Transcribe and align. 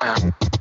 ok. 0.00 0.51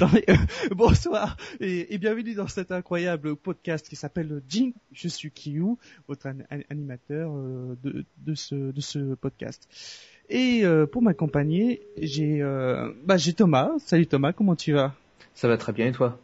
Attendez, 0.00 0.22
euh, 0.28 0.36
bonsoir 0.76 1.36
et, 1.58 1.92
et 1.92 1.98
bienvenue 1.98 2.32
dans 2.34 2.46
cet 2.46 2.70
incroyable 2.70 3.34
podcast 3.34 3.88
qui 3.88 3.96
s'appelle 3.96 4.40
Jing. 4.48 4.72
Je 4.92 5.08
suis 5.08 5.32
Kiyu, 5.32 5.74
votre 6.06 6.28
an- 6.28 6.38
an- 6.52 6.60
animateur 6.70 7.32
euh, 7.34 7.76
de, 7.82 8.04
de, 8.18 8.34
ce, 8.36 8.54
de 8.54 8.80
ce 8.80 9.16
podcast. 9.16 9.68
Et 10.30 10.60
euh, 10.62 10.86
pour 10.86 11.02
m'accompagner, 11.02 11.82
j'ai 12.00 12.40
bah, 13.04 13.16
j'ai 13.16 13.32
Thomas. 13.32 13.72
Salut 13.84 14.06
Thomas, 14.06 14.32
comment 14.32 14.54
tu 14.54 14.72
vas? 14.72 14.94
Ça 15.34 15.48
va 15.48 15.56
très 15.56 15.72
bien 15.72 15.86
et 15.88 15.92
toi? 15.92 16.16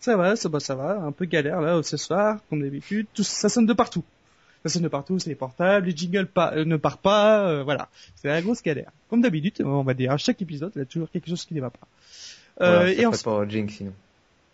Ça 0.00 0.16
va, 0.16 0.34
ça 0.34 0.48
va, 0.48 0.58
ça 0.58 0.74
va. 0.74 0.98
Un 0.98 1.12
peu 1.12 1.26
galère 1.26 1.60
là 1.60 1.82
ce 1.82 1.98
soir, 1.98 2.40
comme 2.48 2.62
d'habitude. 2.62 3.08
Tout 3.12 3.24
ça 3.24 3.50
sonne 3.50 3.66
de 3.66 3.74
partout. 3.74 4.04
Ça 4.64 4.70
sonne 4.70 4.84
de 4.84 4.88
partout, 4.88 5.18
c'est 5.18 5.28
les 5.28 5.36
portables, 5.36 5.86
les 5.86 5.94
jingles 5.94 6.28
pas, 6.28 6.64
ne 6.64 6.76
partent 6.78 7.02
pas, 7.02 7.62
voilà. 7.62 7.90
C'est 8.16 8.28
la 8.28 8.40
grosse 8.40 8.62
galère. 8.62 8.90
Comme 9.10 9.20
d'habitude, 9.20 9.66
on 9.66 9.82
va 9.82 9.92
dire 9.92 10.12
à 10.12 10.16
chaque 10.16 10.40
épisode, 10.40 10.72
il 10.76 10.78
y 10.78 10.82
a 10.82 10.86
toujours 10.86 11.10
quelque 11.10 11.28
chose 11.28 11.44
qui 11.44 11.52
ne 11.52 11.60
va 11.60 11.68
pas. 11.68 11.86
Voilà, 12.58 12.86
ça 12.86 12.92
et 12.92 13.06
ensuite, 13.06 13.24
pas 13.24 13.48
Jinx 13.48 13.74
sinon. 13.74 13.92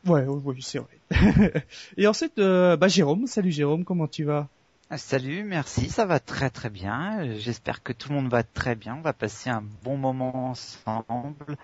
Ouais, 0.06 0.24
oui, 0.26 0.40
oui, 0.44 0.62
c'est 0.62 0.78
vrai. 0.78 1.64
et 1.96 2.06
ensuite, 2.06 2.38
euh, 2.38 2.76
bah 2.76 2.88
Jérôme, 2.88 3.26
salut 3.26 3.50
Jérôme, 3.50 3.84
comment 3.84 4.06
tu 4.06 4.24
vas? 4.24 4.48
Ah, 4.90 4.98
Salut, 4.98 5.44
merci, 5.44 5.88
ça 5.88 6.04
va 6.04 6.20
très 6.20 6.50
très 6.50 6.68
bien. 6.68 7.20
Euh, 7.20 7.38
J'espère 7.38 7.82
que 7.82 7.92
tout 7.92 8.10
le 8.10 8.16
monde 8.16 8.30
va 8.30 8.42
très 8.42 8.74
bien. 8.74 8.96
On 8.96 9.00
va 9.00 9.14
passer 9.14 9.48
un 9.48 9.64
bon 9.82 9.96
moment 9.96 10.50
ensemble. 10.50 11.56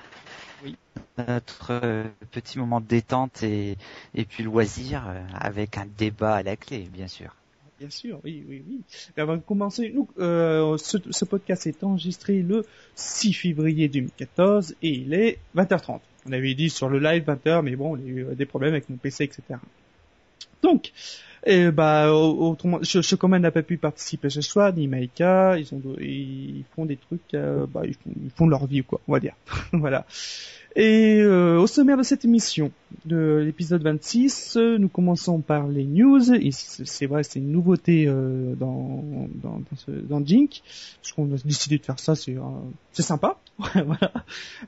Oui. 0.64 0.76
Notre 1.18 1.68
euh, 1.70 2.04
petit 2.30 2.58
moment 2.58 2.80
de 2.80 2.86
détente 2.86 3.42
et, 3.42 3.76
et 4.14 4.24
puis 4.24 4.42
loisir 4.42 5.04
avec 5.34 5.76
un 5.76 5.86
débat 5.98 6.36
à 6.36 6.42
la 6.42 6.56
clé, 6.56 6.88
bien 6.92 7.08
sûr. 7.08 7.36
Bien 7.78 7.90
sûr, 7.90 8.20
oui, 8.24 8.44
oui, 8.46 8.62
oui. 8.68 8.80
Et 9.16 9.20
avant 9.20 9.36
de 9.36 9.42
commencer, 9.42 9.90
nous, 9.94 10.06
euh, 10.18 10.76
ce, 10.76 10.98
ce 11.10 11.24
podcast 11.24 11.66
est 11.66 11.82
enregistré 11.82 12.42
le 12.42 12.66
6 12.94 13.32
février 13.32 13.88
2014 13.88 14.74
et 14.82 14.90
il 14.90 15.14
est 15.14 15.38
20h30. 15.56 16.00
On 16.26 16.32
avait 16.32 16.54
dit 16.54 16.70
sur 16.70 16.88
le 16.88 16.98
live 16.98 17.24
20h, 17.24 17.62
mais 17.62 17.76
bon, 17.76 17.96
on 17.96 17.96
a 17.96 18.04
eu 18.04 18.24
euh, 18.24 18.34
des 18.34 18.46
problèmes 18.46 18.72
avec 18.72 18.88
mon 18.90 18.96
PC, 18.96 19.24
etc. 19.24 19.58
Donc, 20.62 20.92
eh 21.46 21.70
bah, 21.70 22.12
au- 22.12 22.50
autrement, 22.50 22.80
Chocoman 22.82 23.40
n'a 23.40 23.50
pas 23.50 23.62
pu 23.62 23.78
participer 23.78 24.28
ce 24.28 24.42
soir, 24.42 24.72
ni 24.74 24.88
Maïka, 24.88 25.58
ils 25.58 25.74
ont, 25.74 25.80
ils 25.98 26.64
font 26.76 26.84
des 26.84 26.96
trucs, 26.96 27.34
euh, 27.34 27.66
bah, 27.66 27.82
ils 27.84 27.94
font, 27.94 28.46
ils 28.46 28.50
leur 28.50 28.66
vie, 28.66 28.82
quoi, 28.82 29.00
on 29.08 29.12
va 29.12 29.20
dire. 29.20 29.34
voilà. 29.72 30.06
Et 30.76 31.20
euh, 31.20 31.58
au 31.58 31.66
sommaire 31.66 31.96
de 31.96 32.04
cette 32.04 32.24
émission, 32.24 32.70
de 33.04 33.42
l'épisode 33.44 33.82
26, 33.82 34.56
euh, 34.56 34.78
nous 34.78 34.88
commençons 34.88 35.40
par 35.40 35.66
les 35.66 35.84
news. 35.84 36.20
C'est 36.52 37.06
vrai, 37.06 37.24
c'est 37.24 37.40
une 37.40 37.50
nouveauté 37.50 38.04
euh, 38.06 38.54
dans 38.54 39.04
dans 39.42 39.58
dans, 39.58 39.76
ce, 39.76 39.90
dans 39.90 40.24
Jink, 40.24 40.62
parce 41.02 41.12
qu'on 41.12 41.34
a 41.34 41.38
décidé 41.44 41.78
de 41.78 41.84
faire 41.84 41.98
ça, 41.98 42.14
c'est 42.14 42.36
euh, 42.36 42.42
sympa. 42.92 43.40
voilà. 43.58 44.12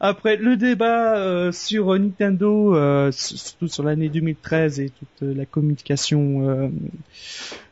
Après 0.00 0.36
le 0.36 0.56
débat 0.56 1.18
euh, 1.18 1.52
sur 1.52 1.96
Nintendo, 1.96 2.74
euh, 2.74 3.12
surtout 3.12 3.68
sur 3.68 3.84
l'année 3.84 4.08
2013 4.08 4.80
et 4.80 4.90
toute 4.90 5.36
la 5.36 5.46
communication 5.46 6.48
euh, 6.48 6.68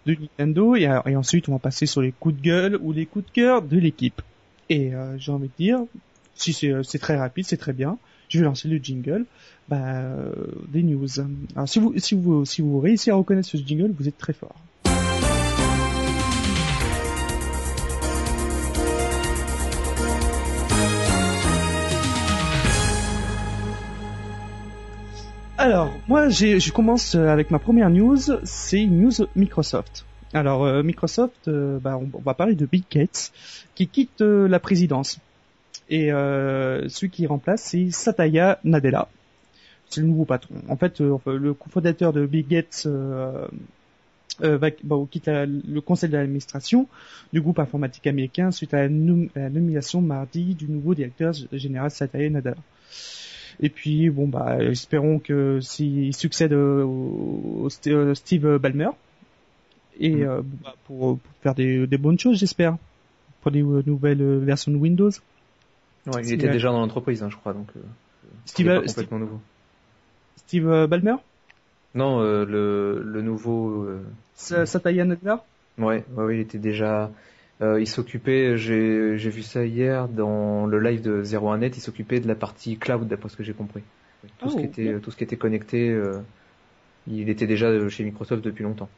de 0.07 0.15
Nintendo, 0.15 0.77
et, 0.77 0.83
et 1.07 1.17
ensuite 1.17 1.49
on 1.49 1.53
va 1.53 1.59
passer 1.59 1.87
sur 1.87 2.01
les 2.01 2.13
coups 2.13 2.37
de 2.37 2.43
gueule 2.43 2.79
ou 2.81 2.93
les 2.93 3.07
coups 3.07 3.27
de 3.27 3.31
cœur 3.33 3.63
de 3.63 3.77
l'équipe. 3.77 4.23
Et 4.69 4.93
j'ai 5.19 5.33
envie 5.33 5.49
de 5.49 5.53
dire, 5.59 5.81
si 6.37 6.53
c'est 6.53 6.99
très 7.01 7.17
rapide, 7.17 7.45
c'est 7.45 7.57
très 7.57 7.73
bien. 7.73 7.99
Je 8.31 8.39
vais 8.39 8.45
lancer 8.45 8.69
le 8.69 8.79
jingle 8.79 9.27
bah, 9.69 9.77
euh, 9.83 10.33
des 10.69 10.85
news. 10.85 11.09
Alors 11.57 11.69
si 11.69 11.81
vous 11.81 11.93
si 11.99 12.15
vous 12.15 12.45
si 12.45 12.63
vous 12.63 12.79
réussissez 12.79 13.11
à 13.11 13.17
reconnaître 13.17 13.49
ce 13.49 13.57
jingle, 13.57 13.91
vous 13.91 14.07
êtes 14.07 14.19
très 14.19 14.33
fort. 14.33 14.55
Alors, 25.59 25.93
moi, 26.09 26.31
je 26.31 26.73
commence 26.73 27.15
avec 27.17 27.51
ma 27.51 27.59
première 27.59 27.91
news. 27.91 28.17
C'est 28.45 28.87
news 28.87 29.13
Microsoft. 29.37 30.07
Alors, 30.33 30.65
euh, 30.65 30.83
Microsoft, 30.83 31.49
euh, 31.49 31.79
bah, 31.79 31.99
on, 31.99 32.19
va 32.21 32.33
parler 32.33 32.55
de 32.55 32.65
Bill 32.65 32.85
Gates 32.91 33.33
qui 33.75 33.87
quitte 33.87 34.21
la 34.21 34.59
présidence. 34.59 35.19
Et 35.91 36.13
euh, 36.13 36.89
celui 36.89 37.11
qui 37.11 37.27
remplace, 37.27 37.63
c'est 37.63 37.91
Satya 37.91 38.61
Nadella. 38.65 39.09
C'est 39.89 40.01
le 40.03 40.07
nouveau 40.07 40.25
patron. 40.25 40.55
En 40.69 40.77
fait, 40.77 41.01
euh, 41.01 41.19
le 41.27 41.53
cofondateur 41.53 42.13
de 42.13 42.25
Bill 42.27 42.47
Gates 42.47 42.85
euh, 42.87 43.49
va, 44.41 44.69
bah, 44.85 44.97
quitte 45.11 45.27
la- 45.27 45.47
le 45.47 45.81
conseil 45.81 46.09
d'administration 46.11 46.87
du 47.33 47.41
groupe 47.41 47.59
informatique 47.59 48.07
américain 48.07 48.53
suite 48.53 48.73
à 48.73 48.83
la, 48.83 48.89
nom- 48.89 49.29
à 49.35 49.41
la 49.41 49.51
nomination 49.51 50.01
mardi 50.01 50.55
du 50.55 50.69
nouveau 50.69 50.95
directeur 50.95 51.33
général 51.53 51.91
Satya 51.91 52.31
Nadella. 52.31 52.57
Et 53.63 53.69
puis 53.69 54.09
bon 54.09 54.27
bah 54.29 54.57
espérons 54.63 55.19
que 55.19 55.59
s'il 55.61 56.15
succède 56.15 56.53
au, 56.55 57.63
au 57.65 57.69
St- 57.69 58.15
Steve 58.15 58.57
Ballmer 58.59 58.89
et 59.99 60.25
euh, 60.25 60.41
bon, 60.41 60.57
bah, 60.63 60.75
pour, 60.87 61.19
pour 61.19 61.33
faire 61.43 61.55
des, 61.55 61.87
des 61.87 61.99
bonnes 61.99 62.19
choses 62.19 62.39
j'espère 62.39 62.79
pour 63.43 63.51
des 63.51 63.63
nouvelles 63.63 64.23
versions 64.39 64.73
de 64.73 64.77
Windows. 64.79 65.11
Ouais, 66.07 66.23
il 66.27 66.33
était 66.33 66.49
déjà 66.49 66.69
dans 66.71 66.81
l'entreprise, 66.81 67.23
hein, 67.23 67.31
je 67.31 67.37
crois, 67.37 67.53
donc 67.53 67.69
euh, 67.77 67.81
Steve, 68.45 68.69
est 68.69 68.71
pas 68.71 68.83
Steve, 68.87 68.87
complètement 68.87 69.19
nouveau. 69.19 69.41
Steve 70.37 70.67
euh, 70.69 70.87
Ballmer, 70.89 71.17
Non, 71.95 72.21
euh, 72.21 72.45
le, 72.45 73.03
le 73.03 73.23
nouveau... 73.23 73.83
euh, 73.85 74.05
Sa- 74.35 74.67
Satya 74.67 75.05
Nadella? 75.05 75.47
Ouais, 75.79 76.05
ouais, 76.11 76.25
ouais, 76.25 76.37
il 76.37 76.41
était 76.41 76.59
déjà... 76.59 77.11
euh, 77.63 77.81
il 77.81 77.87
s'occupait, 77.87 78.57
j'ai 78.59 79.17
vu 79.31 79.43
ça 79.43 79.65
hier 79.65 80.09
dans 80.09 80.67
le 80.67 80.79
live 80.81 81.01
de 81.03 81.23
01net, 81.23 81.77
il 81.77 81.81
s'occupait 81.81 82.21
de 82.21 82.29
la 82.29 82.35
partie 82.35 82.79
cloud, 82.79 83.07
d'après 83.09 83.29
ce 83.29 83.37
que 83.37 83.43
j'ai 83.43 83.55
compris. 83.55 83.83
Tout, 84.39 84.51
ce 84.51 84.57
Oh, 84.57 84.61
qui 84.61 84.67
était, 84.67 85.01
tout 85.01 85.11
ce 85.11 85.17
qui 85.17 85.25
était 85.25 85.39
connecté, 85.39 85.91
euh, 85.91 86.21
il 87.07 87.29
était 87.31 87.47
déjà 87.47 87.67
euh, 87.69 87.89
chez 87.91 88.05
Microsoft 88.05 88.45
depuis 88.45 88.65
longtemps. 88.65 88.91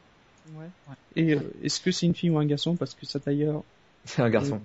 Ouais. 0.55 0.69
Et 1.17 1.35
euh, 1.35 1.41
est-ce 1.63 1.81
que 1.81 1.91
c'est 1.91 2.07
une 2.07 2.15
fille 2.15 2.31
ou 2.31 2.39
un 2.39 2.47
garçon? 2.47 2.77
Parce 2.77 2.95
que 2.95 3.07
Satya 3.07 3.53
C'est 4.05 4.23
un 4.23 4.31
garçon. 4.31 4.61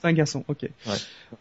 C'est 0.00 0.08
un 0.08 0.12
garçon. 0.12 0.44
Ok. 0.48 0.62
Ouais. 0.62 0.92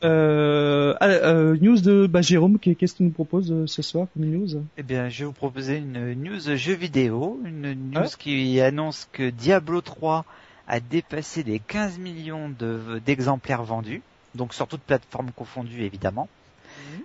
Euh, 0.04 0.94
euh, 1.02 1.58
news 1.62 1.80
de 1.82 2.08
bah, 2.08 2.22
Jérôme, 2.22 2.60
qu'est- 2.60 2.76
qu'est-ce 2.76 2.94
que 2.94 2.98
tu 2.98 3.04
nous 3.04 3.10
proposes 3.12 3.52
euh, 3.52 3.68
ce 3.68 3.82
soir 3.82 4.08
comme 4.14 4.26
news? 4.26 4.64
Eh 4.78 4.84
bien, 4.84 5.10
je 5.10 5.20
vais 5.20 5.26
vous 5.26 5.34
proposer 5.34 5.78
une 5.78 6.14
news 6.14 6.56
jeu 6.56 6.74
vidéo, 6.74 7.40
une 7.46 7.74
news 7.74 8.08
qui 8.18 8.60
annonce 8.62 9.08
que 9.12 9.30
Diablo 9.30 9.82
3 9.82 10.26
a 10.68 10.80
dépassé 10.80 11.44
les 11.44 11.60
15 11.60 12.00
millions 12.00 12.50
de- 12.50 13.00
d'exemplaires 13.06 13.64
vendus, 13.64 14.02
donc 14.34 14.54
sur 14.54 14.68
toutes 14.68 14.82
plateformes 14.82 15.32
confondues 15.32 15.84
évidemment. 15.84 16.28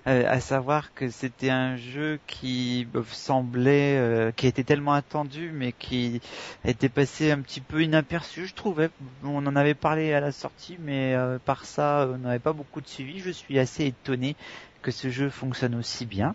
Euh, 0.07 0.25
à 0.29 0.41
savoir 0.41 0.95
que 0.95 1.11
c'était 1.11 1.51
un 1.51 1.77
jeu 1.77 2.19
qui 2.27 2.87
me 2.95 3.03
semblait, 3.05 3.99
euh, 3.99 4.33
qui 4.33 4.47
était 4.47 4.65
tellement 4.65 4.95
attendu, 4.95 5.51
mais 5.53 5.73
qui 5.73 6.21
était 6.65 6.89
passé 6.89 7.31
un 7.31 7.41
petit 7.41 7.61
peu 7.61 7.83
inaperçu, 7.83 8.47
je 8.47 8.55
trouvais. 8.55 8.91
On 9.23 9.47
en 9.47 9.57
avait 9.57 9.75
parlé 9.75 10.13
à 10.15 10.21
la 10.21 10.33
sortie, 10.33 10.79
mais 10.81 11.15
euh, 11.15 11.39
par 11.39 11.65
ça, 11.65 12.09
on 12.13 12.19
n'avait 12.19 12.39
pas 12.39 12.53
beaucoup 12.53 12.81
de 12.81 12.89
suivi. 12.89 13.21
Je 13.21 13.31
suis 13.31 13.59
assez 13.59 13.87
étonné 13.87 14.37
que 14.83 14.91
ce 14.91 15.11
jeu 15.11 15.29
fonctionne 15.29 15.75
aussi 15.75 16.07
bien. 16.07 16.35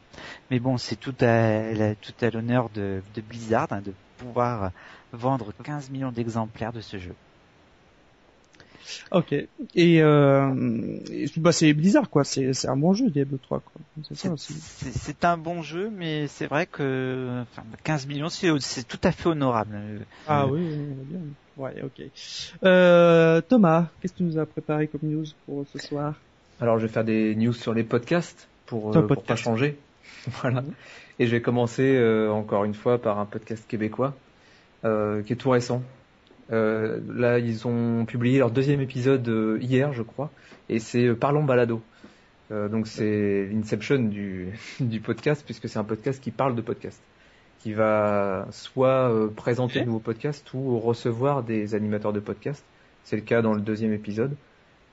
Mais 0.51 0.59
bon, 0.59 0.77
c'est 0.77 0.95
tout 0.95 1.15
à, 1.21 2.29
l'honneur 2.31 2.69
de, 2.69 3.01
de 3.15 3.21
Blizzard 3.21 3.67
hein, 3.71 3.81
de 3.81 3.93
pouvoir 4.17 4.71
vendre 5.11 5.53
15 5.63 5.89
millions 5.89 6.11
d'exemplaires 6.11 6.73
de 6.73 6.81
ce 6.81 6.97
jeu. 6.97 7.15
Ok. 9.11 9.33
Et, 9.33 10.01
euh, 10.01 10.53
et, 11.11 11.25
bah, 11.37 11.51
c'est 11.51 11.73
bizarre 11.73 12.09
quoi. 12.09 12.23
C'est 12.23 12.53
c'est 12.53 12.67
un 12.67 12.77
bon 12.77 12.93
jeu 12.93 13.09
Diablo 13.09 13.37
3 13.37 13.59
quoi. 13.59 13.81
C'est 14.03 14.15
ça 14.15 14.21
C'est 14.21 14.29
aussi. 14.29 14.53
c'est- 14.53 14.91
c'est 14.97 15.25
un 15.25 15.37
bon 15.37 15.61
jeu, 15.61 15.89
mais 15.95 16.27
c'est 16.27 16.47
vrai 16.47 16.65
que 16.65 17.41
enfin, 17.41 17.63
15 17.83 18.05
millions, 18.07 18.29
c'est 18.29 18.49
c'est 18.59 18.87
tout 18.87 18.99
à 19.03 19.11
fait 19.11 19.27
honorable. 19.29 19.71
Euh, 19.75 19.99
Ah 20.27 20.45
oui, 20.47 20.59
oui, 20.61 20.67
oui, 20.69 21.05
bien. 21.05 21.19
Ouais, 21.57 21.81
ok. 21.83 22.01
Euh, 22.63 23.41
Thomas, 23.41 23.87
qu'est-ce 24.01 24.13
que 24.13 24.17
tu 24.17 24.23
nous 24.23 24.37
as 24.37 24.45
préparé 24.45 24.87
comme 24.87 25.01
news 25.03 25.25
pour 25.45 25.65
ce 25.71 25.79
soir? 25.79 26.15
Alors 26.59 26.77
je 26.79 26.85
vais 26.85 26.91
faire 26.91 27.03
des 27.03 27.35
news 27.35 27.53
sur 27.53 27.73
les 27.73 27.83
podcasts 27.83 28.47
pour, 28.65 28.91
euh, 28.91 29.01
le 29.01 29.07
pour 29.07 29.15
pas 29.17 29.21
podcast. 29.21 29.43
changer. 29.43 29.77
voilà. 30.41 30.63
Et 31.19 31.27
je 31.27 31.31
vais 31.31 31.41
commencer 31.41 31.95
euh, 31.95 32.29
encore 32.31 32.65
une 32.65 32.73
fois 32.73 33.01
par 33.01 33.19
un 33.19 33.25
podcast 33.25 33.65
québécois 33.67 34.13
euh, 34.83 35.21
qui 35.23 35.33
est 35.33 35.37
tout 35.37 35.49
récent. 35.49 35.81
Euh, 36.51 36.99
là, 37.13 37.39
ils 37.39 37.67
ont 37.67 38.05
publié 38.05 38.39
leur 38.39 38.51
deuxième 38.51 38.81
épisode 38.81 39.27
euh, 39.27 39.57
hier, 39.61 39.93
je 39.93 40.03
crois, 40.03 40.29
et 40.69 40.79
c'est 40.79 41.05
euh, 41.05 41.15
Parlons 41.15 41.43
Balado. 41.43 41.81
Euh, 42.51 42.69
donc 42.69 42.85
c'est 42.85 43.47
l'inception 43.51 43.97
du, 43.97 44.49
du 44.79 44.99
podcast 44.99 45.41
puisque 45.43 45.67
c'est 45.67 45.79
un 45.79 45.83
podcast 45.83 46.21
qui 46.21 46.31
parle 46.31 46.55
de 46.55 46.61
podcast, 46.61 47.01
qui 47.59 47.73
va 47.73 48.47
soit 48.51 49.11
présenter 49.35 49.79
de 49.79 49.85
nouveaux 49.85 49.99
podcasts 49.99 50.53
ou 50.53 50.79
recevoir 50.79 51.41
des 51.41 51.73
animateurs 51.73 52.13
de 52.13 52.19
podcast. 52.19 52.63
C'est 53.03 53.15
le 53.15 53.23
cas 53.23 53.41
dans 53.41 53.53
le 53.53 53.61
deuxième 53.61 53.93
épisode. 53.93 54.35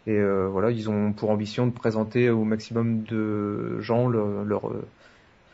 Et 0.07 0.21
voilà, 0.21 0.71
ils 0.71 0.91
ont 0.91 1.13
pour 1.13 1.31
ambition 1.31 1.67
de 1.67 1.71
présenter 1.71 2.29
au 2.29 2.45
maximum 2.45 3.05
de 3.05 3.79
gens 3.81 4.09
leur, 4.09 4.45
leur, 4.45 4.73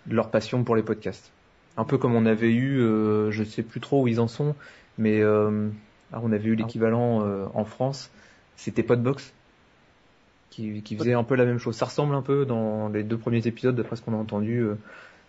leur 0.08 0.30
passion 0.30 0.64
pour 0.64 0.74
les 0.74 0.82
podcasts. 0.82 1.32
Un 1.76 1.84
peu 1.84 1.98
comme 1.98 2.14
on 2.14 2.24
avait 2.24 2.52
eu, 2.52 2.78
je 3.30 3.44
sais 3.44 3.62
plus 3.62 3.80
trop 3.80 4.04
où 4.04 4.08
ils 4.08 4.20
en 4.20 4.28
sont, 4.28 4.54
mais 4.98 5.20
euh, 5.20 5.68
ah, 6.12 6.20
on 6.22 6.32
avait 6.32 6.48
eu 6.48 6.54
l'équivalent 6.54 7.22
euh, 7.22 7.46
en 7.54 7.64
France, 7.64 8.10
c'était 8.56 8.82
Podbox, 8.82 9.32
qui, 10.50 10.82
qui 10.82 10.96
faisait 10.96 11.12
un 11.12 11.24
peu 11.24 11.34
la 11.34 11.44
même 11.44 11.58
chose. 11.58 11.76
Ça 11.76 11.86
ressemble 11.86 12.14
un 12.14 12.22
peu 12.22 12.44
dans 12.44 12.88
les 12.88 13.02
deux 13.02 13.18
premiers 13.18 13.46
épisodes, 13.46 13.76
d'après 13.76 13.96
ce 13.96 14.02
qu'on 14.02 14.14
a 14.14 14.16
entendu, 14.16 14.60
euh, 14.60 14.76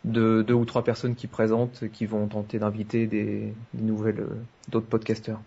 de 0.06 0.42
deux 0.42 0.54
ou 0.54 0.66
trois 0.66 0.84
personnes 0.84 1.16
qui 1.16 1.28
présentent, 1.28 1.84
qui 1.92 2.06
vont 2.06 2.28
tenter 2.28 2.60
d'inviter 2.60 3.06
des, 3.08 3.54
des 3.74 3.84
nouvelles, 3.84 4.22
euh, 4.22 4.36
d'autres 4.70 4.88
podcasteurs. 4.88 5.42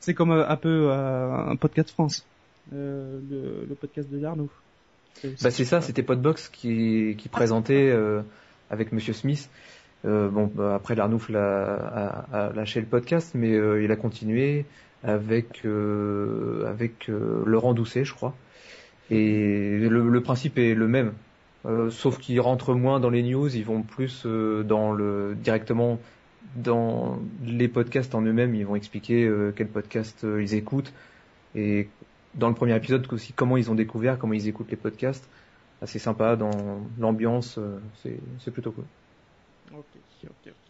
C'est 0.00 0.12
comme 0.12 0.32
un 0.32 0.56
peu 0.56 0.88
euh, 0.90 1.32
un 1.32 1.56
podcast 1.56 1.90
France, 1.90 2.26
euh, 2.74 3.18
le, 3.30 3.66
le 3.66 3.74
podcast 3.74 4.10
de 4.10 4.18
Darnaud. 4.18 4.50
Bah 5.40 5.50
c'est 5.50 5.64
ça, 5.64 5.80
c'était 5.80 6.02
Podbox 6.02 6.50
qui, 6.50 7.14
qui 7.16 7.30
présentait 7.30 7.88
euh, 7.90 8.20
avec 8.68 8.92
Monsieur 8.92 9.14
Smith. 9.14 9.48
Euh, 10.06 10.28
bon, 10.28 10.50
bah, 10.54 10.74
après 10.74 10.94
l'Arnouf 10.94 11.30
a, 11.34 12.52
lâché 12.54 12.80
le 12.80 12.86
podcast, 12.86 13.32
mais 13.34 13.54
euh, 13.54 13.82
il 13.82 13.90
a 13.90 13.96
continué 13.96 14.64
avec 15.02 15.64
euh, 15.64 16.66
avec 16.68 17.08
Laurent 17.08 17.74
Doucet, 17.74 18.04
je 18.04 18.14
crois. 18.14 18.34
Et 19.10 19.78
le, 19.78 20.20
principe 20.20 20.58
est 20.58 20.74
le 20.74 20.88
même, 20.88 21.12
sauf 21.90 22.18
qu'ils 22.18 22.40
rentrent 22.40 22.74
moins 22.74 22.98
dans 22.98 23.10
les 23.10 23.22
news, 23.22 23.54
ils 23.54 23.64
vont 23.64 23.82
plus 23.82 24.26
dans 24.26 24.92
le 24.92 25.36
directement 25.36 26.00
dans 26.56 27.18
les 27.44 27.68
podcasts 27.68 28.14
en 28.16 28.22
eux-mêmes. 28.22 28.54
Ils 28.56 28.66
vont 28.66 28.74
expliquer 28.74 29.30
quel 29.54 29.68
podcast 29.68 30.26
ils 30.40 30.54
écoutent 30.54 30.92
et 31.54 31.88
dans 32.34 32.48
le 32.48 32.54
premier 32.54 32.74
épisode 32.74 33.06
aussi 33.12 33.32
comment 33.32 33.56
ils 33.56 33.70
ont 33.70 33.76
découvert, 33.76 34.18
comment 34.18 34.32
ils 34.32 34.48
écoutent 34.48 34.70
les 34.70 34.76
podcasts. 34.76 35.28
Assez 35.82 36.00
sympa 36.00 36.34
dans 36.34 36.80
l'ambiance, 36.98 37.60
c'est 38.02 38.50
plutôt 38.50 38.72
cool. 38.72 38.84
Ok, 39.72 39.84
ok, 40.24 40.30
ok. 40.46 40.66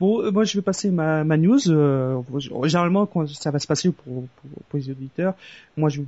Bon, 0.00 0.22
euh, 0.22 0.30
moi 0.30 0.44
je 0.44 0.58
vais 0.58 0.62
passer 0.62 0.90
ma, 0.90 1.24
news. 1.36 1.68
euh, 1.68 2.20
généralement, 2.64 3.06
quand 3.06 3.28
ça 3.28 3.50
va 3.50 3.58
se 3.58 3.66
passer 3.66 3.90
pour, 3.92 4.24
les 4.72 4.90
auditeurs, 4.90 5.34
moi 5.76 5.88
je 5.88 6.00
vais 6.00 6.06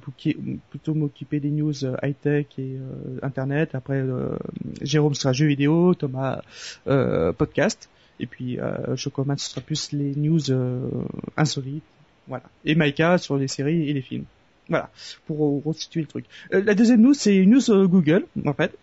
plutôt 0.71 0.95
m'occuper 0.95 1.41
des 1.41 1.51
news 1.51 1.85
euh, 1.85 1.97
high-tech 2.03 2.47
et 2.59 2.77
euh, 2.77 3.19
internet. 3.23 3.75
Après, 3.75 4.01
euh, 4.01 4.37
Jérôme 4.83 5.15
sera 5.15 5.33
jeux 5.33 5.47
vidéo, 5.47 5.95
Thomas 5.95 6.43
euh, 6.89 7.33
podcast, 7.33 7.89
et 8.19 8.27
puis 8.27 8.59
euh, 8.59 8.97
Chocomat 8.97 9.37
ce 9.37 9.51
sera 9.51 9.61
plus 9.61 9.93
les 9.93 10.15
news 10.17 10.51
euh, 10.51 10.89
insolites. 11.37 11.85
Voilà. 12.29 12.45
Et 12.65 12.75
Maïka 12.75 13.19
sur 13.19 13.37
les 13.37 13.49
séries 13.49 13.89
et 13.89 13.93
les 13.93 14.03
films. 14.03 14.25
Voilà, 14.69 14.91
pour 15.27 15.47
euh, 15.47 15.63
restituer 15.65 16.01
le 16.01 16.09
truc. 16.09 16.25
Euh, 16.53 16.63
la 16.65 16.75
deuxième 16.75 17.01
news, 17.01 17.15
c'est 17.15 17.37
une 17.37 17.51
news 17.51 17.71
euh, 17.71 17.87
Google, 17.87 18.27
en 18.45 18.53
fait. 18.53 18.77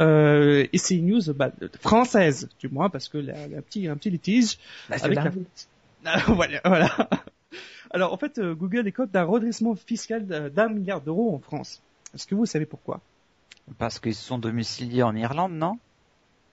Euh, 0.00 0.66
et 0.72 0.78
c'est 0.78 0.96
une 0.96 1.06
news 1.08 1.20
bah, 1.34 1.52
française, 1.80 2.48
du 2.60 2.68
moins, 2.68 2.88
parce 2.88 3.08
que 3.08 3.18
la, 3.18 3.46
la 3.48 3.62
petit, 3.62 3.86
un 3.88 3.96
petit 3.96 4.10
litige 4.10 4.58
avec 5.04 5.16
la... 5.16 5.30
Ah, 6.04 6.22
voilà, 6.32 6.60
voilà. 6.64 7.08
Alors, 7.90 8.12
en 8.12 8.16
fait, 8.16 8.38
euh, 8.38 8.54
Google 8.54 8.86
écope 8.88 9.10
d'un 9.10 9.24
redressement 9.24 9.74
fiscal 9.74 10.26
d'un 10.26 10.68
milliard 10.68 11.00
d'euros 11.00 11.34
en 11.34 11.38
France. 11.38 11.80
Est-ce 12.14 12.26
que 12.26 12.34
vous 12.34 12.46
savez 12.46 12.66
pourquoi? 12.66 13.00
Parce 13.78 13.98
qu'ils 13.98 14.14
sont 14.14 14.38
domiciliés 14.38 15.02
en 15.02 15.14
Irlande, 15.14 15.52
non? 15.52 15.78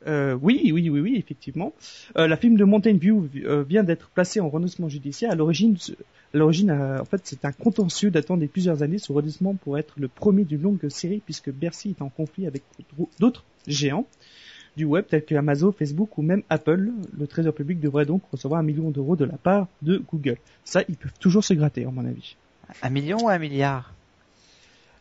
Euh, 0.08 0.34
oui, 0.34 0.72
oui, 0.74 0.90
oui, 0.90 1.00
oui, 1.00 1.16
effectivement. 1.18 1.74
Euh, 2.18 2.28
la 2.28 2.38
film 2.38 2.56
de 2.58 2.64
Mountain 2.64 2.96
View 2.98 3.30
vient 3.68 3.84
d'être 3.84 4.10
placée 4.10 4.40
en 4.40 4.50
redressement 4.50 4.88
judiciaire. 4.90 5.32
À 5.32 5.36
l'origine, 5.36 5.76
ce- 5.78 5.94
à 6.34 6.38
l'origine, 6.38 6.70
euh, 6.70 7.00
en 7.00 7.06
fait, 7.06 7.22
c'est 7.24 7.44
un 7.46 7.52
contentieux 7.52 8.12
datant 8.12 8.38
des 8.38 8.48
plusieurs 8.48 8.84
années. 8.84 8.98
Ce 9.00 9.12
redressement 9.12 9.56
pourrait 9.56 9.82
être 9.82 9.94
le 9.98 10.08
premier 10.08 10.44
d'une 10.44 10.62
longue 10.62 10.88
série 10.90 11.22
puisque 11.26 11.52
Bercy 11.52 11.90
est 11.98 12.02
en 12.02 12.10
conflit 12.10 12.46
avec 12.48 12.64
d'autres 13.20 13.44
géants 13.68 14.06
du 14.78 14.86
web 14.86 15.06
tels 15.10 15.26
que 15.26 15.36
Amazon, 15.36 15.72
Facebook 15.72 16.18
ou 16.18 16.22
même 16.22 16.44
Apple. 16.50 16.92
Le 17.18 17.28
Trésor 17.28 17.54
public 17.54 17.80
devrait 17.80 18.06
donc 18.06 18.22
recevoir 18.32 18.60
un 18.60 18.64
million 18.64 18.92
d'euros 18.92 19.16
de 19.16 19.26
la 19.26 19.38
part 19.38 19.68
de 19.82 19.98
Google. 20.12 20.38
Ça, 20.64 20.84
ils 20.88 20.96
peuvent 20.96 21.18
toujours 21.20 21.44
se 21.44 21.54
gratter, 21.54 21.86
à 21.86 21.90
mon 21.92 22.06
avis. 22.06 22.36
Un 22.84 22.90
million 22.92 23.18
ou 23.26 23.30
un 23.30 23.40
milliard? 23.40 23.94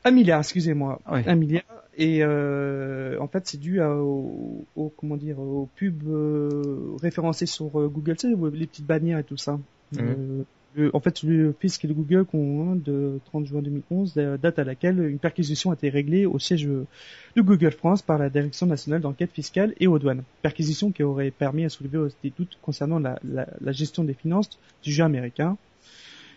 Un 0.05 0.11
milliard, 0.11 0.41
excusez-moi. 0.41 1.01
Oui. 1.13 1.21
Un 1.27 1.35
milliard. 1.35 1.65
Et 1.97 2.21
euh, 2.23 3.19
en 3.21 3.27
fait, 3.29 3.47
c'est 3.47 3.59
dû 3.59 3.81
à, 3.83 3.91
au, 3.95 4.65
au- 4.77 4.93
comment 4.97 5.17
dire, 5.17 5.39
aux 5.39 5.69
pubs 5.77 6.03
euh, 6.09 6.97
référencées 7.03 7.47
sur 7.47 7.79
euh, 7.81 7.89
Google, 7.89 8.17
tu 8.17 8.31
sais, 8.31 8.37
les 8.53 8.67
petites 8.67 8.87
bannières 8.87 9.19
et 9.19 9.25
tout 9.25 9.37
ça. 9.37 9.59
Mhm. 9.93 9.99
Euh, 10.01 10.43
le- 10.79 10.95
en 10.95 11.01
fait, 11.01 11.23
le 11.23 11.53
fisc 11.59 11.87
de 11.87 11.93
Google 11.93 12.25
qu'on- 12.25 12.77
de 12.77 13.21
30 13.27 13.47
juin 13.47 13.63
2011, 13.63 14.15
euh, 14.17 14.37
date 14.39 14.59
à 14.59 14.65
laquelle 14.65 14.99
une 15.01 15.19
perquisition 15.19 15.71
a 15.71 15.75
été 15.75 15.89
réglée 15.89 16.25
au 16.27 16.39
siège 16.39 16.65
de 16.65 17.43
Google 17.43 17.73
France 17.73 18.03
par 18.03 18.19
la 18.19 18.31
Direction 18.31 18.67
nationale 18.67 19.01
d'enquête 19.01 19.33
fiscale 19.33 19.75
et 19.81 19.87
aux 19.87 19.99
douanes. 19.99 20.23
Perquisition 20.43 20.91
qui 20.93 21.03
aurait 21.03 21.31
permis 21.31 21.65
à 21.65 21.69
soulever 21.69 22.09
des 22.23 22.31
doutes 22.31 22.59
concernant 22.63 22.99
la, 22.99 23.73
gestion 23.73 24.05
des 24.05 24.15
finances 24.15 24.51
du 24.83 24.93
jeu 24.93 25.05
américain. 25.05 25.57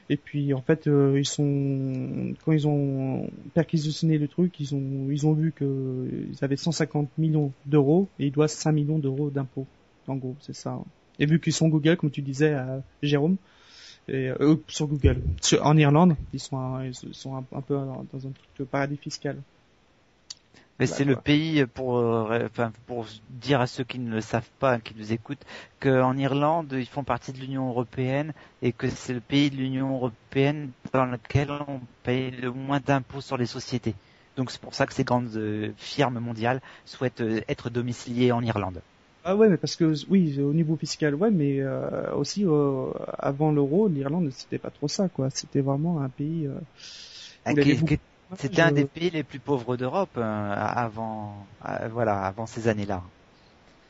Et 0.10 0.18
puis 0.18 0.54
en 0.54 0.62
fait, 0.62 0.88
euh, 0.88 1.18
ils 1.18 1.26
sont 1.26 2.34
quand 2.44 2.52
ils 2.52 2.68
ont 2.68 3.30
perquisitionné 3.54 4.18
le 4.18 4.28
truc, 4.28 4.60
ils 4.60 4.76
ont 4.76 5.34
vu 5.34 5.54
que 5.54 6.10
ils 6.32 6.44
avaient 6.44 6.58
150 6.58 7.08
millions 7.18 7.54
d'euros 7.66 8.10
et 8.20 8.26
ils 8.26 8.32
doivent 8.32 8.50
5 8.50 8.74
millions 8.74 9.00
d'euros 9.00 9.30
d'impôts. 9.30 9.68
En 10.08 10.16
gros, 10.16 10.36
c'est 10.42 10.56
ça. 10.56 10.80
Et 11.20 11.26
vu 11.26 11.40
qu'ils 11.40 11.54
sont 11.54 11.70
Google, 11.70 11.96
comme 11.98 12.10
tu 12.12 12.22
disais, 12.22 12.54
à 12.54 12.82
Jérôme, 13.04 13.38
et, 14.08 14.30
euh, 14.30 14.56
sur 14.68 14.88
Google, 14.88 15.22
Sur- 15.42 15.66
en 15.66 15.78
Irlande, 15.78 16.16
ils 16.34 16.40
sont 16.40 16.58
un, 16.58 16.86
ils 16.86 16.94
sont 17.14 17.36
un, 17.36 17.46
un 17.52 17.62
peu 17.62 17.76
dans 17.76 18.28
un 18.28 18.32
truc 18.32 18.50
de 18.60 18.64
paradis 18.64 18.98
fiscal. 18.98 19.42
Mais 20.80 20.88
Bah, 20.88 20.94
c'est 20.96 21.06
le 21.06 21.16
pays 21.16 21.66
pour, 21.66 21.98
euh, 22.00 22.46
enfin, 22.46 22.72
pour 22.88 23.06
dire 23.30 23.62
à 23.62 23.68
ceux 23.68 23.84
qui 23.84 24.00
ne 24.00 24.12
le 24.12 24.22
savent 24.22 24.50
pas, 24.60 24.80
qui 24.80 24.96
nous 24.96 25.14
écoutent, 25.14 25.46
qu'en 25.80 26.18
Irlande, 26.18 26.74
ils 26.74 26.88
font 26.88 27.04
partie 27.04 27.32
de 27.34 27.38
l'Union 27.40 27.70
européenne 27.70 28.34
et 28.62 28.74
que 28.74 28.90
c'est 28.90 29.14
le 29.14 29.22
pays 29.22 29.50
de 29.52 29.56
l'Union 29.58 29.94
européenne 29.96 30.74
dans 30.94 31.06
lequel 31.06 31.52
on 31.68 31.82
paye 32.04 32.32
le 32.32 32.52
moins 32.52 32.80
d'impôts 32.80 33.22
sur 33.22 33.38
les 33.38 33.46
sociétés. 33.46 33.96
Donc 34.36 34.50
c'est 34.52 34.62
pour 34.62 34.74
ça 34.74 34.86
que 34.88 34.94
ces 34.94 35.04
grandes 35.04 35.36
euh, 35.36 35.74
firmes 35.78 36.20
mondiales 36.20 36.62
souhaitent 36.86 37.22
euh, 37.22 37.42
être 37.48 37.70
domiciliées 37.70 38.32
en 38.32 38.42
Irlande. 38.42 38.82
Ah 39.24 39.36
ouais, 39.36 39.50
mais 39.50 39.58
parce 39.58 39.76
que 39.76 39.94
oui, 40.10 40.40
au 40.42 40.52
niveau 40.54 40.76
fiscal, 40.78 41.14
ouais, 41.14 41.30
mais 41.30 41.60
euh, 41.60 42.16
aussi 42.16 42.44
euh, 42.46 42.92
avant 43.20 43.52
l'euro, 43.52 43.88
l'Irlande 43.88 44.32
c'était 44.32 44.58
pas 44.58 44.72
trop 44.72 44.88
ça, 44.88 45.10
quoi. 45.10 45.30
C'était 45.30 45.62
vraiment 45.62 46.02
un 46.02 46.10
pays. 46.10 46.48
euh, 46.48 46.60
Ah, 47.46 47.52
C'était 48.36 48.62
un 48.62 48.72
des 48.72 48.86
pays 48.86 49.10
les 49.12 49.24
plus 49.24 49.40
pauvres 49.40 49.78
d'Europe 49.78 50.18
euh, 50.18 50.22
avant, 50.24 51.48
euh, 51.66 51.88
voilà, 51.90 52.24
avant 52.24 52.46
ces 52.46 52.68
années-là. 52.68 53.04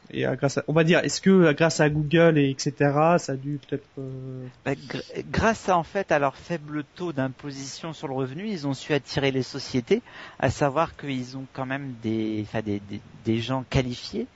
Et 0.09 0.27
euh, 0.27 0.35
grâce 0.35 0.57
à, 0.57 0.63
on 0.67 0.73
va 0.73 0.83
dire, 0.83 0.99
est-ce 0.99 1.21
que 1.21 1.29
euh, 1.29 1.53
grâce 1.53 1.79
à 1.79 1.89
Google 1.89 2.37
et 2.37 2.49
etc, 2.51 3.17
ça 3.19 3.33
a 3.33 3.37
dû 3.37 3.59
peut-être. 3.59 3.89
euh, 3.99 4.47
Bah, 4.65 4.73
gr- 4.75 5.03
grâce 5.25 5.69
à 5.69 5.77
en 5.77 5.83
fait 5.83 6.11
à 6.11 6.19
leur 6.19 6.35
faible 6.37 6.83
taux 6.83 7.13
d'imposition 7.13 7.93
sur 7.93 8.07
le 8.07 8.13
revenu, 8.13 8.47
ils 8.47 8.67
ont 8.67 8.73
su 8.75 8.93
attirer 8.93 9.31
les 9.31 9.41
sociétés, 9.43 10.03
à 10.39 10.51
savoir 10.51 10.95
qu'ils 10.95 11.35
ont 11.37 11.47
quand 11.51 11.65
même 11.65 11.95
des, 11.95 12.41
enfin 12.45 12.61
des, 12.61 12.79
des, 12.79 13.01
des 13.23 13.39
gens 13.39 13.63
qualifiés. 13.63 14.29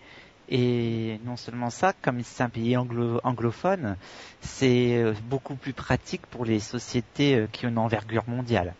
Et 0.49 1.19
non 1.23 1.35
seulement 1.37 1.69
ça, 1.69 1.93
comme 2.01 2.21
c'est 2.23 2.43
un 2.43 2.49
pays 2.49 2.77
anglo- 2.77 3.19
anglophone, 3.23 3.95
c'est 4.41 4.97
euh, 4.97 5.13
beaucoup 5.23 5.55
plus 5.55 5.73
pratique 5.73 6.25
pour 6.27 6.45
les 6.45 6.59
sociétés 6.59 7.35
euh, 7.35 7.47
qui 7.51 7.65
ont 7.65 7.69
une 7.69 7.77
envergure 7.79 8.23
mondiale. 8.27 8.73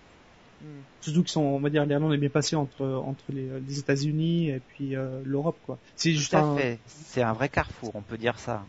Surtout 1.01 1.23
que 1.23 1.29
sont, 1.29 1.41
on 1.41 1.59
va 1.59 1.69
dire, 1.69 1.85
l'Irlande 1.85 2.13
est 2.13 2.17
bien 2.17 2.29
passée 2.29 2.55
entre 2.55 2.85
entre 2.85 3.31
les, 3.31 3.47
les 3.59 3.79
États-Unis 3.79 4.49
et 4.49 4.59
puis 4.59 4.95
euh, 4.95 5.21
l'Europe, 5.23 5.59
quoi. 5.61 5.79
C'est 5.95 6.13
juste 6.13 6.33
Tout 6.33 6.37
à 6.37 6.41
un. 6.41 6.55
fait, 6.55 6.79
c'est 6.87 7.21
un 7.21 7.33
vrai 7.33 7.49
carrefour, 7.49 7.91
on 7.95 8.01
peut 8.01 8.17
dire 8.17 8.39
ça. 8.39 8.65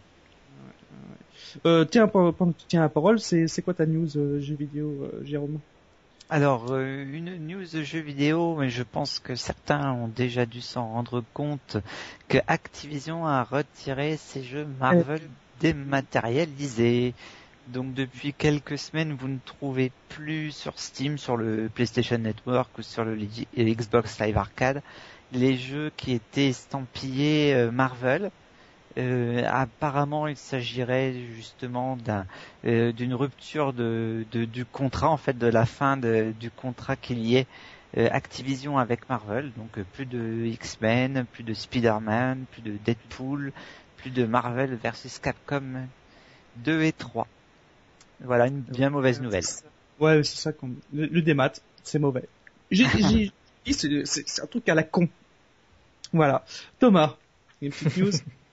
Euh, 1.66 1.84
tiens, 1.84 2.08
pendant 2.08 2.52
que 2.52 2.58
tu 2.58 2.66
tiens 2.66 2.80
la 2.80 2.88
parole, 2.88 3.18
c'est 3.18 3.62
quoi 3.62 3.74
ta 3.74 3.86
news 3.86 4.16
euh, 4.16 4.40
jeux 4.40 4.56
vidéo, 4.56 5.04
euh, 5.04 5.22
Jérôme? 5.24 5.60
Alors, 6.28 6.72
euh, 6.72 7.04
une 7.04 7.36
news 7.46 7.64
de 7.72 7.82
jeux 7.82 8.00
vidéo, 8.00 8.56
mais 8.56 8.68
je 8.68 8.82
pense 8.82 9.20
que 9.20 9.36
certains 9.36 9.92
ont 9.92 10.08
déjà 10.08 10.44
dû 10.44 10.60
s'en 10.60 10.88
rendre 10.88 11.22
compte, 11.32 11.76
que 12.28 12.38
Activision 12.48 13.26
a 13.26 13.44
retiré 13.44 14.16
ses 14.16 14.42
jeux 14.42 14.66
Marvel 14.80 15.20
dématérialisés. 15.60 17.14
Donc 17.68 17.94
depuis 17.94 18.32
quelques 18.32 18.78
semaines, 18.78 19.12
vous 19.12 19.28
ne 19.28 19.38
trouvez 19.44 19.92
plus 20.08 20.50
sur 20.50 20.78
Steam, 20.78 21.16
sur 21.18 21.36
le 21.36 21.68
PlayStation 21.68 22.18
Network 22.18 22.76
ou 22.78 22.82
sur 22.82 23.04
le 23.04 23.16
Xbox 23.56 24.20
Live 24.20 24.36
Arcade 24.36 24.82
les 25.32 25.56
jeux 25.56 25.90
qui 25.96 26.12
étaient 26.12 26.48
estampillés 26.48 27.54
euh, 27.54 27.70
Marvel. 27.70 28.30
Euh, 28.98 29.44
apparemment, 29.46 30.26
il 30.26 30.36
s'agirait 30.36 31.12
justement 31.34 31.98
euh, 32.64 32.92
d'une 32.92 33.14
rupture 33.14 33.72
de, 33.74 34.24
de- 34.32 34.46
du 34.46 34.64
contrat, 34.64 35.10
en 35.10 35.18
fait, 35.18 35.36
de 35.36 35.46
la 35.46 35.66
fin 35.66 35.96
de- 35.98 36.32
du 36.40 36.50
contrat 36.50 36.96
qu'il 36.96 37.18
y 37.18 37.36
ait 37.36 37.46
euh, 37.98 38.08
Activision 38.10 38.78
avec 38.78 39.08
Marvel, 39.08 39.52
donc 39.56 39.78
plus 39.92 40.06
de 40.06 40.46
X-Men, 40.46 41.26
plus 41.32 41.42
de 41.44 41.52
Spider-Man, 41.52 42.44
plus 42.52 42.62
de 42.62 42.72
Deadpool, 42.84 43.52
plus 43.98 44.10
de 44.10 44.24
Marvel 44.24 44.74
versus 44.82 45.18
Capcom 45.18 45.62
2 46.56 46.82
et 46.82 46.92
3. 46.92 47.26
Voilà 48.20 48.46
une 48.46 48.60
bien 48.60 48.88
mauvaise 48.90 49.20
nouvelle. 49.20 49.44
Ouais, 50.00 50.22
c'est 50.24 50.36
ça 50.36 50.52
qu'on... 50.52 50.70
Le, 50.92 51.06
le 51.06 51.22
démat, 51.22 51.52
c'est 51.84 51.98
mauvais. 51.98 52.28
J'ai, 52.70 53.30
c'est 53.64 54.42
un 54.42 54.46
truc 54.46 54.68
à 54.68 54.74
la 54.74 54.82
con. 54.82 55.08
Voilà. 56.12 56.44
Thomas, 56.78 57.16
une 57.60 57.70
petite 57.70 57.96
news 57.98 58.10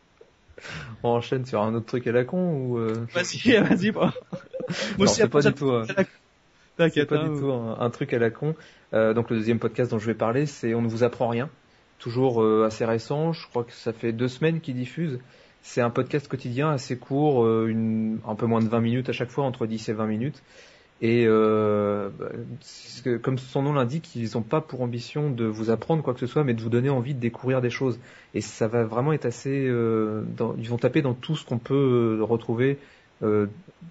On 1.04 1.10
enchaîne 1.10 1.46
sur 1.46 1.62
un 1.62 1.74
autre 1.74 1.86
truc 1.86 2.08
à 2.08 2.12
la 2.12 2.24
con 2.24 2.56
ou 2.56 2.78
euh... 2.78 3.06
Vas-y, 3.14 3.58
vas-y. 3.62 3.92
Moi 3.92 5.08
c'est 5.08 5.28
pas 5.28 5.42
du 5.42 5.54
tout. 5.54 5.72
C'est 5.86 6.08
T'inquiète. 6.78 7.10
pas 7.10 7.18
hein. 7.18 7.30
du 7.30 7.40
tout 7.40 7.52
un, 7.52 7.80
un 7.80 7.90
truc 7.90 8.14
à 8.14 8.20
la 8.20 8.30
con. 8.30 8.56
Euh, 8.94 9.14
donc 9.14 9.30
le 9.30 9.38
deuxième 9.38 9.60
podcast 9.60 9.92
dont 9.92 10.00
je 10.00 10.06
vais 10.06 10.14
parler, 10.14 10.46
c'est 10.46 10.74
On 10.74 10.82
ne 10.82 10.88
vous 10.88 11.04
apprend 11.04 11.28
rien. 11.28 11.50
Toujours 12.00 12.44
euh, 12.44 12.66
assez 12.66 12.86
récent, 12.86 13.34
je 13.34 13.48
crois 13.48 13.64
que 13.64 13.72
ça 13.72 13.94
fait 13.94 14.12
deux 14.12 14.28
semaines 14.28 14.60
qu'il 14.60 14.76
diffuse. 14.76 15.20
C'est 15.62 15.82
un 15.82 15.90
podcast 15.90 16.28
quotidien 16.28 16.70
assez 16.72 16.98
court, 16.98 17.46
euh, 17.46 17.68
une, 17.70 18.20
un 18.28 18.36
peu 18.36 18.46
moins 18.46 18.60
de 18.62 18.68
20 18.68 18.82
minutes 18.82 19.10
à 19.10 19.14
chaque 19.14 19.30
fois, 19.30 19.46
entre 19.46 19.66
10 19.66 19.90
et 19.90 19.94
20 19.94 20.08
minutes. 20.08 20.44
Et 21.06 21.26
euh, 21.28 22.10
bah, 22.18 22.30
comme 23.22 23.38
son 23.38 23.62
nom 23.64 23.74
l'indique, 23.74 24.16
ils 24.16 24.32
n'ont 24.36 24.42
pas 24.42 24.62
pour 24.62 24.82
ambition 24.82 25.30
de 25.30 25.44
vous 25.46 25.70
apprendre 25.70 26.02
quoi 26.02 26.14
que 26.14 26.22
ce 26.22 26.28
soit, 26.28 26.46
mais 26.46 26.54
de 26.54 26.62
vous 26.62 26.70
donner 26.70 26.90
envie 26.90 27.14
de 27.14 27.20
découvrir 27.20 27.60
des 27.62 27.70
choses. 27.70 28.00
Et 28.34 28.40
ça 28.40 28.70
va 28.70 28.86
vraiment 28.86 29.12
être 29.12 29.26
assez... 29.26 29.68
euh, 29.68 30.24
dans- 30.38 30.56
ils 30.58 30.70
vont 30.70 30.78
taper 30.78 31.02
dans 31.02 31.14
tout 31.14 31.36
ce 31.36 31.46
qu'on 31.46 31.58
peut 31.60 32.18
euh, 32.20 32.24
retrouver 32.24 32.80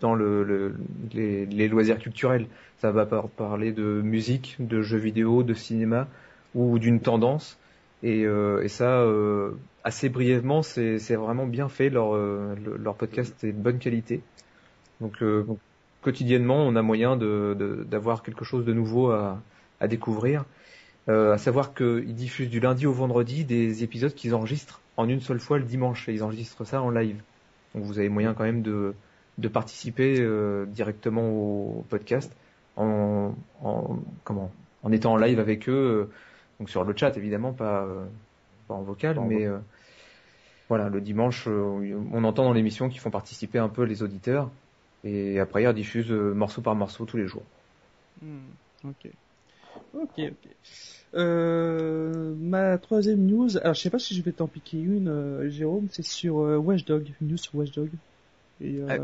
dans 0.00 0.14
le, 0.14 0.42
le- 0.45 0.75
les, 1.14 1.69
loisirs 1.69 1.99
culturels. 1.99 2.47
Ça 2.78 2.92
va 2.92 3.07
par- 3.07 3.28
parler 3.28 3.73
de 3.73 4.02
musique, 4.02 4.57
de 4.59 4.83
jeux 4.83 4.99
vidéo, 4.99 5.42
de 5.42 5.54
cinéma 5.54 6.07
ou 6.54 6.78
d'une 6.78 7.00
tendance. 7.00 7.59
Et, 8.02 8.26
ça, 8.69 9.07
assez 9.85 10.09
brièvement, 10.11 10.62
c'est 10.62 11.14
vraiment 11.14 11.47
bien 11.47 11.69
fait. 11.69 11.88
Leur, 11.88 12.14
le- 12.14 12.76
leur 12.78 12.95
podcast 12.97 13.42
est 13.45 13.52
de 13.52 13.62
bonne 13.62 13.78
qualité. 13.78 14.21
Donc, 15.00 15.23
donc, 15.23 15.59
quotidiennement, 16.02 16.56
on 16.66 16.76
a 16.76 16.82
moyen 16.82 17.16
de- 17.16 17.56
de- 17.59 17.85
d'avoir 17.85 18.23
quelque 18.23 18.44
chose 18.44 18.64
de 18.64 18.73
nouveau 18.73 19.11
à, 19.11 19.40
à 19.80 19.88
découvrir. 19.88 20.44
Euh, 21.09 21.32
à 21.32 21.38
savoir 21.38 21.75
qu'ils 21.75 22.14
diffusent 22.14 22.50
du 22.50 22.61
lundi 22.61 22.87
au 22.87 22.92
vendredi 22.92 23.44
des 23.44 23.82
épisodes 23.82 24.14
qu'ils 24.14 24.35
enregistrent 24.35 24.80
en 24.97 25.09
une 25.09 25.21
seule 25.21 25.40
fois 25.40 25.59
le 25.59 25.64
dimanche. 25.64 26.09
Et 26.09 26.12
ils 26.14 26.23
enregistrent 26.23 26.64
ça 26.66 26.82
en 26.82 26.90
live. 26.90 27.21
Donc 27.75 27.85
vous 27.85 27.99
avez 27.99 28.09
moyen 28.09 28.35
quand 28.35 28.44
même 28.44 28.62
de, 28.62 28.94
de 29.38 29.49
participer 29.49 30.16
euh, 30.21 30.66
directement 30.66 31.28
au 31.30 31.85
podcast 31.88 32.30
en, 32.76 33.35
en 33.62 33.99
comment 34.25 34.50
en 34.82 34.92
étant 34.92 35.12
en 35.12 35.16
live 35.16 35.38
avec 35.40 35.68
eux 35.68 35.73
euh, 35.73 36.11
donc 36.59 36.68
sur 36.71 36.85
le 36.85 36.94
chat 36.97 37.16
évidemment 37.16 37.52
pas 37.52 37.82
euh, 37.85 38.04
pas 38.68 38.75
en 38.75 38.82
vocal 38.82 39.18
en 39.18 39.26
mais 39.26 39.47
euh, 39.47 39.59
voilà 40.68 40.88
le 40.88 41.00
dimanche 41.00 41.47
on 41.47 42.25
entend 42.25 42.44
dans 42.44 42.52
l'émission 42.52 42.88
qu'ils 42.88 43.00
font 43.00 43.11
participer 43.11 43.59
un 43.59 43.68
peu 43.68 43.82
les 43.85 44.02
auditeurs 44.02 44.50
et 45.04 45.38
après 45.40 45.62
ils 45.62 45.66
rediffusent 45.68 46.11
euh, 46.11 46.35
morceau 46.35 46.61
par 46.61 46.75
morceau 46.75 47.04
tous 47.04 47.16
les 47.16 47.26
jours 47.26 47.42
Hmm, 48.21 48.38
ok. 48.85 49.11
Ok, 49.94 50.18
ok. 50.18 50.49
Euh, 51.14 52.35
ma 52.40 52.78
troisième 52.78 53.26
news, 53.26 53.56
alors 53.59 53.75
je 53.75 53.80
sais 53.80 53.90
pas 53.90 53.99
si 53.99 54.14
je 54.14 54.23
vais 54.23 54.32
t'en 54.32 54.47
piquer 54.47 54.78
une, 54.78 55.09
euh, 55.09 55.50
Jérôme, 55.50 55.88
c'est 55.90 56.04
sur 56.04 56.40
euh, 56.40 56.56
Watchdog, 56.56 57.11
une 57.21 57.28
news 57.28 57.37
sur 57.37 57.54
Watchdog. 57.56 57.90
Et, 58.62 58.76
euh, 58.78 58.99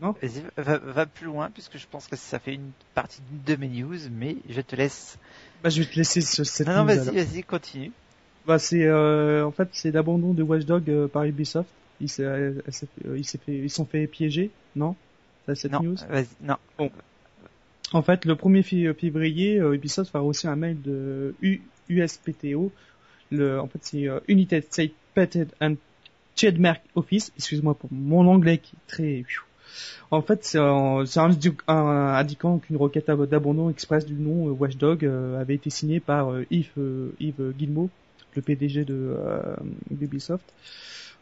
non? 0.00 0.14
Vas-y, 0.20 0.42
va, 0.56 0.78
va 0.78 1.06
plus 1.06 1.26
loin 1.26 1.50
puisque 1.50 1.78
je 1.78 1.86
pense 1.90 2.06
que 2.06 2.16
ça 2.16 2.38
fait 2.38 2.54
une 2.54 2.70
partie 2.94 3.20
de 3.46 3.56
mes 3.56 3.68
news, 3.68 3.96
mais 4.10 4.36
je 4.48 4.60
te 4.60 4.74
laisse. 4.74 5.18
Bah 5.62 5.68
je 5.68 5.82
vais 5.82 5.88
te 5.88 5.96
laisser 5.96 6.20
sur 6.20 6.46
cette 6.46 6.66
Non, 6.68 6.84
vas-y, 6.84 7.14
vas-y, 7.14 7.42
continue. 7.42 7.92
Bah 8.46 8.58
c'est 8.58 8.84
euh, 8.84 9.46
en 9.46 9.50
fait 9.50 9.68
c'est 9.72 9.90
l'abandon 9.90 10.32
de 10.32 10.42
Watchdog 10.42 10.88
euh, 10.88 11.06
par 11.06 11.24
Ubisoft. 11.24 11.68
Il 12.00 12.08
s'est, 12.08 12.24
euh, 12.24 12.54
s'est 12.70 12.86
fait, 13.38 13.52
ils 13.52 13.70
sont 13.70 13.84
fait 13.84 14.06
piéger, 14.06 14.50
non? 14.76 14.96
Cette 15.54 15.72
Non, 15.72 15.82
news. 15.82 15.96
vas-y, 16.08 16.26
non. 16.42 16.56
En 17.92 18.02
fait, 18.02 18.24
le 18.26 18.34
1er 18.34 18.62
fi- 18.62 18.92
février, 18.94 19.58
euh, 19.58 19.74
Ubisoft 19.74 20.12
va 20.12 20.20
reçu 20.20 20.46
un 20.46 20.56
mail 20.56 20.80
de 20.82 21.34
U- 21.40 21.62
USPTO. 21.88 22.70
Le, 23.30 23.58
en 23.60 23.66
fait, 23.66 23.78
c'est 23.82 24.08
euh, 24.08 24.20
United 24.28 24.64
States 24.64 24.92
Patent 25.14 25.48
and 25.60 25.74
Trademark 26.36 26.82
Office. 26.94 27.32
Excuse-moi 27.36 27.74
pour 27.74 27.90
mon 27.92 28.26
anglais 28.28 28.58
qui 28.58 28.74
est 28.76 28.90
très. 28.90 29.24
En 30.10 30.20
fait, 30.22 30.44
c'est 30.44 30.58
un, 30.58 31.04
c'est 31.06 31.20
un, 31.20 31.30
un- 31.68 32.14
indiquant 32.14 32.58
qu'une 32.58 32.76
requête 32.76 33.08
ab- 33.08 33.26
d'abandon 33.28 33.70
express 33.70 34.04
du 34.06 34.14
nom 34.14 34.48
euh, 34.48 34.52
Watchdog 34.52 35.04
euh, 35.04 35.40
avait 35.40 35.54
été 35.54 35.70
signée 35.70 36.00
par 36.00 36.30
euh, 36.32 36.44
Yves, 36.50 36.70
euh, 36.78 37.10
Yves 37.20 37.52
Guillemot, 37.56 37.88
le 38.34 38.42
PDG 38.42 38.84
de 38.84 38.94
euh, 39.18 39.40
d'Ubisoft. 39.90 40.44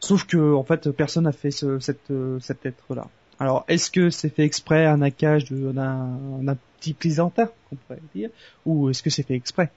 Sauf 0.01 0.27
que 0.27 0.53
en 0.55 0.63
fait, 0.65 0.91
personne 0.91 1.25
n'a 1.25 1.33
fait 1.33 1.51
ce, 1.53 1.79
cette 1.79 2.11
euh, 2.11 2.39
cette 2.41 2.65
lettre-là. 2.65 3.09
Alors, 3.39 3.65
est-ce 3.69 3.91
que 3.91 4.11
c'est 4.11 4.31
fait 4.31 4.45
exprès 4.45 4.87
un 4.87 5.03
hackage 5.03 5.51
d'un 5.51 6.57
petit 6.79 6.95
plaisantin, 6.95 7.51
qu'on 7.69 7.77
pourrait 7.77 8.01
dire, 8.15 8.31
ou 8.65 8.91
est-ce 8.91 9.03
que 9.03 9.11
c'est 9.11 9.23
fait 9.23 9.35
exprès 9.35 9.71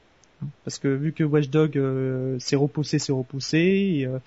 Parce 0.63 0.79
que 0.79 0.87
vu 0.87 1.11
que 1.11 1.23
Watchdog 1.23 1.77
euh, 1.77 2.39
s'est 2.39 2.55
repoussé, 2.55 2.99
s'est 2.99 3.11
repoussé, 3.11 3.57
et, 3.57 4.05
euh, 4.05 4.19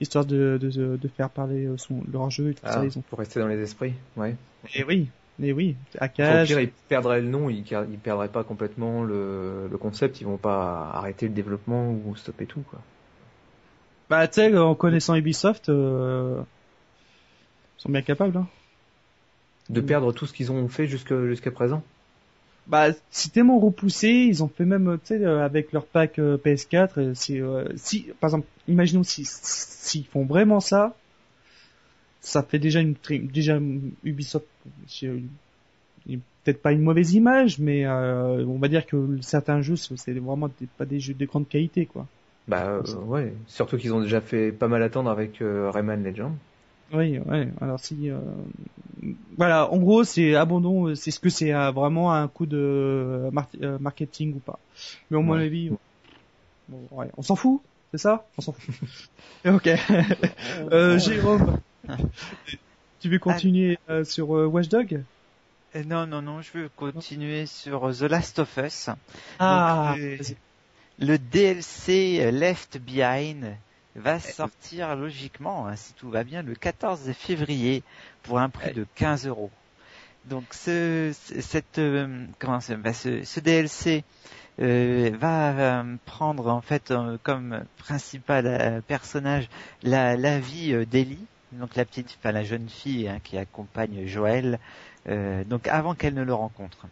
histoire 0.00 0.24
de, 0.24 0.58
de, 0.60 0.96
de 0.96 1.08
faire 1.08 1.30
parler 1.30 1.66
euh, 1.66 1.76
son, 1.76 2.02
leur 2.12 2.30
jeu 2.30 2.50
et 2.50 2.54
tout 2.54 2.62
ah, 2.64 2.72
ça, 2.72 2.84
ils 2.84 2.98
ont. 2.98 3.02
pour 3.02 3.18
rester 3.20 3.38
dans 3.38 3.46
les 3.46 3.60
esprits 3.60 3.94
ouais 4.16 4.34
Et 4.74 4.82
oui, 4.82 5.08
et 5.40 5.52
oui, 5.52 5.76
Enfin, 5.94 5.98
au 6.00 6.04
hackage. 6.04 6.48
pire, 6.48 6.60
ils 6.60 6.70
perdraient 6.88 7.20
le 7.20 7.28
nom, 7.28 7.48
ils, 7.50 7.64
ils 7.90 7.98
perdraient 7.98 8.28
pas 8.28 8.42
complètement 8.42 9.04
le, 9.04 9.68
le 9.70 9.78
concept, 9.78 10.20
ils 10.20 10.24
vont 10.24 10.38
pas 10.38 10.90
arrêter 10.92 11.28
le 11.28 11.34
développement 11.34 11.90
ou 11.92 12.16
stopper 12.16 12.46
tout, 12.46 12.62
quoi. 12.68 12.80
Bah, 14.10 14.26
tu 14.28 14.34
sais, 14.34 14.58
en 14.58 14.74
connaissant 14.74 15.14
Ubisoft, 15.14 15.68
euh, 15.70 16.42
ils 17.78 17.82
sont 17.82 17.88
bien 17.88 18.02
capables. 18.02 18.36
Hein. 18.36 18.46
De 19.70 19.80
Mm. 19.80 19.86
perdre 19.86 20.12
tout 20.12 20.26
ce 20.26 20.32
qu'ils 20.32 20.50
ont 20.52 20.68
fait 20.68 20.86
jusque- 20.86 21.26
jusqu'à 21.26 21.50
présent. 21.50 21.82
Bah, 22.66 22.88
c'est 23.10 23.32
tellement 23.32 23.58
repoussé, 23.58 24.08
ils 24.08 24.42
ont 24.44 24.48
fait 24.48 24.64
même, 24.64 24.98
tu 25.02 25.08
sais, 25.08 25.24
euh, 25.24 25.44
avec 25.44 25.72
leur 25.72 25.84
pack 25.84 26.18
euh, 26.18 26.36
PS4, 26.36 26.98
euh, 26.98 27.12
c'est, 27.14 27.40
euh, 27.40 27.64
si, 27.76 28.06
par 28.20 28.28
exemple, 28.28 28.46
imaginons 28.68 29.02
si, 29.02 29.24
s'ils 29.26 30.04
font 30.06 30.24
vraiment 30.24 30.60
ça, 30.60 30.94
ça 32.20 32.42
fait 32.42 32.60
déjà 32.60 32.80
une, 32.80 32.94
déjà 33.32 33.58
Ubisoft, 34.04 34.46
peut-être 36.44 36.62
pas 36.62 36.72
une 36.72 36.82
mauvaise 36.82 37.14
image, 37.14 37.58
mais 37.58 37.84
euh, 37.84 38.44
on 38.46 38.58
va 38.58 38.68
dire 38.68 38.86
que 38.86 39.18
certains 39.22 39.60
jeux, 39.60 39.76
c'est 39.76 40.12
vraiment 40.12 40.48
des- 40.48 40.66
pas 40.78 40.84
des 40.84 41.00
jeux 41.00 41.14
de 41.14 41.26
grande 41.26 41.48
qualité, 41.48 41.86
quoi. 41.86 42.06
Bah 42.48 42.80
ouais, 43.06 43.32
surtout 43.46 43.76
qu'ils 43.76 43.94
ont 43.94 44.00
déjà 44.00 44.20
fait 44.20 44.50
pas 44.50 44.66
mal 44.68 44.82
attendre 44.82 45.10
avec 45.10 45.38
Rayman 45.40 46.02
Legend. 46.02 46.32
Oui, 46.92 47.18
ouais. 47.18 47.48
Alors 47.60 47.80
si, 47.80 48.10
euh, 48.10 48.20
voilà, 49.36 49.70
en 49.72 49.78
gros, 49.78 50.04
c'est 50.04 50.34
abandon. 50.34 50.88
euh, 50.88 50.94
C'est 50.94 51.10
ce 51.10 51.20
que 51.20 51.28
c'est 51.30 51.52
euh, 51.54 51.70
vraiment 51.70 52.12
un 52.12 52.28
coup 52.28 52.46
de 52.46 52.56
euh, 52.58 53.30
mar- 53.30 53.48
euh, 53.62 53.78
marketing 53.78 54.34
ou 54.34 54.40
pas. 54.40 54.60
Mais 55.10 55.16
au 55.16 55.22
mon 55.22 55.32
Ouais. 55.32 55.40
avis, 55.46 55.70
bon, 56.68 56.88
ouais, 56.90 57.10
on 57.16 57.22
s'en 57.22 57.36
fout, 57.36 57.62
c'est 57.92 57.98
ça? 57.98 58.28
On 58.38 58.42
s'en 58.42 58.52
fout. 58.52 58.74
ok. 59.46 59.68
euh, 60.72 60.98
Jérôme, 60.98 61.60
tu 63.00 63.08
veux 63.08 63.18
continuer 63.18 63.78
euh, 63.88 64.04
sur 64.04 64.36
euh, 64.36 64.46
Watchdog 64.46 65.04
Non, 65.86 66.06
non, 66.06 66.20
non, 66.22 66.42
je 66.42 66.52
veux 66.58 66.68
continuer 66.68 67.46
sur 67.46 67.90
The 67.96 68.02
Last 68.02 68.38
of 68.38 68.56
Us. 68.58 68.90
Ah, 69.38 69.96
euh. 69.98 70.18
Le 70.98 71.18
DLC 71.18 72.30
Left 72.30 72.78
Behind 72.78 73.56
va 73.96 74.18
sortir 74.20 74.96
logiquement, 74.96 75.66
hein, 75.66 75.76
si 75.76 75.92
tout 75.94 76.10
va 76.10 76.24
bien, 76.24 76.42
le 76.42 76.54
14 76.54 77.12
février 77.12 77.82
pour 78.22 78.38
un 78.38 78.48
prix 78.48 78.70
de 78.70 78.86
15 78.94 79.26
euros. 79.26 79.50
Donc 80.24 80.54
ce, 80.54 81.12
ce- 81.26 81.40
cette, 81.40 81.78
euh, 81.78 82.26
comment 82.38 82.60
ça, 82.60 82.76
bah, 82.76 82.92
ce, 82.92 83.24
ce 83.24 83.40
DLC 83.40 84.04
euh, 84.60 85.10
va 85.18 85.80
euh, 85.82 85.96
prendre 86.04 86.48
en 86.48 86.60
fait 86.60 86.92
comme 87.24 87.64
principal 87.76 88.82
personnage 88.86 89.48
la, 89.82 90.16
la 90.16 90.38
vie 90.38 90.86
d'Ellie, 90.86 91.26
donc 91.52 91.74
la 91.76 91.84
petite, 91.84 92.16
enfin 92.18 92.32
la 92.32 92.44
jeune 92.44 92.68
fille 92.68 93.08
hein, 93.08 93.18
qui 93.24 93.36
accompagne 93.36 94.06
Joël, 94.06 94.58
euh, 95.08 95.44
donc 95.44 95.66
avant 95.68 95.94
qu'elle 95.94 96.14
ne 96.14 96.22
le 96.22 96.34
rencontre. 96.34 96.86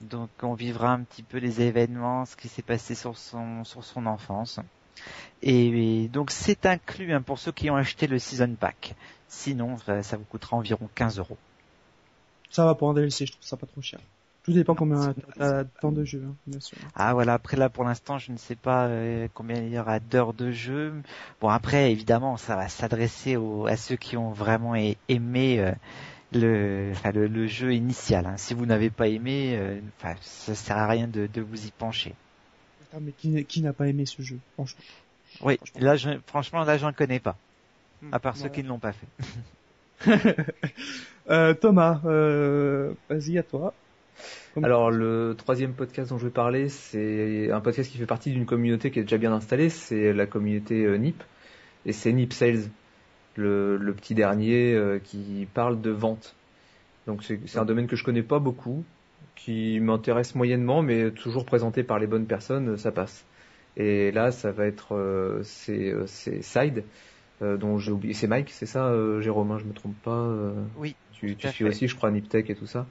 Donc 0.00 0.30
on 0.42 0.54
vivra 0.54 0.92
un 0.92 1.02
petit 1.04 1.22
peu 1.22 1.38
les 1.38 1.60
événements, 1.62 2.24
ce 2.26 2.36
qui 2.36 2.48
s'est 2.48 2.62
passé 2.62 2.94
sur 2.94 3.16
son 3.16 3.64
sur 3.64 3.84
son 3.84 4.06
enfance. 4.06 4.60
Et, 5.42 6.08
donc 6.08 6.30
c'est 6.30 6.66
inclus 6.66 7.12
hein, 7.12 7.22
pour 7.22 7.38
ceux 7.38 7.52
qui 7.52 7.70
ont 7.70 7.76
acheté 7.76 8.06
le 8.06 8.18
season 8.18 8.54
pack. 8.58 8.94
Sinon 9.28 9.78
ça, 9.78 10.02
ça 10.02 10.16
vous 10.16 10.24
coûtera 10.24 10.56
environ 10.56 10.88
15 10.94 11.18
euros. 11.18 11.38
ça 12.50 12.64
va 12.64 12.74
pour 12.74 12.90
un 12.90 12.94
DLC, 12.94 13.26
je 13.26 13.32
trouve 13.32 13.44
ça 13.44 13.56
pas 13.56 13.66
trop 13.66 13.82
cher. 13.82 14.00
Tout 14.44 14.52
dépend 14.52 14.74
combien 14.74 15.14
t'as 15.38 15.62
de 15.64 15.68
temps 15.80 15.92
de 15.92 16.04
jeu, 16.04 16.24
hein, 16.28 16.34
bien 16.48 16.58
sûr. 16.60 16.76
Ah 16.96 17.14
voilà, 17.14 17.34
après 17.34 17.56
là 17.56 17.68
pour 17.70 17.84
l'instant 17.84 18.18
je 18.18 18.32
ne 18.32 18.36
sais 18.36 18.56
pas 18.56 18.86
euh, 18.86 19.28
combien 19.34 19.56
il 19.56 19.68
y 19.72 19.78
aura 19.78 20.00
d'heures 20.00 20.34
de 20.34 20.50
jeu. 20.50 20.94
Bon 21.40 21.48
après 21.48 21.92
évidemment 21.92 22.36
ça 22.36 22.56
va 22.56 22.68
s'adresser 22.68 23.36
à 23.68 23.76
ceux 23.76 23.96
qui 23.96 24.16
ont 24.16 24.32
vraiment 24.32 24.74
aimé 25.08 25.60
euh, 25.60 25.72
le, 26.32 26.90
enfin, 26.92 27.12
le, 27.12 27.26
le 27.28 27.46
jeu 27.46 27.72
initial. 27.74 28.26
hein. 28.26 28.36
Si 28.36 28.54
vous 28.54 28.66
n'avez 28.66 28.90
pas 28.90 29.06
aimé, 29.08 29.56
euh, 29.56 29.80
ça 30.22 30.54
sert 30.54 30.76
à 30.76 30.86
rien 30.88 31.06
de, 31.06 31.28
de 31.32 31.40
vous 31.40 31.66
y 31.66 31.70
pencher. 31.70 32.14
Putain, 32.92 33.04
mais 33.04 33.12
qui, 33.12 33.44
qui 33.46 33.62
n'a 33.62 33.72
pas 33.72 33.88
aimé 33.88 34.04
ce 34.06 34.22
jeu, 34.22 34.38
franchement. 34.54 34.82
Oui, 35.42 35.58
là, 35.78 35.96
je, 35.96 36.10
franchement, 36.26 36.64
là, 36.64 36.76
j'en 36.76 36.92
connais 36.92 37.20
pas. 37.20 37.36
Hmm. 38.02 38.12
À 38.12 38.18
part 38.18 38.36
ceux 38.36 38.44
Ouais. 38.44 38.50
qui 38.50 38.62
ne 38.62 38.68
l'ont 38.68 38.78
pas 38.78 38.92
fait. 38.92 39.06
Euh, 41.30 41.54
Thomas, 41.54 42.00
euh, 42.04 42.94
vas-y 43.08 43.38
à 43.38 43.44
toi. 43.44 43.72
Alors 44.60 44.90
le 44.90 45.36
troisième 45.38 45.72
podcast 45.72 46.10
dont 46.10 46.18
je 46.18 46.24
vais 46.24 46.32
parler, 46.32 46.68
c'est 46.68 47.50
un 47.52 47.60
podcast 47.60 47.90
qui 47.92 47.96
fait 47.96 48.06
partie 48.06 48.32
d'une 48.32 48.44
communauté 48.44 48.90
qui 48.90 48.98
est 48.98 49.02
déjà 49.02 49.18
bien 49.18 49.32
installée, 49.32 49.70
c'est 49.70 50.12
la 50.12 50.26
communauté 50.26 50.84
euh, 50.84 50.96
NIP, 50.98 51.22
et 51.86 51.92
c'est 51.92 52.12
NIP 52.12 52.32
Sales, 52.32 52.64
le, 53.36 53.76
le 53.76 53.94
petit 53.94 54.14
dernier 54.16 54.74
euh, 54.74 54.98
qui 54.98 55.46
parle 55.54 55.80
de 55.80 55.90
vente. 55.90 56.34
Donc 57.06 57.22
c'est 57.22 57.38
c'est 57.46 57.58
un 57.58 57.64
domaine 57.64 57.86
que 57.86 57.94
je 57.96 58.02
connais 58.04 58.24
pas 58.24 58.40
beaucoup, 58.40 58.84
qui 59.36 59.80
m'intéresse 59.80 60.34
moyennement, 60.34 60.82
mais 60.82 61.10
toujours 61.10 61.44
présenté 61.44 61.82
par 61.82 61.98
les 61.98 62.06
bonnes 62.06 62.26
personnes, 62.26 62.76
ça 62.76 62.92
passe. 62.92 63.24
Et 63.76 64.12
là, 64.12 64.30
ça 64.30 64.52
va 64.52 64.66
être 64.66 64.94
euh, 64.94 65.42
c'est 65.42 65.90
euh, 65.90 66.06
c'est 66.06 66.42
Side, 66.42 66.84
euh, 67.40 67.56
dont 67.56 67.78
j'ai 67.78 67.90
oublié, 67.92 68.14
c'est 68.14 68.26
Mike, 68.26 68.50
c'est 68.50 68.66
ça, 68.66 68.88
euh, 68.88 69.20
Jérôme, 69.20 69.50
hein, 69.50 69.58
je 69.58 69.64
me 69.64 69.72
trompe 69.72 69.94
pas. 70.04 70.10
euh, 70.10 70.52
Oui. 70.78 70.94
tu, 71.12 71.34
suis 71.38 71.50
fait. 71.50 71.64
aussi, 71.64 71.88
je 71.88 71.96
crois, 71.96 72.10
Niptech 72.10 72.50
et 72.50 72.54
tout 72.54 72.66
ça. 72.66 72.86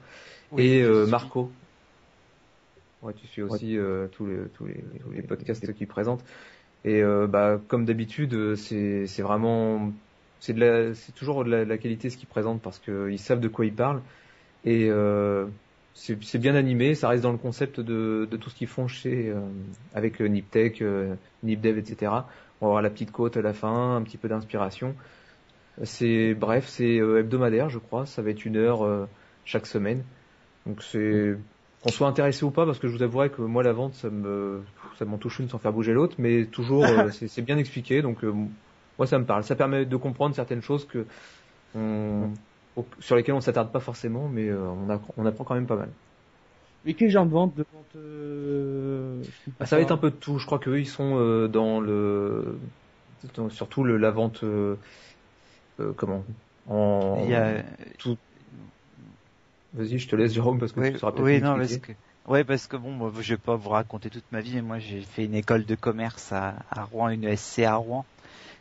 Oui, 0.50 0.64
et 0.66 0.82
euh. 0.82 1.06
Marco. 1.06 1.50
Ouais, 3.02 3.12
tu 3.14 3.26
suis 3.26 3.42
aussi 3.42 3.76
euh, 3.76 4.06
tous 4.08 4.26
les 4.26 4.36
tous 4.54 4.66
les, 4.66 4.74
tous 5.00 5.10
les 5.10 5.22
podcasts 5.22 5.72
qu'ils 5.74 5.88
présentent. 5.88 6.24
Et 6.84 7.02
euh, 7.02 7.26
bah 7.26 7.60
comme 7.68 7.84
d'habitude, 7.84 8.56
c'est 8.56 9.06
c'est 9.06 9.22
vraiment 9.22 9.92
c'est 10.40 10.52
de 10.52 10.60
la 10.60 10.94
c'est 10.94 11.12
toujours 11.12 11.44
de 11.44 11.50
la, 11.50 11.64
de 11.64 11.68
la 11.68 11.78
qualité 11.78 12.10
ce 12.10 12.16
qu'ils 12.16 12.28
présentent 12.28 12.62
parce 12.62 12.78
que 12.80 13.10
ils 13.10 13.18
savent 13.18 13.40
de 13.40 13.48
quoi 13.48 13.64
ils 13.64 13.74
parlent 13.74 14.02
et 14.64 14.88
euh, 14.90 15.46
c'est 15.94 16.38
bien 16.38 16.54
animé, 16.54 16.94
ça 16.94 17.08
reste 17.08 17.22
dans 17.22 17.32
le 17.32 17.38
concept 17.38 17.78
de 17.80 18.26
de 18.30 18.36
tout 18.36 18.50
ce 18.50 18.54
qu'ils 18.54 18.68
font 18.68 18.88
chez 18.88 19.28
euh, 19.28 19.40
avec 19.94 20.20
euh, 20.20 20.26
Niptech, 20.26 20.80
euh, 20.80 21.14
Nipdev, 21.42 21.78
etc. 21.78 22.12
On 22.60 22.66
va 22.66 22.70
avoir 22.70 22.82
la 22.82 22.90
petite 22.90 23.12
côte 23.12 23.36
à 23.36 23.42
la 23.42 23.52
fin, 23.52 23.96
un 23.96 24.02
petit 24.02 24.16
peu 24.16 24.28
d'inspiration. 24.28 24.94
C'est 25.84 26.34
bref, 26.34 26.66
c'est 26.66 26.96
hebdomadaire, 26.96 27.68
je 27.68 27.78
crois. 27.78 28.06
Ça 28.06 28.22
va 28.22 28.30
être 28.30 28.44
une 28.44 28.56
heure 28.56 28.84
euh, 28.84 29.06
chaque 29.44 29.66
semaine. 29.66 30.02
Donc 30.66 30.82
c'est 30.82 31.36
qu'on 31.82 31.90
soit 31.90 32.08
intéressé 32.08 32.44
ou 32.44 32.50
pas, 32.50 32.64
parce 32.64 32.78
que 32.78 32.88
je 32.88 32.96
vous 32.96 33.02
avouerai 33.02 33.30
que 33.30 33.42
moi 33.42 33.62
la 33.62 33.72
vente, 33.72 33.94
ça 33.94 34.08
me 34.08 34.62
ça 34.98 35.04
m'en 35.04 35.18
touche 35.18 35.40
une 35.40 35.48
sans 35.48 35.58
faire 35.58 35.72
bouger 35.72 35.92
l'autre, 35.92 36.16
mais 36.18 36.46
toujours 36.46 36.86
c'est 37.10 37.42
bien 37.42 37.58
expliqué. 37.58 38.00
Donc 38.00 38.22
moi 38.98 39.06
ça 39.06 39.18
me 39.18 39.24
parle. 39.24 39.44
Ça 39.44 39.56
permet 39.56 39.84
de 39.84 39.96
comprendre 39.96 40.34
certaines 40.34 40.62
choses 40.62 40.86
que 40.86 41.04
on, 41.74 42.30
au- 42.76 42.88
sur 43.00 43.16
lesquelles 43.16 43.34
on 43.34 43.40
s'attarde 43.40 43.72
pas 43.72 43.80
forcément, 43.80 44.28
mais 44.28 44.48
euh, 44.48 44.68
on, 44.70 44.88
apprend, 44.88 45.14
on 45.16 45.26
apprend 45.26 45.44
quand 45.44 45.54
même 45.54 45.66
pas 45.66 45.76
mal. 45.76 45.92
Mais 46.84 46.94
quel 46.94 47.10
genre 47.10 47.26
de 47.26 47.30
vente 47.32 47.54
de 47.54 47.64
vente 47.70 47.94
euh, 47.96 49.24
Bah, 49.58 49.66
ça 49.66 49.76
va 49.76 49.82
être 49.82 49.92
un 49.92 49.96
peu 49.98 50.10
de 50.10 50.16
tout. 50.16 50.38
Je 50.38 50.46
crois 50.46 50.58
qu'eux 50.58 50.80
ils 50.80 50.86
sont 50.88 51.16
euh, 51.18 51.48
dans 51.48 51.80
le 51.80 52.60
dans- 53.34 53.50
surtout 53.50 53.84
le, 53.84 53.96
la 53.98 54.10
vente 54.10 54.42
euh, 54.44 54.76
euh, 55.80 55.92
comment? 55.94 56.24
En 56.66 57.14
Il 57.14 57.24
y 57.26 57.34
a, 57.34 57.62
Vas-y, 59.72 59.98
je 59.98 60.08
te 60.08 60.16
laisse 60.16 60.32
Jérôme 60.32 60.58
parce 60.58 60.72
que 60.72 60.80
oui, 60.80 60.92
tu 60.92 60.96
sauras 60.96 61.12
peut-être 61.12 61.28
oui, 61.28 61.40
non, 61.40 61.56
parce 61.58 61.76
que, 61.78 61.92
ouais, 62.26 62.44
parce 62.44 62.66
que 62.66 62.76
bon, 62.76 62.92
moi, 62.92 63.12
je 63.20 63.34
vais 63.34 63.38
pas 63.38 63.56
vous 63.56 63.70
raconter 63.70 64.10
toute 64.10 64.30
ma 64.32 64.40
vie, 64.40 64.54
mais 64.54 64.62
moi, 64.62 64.78
j'ai 64.78 65.02
fait 65.02 65.24
une 65.26 65.34
école 65.34 65.64
de 65.66 65.74
commerce 65.74 66.32
à, 66.32 66.64
à 66.70 66.84
Rouen, 66.84 67.08
une 67.10 67.24
SC 67.24 67.64
à 67.64 67.76
Rouen. 67.76 68.06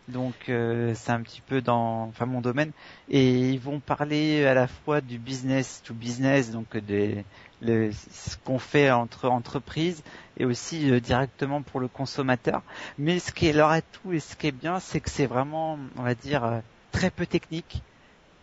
Donc, 0.07 0.49
euh, 0.49 0.93
c'est 0.95 1.11
un 1.11 1.21
petit 1.21 1.41
peu 1.41 1.61
dans, 1.61 2.03
enfin, 2.07 2.25
mon 2.25 2.41
domaine. 2.41 2.71
Et 3.09 3.49
ils 3.51 3.59
vont 3.59 3.79
parler 3.79 4.45
à 4.45 4.53
la 4.53 4.67
fois 4.67 5.01
du 5.01 5.17
business 5.17 5.81
to 5.85 5.93
business, 5.93 6.51
donc 6.51 6.75
des, 6.77 7.23
le, 7.61 7.91
ce 7.91 8.35
qu'on 8.37 8.59
fait 8.59 8.91
entre 8.91 9.29
entreprises 9.29 10.03
et 10.37 10.45
aussi 10.45 10.91
euh, 10.91 10.99
directement 10.99 11.61
pour 11.61 11.79
le 11.79 11.87
consommateur. 11.87 12.61
Mais 12.97 13.19
ce 13.19 13.31
qui 13.31 13.47
est 13.47 13.53
leur 13.53 13.69
atout 13.69 14.13
et 14.13 14.19
ce 14.19 14.35
qui 14.35 14.47
est 14.47 14.51
bien, 14.51 14.79
c'est 14.79 14.99
que 14.99 15.09
c'est 15.09 15.27
vraiment, 15.27 15.77
on 15.97 16.03
va 16.03 16.15
dire, 16.15 16.43
euh, 16.43 16.59
très 16.91 17.11
peu 17.11 17.25
technique 17.25 17.81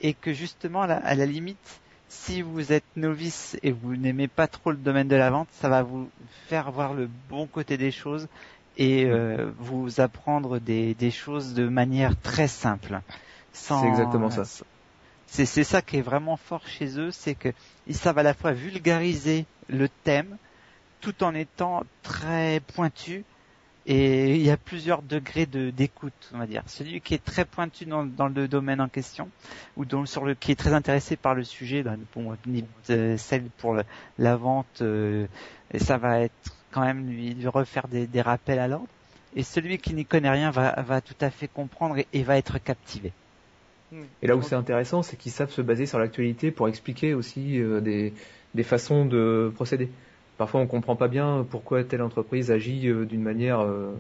et 0.00 0.14
que 0.14 0.32
justement, 0.32 0.82
à 0.82 0.86
la, 0.86 0.96
à 0.96 1.14
la 1.14 1.26
limite, 1.26 1.80
si 2.08 2.40
vous 2.40 2.72
êtes 2.72 2.84
novice 2.96 3.58
et 3.62 3.70
vous 3.70 3.96
n'aimez 3.96 4.28
pas 4.28 4.46
trop 4.46 4.70
le 4.70 4.78
domaine 4.78 5.08
de 5.08 5.16
la 5.16 5.30
vente, 5.30 5.48
ça 5.52 5.68
va 5.68 5.82
vous 5.82 6.08
faire 6.46 6.70
voir 6.70 6.94
le 6.94 7.08
bon 7.28 7.46
côté 7.46 7.76
des 7.76 7.90
choses 7.90 8.28
et 8.78 9.04
euh, 9.06 9.50
vous 9.58 10.00
apprendre 10.00 10.58
des, 10.60 10.94
des 10.94 11.10
choses 11.10 11.54
de 11.54 11.68
manière 11.68 12.18
très 12.20 12.48
simple. 12.48 13.00
Sans- 13.52 13.80
C'est 13.80 13.88
exactement 13.88 14.30
ça. 14.30 14.44
C'est 15.26 15.44
c'est 15.44 15.64
ça 15.64 15.82
qui 15.82 15.98
est 15.98 16.02
vraiment 16.02 16.36
fort 16.38 16.66
chez 16.66 16.98
eux, 16.98 17.10
c'est 17.10 17.34
que 17.34 17.50
ils 17.86 17.94
savent 17.96 18.18
à 18.18 18.22
la 18.22 18.32
fois 18.34 18.52
vulgariser 18.52 19.44
le 19.68 19.88
thème 20.04 20.38
tout 21.00 21.22
en 21.22 21.34
étant 21.34 21.82
très 22.02 22.60
pointu 22.74 23.24
et 23.86 24.36
il 24.36 24.42
y 24.42 24.50
a 24.50 24.56
plusieurs 24.56 25.02
degrés 25.02 25.46
de 25.46 25.70
d'écoute, 25.70 26.30
on 26.34 26.38
va 26.38 26.46
dire. 26.46 26.62
Celui 26.66 27.00
qui 27.00 27.14
est 27.14 27.24
très 27.24 27.44
pointu 27.44 27.86
dans, 27.86 28.04
dans 28.04 28.28
le 28.28 28.48
domaine 28.48 28.80
en 28.80 28.88
question 28.88 29.30
ou 29.76 29.84
dans, 29.84 30.04
sur 30.06 30.24
le 30.24 30.34
qui 30.34 30.52
est 30.52 30.56
très 30.56 30.74
intéressé 30.74 31.16
par 31.16 31.34
le 31.34 31.44
sujet, 31.44 31.82
ben, 31.82 31.98
bon, 32.14 32.36
euh, 32.90 33.16
celle 33.16 33.44
pour 33.58 33.76
la 34.18 34.36
vente, 34.36 34.82
euh, 34.82 35.26
et 35.72 35.78
ça 35.78 35.96
va 35.98 36.20
être 36.20 36.57
quand 36.70 36.82
même 36.82 37.08
lui, 37.08 37.34
refaire 37.46 37.88
des, 37.88 38.20
rappels 38.20 38.58
à 38.58 38.68
l'ordre. 38.68 38.88
Et 39.36 39.42
celui 39.42 39.78
qui 39.78 39.94
n'y 39.94 40.04
connaît 40.04 40.30
rien 40.30 40.50
va, 40.50 41.00
tout 41.00 41.14
à 41.20 41.30
fait 41.30 41.48
comprendre 41.48 41.96
et, 42.12 42.22
va 42.22 42.38
être 42.38 42.58
captivé. 42.58 43.12
Et 44.22 44.26
là 44.26 44.36
où 44.36 44.42
c'est 44.42 44.54
intéressant, 44.54 45.02
c'est 45.02 45.16
qu'ils 45.16 45.32
savent 45.32 45.50
se 45.50 45.62
baser 45.62 45.86
sur 45.86 45.98
l'actualité 45.98 46.50
pour 46.50 46.68
expliquer 46.68 47.14
aussi 47.14 47.58
euh, 47.58 47.80
des, 47.80 48.62
façons 48.62 49.06
de 49.06 49.50
procéder. 49.54 49.88
Parfois, 50.36 50.60
on 50.60 50.66
comprend 50.66 50.94
pas 50.94 51.08
bien 51.08 51.46
pourquoi 51.48 51.84
telle 51.84 52.02
entreprise 52.02 52.50
agit 52.50 52.88
euh, 52.88 53.06
d'une 53.06 53.22
manière, 53.22 53.60
euh, 53.60 53.94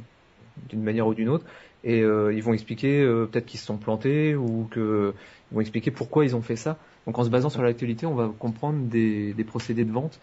manière 0.74 1.06
ou 1.06 1.14
d'une 1.14 1.28
autre, 1.28 1.46
et 1.84 2.00
ils 2.00 2.42
vont 2.42 2.52
expliquer 2.52 3.04
peut-être 3.30 3.46
qu'ils 3.46 3.60
se 3.60 3.66
sont 3.66 3.76
plantés 3.76 4.34
ou 4.34 4.66
que 4.68 5.14
ils 5.50 5.54
vont 5.54 5.60
expliquer 5.60 5.92
pourquoi 5.92 6.24
ils 6.24 6.34
ont 6.34 6.42
fait 6.42 6.56
ça. 6.56 6.76
Donc, 7.06 7.18
en 7.18 7.24
se 7.24 7.30
basant 7.30 7.50
sur 7.50 7.62
l'actualité, 7.62 8.04
on 8.04 8.16
va 8.16 8.30
comprendre 8.36 8.80
des 8.88 9.44
procédés 9.46 9.84
de 9.84 9.92
vente. 9.92 10.18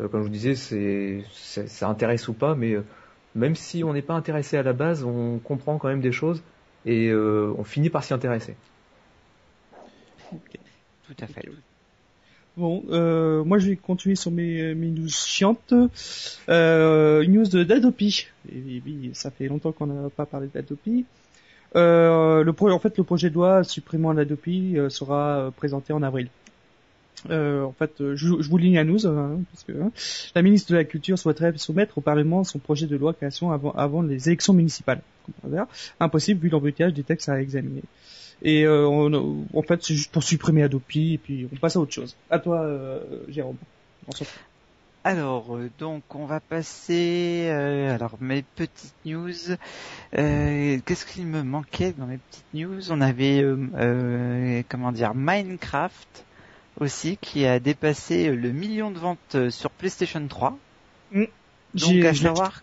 Euh, 0.00 0.08
comme 0.08 0.20
je 0.22 0.26
vous 0.26 0.32
disais, 0.32 0.54
c'est, 0.54 1.24
ça 1.32 1.88
intéresse 1.88 2.28
ou 2.28 2.34
pas, 2.34 2.54
mais 2.54 2.72
euh, 2.74 2.82
même 3.34 3.54
si 3.54 3.84
on 3.84 3.92
n'est 3.92 4.02
pas 4.02 4.14
intéressé 4.14 4.56
à 4.56 4.62
la 4.62 4.72
base, 4.72 5.04
on 5.04 5.38
comprend 5.38 5.78
quand 5.78 5.88
même 5.88 6.00
des 6.00 6.12
choses 6.12 6.42
et 6.84 7.08
euh, 7.08 7.52
on 7.58 7.64
finit 7.64 7.90
par 7.90 8.04
s'y 8.04 8.14
intéresser. 8.14 8.54
Tout 10.30 11.16
à 11.20 11.26
fait. 11.26 11.48
Bon, 12.56 12.84
euh, 12.88 13.44
moi 13.44 13.58
je 13.58 13.68
vais 13.68 13.76
continuer 13.76 14.16
sur 14.16 14.30
mes, 14.30 14.74
mes 14.74 14.88
news 14.88 15.08
chiantes. 15.08 15.74
Euh, 16.48 17.20
une 17.20 17.32
news 17.32 17.46
de 17.46 17.64
d'Adopi. 17.64 18.26
Et 18.50 18.58
oui, 18.58 18.82
oui, 18.84 19.10
ça 19.12 19.30
fait 19.30 19.46
longtemps 19.46 19.72
qu'on 19.72 19.86
n'a 19.86 20.10
pas 20.10 20.26
parlé 20.26 20.48
d'Adopi. 20.48 21.04
Euh, 21.74 22.42
le 22.42 22.52
pro- 22.52 22.70
en 22.70 22.78
fait, 22.78 22.96
le 22.96 23.04
projet 23.04 23.28
de 23.28 23.34
loi 23.34 23.62
supprimant 23.62 24.12
l'Adopi 24.12 24.78
euh, 24.78 24.88
sera 24.88 25.52
présenté 25.56 25.92
en 25.92 26.02
avril. 26.02 26.28
Euh, 27.30 27.64
en 27.64 27.72
fait, 27.72 28.00
euh, 28.00 28.14
je, 28.16 28.28
vous 28.28 28.58
ligne 28.58 28.74
la 28.74 28.84
news, 28.84 29.06
hein, 29.06 29.40
parce 29.52 29.64
que 29.64 29.72
hein, 29.72 29.90
la 30.34 30.42
ministre 30.42 30.70
de 30.72 30.76
la 30.76 30.84
Culture 30.84 31.18
souhaiterait 31.18 31.52
soumettre 31.56 31.98
au 31.98 32.00
Parlement 32.00 32.44
son 32.44 32.58
projet 32.58 32.86
de 32.86 32.96
loi 32.96 33.14
création 33.14 33.52
avant, 33.52 34.02
les 34.02 34.28
élections 34.28 34.52
municipales. 34.52 35.00
Impossible 35.98 36.40
vu 36.40 36.48
l'embouteillage 36.48 36.92
des 36.92 37.02
textes 37.02 37.28
à 37.28 37.40
examiner. 37.40 37.82
Et 38.42 38.66
euh, 38.66 38.86
en 38.86 39.62
fait, 39.62 39.82
c'est 39.82 39.94
juste 39.94 40.12
pour 40.12 40.22
supprimer 40.22 40.62
Adopi 40.62 41.14
et 41.14 41.18
puis 41.18 41.48
on 41.52 41.56
passe 41.56 41.76
à 41.76 41.80
autre 41.80 41.92
chose. 41.92 42.14
À 42.30 42.38
toi, 42.38 42.68
Jérôme. 43.28 43.56
Alors, 45.02 45.58
donc, 45.78 46.02
on 46.14 46.26
va 46.26 46.40
passer. 46.40 47.48
alors, 47.48 48.18
mes 48.20 48.42
petites 48.42 48.94
news. 49.06 49.32
Qu'est-ce 50.12 51.06
qu'il 51.06 51.26
me 51.26 51.42
manquait 51.42 51.94
dans 51.96 52.06
mes 52.06 52.18
petites 52.18 52.54
news? 52.54 52.92
On 52.92 53.00
avait, 53.00 53.42
comment 54.68 54.92
dire, 54.92 55.14
Minecraft 55.14 56.26
aussi 56.76 57.18
qui 57.18 57.44
a 57.46 57.60
dépassé 57.60 58.30
le 58.34 58.52
million 58.52 58.90
de 58.90 58.98
ventes 58.98 59.34
euh, 59.34 59.50
sur 59.50 59.70
PlayStation 59.72 60.26
3. 60.28 60.58
Donc, 61.74 62.04
J'ai- 62.04 62.04
à 62.04 62.14
savoir, 62.14 62.62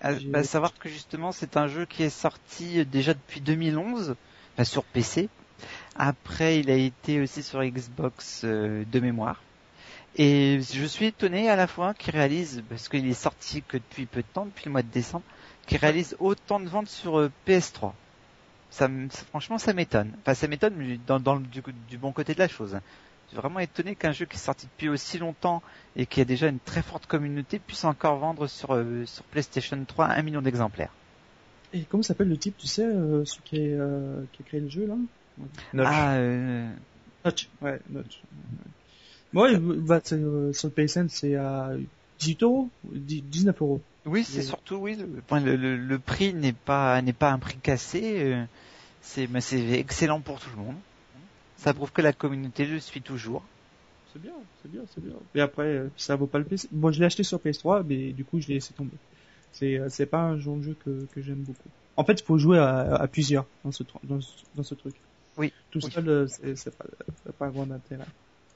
à, 0.00 0.44
savoir 0.44 0.72
que 0.78 0.88
justement, 0.88 1.32
c'est 1.32 1.56
un 1.56 1.68
jeu 1.68 1.86
qui 1.86 2.02
est 2.04 2.10
sorti 2.10 2.84
déjà 2.86 3.14
depuis 3.14 3.40
2011, 3.42 4.16
enfin, 4.54 4.64
sur 4.64 4.84
PC. 4.86 5.30
Après, 5.94 6.60
il 6.60 6.70
a 6.70 6.76
été 6.76 7.20
aussi 7.20 7.42
sur 7.42 7.62
Xbox 7.64 8.44
euh, 8.44 8.84
de 8.86 9.00
mémoire. 9.00 9.46
Et 10.14 10.60
je 10.62 10.84
suis 10.86 11.06
étonné 11.06 11.50
à 11.50 11.56
la 11.56 11.66
fois 11.68 11.94
qu'il 11.94 12.14
réalise, 12.14 12.64
parce 12.68 12.88
qu'il 12.88 13.06
est 13.08 13.14
sorti 13.14 13.64
que 13.64 13.78
depuis 13.78 14.06
peu 14.06 14.22
de 14.22 14.28
temps, 14.28 14.46
depuis 14.46 14.66
le 14.66 14.72
mois 14.72 14.82
de 14.82 14.90
décembre, 14.90 15.26
qu'il 15.66 15.78
réalise 15.78 16.16
autant 16.20 16.60
de 16.60 16.68
ventes 16.68 16.88
sur 16.90 17.18
euh, 17.20 17.30
PS3. 17.44 17.98
Ça, 18.70 18.88
me- 18.88 19.08
franchement, 19.10 19.58
ça 19.58 19.72
m'étonne. 19.74 20.16
Enfin, 20.20 20.34
ça 20.34 20.48
m'étonne 20.48 20.98
dans, 20.98 21.40
du, 21.40 21.62
du 21.72 21.98
bon 21.98 22.12
côté 22.12 22.34
de 22.34 22.40
la 22.40 22.48
chose. 22.48 22.78
Je 23.26 23.30
suis 23.30 23.36
vraiment 23.36 23.60
étonné 23.60 23.94
qu'un 23.96 24.12
jeu 24.12 24.24
qui 24.24 24.36
est 24.36 24.40
sorti 24.40 24.66
depuis 24.66 24.88
aussi 24.88 25.18
longtemps 25.18 25.62
et 25.96 26.06
qui 26.06 26.20
a 26.20 26.24
déjà 26.24 26.48
une 26.48 26.60
très 26.60 26.82
forte 26.82 27.06
communauté 27.06 27.58
puisse 27.58 27.84
encore 27.84 28.18
vendre 28.18 28.46
sur, 28.46 28.74
euh, 28.74 29.04
sur 29.06 29.24
PlayStation 29.24 29.82
3 29.84 30.06
un 30.06 30.22
million 30.22 30.42
d'exemplaires. 30.42 30.92
Et 31.72 31.82
comment 31.82 32.02
s'appelle 32.02 32.28
le 32.28 32.36
type, 32.36 32.56
tu 32.56 32.68
sais, 32.68 32.86
euh, 32.86 33.24
celui 33.24 33.42
qui, 33.42 33.56
est, 33.56 33.74
euh, 33.74 34.22
qui 34.32 34.42
a 34.42 34.46
créé 34.46 34.60
le 34.60 34.68
jeu 34.68 34.86
là? 34.86 34.94
Notch. 35.72 35.86
Ah, 35.90 36.14
euh, 36.14 36.70
Notch. 37.24 37.48
Ouais, 37.60 37.80
Notch. 37.90 38.20
C'est, 40.04 40.14
euh, 40.14 40.52
sur 40.52 40.68
le 40.68 40.72
PSN, 40.72 41.08
c'est 41.08 41.34
à 41.36 41.72
18 42.20 42.42
euros, 42.42 42.70
10 42.84 43.22
19 43.22 43.60
euros. 43.60 43.82
Oui, 44.06 44.24
c'est 44.24 44.42
surtout 44.42 44.76
oui. 44.76 44.96
Le, 45.30 45.56
le, 45.56 45.76
le 45.76 45.98
prix 45.98 46.32
n'est 46.32 46.52
pas 46.52 47.02
n'est 47.02 47.12
pas 47.12 47.32
un 47.32 47.38
prix 47.38 47.56
cassé. 47.56 48.22
Euh, 48.22 48.44
c'est 49.02 49.26
mais 49.26 49.40
c'est 49.40 49.72
excellent 49.72 50.20
pour 50.20 50.38
tout 50.38 50.48
le 50.56 50.62
monde. 50.62 50.76
Ça 51.56 51.72
prouve 51.74 51.92
que 51.92 52.02
la 52.02 52.12
communauté 52.12 52.66
le 52.66 52.80
suit 52.80 53.02
toujours. 53.02 53.42
C'est 54.12 54.20
bien, 54.20 54.34
c'est 54.62 54.70
bien, 54.70 54.82
c'est 54.94 55.02
bien. 55.02 55.14
Et 55.34 55.40
après, 55.40 55.64
euh, 55.66 55.90
ça 55.96 56.16
vaut 56.16 56.26
pas 56.26 56.38
le 56.38 56.44
PC. 56.44 56.68
Moi, 56.72 56.92
je 56.92 57.00
l'ai 57.00 57.06
acheté 57.06 57.22
sur 57.22 57.40
PS3, 57.40 57.82
mais 57.82 58.12
du 58.12 58.24
coup, 58.24 58.40
je 58.40 58.48
l'ai 58.48 58.54
laissé 58.54 58.72
tomber. 58.74 58.96
C'est 59.52 59.78
euh, 59.78 59.88
c'est 59.88 60.06
pas 60.06 60.20
un 60.20 60.38
genre 60.38 60.56
de 60.56 60.62
jeu 60.62 60.74
que 60.74 61.06
que 61.12 61.20
j'aime 61.20 61.42
beaucoup. 61.42 61.68
En 61.96 62.04
fait, 62.04 62.20
il 62.20 62.24
faut 62.24 62.38
jouer 62.38 62.58
à, 62.58 62.94
à 62.94 63.08
plusieurs 63.08 63.46
dans 63.64 63.72
ce 63.72 63.82
dans, 64.04 64.20
ce- 64.20 64.44
dans 64.54 64.62
ce 64.62 64.74
truc. 64.74 64.94
Oui. 65.36 65.52
Tout 65.70 65.80
Oui. 65.80 65.90
seul, 65.90 66.08
euh, 66.08 66.26
c'est 66.26 66.76
pas 66.76 66.84
c'est 67.24 67.36
pas 67.36 67.46
un 67.46 67.50
grand 67.50 67.70
intérêt. 67.70 68.06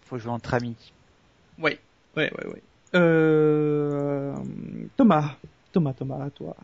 Faut 0.07 0.19
jouer 0.19 0.33
entre 0.33 0.55
amis. 0.55 0.93
Oui. 1.59 1.79
Ouais, 2.17 2.31
ouais, 2.39 2.47
ouais. 2.47 2.63
Euh, 2.95 4.35
Thomas, 4.97 5.37
Thomas, 5.73 5.93
Thomas, 5.93 6.25
à 6.25 6.31
toi. 6.31 6.57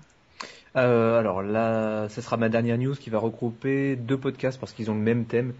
Euh, 0.76 1.18
alors 1.18 1.42
là, 1.42 2.08
ce 2.08 2.20
sera 2.20 2.36
ma 2.36 2.48
dernière 2.48 2.78
news 2.78 2.94
qui 2.94 3.10
va 3.10 3.18
regrouper 3.18 3.96
deux 3.96 4.18
podcasts 4.18 4.58
parce 4.60 4.72
qu'ils 4.72 4.90
ont 4.90 4.94
le 4.94 5.00
même 5.00 5.24
thème 5.24 5.54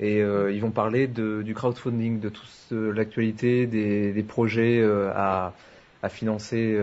et 0.00 0.20
euh, 0.22 0.52
ils 0.52 0.60
vont 0.60 0.70
parler 0.72 1.06
de, 1.06 1.42
du 1.42 1.54
crowdfunding, 1.54 2.20
de 2.20 2.28
toute 2.28 2.48
euh, 2.72 2.92
l'actualité 2.92 3.66
des, 3.66 4.12
des 4.12 4.22
projets 4.22 4.80
euh, 4.80 5.10
à, 5.14 5.54
à 6.02 6.08
financer 6.08 6.78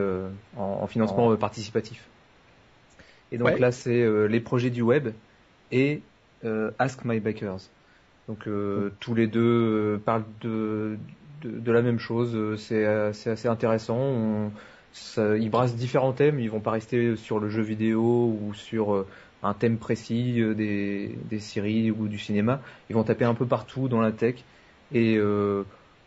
en, 0.58 0.62
en 0.84 0.88
financement 0.88 1.36
participatif. 1.38 2.10
Et 3.32 3.38
donc 3.38 3.48
Ouais. 3.48 3.60
là, 3.60 3.72
c'est 3.72 4.28
les 4.28 4.40
projets 4.42 4.70
du 4.70 4.82
web 4.82 5.10
et 5.72 6.02
Ask 6.80 7.06
My 7.06 7.20
Bakers. 7.20 7.60
Donc 8.28 8.48
tous 9.00 9.16
les 9.16 9.28
deux 9.28 10.02
parlent 10.06 10.26
de, 10.42 10.98
de, 11.42 11.60
de 11.60 11.72
la 11.72 11.82
même 11.82 12.00
chose. 12.00 12.60
C'est 12.60 12.86
assez 12.86 13.48
intéressant. 13.48 13.98
On- 14.00 14.52
ça- 14.94 15.38
ils 15.38 15.50
brassent 15.50 15.76
différents 15.76 16.14
thèmes. 16.14 16.40
Ils 16.40 16.50
vont 16.50 16.60
pas 16.60 16.72
rester 16.72 17.16
sur 17.16 17.40
le 17.40 17.50
jeu 17.50 17.62
vidéo 17.62 18.38
ou 18.42 18.54
sur 18.54 19.06
un 19.44 19.54
thème 19.54 19.78
précis 19.78 20.42
euh, 20.42 20.54
des, 20.54 21.18
des 21.30 21.40
séries 21.40 21.92
ou 21.92 22.08
du 22.08 22.20
cinéma. 22.20 22.62
Ils 22.90 22.96
vont 22.96 23.04
taper 23.04 23.26
un 23.26 23.34
peu 23.34 23.46
partout 23.46 23.88
dans 23.88 24.02
la 24.02 24.12
tech. 24.12 24.36
Et 24.94 25.16
euh, 25.18 25.64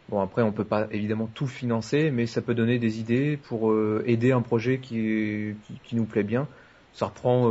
bon, 0.09 0.21
après, 0.21 0.43
on 0.43 0.53
peut 0.53 0.65
pas 0.65 0.89
évidemment 0.91 1.29
tout 1.35 1.47
financer, 1.47 2.11
mais 2.11 2.27
ça 2.27 2.43
peut 2.43 2.55
donner 2.55 2.79
des 2.79 3.01
idées 3.01 3.37
pour 3.37 3.71
euh, 3.71 4.03
aider 4.07 4.33
un 4.33 4.43
projet 4.43 4.79
qui, 4.79 5.55
qui, 5.85 5.97
nous 5.97 6.05
plaît 6.05 6.23
bien. 6.23 6.47
Ça 6.93 7.07
reprend, 7.07 7.51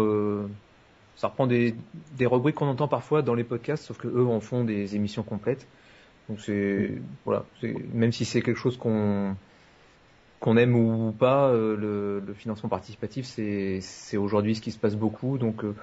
ça 1.15 1.27
reprend 1.27 1.47
des, 1.47 1.75
rubriques 2.21 2.55
qu'on 2.55 2.67
entend 2.67 2.87
parfois 2.87 3.21
dans 3.21 3.35
les 3.35 3.43
podcasts, 3.43 3.85
sauf 3.85 3.97
que 3.97 4.07
eux 4.07 4.25
en 4.25 4.39
font 4.39 4.63
des 4.63 4.95
émissions 4.95 5.23
complètes. 5.23 5.67
Donc 6.29 6.39
c'est 6.39 7.01
voilà, 7.25 7.45
c'est- 7.59 7.75
même 7.93 8.11
si 8.11 8.25
c'est 8.25 8.41
quelque 8.41 8.59
chose 8.59 8.77
qu'on 8.77 9.35
qu'on 10.43 10.57
aime 10.57 10.75
ou 10.75 11.13
pas, 11.13 11.47
euh, 11.47 11.77
le, 11.77 12.19
le 12.19 12.33
financement 12.33 12.67
participatif, 12.67 13.25
c'est 13.25 14.17
aujourd'hui 14.17 14.55
ce 14.55 14.61
qui 14.61 14.71
se 14.71 14.77
passe 14.77 14.97
beaucoup, 14.97 15.37
donc 15.37 15.63
euh, 15.63 15.73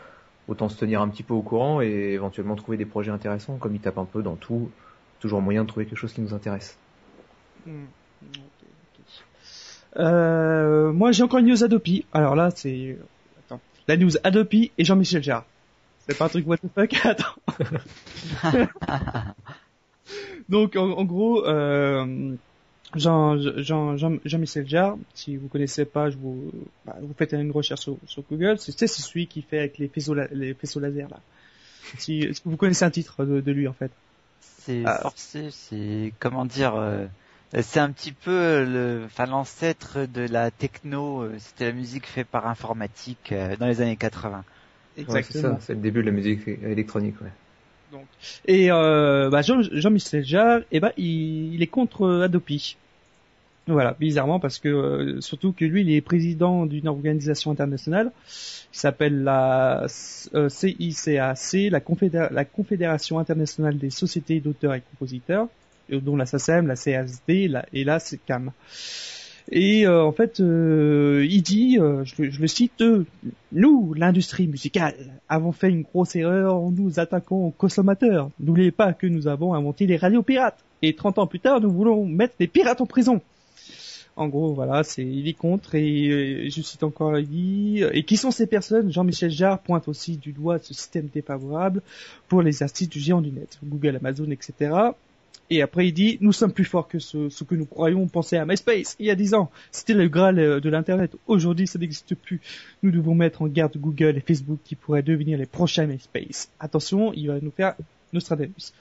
autant 0.48 0.68
se 0.68 0.76
tenir 0.76 1.00
un 1.00 1.08
petit 1.08 1.22
peu 1.22 1.32
au 1.32 1.40
courant 1.40 1.80
et 1.80 2.12
éventuellement 2.12 2.56
trouver 2.56 2.76
des 2.76 2.84
projets 2.84 3.10
intéressants. 3.10 3.56
Comme 3.56 3.74
ils 3.74 3.80
tapent 3.80 3.96
un 3.96 4.04
peu 4.04 4.22
dans 4.22 4.36
tout, 4.36 4.70
toujours 5.18 5.40
moyen 5.40 5.62
de 5.62 5.68
trouver 5.68 5.86
quelque 5.86 5.96
chose 5.96 6.12
qui 6.12 6.20
nous 6.20 6.34
intéresse. 6.34 6.76
Euh, 9.96 10.92
moi, 10.92 11.10
j'ai 11.12 11.22
encore 11.22 11.38
une 11.38 11.46
news 11.46 11.64
Adopi. 11.64 12.04
Alors 12.12 12.36
là, 12.36 12.50
c'est 12.54 12.98
la 13.88 13.96
news 13.96 14.12
Adopi 14.24 14.72
et 14.76 14.84
Jean-Michel 14.84 15.22
Jarre. 15.22 15.46
C'est 16.06 16.18
pas 16.18 16.26
un 16.26 16.28
truc 16.28 16.46
what 16.46 16.58
the 16.58 16.68
fuck? 16.74 16.94
Attends. 17.06 17.34
Donc, 20.50 20.76
en, 20.76 20.90
en 20.90 21.04
gros, 21.06 21.46
euh, 21.46 22.34
Jean, 22.94 23.38
Jean, 23.58 23.96
Jean, 23.96 24.16
Jean-Michel 24.24 24.66
Jarre, 24.68 24.96
si 25.14 25.36
vous 25.36 25.48
connaissez 25.48 25.84
pas, 25.84 26.10
je 26.10 26.16
vous, 26.16 26.50
bah, 26.84 26.96
vous 27.00 27.14
faites 27.16 27.32
une 27.32 27.50
recherche 27.52 27.80
sur, 27.82 27.96
sur 28.06 28.22
Google. 28.28 28.56
C'est 28.58 28.76
c'est 28.76 28.86
celui 28.88 29.26
qui 29.28 29.42
fait 29.42 29.58
avec 29.60 29.78
les 29.78 29.88
faisceaux, 29.88 30.14
la- 30.14 30.26
les 30.32 30.54
faisceaux 30.54 30.80
laser 30.80 31.08
là. 31.08 31.20
Si, 31.98 32.18
est-ce 32.20 32.40
que 32.40 32.48
vous 32.48 32.56
connaissez 32.56 32.84
un 32.84 32.90
titre 32.90 33.24
de, 33.24 33.40
de 33.40 33.52
lui 33.52 33.68
en 33.68 33.72
fait 33.72 33.90
C'est 34.58 34.82
Ah. 34.86 34.98
forcé, 35.02 35.48
c'est 35.50 36.12
comment 36.18 36.44
dire, 36.44 36.74
euh, 36.76 37.06
c'est 37.62 37.80
un 37.80 37.90
petit 37.90 38.12
peu 38.12 38.64
le, 38.64 39.02
enfin 39.06 39.26
l'ancêtre 39.26 40.06
de 40.06 40.22
la 40.22 40.50
techno. 40.50 41.22
euh, 41.22 41.34
C'était 41.38 41.66
la 41.66 41.72
musique 41.72 42.06
faite 42.06 42.26
par 42.28 42.46
informatique 42.48 43.32
euh, 43.32 43.56
dans 43.56 43.66
les 43.66 43.80
années 43.80 43.96
80. 43.96 44.44
Ouais, 45.08 45.22
c'est 45.22 45.40
ça, 45.40 45.58
c'est 45.60 45.74
le 45.74 45.80
début 45.80 46.00
de 46.02 46.06
la 46.06 46.12
musique 46.12 46.46
électronique. 46.48 47.20
Ouais. 47.22 47.28
Et 48.46 48.70
euh, 48.70 49.30
bah 49.30 49.42
Jean, 49.42 49.62
Jean-Michel 49.62 50.24
Jarre, 50.24 50.60
eh 50.70 50.80
ben, 50.80 50.92
il, 50.96 51.62
est 51.62 51.66
contre 51.66 52.02
euh, 52.02 52.24
Adopi. 52.24 52.76
Voilà, 53.66 53.94
bizarrement 54.00 54.40
parce 54.40 54.58
que 54.58 54.68
euh, 54.68 55.20
surtout 55.20 55.52
que 55.52 55.64
lui, 55.64 55.82
il 55.82 55.90
est 55.92 56.00
président 56.00 56.66
d'une 56.66 56.88
organisation 56.88 57.50
internationale 57.50 58.10
qui 58.72 58.78
s'appelle 58.78 59.22
la 59.22 59.86
CICAC, 59.88 61.70
la, 61.70 61.80
Confédé- 61.80 62.28
la 62.30 62.44
Confédération 62.44 63.18
internationale 63.18 63.78
des 63.78 63.90
sociétés 63.90 64.40
d'auteurs 64.40 64.74
et 64.74 64.80
compositeurs, 64.80 65.48
dont 65.90 66.16
la 66.16 66.26
SACEM, 66.26 66.66
la 66.66 66.76
CSD 66.76 67.48
la, 67.48 67.66
et 67.72 67.84
la 67.84 67.98
CAM. 68.26 68.52
Et 69.52 69.84
euh, 69.86 70.04
en 70.04 70.12
fait, 70.12 70.38
euh, 70.40 71.26
il 71.28 71.42
dit, 71.42 71.78
euh, 71.80 72.04
je, 72.04 72.22
le- 72.22 72.46
cite, 72.46 72.80
euh, 72.82 73.04
nous, 73.52 73.94
l'industrie 73.94 74.46
musicale, 74.46 74.94
avons 75.28 75.50
fait 75.50 75.70
une 75.70 75.82
grosse 75.82 76.14
erreur 76.14 76.54
en 76.56 76.70
nous 76.70 77.00
attaquant 77.00 77.46
aux 77.46 77.50
consommateurs. 77.50 78.30
N'oubliez 78.38 78.70
pas 78.70 78.92
que 78.92 79.08
nous 79.08 79.26
avons 79.26 79.54
inventé 79.54 79.86
les 79.86 79.96
radios 79.96 80.22
pirates. 80.22 80.62
Et 80.82 80.94
30 80.94 81.18
ans 81.18 81.26
plus 81.26 81.40
tard, 81.40 81.60
nous 81.60 81.70
voulons 81.70 82.06
mettre 82.06 82.34
les 82.38 82.46
pirates 82.46 82.80
en 82.80 82.86
prison. 82.86 83.20
En 84.16 84.28
gros, 84.28 84.52
voilà, 84.54 84.82
c'est 84.84 85.04
il 85.04 85.26
est 85.28 85.32
contre 85.34 85.74
et 85.76 86.48
je 86.50 86.62
cite 86.62 86.82
encore 86.82 87.16
il 87.18 87.28
dit 87.28 87.82
et 87.92 88.02
qui 88.02 88.16
sont 88.16 88.30
ces 88.30 88.46
personnes? 88.46 88.92
Jean-Michel 88.92 89.30
Jarre 89.30 89.60
pointe 89.60 89.88
aussi 89.88 90.16
du 90.16 90.32
doigt 90.32 90.58
ce 90.58 90.74
système 90.74 91.08
défavorable 91.12 91.80
pour 92.28 92.42
les 92.42 92.62
artistes 92.62 92.92
du 92.92 92.98
géant 93.00 93.20
du 93.22 93.30
net, 93.30 93.58
Google, 93.64 93.96
Amazon, 93.96 94.30
etc. 94.30 94.72
Et 95.50 95.62
après 95.62 95.88
il 95.88 95.92
dit 95.92 96.18
nous 96.20 96.32
sommes 96.32 96.52
plus 96.52 96.64
forts 96.64 96.86
que 96.86 96.98
ce, 96.98 97.44
que 97.44 97.54
nous 97.54 97.66
croyons 97.66 98.06
penser 98.06 98.36
à 98.36 98.44
MySpace 98.44 98.96
il 98.98 99.06
y 99.06 99.10
a 99.10 99.16
10 99.16 99.34
ans. 99.34 99.50
C'était 99.72 99.94
le 99.94 100.08
graal 100.08 100.38
euh, 100.38 100.60
de 100.60 100.70
l'internet. 100.70 101.16
Aujourd'hui 101.26 101.66
ça 101.66 101.78
n'existe 101.78 102.14
plus. 102.14 102.40
Nous 102.82 102.90
devons 102.90 103.14
mettre 103.14 103.42
en 103.42 103.48
garde 103.48 103.76
Google 103.76 104.16
et 104.16 104.20
Facebook 104.20 104.60
qui 104.64 104.76
pourraient 104.76 105.02
devenir 105.02 105.38
les 105.38 105.46
prochains 105.46 105.86
MySpace. 105.86 106.50
Attention, 106.60 107.12
il 107.12 107.26
va 107.26 107.40
nous 107.40 107.50
faire 107.50 107.74
Nostradamus. 108.12 108.72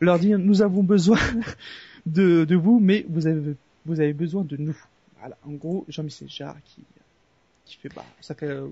Leur 0.00 0.18
dire 0.18 0.38
nous 0.38 0.62
avons 0.62 0.82
besoin 0.82 1.18
de, 2.06 2.54
vous, 2.54 2.80
mais 2.80 3.04
vous 3.08 3.26
avez 3.26 3.54
vous 3.86 4.00
avez 4.00 4.14
besoin 4.14 4.44
de 4.44 4.56
nous. 4.56 4.76
Voilà, 5.20 5.36
en 5.46 5.52
gros, 5.52 5.84
Jean-Michel 5.88 6.28
Jarre 6.28 6.56
qui, 6.64 7.76
fait 7.76 7.94
bah, 7.94 8.04
ça 8.20 8.34
que 8.34 8.68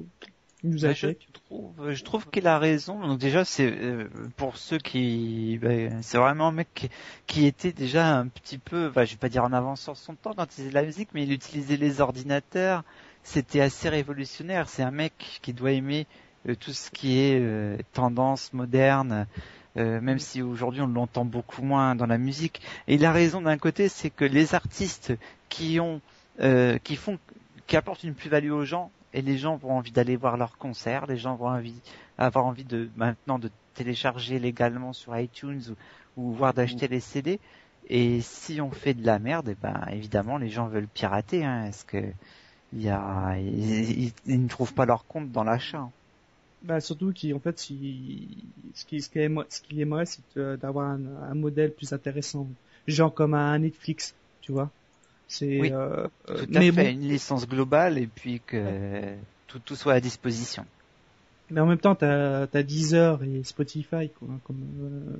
Bah, 0.64 0.92
je 0.92 1.08
trouve, 1.32 1.90
je 1.92 2.04
trouve 2.04 2.30
qu'il 2.30 2.46
a 2.46 2.58
raison. 2.58 3.00
Donc 3.00 3.18
déjà, 3.18 3.44
c'est 3.44 3.66
euh, 3.66 4.08
pour 4.36 4.56
ceux 4.56 4.78
qui, 4.78 5.58
ben, 5.60 6.00
c'est 6.02 6.18
vraiment 6.18 6.48
un 6.48 6.52
mec 6.52 6.68
qui, 6.74 6.90
qui 7.26 7.46
était 7.46 7.72
déjà 7.72 8.16
un 8.16 8.28
petit 8.28 8.58
peu, 8.58 8.88
enfin, 8.88 9.04
je 9.04 9.12
vais 9.12 9.18
pas 9.18 9.28
dire 9.28 9.42
en 9.44 9.52
avance 9.52 9.80
sur 9.82 9.96
son 9.96 10.14
temps 10.14 10.34
quand 10.36 10.44
il 10.44 10.52
faisait 10.52 10.68
de 10.68 10.74
la 10.74 10.84
musique, 10.84 11.08
mais 11.14 11.24
il 11.24 11.32
utilisait 11.32 11.76
les 11.76 12.00
ordinateurs. 12.00 12.84
C'était 13.24 13.60
assez 13.60 13.88
révolutionnaire. 13.88 14.68
C'est 14.68 14.82
un 14.84 14.92
mec 14.92 15.40
qui 15.42 15.52
doit 15.52 15.72
aimer 15.72 16.06
euh, 16.48 16.54
tout 16.54 16.72
ce 16.72 16.90
qui 16.90 17.18
est 17.18 17.40
euh, 17.40 17.76
tendance 17.92 18.52
moderne. 18.52 19.26
euh, 19.76 20.00
même 20.00 20.18
si 20.18 20.42
aujourd'hui 20.42 20.80
on 20.80 20.86
l'entend 20.86 21.24
beaucoup 21.24 21.62
moins 21.62 21.94
dans 21.94 22.06
la 22.06 22.18
musique. 22.18 22.60
Et 22.88 22.94
il 22.94 23.04
a 23.04 23.12
raison 23.12 23.40
d'un 23.42 23.58
côté, 23.58 23.88
c'est 23.88 24.10
que 24.10 24.24
les 24.24 24.54
artistes 24.54 25.12
qui 25.48 25.80
ont, 25.80 26.00
euh, 26.40 26.78
qui 26.78 26.96
font, 26.96 27.18
qui 27.66 27.76
apportent 27.76 28.04
une 28.04 28.14
plus-value 28.14 28.50
aux 28.50 28.64
gens, 28.64 28.90
et 29.12 29.22
les 29.22 29.38
gens 29.38 29.56
vont 29.56 29.72
envie 29.72 29.92
d'aller 29.92 30.16
voir 30.16 30.36
leurs 30.36 30.58
concerts, 30.58 31.06
les 31.06 31.16
gens 31.16 31.36
vont 31.36 31.48
envie, 31.48 31.82
avoir 32.18 32.46
envie 32.46 32.64
de 32.64 32.90
maintenant 32.96 33.38
de 33.38 33.50
télécharger 33.74 34.38
légalement 34.38 34.92
sur 34.92 35.16
iTunes 35.18 35.62
ou, 36.16 36.22
ou 36.28 36.32
voire 36.32 36.54
d'acheter 36.54 36.88
les 36.88 37.00
CD. 37.00 37.40
Et 37.84 38.20
si 38.22 38.60
on 38.60 38.70
fait 38.70 38.94
de 38.94 39.04
la 39.06 39.18
merde, 39.18 39.48
eh 39.50 39.54
ben 39.56 39.84
évidemment 39.90 40.38
les 40.38 40.48
gens 40.50 40.68
veulent 40.68 40.88
pirater, 40.88 41.44
hein, 41.44 41.64
parce 41.64 41.84
que 41.84 42.12
il 42.72 42.82
y 42.82 42.88
a, 42.90 43.38
ils, 43.38 44.04
ils- 44.06 44.14
ils 44.26 44.42
ne 44.42 44.48
trouvent 44.48 44.74
pas 44.74 44.86
leur 44.86 45.06
compte 45.06 45.30
dans 45.32 45.44
l'achat. 45.44 45.78
hein. 45.80 45.92
Bah, 46.62 46.80
surtout 46.80 47.12
qu'il 47.12 47.34
en 47.34 47.40
fait, 47.40 47.58
si, 47.58 48.52
ce 48.74 48.84
qu'il 48.84 49.02
ce 49.02 49.08
qu'il 49.10 49.20
aimerait, 49.22 49.46
ce 49.50 49.60
qu'il 49.62 49.80
aimerait, 49.80 50.06
c'est 50.06 50.24
euh, 50.36 50.56
d'avoir 50.56 50.88
un, 50.90 51.04
un 51.06 51.34
modèle 51.34 51.74
plus 51.74 51.92
intéressant, 51.92 52.54
genre 52.86 53.12
comme 53.14 53.34
un 53.34 53.58
Netflix, 53.58 54.16
tu 54.40 54.52
vois. 54.52 54.72
C'est 55.32 55.60
Oui, 55.60 55.72
euh, 55.72 56.06
Tout 56.26 56.34
à 56.54 56.60
mais 56.60 56.70
fait, 56.70 56.84
bon, 56.84 56.92
une 56.92 57.08
licence 57.08 57.48
globale 57.48 57.96
et 57.98 58.06
puis 58.06 58.40
que 58.46 59.16
tout, 59.46 59.58
tout 59.60 59.76
soit 59.76 59.94
à 59.94 60.00
disposition. 60.00 60.66
mais 61.50 61.60
en 61.60 61.66
même 61.66 61.78
temps, 61.78 61.94
t'as 61.94 62.46
as 62.52 62.62
Deezer 62.62 63.22
et 63.24 63.42
Spotify 63.44 64.08
quoi, 64.18 64.28
comme 64.44 64.62
euh, 64.82 65.16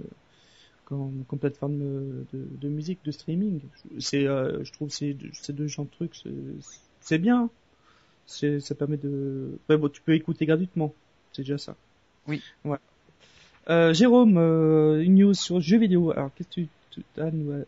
comme, 0.87 1.25
comme 1.29 1.39
plateforme 1.39 1.79
de, 1.79 2.27
de, 2.33 2.47
de 2.61 2.69
musique, 2.69 3.05
de 3.05 3.13
streaming. 3.13 3.61
C'est, 4.01 4.27
euh, 4.27 4.65
je 4.65 4.73
trouve, 4.73 4.91
ces 4.91 5.15
deux- 5.15 5.31
ces 5.35 5.53
deux 5.53 5.69
genres 5.69 5.87
de 5.87 5.91
trucs, 5.91 6.17
c'est- 7.01 7.19
bien. 7.19 7.51
C'est, 8.27 8.61
ça 8.61 8.75
permet 8.75 8.97
de, 8.99 9.51
ouais, 9.69 9.77
bon, 9.77 9.89
tu 9.89 10.03
peux 10.03 10.15
écouter 10.15 10.47
gratuitement. 10.47 10.95
C'est 11.33 11.43
déjà 11.43 11.59
ça. 11.59 11.77
Oui. 12.27 12.43
Ouais. 12.65 12.79
Euh, 13.71 13.95
Jérôme, 13.95 14.39
une 14.39 15.17
news 15.17 15.35
sur 15.35 15.61
jeux 15.61 15.79
vidéo. 15.79 16.13
Alors, 16.13 16.31
qu'est-ce 16.35 16.49
que 16.49 16.55
tu, 16.55 16.69
tu 16.93 17.21
as 17.21 17.27
à 17.27 17.31
nous 17.31 17.65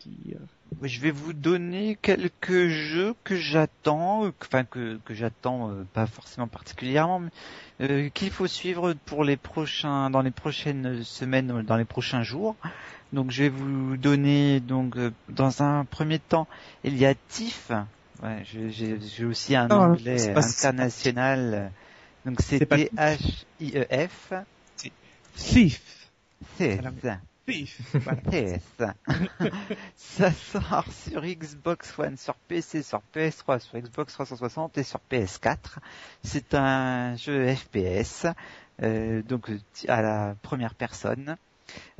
dire? 0.00 0.38
Je 0.82 1.00
vais 1.00 1.10
vous 1.10 1.32
donner 1.32 1.98
quelques 2.00 2.68
jeux 2.68 3.14
que 3.24 3.34
j'attends, 3.36 4.30
enfin 4.42 4.64
que, 4.64 4.98
que 5.04 5.14
j'attends 5.14 5.70
euh, 5.70 5.84
pas 5.92 6.06
forcément 6.06 6.46
particulièrement, 6.46 7.20
mais 7.20 7.30
euh, 7.80 8.08
qu'il 8.10 8.30
faut 8.30 8.46
suivre 8.46 8.94
pour 9.06 9.24
les 9.24 9.36
prochains, 9.36 10.10
dans 10.10 10.22
les 10.22 10.30
prochaines 10.30 11.02
semaines, 11.02 11.62
dans 11.62 11.76
les 11.76 11.84
prochains 11.84 12.22
jours. 12.22 12.54
Donc 13.12 13.30
je 13.30 13.44
vais 13.44 13.48
vous 13.48 13.96
donner 13.96 14.60
donc 14.60 14.96
euh, 14.96 15.10
dans 15.28 15.62
un 15.62 15.84
premier 15.84 16.18
temps, 16.18 16.46
il 16.84 16.96
y 16.96 17.06
a 17.06 17.14
TIFF. 17.14 17.72
Ouais, 18.22 18.44
j'ai 18.44 19.24
aussi 19.24 19.56
un 19.56 19.68
Non, 19.68 19.76
anglais 19.80 20.30
international. 20.36 21.72
Donc 22.26 22.40
c'est 22.40 22.66
T 22.66 22.90
H 22.96 23.44
I 23.60 23.72
E 23.76 23.86
F. 24.08 24.32
Thief. 25.34 26.10
C'est 26.56 26.74
Voilà. 26.74 26.90
ça. 27.02 27.14
Thief. 27.14 27.20
Voilà. 27.94 28.20
Ça. 28.78 28.94
ça 29.96 30.32
sort 30.32 30.84
sur 30.92 31.22
Xbox 31.22 31.98
One, 31.98 32.16
sur 32.16 32.34
PC, 32.34 32.82
sur 32.82 33.02
PS3, 33.14 33.60
sur 33.60 33.78
Xbox 33.78 34.12
360 34.12 34.78
et 34.78 34.82
sur 34.82 35.00
PS4. 35.10 35.56
C'est 36.22 36.54
un 36.54 37.16
jeu 37.16 37.54
FPS, 37.54 38.26
euh, 38.82 39.22
donc 39.22 39.50
à 39.88 40.02
la 40.02 40.36
première 40.42 40.74
personne. 40.74 41.36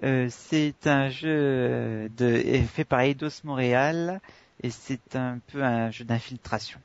Euh, 0.02 0.28
c'est 0.30 0.86
un 0.86 1.08
jeu 1.08 1.28
euh, 1.28 2.08
de, 2.16 2.42
fait 2.66 2.84
par 2.84 3.00
Eidos 3.00 3.42
Montréal 3.44 4.20
et 4.62 4.70
c'est 4.70 5.14
un 5.16 5.38
peu 5.46 5.62
un 5.62 5.90
jeu 5.90 6.04
d'infiltration. 6.04 6.80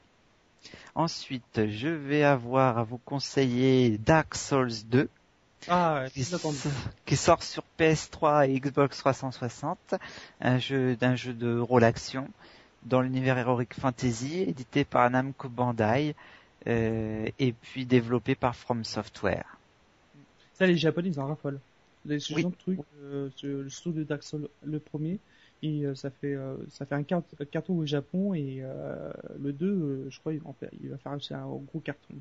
Ensuite, 0.96 1.68
je 1.70 1.90
vais 1.90 2.24
avoir 2.24 2.78
à 2.78 2.84
vous 2.84 3.00
conseiller 3.00 3.98
Dark 3.98 4.36
Souls 4.36 4.86
2 4.86 5.10
Ah, 5.68 6.02
ouais, 6.04 6.10
qui, 6.12 6.26
qui 7.06 7.16
sort 7.16 7.42
sur 7.44 7.64
PS3 7.78 8.50
et 8.50 8.60
Xbox 8.60 8.98
360, 8.98 9.96
un 10.42 10.58
jeu 10.58 10.96
d'un 10.96 11.16
jeu 11.16 11.34
de 11.34 11.58
rôle 11.58 11.84
action 11.84 12.28
dans 12.86 13.02
l'univers 13.02 13.38
Heroic 13.38 13.68
Fantasy, 13.80 14.40
édité 14.42 14.84
par 14.84 15.10
Namco 15.10 15.48
Bandai 15.48 16.16
euh, 16.68 17.28
et 17.40 17.54
puis 17.54 17.86
développé 17.86 18.36
par 18.36 18.56
From 18.56 18.84
Software. 18.84 19.58
Ça, 20.54 20.68
les 20.68 20.78
Japonais, 20.78 21.10
ils 21.10 21.20
en 21.20 21.28
raffolent. 21.28 21.60
Les, 22.06 22.20
ce 22.20 22.34
Oui. 22.34 22.42
genre 22.42 22.52
de 22.52 22.58
truc, 22.58 22.80
euh, 23.02 23.30
ce- 23.38 23.48
le 23.48 23.70
studio 23.70 24.00
de 24.00 24.04
Dark 24.04 24.24
Souls, 24.24 24.50
le 24.66 24.80
premier, 24.80 25.20
et 25.62 25.86
euh, 25.86 25.96
ça 25.96 26.10
fait 26.12 26.34
euh, 26.36 26.58
ça 26.70 26.86
fait 26.86 26.96
un 26.96 27.04
car- 27.04 27.24
un 27.40 27.46
carton 27.46 27.78
au 27.78 27.86
Japon 27.86 28.34
et 28.34 28.58
euh, 28.62 29.12
le 29.42 29.54
2, 29.54 29.68
euh, 29.68 30.08
je 30.10 30.20
crois, 30.20 30.34
il, 30.34 30.40
va 30.40 30.50
en 30.50 30.54
faire- 30.54 30.70
il 30.84 30.90
va 30.90 30.98
faire 30.98 31.14
aussi 31.14 31.34
un 31.34 31.46
gros 31.48 31.80
carton. 31.80 32.14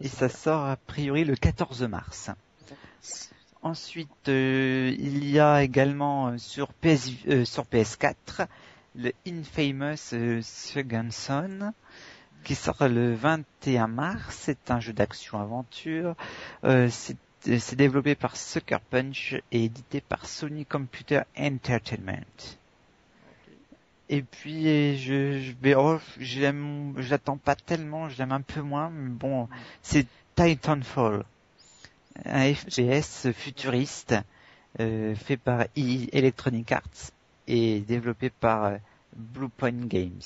Et 0.00 0.08
ça 0.08 0.28
sort 0.28 0.64
a 0.64 0.76
priori 0.76 1.24
le 1.24 1.34
14 1.34 1.82
mars. 1.82 2.30
Ensuite, 3.62 4.28
euh, 4.28 4.94
il 4.98 5.28
y 5.28 5.38
a 5.38 5.62
également 5.62 6.28
euh, 6.28 6.38
sur, 6.38 6.72
PS, 6.72 7.10
euh, 7.28 7.44
sur 7.44 7.64
PS4 7.64 8.46
le 8.96 9.12
Infamous 9.26 10.14
euh, 10.14 10.40
Second 10.42 11.08
Son 11.10 11.72
qui 12.42 12.54
sort 12.54 12.88
le 12.88 13.14
21 13.14 13.86
mars. 13.86 14.34
C'est 14.40 14.70
un 14.70 14.80
jeu 14.80 14.94
d'action-aventure. 14.94 16.16
C'est 16.62 17.76
développé 17.76 18.14
par 18.14 18.34
Sucker 18.36 18.78
Punch 18.88 19.34
et 19.52 19.64
édité 19.64 20.00
par 20.00 20.26
Sony 20.26 20.64
Computer 20.64 21.20
Entertainment. 21.38 22.56
Et 24.08 24.22
puis 24.22 24.96
je, 24.96 25.38
je 25.38 25.52
vais, 25.60 25.74
oh, 25.74 25.98
je 26.18 27.10
l'attends 27.10 27.36
pas 27.36 27.54
tellement, 27.54 28.08
je 28.08 28.18
l'aime 28.18 28.32
un 28.32 28.40
peu 28.40 28.62
moins, 28.62 28.90
mais 28.90 29.10
bon, 29.10 29.48
c'est 29.82 30.06
Titanfall, 30.34 31.24
un 32.24 32.54
FPS 32.54 33.30
futuriste 33.32 34.14
euh, 34.80 35.14
fait 35.14 35.36
par 35.36 35.62
EA 35.76 36.18
Electronic 36.18 36.72
Arts 36.72 37.10
et 37.46 37.80
développé 37.80 38.30
par 38.30 38.64
euh, 38.64 38.76
Bluepoint 39.16 39.86
Games. 39.86 40.20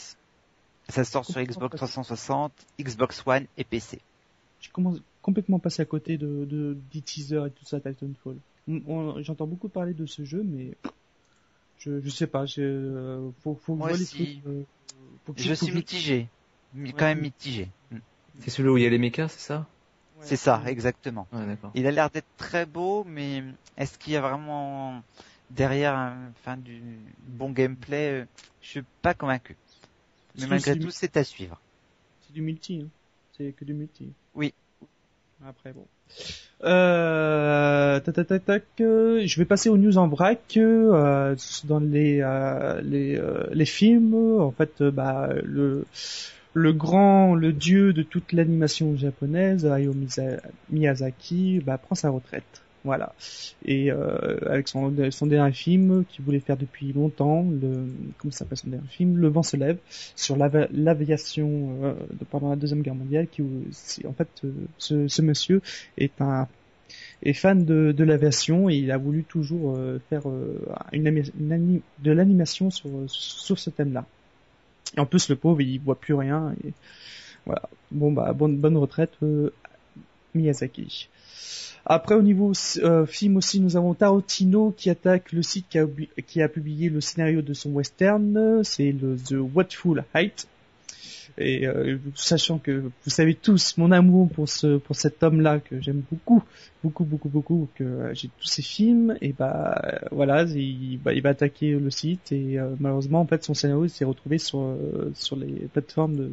Ça 0.89 1.05
sort 1.05 1.25
sur 1.25 1.43
Xbox 1.43 1.77
360, 1.77 2.53
Xbox 2.81 3.23
One 3.27 3.47
et 3.57 3.65
PC. 3.65 4.01
Je 4.61 4.71
commence 4.71 5.01
complètement 5.23 5.59
passé 5.59 5.83
à 5.83 5.87
côté 5.87 6.19
de, 6.19 6.45
de, 6.45 6.77
des 6.93 7.01
teasers 7.01 7.47
et 7.47 7.51
tout 7.51 7.65
ça, 7.65 7.81
Titanfall. 7.81 8.37
J'entends 9.23 9.47
beaucoup 9.47 9.69
parler 9.69 9.95
de 9.95 10.07
ce 10.07 10.25
jeu, 10.25 10.43
mais 10.43 10.77
je, 11.79 12.01
je 12.01 12.11
sais 12.11 12.27
pas, 12.27 12.47
je, 12.47 12.63
euh, 12.63 13.31
faut, 13.43 13.59
Moi 13.77 13.93
les 13.93 14.07
trucs, 14.07 14.29
euh, 14.47 14.65
faut 15.25 15.35
Je 15.37 15.55
faut 15.55 15.67
suis 15.67 15.73
mitigé, 15.73 16.27
mi- 16.75 16.93
quand 16.93 17.05
Ouais. 17.05 17.15
même 17.15 17.21
mitigé. 17.21 17.69
Mm. 17.91 17.99
C'est 18.41 18.51
celui 18.51 18.69
où 18.69 18.77
il 18.79 18.85
y 18.85 18.87
a 18.87 18.91
les 18.91 18.99
mechas, 18.99 19.29
c'est 19.29 19.41
ça? 19.41 19.67
Ouais. 20.17 20.27
C'est 20.27 20.37
ça, 20.37 20.63
exactement. 20.67 21.27
Ouais. 21.33 21.57
Il 21.75 21.87
a 21.87 21.91
l'air 21.91 22.11
d'être 22.11 22.29
très 22.37 22.67
beau, 22.67 23.05
mais 23.05 23.43
est-ce 23.77 23.99
qu'il 23.99 24.13
y 24.13 24.17
a 24.17 24.21
vraiment 24.21 25.03
derrière 25.51 25.95
un, 25.95 26.31
enfin, 26.39 26.57
du 26.57 26.81
bon 27.27 27.51
gameplay 27.51 28.23
euh, 28.23 28.25
Je 28.63 28.69
suis 28.69 28.83
pas 29.03 29.15
convaincu. 29.15 29.57
Mais 30.39 30.47
malgré 30.47 30.79
tout, 30.79 30.91
c'est 30.91 31.17
à 31.17 31.25
suivre. 31.25 31.61
C'est 32.27 32.33
du 32.33 32.43
multi, 32.43 32.83
hein. 32.85 32.89
C'est 33.37 33.53
que 33.53 33.65
du 33.65 33.75
multi. 33.75 34.13
Oui. 34.35 34.55
Après, 35.47 35.73
bon. 35.73 35.87
Euh, 36.63 38.01
tac, 38.01 38.15
tac, 38.15 38.27
tac, 38.27 38.45
tac, 38.45 38.65
euh, 38.81 39.27
je 39.27 39.39
vais 39.39 39.45
passer 39.45 39.69
aux 39.69 39.77
news 39.77 39.99
en 39.99 40.09
vrac. 40.09 40.57
Euh, 40.57 41.37
dans 41.65 41.81
les 41.81 42.21
euh, 42.23 42.81
les 42.83 43.17
euh, 43.19 43.47
les 43.53 43.67
films, 43.67 44.15
en 44.41 44.53
fait, 44.53 44.81
euh, 44.81 44.91
bah 44.91 45.29
le 45.43 45.85
le 46.55 46.73
grand, 46.73 47.35
le 47.35 47.53
dieu 47.53 47.93
de 47.93 48.03
toute 48.03 48.33
l'animation 48.33 48.97
japonaise, 48.97 49.67
Hayao 49.67 49.93
Miyazaki, 50.71 51.61
bah, 51.65 51.79
prend 51.79 51.97
sa 51.97 52.11
retraite. 52.11 52.63
Voilà. 52.85 53.13
Et 53.65 53.91
euh, 53.91 54.39
avec 54.47 54.69
son, 54.69 54.91
dernier 54.91 55.53
film 55.53 56.05
qu'il 56.05 56.25
voulait 56.25 56.39
faire 56.39 56.57
depuis 56.57 56.93
longtemps, 56.93 57.43
le 57.43 57.87
comment 58.19 58.31
s'appelle 58.31 58.59
son 58.59 58.69
dernier 58.69 58.87
film, 58.89 59.17
Le 59.17 59.29
vent 59.29 59.43
se 59.43 59.57
lève, 59.57 59.79
sur 60.15 60.37
l'aviation 60.37 61.79
euh, 61.83 61.95
pendant 62.31 62.51
la 62.51 62.57
deuxième 62.57 62.83
guerre 62.83 62.95
mondiale. 62.95 63.27
Qui, 63.27 63.43
c'est- 63.73 64.07
en 64.07 64.13
fait, 64.13 64.29
euh, 64.45 64.53
ce, 64.79 65.23
monsieur 65.23 65.61
est 65.97 66.21
un 66.21 66.47
est 67.23 67.33
fan 67.33 67.65
de, 67.65 68.05
l'aviation 68.05 68.69
et 68.69 68.77
il 68.77 68.91
a 68.93 68.99
voulu 68.99 69.25
toujours 69.25 69.75
euh, 69.77 69.99
faire 70.11 70.29
euh, 70.29 70.61
de 70.93 72.13
l'animation 72.13 72.71
sur 72.71 73.59
ce 73.59 73.71
thème-là. 73.71 74.05
En 74.97 75.07
plus, 75.07 75.29
le 75.29 75.37
pauvre, 75.37 75.61
il 75.61 75.79
voit 75.79 75.99
plus 75.99 76.15
rien. 76.15 76.55
Voilà. 77.47 77.63
Bon 77.91 78.13
bah 78.13 78.33
bonne 78.33 78.77
retraite, 78.77 79.13
euh, 79.23 79.53
Miyazaki. 80.35 81.09
Après, 81.87 82.15
au 82.15 82.23
niveau 82.23 82.53
euh, 82.79 83.05
film 83.05 83.37
aussi, 83.37 83.61
nous 83.61 83.77
avons 83.77 83.93
Tarantino 83.93 84.73
qui 84.77 84.89
attaque 84.89 85.33
le 85.33 85.43
site 85.43 85.67
qui 85.69 85.79
a, 85.79 85.85
oubli- 85.85 86.09
qui 86.27 86.41
a 86.41 86.49
publié 86.49 86.89
le 86.89 87.01
scénario 87.03 87.43
de 87.43 87.53
son 87.53 87.71
western. 87.73 88.65
C'est 88.65 88.93
le 88.93 89.17
The 89.17 89.37
Watful 89.55 90.05
Height. 90.15 90.49
Et 91.37 91.67
euh, 91.67 91.99
sachant 92.15 92.59
que 92.59 92.71
vous 92.71 93.11
savez 93.11 93.35
tous 93.35 93.77
mon 93.77 93.91
amour 93.91 94.29
pour 94.31 94.49
ce 94.49 94.79
pour 94.79 94.95
cet 94.95 95.23
homme-là 95.23 95.59
que 95.59 95.81
j'aime 95.81 96.03
beaucoup, 96.11 96.45
beaucoup, 96.85 97.05
beaucoup, 97.05 97.29
beaucoup, 97.29 97.69
que 97.75 97.83
euh, 97.83 98.15
j'ai 98.15 98.29
tous 98.39 98.47
ses 98.47 98.63
films, 98.63 99.17
et 99.21 99.33
bah 99.33 99.81
euh, 99.85 99.99
voilà, 100.13 100.45
il, 100.45 100.99
bah, 101.03 101.13
il 101.13 101.23
va 101.23 101.31
attaquer 101.31 101.73
le 101.73 101.91
site 101.91 102.31
et 102.31 102.59
malheureusement 102.79 103.21
en 103.21 103.27
fait 103.27 103.43
son 103.43 103.55
scénario 103.55 103.89
s'est 103.89 104.05
retrouvé 104.05 104.39
sur 104.39 104.77
sur 105.15 105.37
les 105.37 105.67
plateformes 105.73 106.33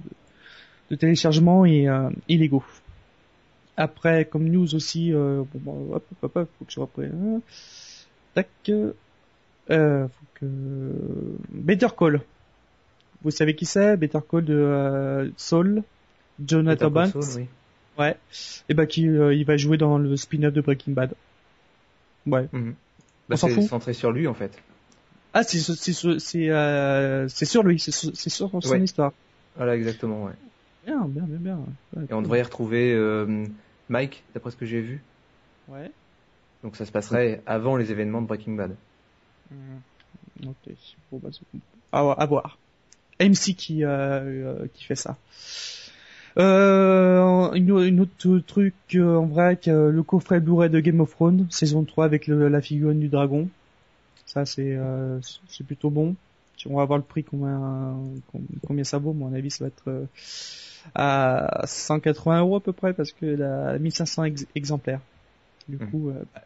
de, 0.90 0.96
téléchargement 0.96 1.66
et 1.66 1.88
illégaux. 2.28 2.64
Après, 3.78 4.26
comme 4.26 4.48
news 4.48 4.76
aussi, 4.76 5.14
euh, 5.14 5.44
bon, 5.56 5.74
bah, 5.90 5.96
hop, 5.96 6.06
hop, 6.22 6.36
hop, 6.36 6.50
faut 6.60 6.66
que 6.66 6.72
je 6.72 6.80
reprenne. 6.80 7.42
Tac. 8.36 8.48
Euh, 9.70 10.08
faut 10.08 10.26
que 10.36 10.94
Better 11.50 11.88
Call. 11.98 12.22
Vous 13.24 13.32
savez 13.32 13.56
qui 13.56 13.66
c'est? 13.66 13.98
Better 13.98 14.20
Call 14.30 14.46
de 14.46 14.54
euh, 14.54 15.30
Saul, 15.38 15.84
Jonathan 16.46 16.90
Banks? 16.90 17.12
Saul, 17.12 17.24
oui. 17.42 17.48
Ouais. 17.98 18.16
Et 18.70 18.74
bah 18.74 18.86
qui 18.86 19.08
euh, 19.08 19.34
il 19.34 19.46
va 19.46 19.58
jouer 19.58 19.78
dans 19.78 19.98
le 19.98 20.16
spin-off 20.18 20.54
de 20.54 20.62
Breaking 20.62 20.94
Bad. 20.94 21.14
Ouais. 22.26 22.48
Mhm. 22.52 22.70
On 22.70 22.74
Bah, 23.30 23.38
s'en 23.38 23.48
c'est 23.48 23.56
fout. 23.56 23.64
centré 23.64 23.94
sur 23.94 24.12
lui 24.12 24.28
en 24.28 24.34
fait. 24.34 24.52
Ah 25.34 25.44
c'est 25.44 25.60
sur- 25.60 26.20
c'est 26.20 26.50
euh, 26.50 27.28
c'est 27.28 27.46
sur 27.46 27.64
lui, 27.64 27.80
c'est 27.80 27.92
sur, 27.92 28.50
son 28.50 28.70
Ouais. 28.70 28.82
histoire. 28.82 29.14
Voilà, 29.56 29.76
exactement, 29.76 30.26
ouais. 30.26 30.34
Bien, 30.86 31.02
bien, 31.06 31.24
bien, 31.24 31.38
bien. 31.38 31.60
Ouais, 31.96 32.04
Et 32.10 32.14
on 32.14 32.22
devrait 32.22 32.40
y 32.40 32.44
retrouver 32.44 32.94
euh, 32.94 33.46
Mike, 33.90 34.24
d'après 34.34 34.52
ce 34.52 34.56
que 34.58 34.66
j'ai 34.66 34.82
vu. 34.82 35.02
Ouais. 35.70 35.92
Donc 36.64 36.76
ça 36.76 36.86
se 36.86 36.92
passerait 36.92 37.42
avant 37.46 37.76
les 37.78 37.92
événements 37.92 38.22
de 38.22 38.28
Breaking 38.28 38.54
Bad. 38.56 38.76
Ok. 40.46 40.74
Bon 41.12 41.20
bah 41.22 41.30
c'est 41.32 41.60
à, 41.92 42.00
à 42.12 42.26
voir. 42.26 42.58
MC 43.22 43.56
qui 43.56 43.84
euh, 43.84 43.90
euh, 43.92 44.68
qui 44.74 44.84
fait 44.84 44.96
ça. 44.96 45.18
Euh, 46.38 47.52
une, 47.54 47.70
une 47.84 48.00
autre 48.00 48.40
truc 48.40 48.74
euh, 48.96 49.18
en 49.18 49.26
vrai 49.26 49.60
le 49.66 50.02
coffret 50.02 50.40
Blu-ray 50.40 50.70
de 50.70 50.80
Game 50.80 51.02
of 51.02 51.12
Thrones 51.12 51.48
saison 51.50 51.84
3 51.84 52.06
avec 52.06 52.28
le, 52.28 52.48
la 52.48 52.62
figurine 52.62 53.00
du 53.00 53.10
dragon. 53.10 53.50
Ça 54.26 54.46
c'est 54.46 54.76
euh, 54.78 55.20
c'est 55.50 55.66
plutôt 55.66 55.90
bon. 55.90 56.16
On 56.68 56.78
va 56.78 56.86
voir 56.86 57.00
le 57.00 57.04
prix 57.04 57.24
combien 57.24 57.98
combien 58.66 58.84
ça 58.84 58.98
vaut. 59.00 59.12
À 59.12 59.14
mon 59.14 59.34
avis 59.34 59.52
ça 59.52 59.66
va 59.66 59.68
être 59.70 59.84
euh, 59.90 60.06
à 60.96 61.64
180 61.66 62.40
euros 62.40 62.56
à 62.58 62.62
peu 62.62 62.72
près 62.72 62.94
parce 62.94 63.12
que 63.12 63.26
la 63.26 63.78
1500 63.78 64.24
ex- 64.26 64.46
exemplaires. 64.56 65.02
Du 65.68 65.78
Mhm. 65.78 65.90
coup, 65.92 66.10
euh, 66.10 66.14
bah, 66.34 66.42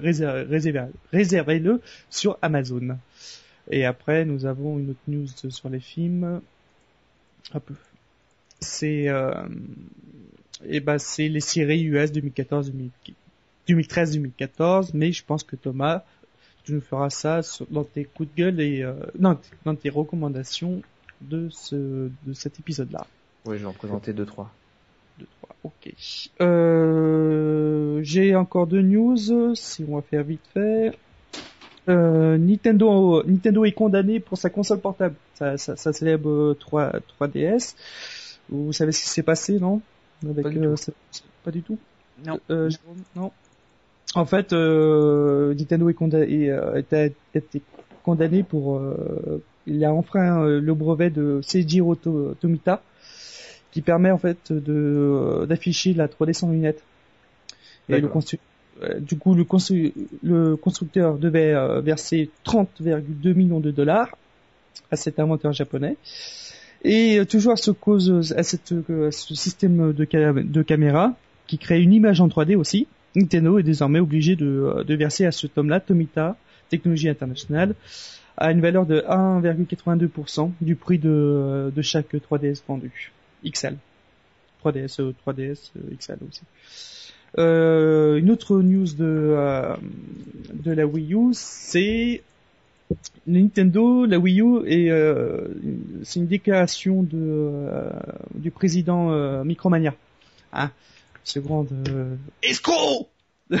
réservez- 0.00 0.42
réservez- 0.44 0.90
réservez-le 1.12 1.80
sur 2.10 2.38
Amazon. 2.42 2.96
Et 3.70 3.84
après, 3.84 4.24
nous 4.24 4.46
avons 4.46 4.78
une 4.78 4.90
autre 4.90 5.00
news 5.08 5.26
sur 5.26 5.68
les 5.68 5.80
films. 5.80 6.40
Hop. 7.54 7.70
C'est 8.60 9.08
euh, 9.08 9.46
et 10.64 10.80
ben 10.80 10.98
c'est 10.98 11.28
les 11.28 11.40
séries 11.40 11.82
US 11.82 12.10
2014 12.12 12.72
2013 13.68 14.12
2014 14.12 14.94
mais 14.94 15.12
je 15.12 15.22
pense 15.24 15.44
que 15.44 15.56
Thomas 15.56 16.04
tu 16.64 16.72
nous 16.72 16.80
feras 16.80 17.10
ça 17.10 17.40
dans 17.70 17.84
tes 17.84 18.04
coups 18.04 18.30
de 18.30 18.36
gueule 18.36 18.60
et 18.60 18.82
euh, 18.82 18.94
non 19.18 19.38
dans 19.64 19.74
tes 19.74 19.90
recommandations 19.90 20.82
de 21.20 21.48
ce 21.50 22.10
de 22.26 22.32
cet 22.32 22.58
épisode 22.58 22.90
là. 22.92 23.06
Oui, 23.44 23.58
j'en 23.58 23.72
présentais 23.72 24.12
deux 24.12 24.26
trois. 24.26 24.50
Deux 25.18 25.26
trois. 25.38 25.54
OK. 25.62 25.92
Euh, 26.40 28.00
j'ai 28.02 28.34
encore 28.34 28.66
deux 28.66 28.82
news 28.82 29.54
si 29.54 29.84
on 29.88 29.96
va 29.96 30.02
faire 30.02 30.24
vite 30.24 30.44
fait. 30.52 30.92
Euh, 31.88 32.36
Nintendo 32.36 33.22
Nintendo 33.24 33.64
est 33.64 33.72
condamné 33.72 34.18
pour 34.18 34.38
sa 34.38 34.50
console 34.50 34.80
portable, 34.80 35.14
sa, 35.34 35.56
sa, 35.56 35.92
célèbre 35.92 36.54
3 36.58 36.92
3DS. 37.20 37.74
Vous 38.48 38.72
savez 38.72 38.92
ce 38.92 39.02
qui 39.02 39.08
s'est 39.08 39.22
passé, 39.22 39.58
non? 39.58 39.80
Avec, 40.24 40.44
pas, 40.44 40.50
du 40.50 40.66
euh, 40.66 40.74
pas, 41.44 41.50
du 41.50 41.62
tout? 41.62 41.78
Non. 42.24 42.40
Euh, 42.50 42.70
non. 43.14 43.32
En 44.14 44.24
fait, 44.24 44.52
euh, 44.52 45.54
Nintendo 45.54 45.88
est 45.88 45.94
condamné, 45.94 46.50
a 46.50 46.78
été 46.78 47.12
condamné 48.02 48.42
pour, 48.42 48.80
il 49.66 49.84
a 49.84 49.92
enfreint 49.92 50.44
le 50.46 50.74
brevet 50.74 51.10
de 51.10 51.40
Seijiro 51.42 51.94
Tomita, 51.96 52.82
qui 53.72 53.82
permet 53.82 54.10
en 54.10 54.18
fait 54.18 54.52
de 54.52 55.44
d'afficher 55.48 55.92
la 55.92 56.06
3D 56.06 56.32
sans 56.32 56.50
lunettes. 56.50 56.82
Et 57.88 58.00
le 58.00 58.08
du 59.00 59.16
coup, 59.18 59.34
le, 59.34 59.44
constructeur 60.56 61.18
devait 61.18 61.54
verser 61.80 62.30
30,2 62.44 63.34
millions 63.34 63.60
de 63.60 63.70
dollars 63.70 64.16
à 64.90 64.96
cet 64.96 65.18
inventeur 65.18 65.52
japonais. 65.52 65.96
Et 66.84 67.20
toujours 67.28 67.52
à 67.52 67.56
ce 67.56 67.70
à, 67.70 68.42
ce 68.42 69.34
système 69.34 69.92
de, 69.92 70.62
caméra 70.62 71.16
qui 71.46 71.58
crée 71.58 71.80
une 71.80 71.92
image 71.92 72.20
en 72.20 72.28
3D 72.28 72.56
aussi, 72.56 72.86
Nintendo 73.14 73.58
est 73.58 73.62
désormais 73.62 73.98
obligé 73.98 74.36
de, 74.36 74.84
de 74.86 74.94
verser 74.94 75.24
à 75.24 75.32
ce 75.32 75.46
tome-là, 75.46 75.80
Tomita, 75.80 76.36
Technologie 76.68 77.08
Internationale, 77.08 77.74
à 78.36 78.52
une 78.52 78.60
valeur 78.60 78.86
de 78.86 79.00
1,82% 79.08 80.50
du 80.60 80.76
prix 80.76 80.98
de, 80.98 81.72
de 81.74 81.82
chaque 81.82 82.14
3DS 82.14 82.62
vendu. 82.66 83.12
XL. 83.44 83.76
3DS, 84.64 85.12
3DS, 85.26 85.70
XL 85.98 86.18
aussi. 86.28 86.42
Euh, 87.38 88.16
une 88.16 88.30
autre 88.30 88.56
news 88.56 88.86
de, 88.94 89.04
euh, 89.04 89.76
de 90.52 90.72
la 90.72 90.86
Wii 90.86 91.14
U, 91.14 91.28
c'est 91.32 92.22
Nintendo, 93.26 94.06
la 94.06 94.18
Wii 94.18 94.40
U, 94.40 94.66
et 94.66 94.90
euh, 94.90 95.48
c'est 96.02 96.20
une 96.20 96.26
déclaration 96.26 97.02
de, 97.02 97.66
du 98.34 98.50
président 98.50 99.44
Micromania, 99.44 99.94
hein, 100.52 100.70
ce 101.24 101.40
grand 101.40 101.66
escroc 102.42 103.08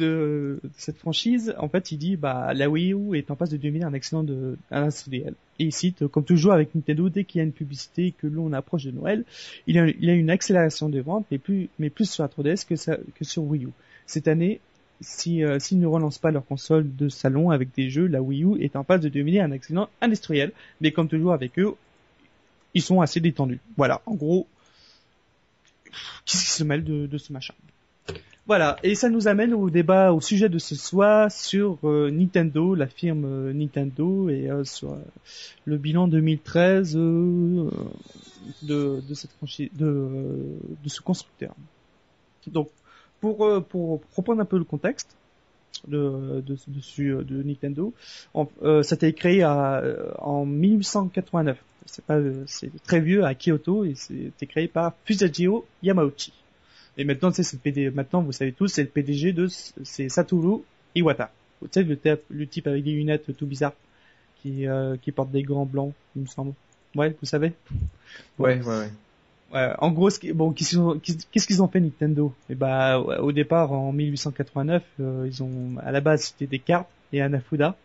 de, 0.00 0.60
cette 0.76 0.98
franchise. 0.98 1.54
En 1.58 1.68
fait, 1.68 1.92
il 1.92 1.98
dit 1.98 2.16
bah 2.16 2.52
la 2.54 2.68
Wii 2.68 2.92
U 2.92 3.16
est 3.16 3.30
en 3.30 3.36
passe 3.36 3.50
de 3.50 3.56
devenir 3.56 3.86
un 3.86 3.92
excellent 3.92 4.24
de. 4.24 4.56
Et 4.72 5.24
il 5.58 5.72
cite, 5.72 6.06
comme 6.08 6.24
toujours 6.24 6.52
avec 6.52 6.74
Nintendo, 6.74 7.08
dès 7.08 7.24
qu'il 7.24 7.38
y 7.38 7.42
a 7.42 7.44
une 7.44 7.52
publicité 7.52 8.12
que 8.16 8.26
l'on 8.26 8.52
approche 8.52 8.84
de 8.84 8.90
Noël, 8.90 9.24
il 9.66 9.76
y 9.76 10.10
a, 10.10 10.14
une 10.14 10.30
accélération 10.30 10.88
des 10.88 11.00
ventes, 11.00 11.26
mais 11.30 11.38
plus 11.38 11.68
mais 11.78 11.90
plus 11.90 12.10
sur 12.10 12.22
la 12.22 12.28
3DS 12.28 12.66
que, 12.66 12.76
ça, 12.76 12.96
que 13.14 13.24
sur 13.24 13.42
Wii 13.44 13.66
U. 13.66 13.68
Cette 14.06 14.26
année, 14.26 14.60
si 15.00 15.44
euh, 15.44 15.58
s'ils 15.58 15.80
ne 15.80 15.86
relancent 15.86 16.18
pas 16.18 16.30
leur 16.30 16.44
console 16.46 16.94
de 16.96 17.08
salon 17.08 17.50
avec 17.50 17.74
des 17.74 17.90
jeux, 17.90 18.06
la 18.06 18.22
Wii 18.22 18.44
U 18.44 18.62
est 18.62 18.76
en 18.76 18.84
passe 18.84 19.00
de 19.00 19.08
devenir 19.08 19.44
un 19.44 19.52
accident 19.52 19.88
industriel. 20.00 20.52
Mais 20.80 20.92
comme 20.92 21.08
toujours 21.08 21.32
avec 21.32 21.58
eux, 21.58 21.74
ils 22.74 22.82
sont 22.82 23.00
assez 23.00 23.20
détendus. 23.20 23.60
Voilà, 23.76 24.02
en 24.06 24.14
gros, 24.14 24.46
qu'est-ce 26.24 26.44
qui 26.44 26.50
se 26.50 26.64
mêle 26.64 26.84
de, 26.84 27.18
ce 27.18 27.32
machin? 27.32 27.54
Voilà, 28.50 28.78
et 28.82 28.96
ça 28.96 29.08
nous 29.08 29.28
amène 29.28 29.54
au 29.54 29.70
débat, 29.70 30.12
au 30.12 30.20
sujet 30.20 30.48
de 30.48 30.58
ce 30.58 30.74
soir 30.74 31.30
sur 31.30 31.78
euh, 31.84 32.10
Nintendo, 32.10 32.74
la 32.74 32.88
firme 32.88 33.24
euh, 33.24 33.52
Nintendo, 33.52 34.28
et 34.28 34.50
sur 34.64 34.98
le 35.66 35.76
bilan 35.76 36.08
2013 36.08 36.94
de, 36.96 37.70
cette 39.14 39.30
de, 39.72 40.58
ce 40.84 41.00
constructeur. 41.00 41.54
Donc, 42.48 42.70
pour, 43.20 43.44
euh, 43.44 43.60
pour 43.60 44.00
reprendre 44.16 44.40
un 44.40 44.44
peu 44.44 44.58
le 44.58 44.64
contexte 44.64 45.14
de, 45.86 46.42
de, 46.44 47.42
Nintendo, 47.44 47.94
euh, 48.64 48.82
ça 48.82 48.94
a 48.94 48.96
été 48.96 49.12
créé 49.12 49.44
en 49.44 50.44
1889. 50.44 51.56
C'est 51.86 52.04
pas, 52.04 52.18
c'est 52.46 52.82
très 52.82 52.98
vieux 52.98 53.24
à 53.24 53.36
Kyoto 53.36 53.84
et 53.84 53.94
c'était 53.94 54.46
créé 54.46 54.66
par 54.66 54.94
Fusajiro 55.04 55.64
Yamauchi. 55.84 56.32
Et 56.96 57.04
maintenant, 57.04 57.30
c'est 57.32 57.50
le 57.52 57.58
PD, 57.58 57.90
maintenant, 57.90 58.22
vous 58.22 58.32
savez 58.32 58.52
tous, 58.52 58.68
c'est 58.68 58.82
le 58.82 58.88
PDG 58.88 59.32
de, 59.32 59.48
c'est 59.48 60.08
Satoru 60.08 60.62
Iwata. 60.94 61.30
Vous 61.60 61.68
savez, 61.70 61.86
le, 61.86 61.96
type, 61.96 62.20
le 62.30 62.46
type 62.46 62.66
avec 62.66 62.84
des 62.84 62.92
lunettes 62.92 63.36
tout 63.36 63.46
bizarres, 63.46 63.74
qui, 64.42 64.66
euh, 64.66 64.96
qui 65.00 65.12
porte 65.12 65.30
des 65.30 65.42
grands 65.42 65.66
blancs, 65.66 65.92
il 66.16 66.22
me 66.22 66.26
semble. 66.26 66.52
Ouais, 66.94 67.14
vous 67.20 67.26
savez? 67.26 67.52
Ouais, 68.38 68.60
ouais, 68.62 68.64
ouais 68.64 68.90
en 69.52 69.90
gros, 69.90 70.10
bon, 70.34 70.52
qu'est-ce 70.52 71.46
qu'ils 71.46 71.62
ont 71.62 71.68
fait 71.68 71.80
Nintendo? 71.80 72.32
Et 72.48 72.52
eh 72.52 72.54
bah, 72.54 73.00
au 73.00 73.32
départ, 73.32 73.72
en 73.72 73.92
1889, 73.92 74.82
euh, 75.00 75.26
ils 75.26 75.42
ont, 75.42 75.76
à 75.82 75.90
la 75.90 76.00
base, 76.00 76.22
c'était 76.22 76.46
des 76.46 76.58
cartes 76.58 76.88
et 77.12 77.20
un 77.20 77.32
Afuda. 77.32 77.76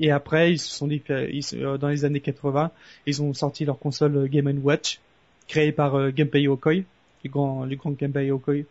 Et 0.00 0.10
après, 0.10 0.52
ils 0.52 0.58
se 0.58 0.70
sont 0.70 0.86
dit, 0.86 1.02
euh, 1.10 1.78
dans 1.78 1.88
les 1.88 2.04
années 2.04 2.20
80, 2.20 2.70
ils 3.06 3.22
ont 3.22 3.34
sorti 3.34 3.64
leur 3.64 3.78
console 3.78 4.28
Game 4.28 4.48
Watch, 4.62 5.00
créée 5.48 5.72
par 5.72 5.96
euh, 5.96 6.10
Genpei 6.16 6.48
Okoi, 6.48 6.84
le 7.24 7.30
grand, 7.30 7.64
le 7.64 7.76
grand 7.76 7.94
Genpei 7.98 8.30
Okoi, 8.30 8.64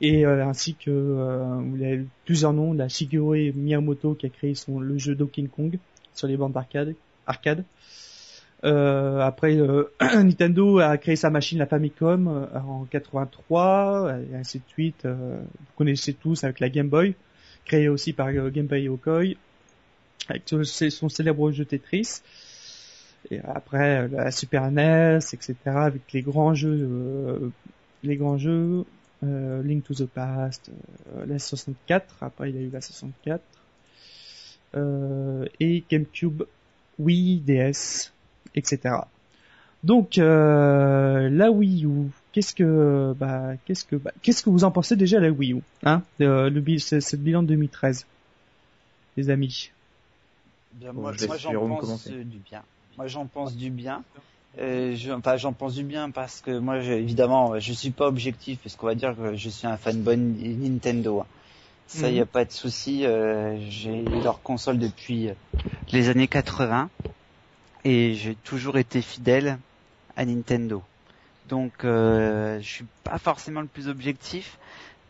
et 0.00 0.24
ainsi 0.24 0.74
que 0.74 1.60
il 1.74 1.80
y 1.80 1.84
a 1.84 1.94
eu 1.94 2.08
plusieurs 2.24 2.52
noms, 2.52 2.72
la 2.72 2.88
Shigeru 2.88 3.52
Miyamoto 3.54 4.14
qui 4.14 4.26
a 4.26 4.28
créé 4.28 4.54
son 4.54 4.80
le 4.80 4.98
jeu 4.98 5.14
Donkey 5.14 5.44
Kong 5.54 5.78
sur 6.14 6.28
les 6.28 6.36
bandes 6.36 6.52
d'arcade, 6.52 6.94
arcade. 7.26 7.64
Euh, 8.64 9.20
après, 9.20 9.56
euh, 9.56 9.90
Nintendo 10.00 10.78
a 10.78 10.96
créé 10.96 11.16
sa 11.16 11.30
machine, 11.30 11.58
la 11.58 11.66
Famicom, 11.66 12.28
euh, 12.28 12.60
en 12.60 12.84
83, 12.84 14.18
et 14.30 14.36
ainsi 14.36 14.58
de 14.58 14.64
suite. 14.68 15.04
vous 15.04 15.46
connaissez 15.76 16.14
tous 16.14 16.44
avec 16.44 16.60
la 16.60 16.68
Game 16.68 16.88
Boy, 16.88 17.14
créée 17.64 17.88
aussi 17.88 18.12
par 18.12 18.32
Game 18.32 18.66
Boy 18.66 18.88
Okoi, 18.88 19.34
avec 20.28 20.42
son 20.46 21.08
célèbre 21.08 21.50
jeu 21.50 21.64
Tetris. 21.64 22.20
Après, 23.44 24.08
la 24.08 24.30
Super 24.30 24.70
NES, 24.70 25.18
etc., 25.32 25.54
avec 25.66 26.12
les 26.12 26.22
grands 26.22 26.54
jeux, 26.54 27.52
les 28.02 28.16
grands 28.16 28.38
jeux, 28.38 28.84
Link 29.22 29.84
to 29.84 29.94
the 29.94 30.06
Past, 30.06 30.70
la 31.26 31.38
64. 31.38 32.22
Après, 32.22 32.50
il 32.50 32.56
y 32.56 32.58
a 32.58 32.62
eu 32.62 32.70
la 32.70 32.80
64. 32.80 33.42
et 35.60 35.84
GameCube, 35.88 36.42
Wii, 36.98 37.40
DS, 37.40 38.12
etc. 38.54 38.96
Donc 39.82 40.18
euh, 40.18 41.28
la 41.28 41.50
Wii 41.50 41.86
U, 41.86 42.10
qu'est-ce 42.32 42.54
que 42.54 43.14
bah 43.18 43.54
qu'est-ce 43.64 43.84
que 43.84 43.96
bah, 43.96 44.12
qu'est-ce 44.22 44.42
que 44.42 44.50
vous 44.50 44.62
en 44.62 44.70
pensez 44.70 44.94
déjà 44.94 45.18
de 45.18 45.26
la 45.26 45.30
Wii 45.32 45.54
U, 45.54 45.60
hein 45.82 46.02
Le, 46.20 46.48
le 46.48 46.78
c'est 46.78 47.12
le 47.12 47.18
bilan 47.18 47.42
de 47.42 47.48
2013, 47.48 48.06
les 49.16 49.30
amis? 49.30 49.72
Bien, 50.74 50.92
moi, 50.92 51.12
moi 51.26 51.36
j'en 51.36 51.68
pense 51.68 52.08
du 52.08 52.38
bien. 52.38 52.62
Moi 52.96 53.06
j'en 53.06 53.26
pense 53.26 53.56
du 53.56 53.70
bien. 53.70 54.02
Euh, 54.58 54.94
je, 54.94 55.10
enfin, 55.12 55.36
j'en 55.36 55.52
pense 55.52 55.74
du 55.74 55.82
bien 55.82 56.10
parce 56.10 56.42
que 56.42 56.58
moi, 56.58 56.76
évidemment, 56.78 57.58
je 57.58 57.72
suis 57.72 57.90
pas 57.90 58.06
objectif 58.06 58.58
parce 58.62 58.76
qu'on 58.76 58.86
va 58.86 58.94
dire 58.94 59.16
que 59.16 59.34
je 59.34 59.48
suis 59.48 59.66
un 59.66 59.78
fanboy 59.78 60.16
Nintendo. 60.16 61.20
Hein. 61.20 61.26
Ça, 61.86 62.08
il 62.08 62.14
y 62.14 62.20
a 62.20 62.22
mhm. 62.22 62.28
pas 62.28 62.44
de 62.44 62.52
souci. 62.52 63.04
Euh, 63.04 63.58
j'ai 63.68 64.02
leur 64.02 64.42
console 64.42 64.78
depuis 64.78 65.30
les 65.90 66.08
années 66.08 66.28
80 66.28 66.90
et 67.84 68.14
j'ai 68.14 68.34
toujours 68.34 68.78
été 68.78 69.02
fidèle 69.02 69.58
à 70.16 70.24
Nintendo. 70.24 70.82
Donc 71.48 71.84
euh, 71.84 72.60
je 72.60 72.66
suis 72.66 72.86
pas 73.04 73.18
forcément 73.18 73.60
le 73.60 73.66
plus 73.66 73.88
objectif. 73.88 74.58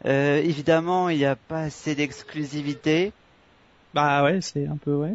Euh, 0.07 0.39
évidemment, 0.39 1.09
il 1.09 1.19
n'y 1.19 1.25
a 1.25 1.37
pas 1.37 1.61
assez 1.61 1.95
d'exclusivité. 1.95 3.13
Bah 3.95 4.25
ouais, 4.25 4.41
c'est 4.41 4.67
un 4.67 4.77
peu 4.77 4.95
ouais. 4.95 5.15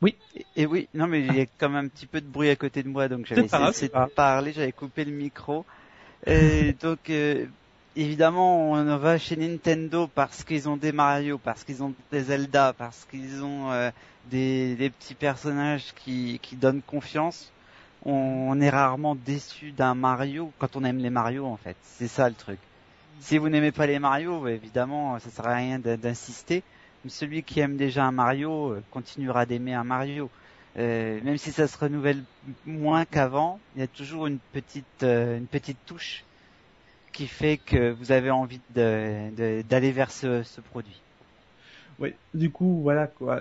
Oui. 0.00 0.14
Et, 0.56 0.66
oui, 0.66 0.88
non 0.94 1.06
mais 1.06 1.22
il 1.22 1.34
y 1.34 1.40
a 1.40 1.46
quand 1.58 1.68
même 1.68 1.86
un 1.86 1.88
petit 1.88 2.06
peu 2.06 2.20
de 2.20 2.26
bruit 2.26 2.50
à 2.50 2.56
côté 2.56 2.82
de 2.82 2.88
moi, 2.88 3.08
donc 3.08 3.26
j'avais 3.26 3.44
essayé 3.44 3.88
de 3.88 4.14
parler, 4.14 4.52
j'avais 4.52 4.72
coupé 4.72 5.04
le 5.04 5.12
micro. 5.12 5.64
Et 6.26 6.72
donc 6.80 7.10
euh, 7.10 7.46
évidemment, 7.96 8.70
on 8.72 8.96
va 8.96 9.18
chez 9.18 9.36
Nintendo 9.36 10.08
parce 10.14 10.44
qu'ils 10.44 10.68
ont 10.68 10.76
des 10.76 10.92
Mario, 10.92 11.38
parce 11.38 11.64
qu'ils 11.64 11.82
ont 11.82 11.92
des 12.12 12.22
Zelda, 12.22 12.72
parce 12.76 13.06
qu'ils 13.10 13.42
ont 13.42 13.72
euh, 13.72 13.90
des, 14.30 14.76
des, 14.76 14.90
petits 14.90 15.14
personnages 15.14 15.92
qui, 15.96 16.38
qui 16.42 16.56
donnent 16.56 16.82
confiance. 16.82 17.50
On, 18.04 18.60
est 18.60 18.70
rarement 18.70 19.16
déçu 19.16 19.72
d'un 19.72 19.94
Mario 19.94 20.52
quand 20.58 20.76
on 20.76 20.84
aime 20.84 20.98
les 20.98 21.10
Mario 21.10 21.44
en 21.44 21.56
fait. 21.56 21.76
C'est 21.82 22.06
ça 22.08 22.28
le 22.28 22.34
truc. 22.36 22.58
Si 23.20 23.36
vous 23.36 23.48
n'aimez 23.48 23.72
pas 23.72 23.88
les 23.88 23.98
Mario, 23.98 24.46
évidemment, 24.46 25.18
ça 25.18 25.30
sert 25.30 25.46
à 25.48 25.56
rien 25.56 25.80
d'insister. 25.80 26.62
Celui 27.08 27.42
qui 27.42 27.60
aime 27.60 27.76
déjà 27.76 28.04
un 28.04 28.12
Mario 28.12 28.72
euh, 28.72 28.82
continuera 28.90 29.46
d'aimer 29.46 29.74
un 29.74 29.84
Mario. 29.84 30.30
Euh, 30.76 31.20
même 31.24 31.38
si 31.38 31.50
ça 31.50 31.66
se 31.66 31.76
renouvelle 31.76 32.22
moins 32.66 33.04
qu'avant, 33.04 33.58
il 33.74 33.80
y 33.80 33.82
a 33.82 33.88
toujours 33.88 34.26
une 34.26 34.38
petite 34.52 35.02
une 35.02 35.46
petite 35.46 35.78
touche 35.86 36.24
qui 37.12 37.26
fait 37.26 37.56
que 37.56 37.90
vous 37.90 38.12
avez 38.12 38.30
envie 38.30 38.60
d'aller 38.70 39.92
vers 39.92 40.12
ce, 40.12 40.60
produit. 40.70 41.00
Oui, 41.98 42.14
du 42.32 42.50
coup, 42.50 42.80
voilà 42.82 43.08
quoi. 43.08 43.40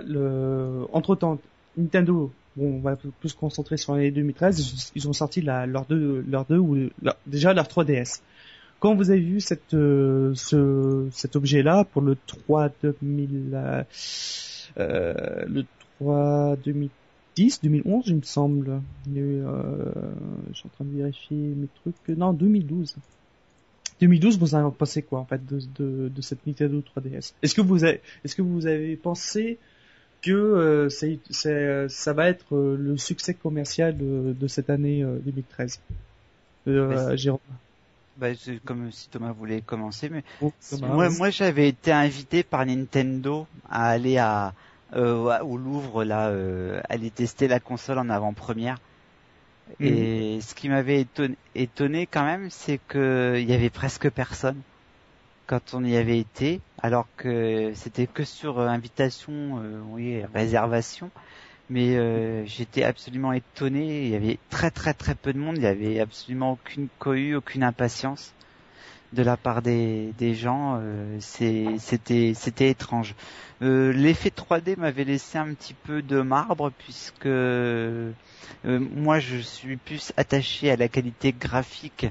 Entre 0.93 1.15
temps, 1.15 1.37
Nintendo, 1.77 2.33
on 2.59 2.79
va 2.79 2.95
plus 2.95 3.29
se 3.29 3.35
concentrer 3.35 3.77
sur 3.77 3.93
l'année 3.93 4.09
2013. 4.09 4.91
Ils 4.95 5.07
ont 5.07 5.13
sorti 5.13 5.41
leur 5.41 5.85
deux, 5.85 6.25
leur 6.27 6.45
deux 6.45 6.57
ou 6.57 6.89
déjà 7.27 7.53
leur 7.53 7.67
3DS. 7.67 8.21
Quand 8.79 8.95
vous 8.95 9.09
avez 9.09 9.19
vu 9.19 9.39
cette, 9.39 9.73
euh, 9.73 10.33
ce, 10.35 11.07
cet 11.11 11.35
objet-là 11.35 11.83
pour 11.83 12.01
le 12.01 12.15
3 12.27 12.69
2000, 12.83 13.51
euh, 13.53 13.83
euh, 14.79 15.13
le 15.47 15.65
3 15.99 16.57
2010, 16.63 17.61
2011, 17.63 18.03
il 18.07 18.15
me 18.17 18.21
semble. 18.21 18.81
euh, 19.15 19.91
je 20.51 20.57
suis 20.57 20.67
en 20.67 20.69
train 20.69 20.85
de 20.85 20.95
vérifier 20.95 21.37
mes 21.37 21.67
trucs. 21.81 22.17
Non, 22.17 22.33
2012. 22.33 22.95
2012, 23.99 24.37
vous 24.37 24.53
avez 24.53 24.69
pensé 24.77 25.01
quoi 25.01 25.19
en 25.19 25.25
fait 25.25 25.43
de, 25.43 25.59
de, 25.79 26.09
de 26.09 26.21
cette 26.21 26.45
Nintendo 26.45 26.83
3DS 26.95 27.33
Est-ce 27.41 27.55
que 27.55 27.61
vous 27.61 27.83
avez, 27.83 28.01
est-ce 28.23 28.35
que 28.35 28.43
vous 28.43 28.67
avez 28.67 28.95
pensé 28.95 29.57
que 30.21 30.31
euh, 30.31 30.89
c'est, 30.89 31.17
c'est, 31.31 31.89
ça 31.89 32.13
va 32.13 32.27
être 32.27 32.55
euh, 32.55 32.75
le 32.77 32.95
succès 32.97 33.33
commercial 33.33 33.97
de, 33.97 34.35
de 34.39 34.47
cette 34.47 34.69
année 34.69 35.03
2013 35.03 35.79
euh, 36.67 37.15
Jérôme 37.15 37.39
bah, 38.17 38.29
c'est 38.35 38.63
comme 38.63 38.91
si 38.91 39.09
Thomas 39.09 39.31
voulait 39.31 39.61
commencer, 39.61 40.09
mais 40.09 40.23
oh, 40.41 40.51
moi, 40.81 41.09
moi 41.09 41.29
j'avais 41.29 41.69
été 41.69 41.91
invité 41.91 42.43
par 42.43 42.65
Nintendo 42.65 43.47
à 43.69 43.89
aller 43.89 44.17
à 44.17 44.53
euh, 44.95 45.39
au 45.41 45.57
Louvre 45.57 46.03
là, 46.03 46.29
euh, 46.29 46.81
aller 46.89 47.09
tester 47.09 47.47
la 47.47 47.59
console 47.59 47.99
en 47.99 48.09
avant-première. 48.09 48.77
Et 49.79 50.37
mm. 50.37 50.41
ce 50.41 50.55
qui 50.55 50.69
m'avait 50.69 51.01
étonné, 51.01 51.35
étonné, 51.55 52.07
quand 52.07 52.23
même, 52.23 52.49
c'est 52.49 52.79
que 52.87 53.35
il 53.37 53.49
y 53.49 53.53
avait 53.53 53.69
presque 53.69 54.09
personne 54.09 54.61
quand 55.45 55.73
on 55.73 55.83
y 55.83 55.95
avait 55.95 56.19
été, 56.19 56.61
alors 56.81 57.07
que 57.15 57.71
c'était 57.73 58.05
que 58.05 58.23
sur 58.23 58.59
euh, 58.59 58.67
invitation, 58.67 59.59
euh, 59.61 59.79
oui, 59.89 60.21
réservation. 60.33 61.09
Mais 61.69 61.97
euh, 61.97 62.45
j'étais 62.45 62.83
absolument 62.83 63.33
étonné. 63.33 64.05
Il 64.05 64.09
y 64.09 64.15
avait 64.15 64.39
très 64.49 64.71
très 64.71 64.93
très 64.93 65.15
peu 65.15 65.33
de 65.33 65.39
monde. 65.39 65.57
Il 65.57 65.63
y 65.63 65.67
avait 65.67 65.99
absolument 65.99 66.53
aucune 66.53 66.87
cohue, 66.99 67.35
aucune 67.35 67.63
impatience 67.63 68.33
de 69.13 69.23
la 69.23 69.37
part 69.37 69.61
des, 69.61 70.13
gens. 70.33 70.81
c'était 71.19 72.33
c'était 72.35 72.69
étrange. 72.69 73.15
L'effet 73.61 74.29
3D 74.29 74.77
m'avait 74.77 75.05
laissé 75.05 75.37
un 75.37 75.53
petit 75.53 75.73
peu 75.73 76.01
de 76.01 76.21
marbre 76.21 76.71
puisque 76.77 77.25
euh, 78.65 78.79
moi, 78.79 79.19
je 79.19 79.37
suis 79.37 79.77
plus 79.77 80.11
attaché 80.17 80.71
à 80.71 80.75
la 80.75 80.87
qualité 80.87 81.31
graphique 81.31 82.07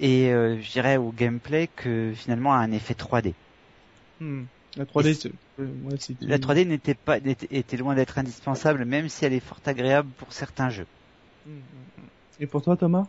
et 0.00 0.32
euh, 0.32 0.60
je 0.60 0.72
dirais 0.72 0.96
au 0.96 1.10
gameplay 1.10 1.68
que 1.74 2.12
finalement 2.14 2.52
à 2.52 2.58
un 2.58 2.72
effet 2.72 2.94
3D. 2.94 3.32
Hmm. 4.20 4.44
La 4.76 4.84
3D, 4.84 5.30
euh, 5.58 5.66
la 6.20 6.38
3D 6.38 6.66
n'était 6.66 6.94
pas 6.94 7.16
était, 7.18 7.76
loin 7.76 7.94
d'être 7.94 8.18
indispensable, 8.18 8.84
même 8.84 9.08
si 9.08 9.24
elle 9.24 9.32
est 9.32 9.40
fort 9.40 9.60
agréable 9.64 10.10
pour 10.18 10.32
certains 10.32 10.68
jeux. 10.68 10.86
Hmm, 11.46 11.52
hmm, 11.52 12.40
et 12.40 12.46
pour 12.46 12.62
toi, 12.62 12.76
Thomas? 12.76 13.06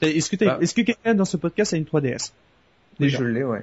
Est-ce 0.00 0.30
que, 0.30 0.44
bah. 0.44 0.58
que 0.58 0.80
quelqu'un 0.80 1.14
dans 1.14 1.24
ce 1.24 1.36
podcast 1.36 1.74
a 1.74 1.76
une 1.76 1.84
3DS 1.84 2.32
Oui, 3.00 3.08
je 3.08 3.22
l'ai, 3.22 3.44
ouais. 3.44 3.62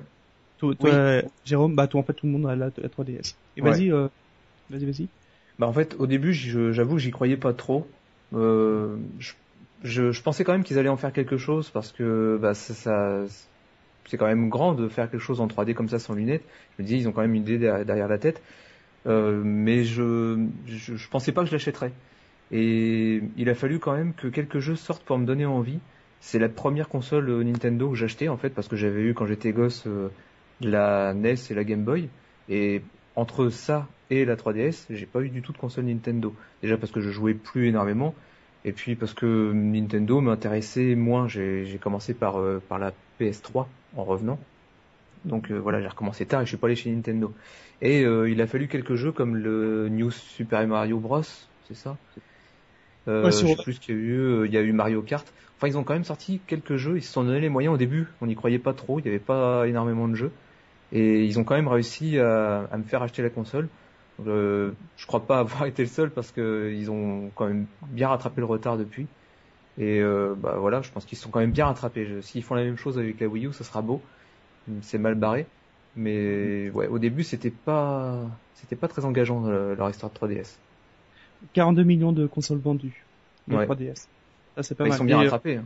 Toi, 0.59 1.23
Jérôme, 1.43 1.75
bah 1.75 1.87
toi 1.87 2.01
en 2.01 2.03
fait 2.03 2.13
tout 2.13 2.27
le 2.27 2.31
monde 2.31 2.45
a 2.45 2.55
la, 2.55 2.69
3DS. 2.69 3.33
Et 3.57 3.61
vas-y, 3.61 3.89
vas-y, 3.89 4.85
vas-y. 4.85 5.07
Bah 5.57 5.67
en 5.67 5.73
fait, 5.73 5.95
au 5.97 6.07
début, 6.07 6.33
j'avoue 6.33 6.95
que 6.95 7.01
j'y 7.01 7.11
croyais 7.11 7.37
pas 7.37 7.53
trop. 7.53 7.87
Euh, 8.33 8.97
je, 9.19 9.33
je, 9.83 10.21
pensais 10.21 10.43
quand 10.43 10.53
même 10.53 10.63
qu'ils 10.63 10.79
allaient 10.79 10.89
en 10.89 10.97
faire 10.97 11.11
quelque 11.11 11.37
chose 11.37 11.69
parce 11.69 11.91
que 11.91 12.37
bah, 12.41 12.53
ça, 12.53 12.73
ça 12.73 13.25
c'est 14.07 14.17
quand 14.17 14.27
même 14.27 14.49
grand 14.49 14.73
de 14.73 14.87
faire 14.87 15.09
quelque 15.09 15.21
chose 15.21 15.41
en 15.41 15.47
3D 15.47 15.73
comme 15.73 15.89
ça 15.89 15.99
sans 15.99 16.13
lunettes. 16.13 16.43
Je 16.77 16.83
me 16.83 16.87
dis 16.87 16.97
ils 16.97 17.07
ont 17.07 17.11
quand 17.11 17.21
même 17.21 17.33
une 17.33 17.43
idée 17.43 17.57
derrière, 17.57 18.07
la 18.07 18.17
tête, 18.17 18.41
euh, 19.07 19.41
mais 19.43 19.83
je, 19.83 20.45
je, 20.67 21.07
pensais 21.09 21.31
pas 21.31 21.41
que 21.41 21.47
je 21.47 21.53
l'achèterais. 21.53 21.91
Et 22.51 23.21
il 23.37 23.49
a 23.49 23.55
fallu 23.55 23.79
quand 23.79 23.95
même 23.95 24.13
que 24.13 24.27
quelques 24.27 24.59
jeux 24.59 24.75
sortent 24.75 25.03
pour 25.03 25.17
me 25.17 25.25
donner 25.25 25.45
envie. 25.45 25.79
C'est 26.19 26.39
la 26.39 26.49
première 26.49 26.89
console 26.89 27.43
Nintendo 27.43 27.91
que 27.91 28.03
acheté 28.03 28.29
en 28.29 28.37
fait 28.37 28.51
parce 28.51 28.67
que 28.67 28.75
j'avais 28.75 29.01
eu 29.01 29.13
quand 29.13 29.25
j'étais 29.25 29.53
gosse 29.53 29.85
euh, 29.87 30.09
la 30.59 31.13
NES 31.13 31.35
et 31.49 31.53
la 31.53 31.63
Game 31.63 31.83
Boy 31.83 32.09
et 32.49 32.81
entre 33.15 33.49
ça 33.49 33.87
et 34.09 34.25
la 34.25 34.35
3DS, 34.35 34.85
j'ai 34.89 35.05
pas 35.05 35.21
eu 35.21 35.29
du 35.29 35.41
tout 35.41 35.53
de 35.53 35.57
console 35.57 35.85
Nintendo. 35.85 36.35
Déjà 36.61 36.77
parce 36.77 36.91
que 36.91 37.01
je 37.01 37.09
jouais 37.09 37.33
plus 37.33 37.67
énormément, 37.67 38.13
et 38.65 38.73
puis 38.73 38.95
parce 38.95 39.13
que 39.13 39.51
Nintendo 39.53 40.21
m'intéressait 40.21 40.95
moins. 40.95 41.27
J'ai 41.27 41.79
commencé 41.81 42.13
par, 42.13 42.39
euh, 42.39 42.61
par 42.67 42.77
la 42.77 42.91
PS3 43.19 43.67
en 43.93 44.03
revenant. 44.05 44.39
Donc 45.25 45.51
euh, 45.51 45.59
voilà, 45.59 45.81
j'ai 45.81 45.87
recommencé 45.87 46.27
tard 46.27 46.41
et 46.41 46.45
je 46.45 46.49
suis 46.51 46.57
pas 46.57 46.67
allé 46.67 46.75
chez 46.75 46.91
Nintendo. 46.91 47.35
Et 47.81 48.03
euh, 48.05 48.29
il 48.29 48.41
a 48.41 48.47
fallu 48.47 48.67
quelques 48.67 48.95
jeux 48.95 49.11
comme 49.13 49.37
le 49.37 49.89
New 49.89 50.11
Super 50.11 50.67
Mario 50.67 50.99
Bros, 50.99 51.23
c'est 51.67 51.75
ça? 51.75 51.99
Euh, 53.07 53.25
ouais, 53.25 53.31
Je 53.31 53.45
sais 53.47 53.57
plus 53.57 53.79
qu'il 53.79 53.95
y 53.95 53.97
a 53.97 54.01
eu. 54.01 54.45
Il 54.47 54.53
y 54.53 54.57
a 54.57 54.61
eu 54.61 54.73
Mario 54.73 55.01
Kart. 55.03 55.33
Enfin, 55.57 55.67
ils 55.67 55.77
ont 55.77 55.83
quand 55.83 55.93
même 55.93 56.03
sorti 56.03 56.43
quelques 56.45 56.77
jeux. 56.77 56.97
Ils 56.97 57.03
se 57.03 57.11
sont 57.11 57.23
donné 57.23 57.39
les 57.39 57.49
moyens 57.49 57.73
au 57.73 57.77
début. 57.77 58.15
On 58.21 58.27
n'y 58.27 58.35
croyait 58.35 58.59
pas 58.59 58.73
trop. 58.73 58.99
Il 58.99 59.03
n'y 59.03 59.09
avait 59.09 59.19
pas 59.19 59.67
énormément 59.67 60.07
de 60.07 60.15
jeux. 60.15 60.39
Et 60.91 61.25
ils 61.25 61.39
ont 61.39 61.43
quand 61.43 61.55
même 61.55 61.67
réussi 61.67 62.19
à, 62.19 62.63
à 62.65 62.77
me 62.77 62.83
faire 62.83 63.01
acheter 63.03 63.21
la 63.23 63.29
console. 63.31 63.69
Euh, 64.25 64.73
je 64.95 65.05
crois 65.07 65.25
pas 65.27 65.39
avoir 65.41 65.65
été 65.65 65.83
le 65.83 65.89
seul 65.89 66.13
parce 66.13 66.31
que 66.31 66.71
ils 66.73 66.91
ont 66.91 67.31
quand 67.31 67.47
même 67.47 67.67
bien 67.81 68.09
rattrapé 68.09 68.41
le 68.41 68.45
retard 68.47 68.77
depuis. 68.77 69.11
Et 69.77 69.99
euh, 70.01 70.35
bah 70.37 70.55
voilà, 70.57 70.81
je 70.81 70.91
pense 70.91 71.05
qu'ils 71.05 71.17
sont 71.17 71.29
quand 71.29 71.39
même 71.39 71.51
bien 71.51 71.65
rattrapés. 71.65 72.21
S'ils 72.21 72.43
font 72.43 72.55
la 72.55 72.63
même 72.63 72.77
chose 72.77 72.97
avec 72.97 73.19
la 73.19 73.27
Wii 73.27 73.47
U, 73.47 73.53
ça 73.53 73.63
sera 73.63 73.81
beau. 73.81 74.01
C'est 74.81 74.97
mal 74.97 75.15
barré, 75.15 75.47
mais 75.95 76.69
ouais, 76.71 76.87
au 76.87 76.99
début 76.99 77.23
c'était 77.23 77.49
pas 77.49 78.19
c'était 78.53 78.75
pas 78.75 78.87
très 78.87 79.05
engageant 79.05 79.45
euh, 79.47 79.75
leur 79.75 79.89
histoire 79.89 80.11
de 80.11 80.17
3DS. 80.17 80.57
42 81.53 81.83
millions 81.83 82.11
de 82.11 82.27
consoles 82.27 82.59
vendues 82.59 83.03
de 83.47 83.55
3DS. 83.55 84.07
Ça 84.55 84.63
c'est 84.63 84.75
pas 84.75 84.83
mal. 84.83 84.93
Ils 84.93 84.97
sont 84.97 85.05
bien 85.05 85.17
rattrapés. 85.17 85.57
Hein. 85.57 85.65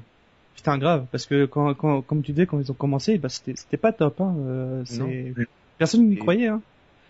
Putain 0.56 0.78
grave, 0.78 1.06
parce 1.12 1.26
que 1.26 1.46
quand, 1.46 1.74
quand 1.74 2.02
comme 2.02 2.22
tu 2.22 2.32
disais 2.32 2.46
quand 2.46 2.60
ils 2.60 2.72
ont 2.72 2.76
commencé, 2.76 3.18
bah 3.18 3.28
c'était 3.28 3.56
c'était 3.58 3.78
pas 3.78 3.92
top. 3.92 4.22
Hein. 4.22 4.36
Euh, 4.40 4.84
Personne 5.78 6.08
n'y 6.08 6.16
croyait. 6.16 6.48
Hein. 6.48 6.62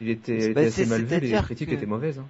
Il 0.01 0.09
était, 0.09 0.53
bah, 0.53 0.61
assez 0.61 0.85
mal 0.87 1.03
vu, 1.03 1.19
les 1.19 1.31
critiques 1.31 1.71
étaient 1.71 1.85
mauvaises. 1.85 2.19
Hein. 2.19 2.25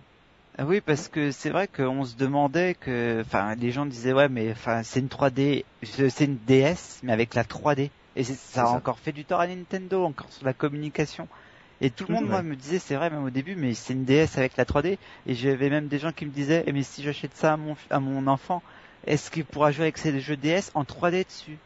Ah 0.58 0.66
oui, 0.66 0.80
parce 0.80 1.10
que 1.10 1.32
c'est 1.32 1.50
vrai 1.50 1.68
qu'on 1.68 2.06
se 2.06 2.16
demandait 2.16 2.76
que, 2.76 3.22
enfin, 3.26 3.56
les 3.56 3.72
gens 3.72 3.86
disaient 3.86 4.14
ouais, 4.14 4.30
mais 4.30 4.52
enfin, 4.52 4.84
c'est 4.84 5.02
une 5.02 5.08
3D, 5.08 5.66
c'est 5.84 6.26
une 6.26 6.38
DS, 6.38 7.02
mais 7.04 7.12
avec 7.12 7.36
la 7.36 7.44
3D. 7.44 7.90
Et 8.16 8.24
ça 8.24 8.64
a 8.64 8.68
encore 8.70 9.00
fait 9.00 9.12
du 9.12 9.26
tort 9.26 9.42
à 9.42 9.48
Nintendo, 9.48 10.06
encore 10.06 10.32
sur 10.32 10.46
la 10.46 10.54
communication. 10.54 11.28
Et 11.82 11.90
tout 11.90 12.06
le 12.08 12.14
monde, 12.14 12.28
moi, 12.28 12.42
me 12.42 12.56
disait, 12.56 12.80
c'est 12.80 12.96
vrai, 12.96 13.10
même 13.10 13.26
au 13.26 13.30
début, 13.30 13.58
mais 13.58 13.74
c'est 13.74 13.92
une 13.92 14.06
DS 14.06 14.38
avec 14.38 14.56
la 14.56 14.64
3D. 14.64 14.98
Et 15.28 15.36
j'avais 15.36 15.70
même 15.70 15.88
des 15.88 16.00
gens 16.00 16.14
qui 16.14 16.26
me 16.26 16.32
disaient, 16.32 16.64
eh, 16.66 16.72
mais 16.72 16.84
si 16.84 17.04
j'achète 17.04 17.36
ça 17.36 17.54
à 17.54 17.58
mon, 17.58 17.76
à 17.90 18.00
mon 18.00 18.28
enfant, 18.28 18.64
est-ce 19.06 19.30
qu'il 19.30 19.44
pourra 19.44 19.72
jouer 19.72 19.84
avec 19.84 19.98
ces 19.98 20.18
jeux 20.22 20.38
DS 20.38 20.72
en 20.74 20.84
3D 20.84 21.26
dessus? 21.26 21.58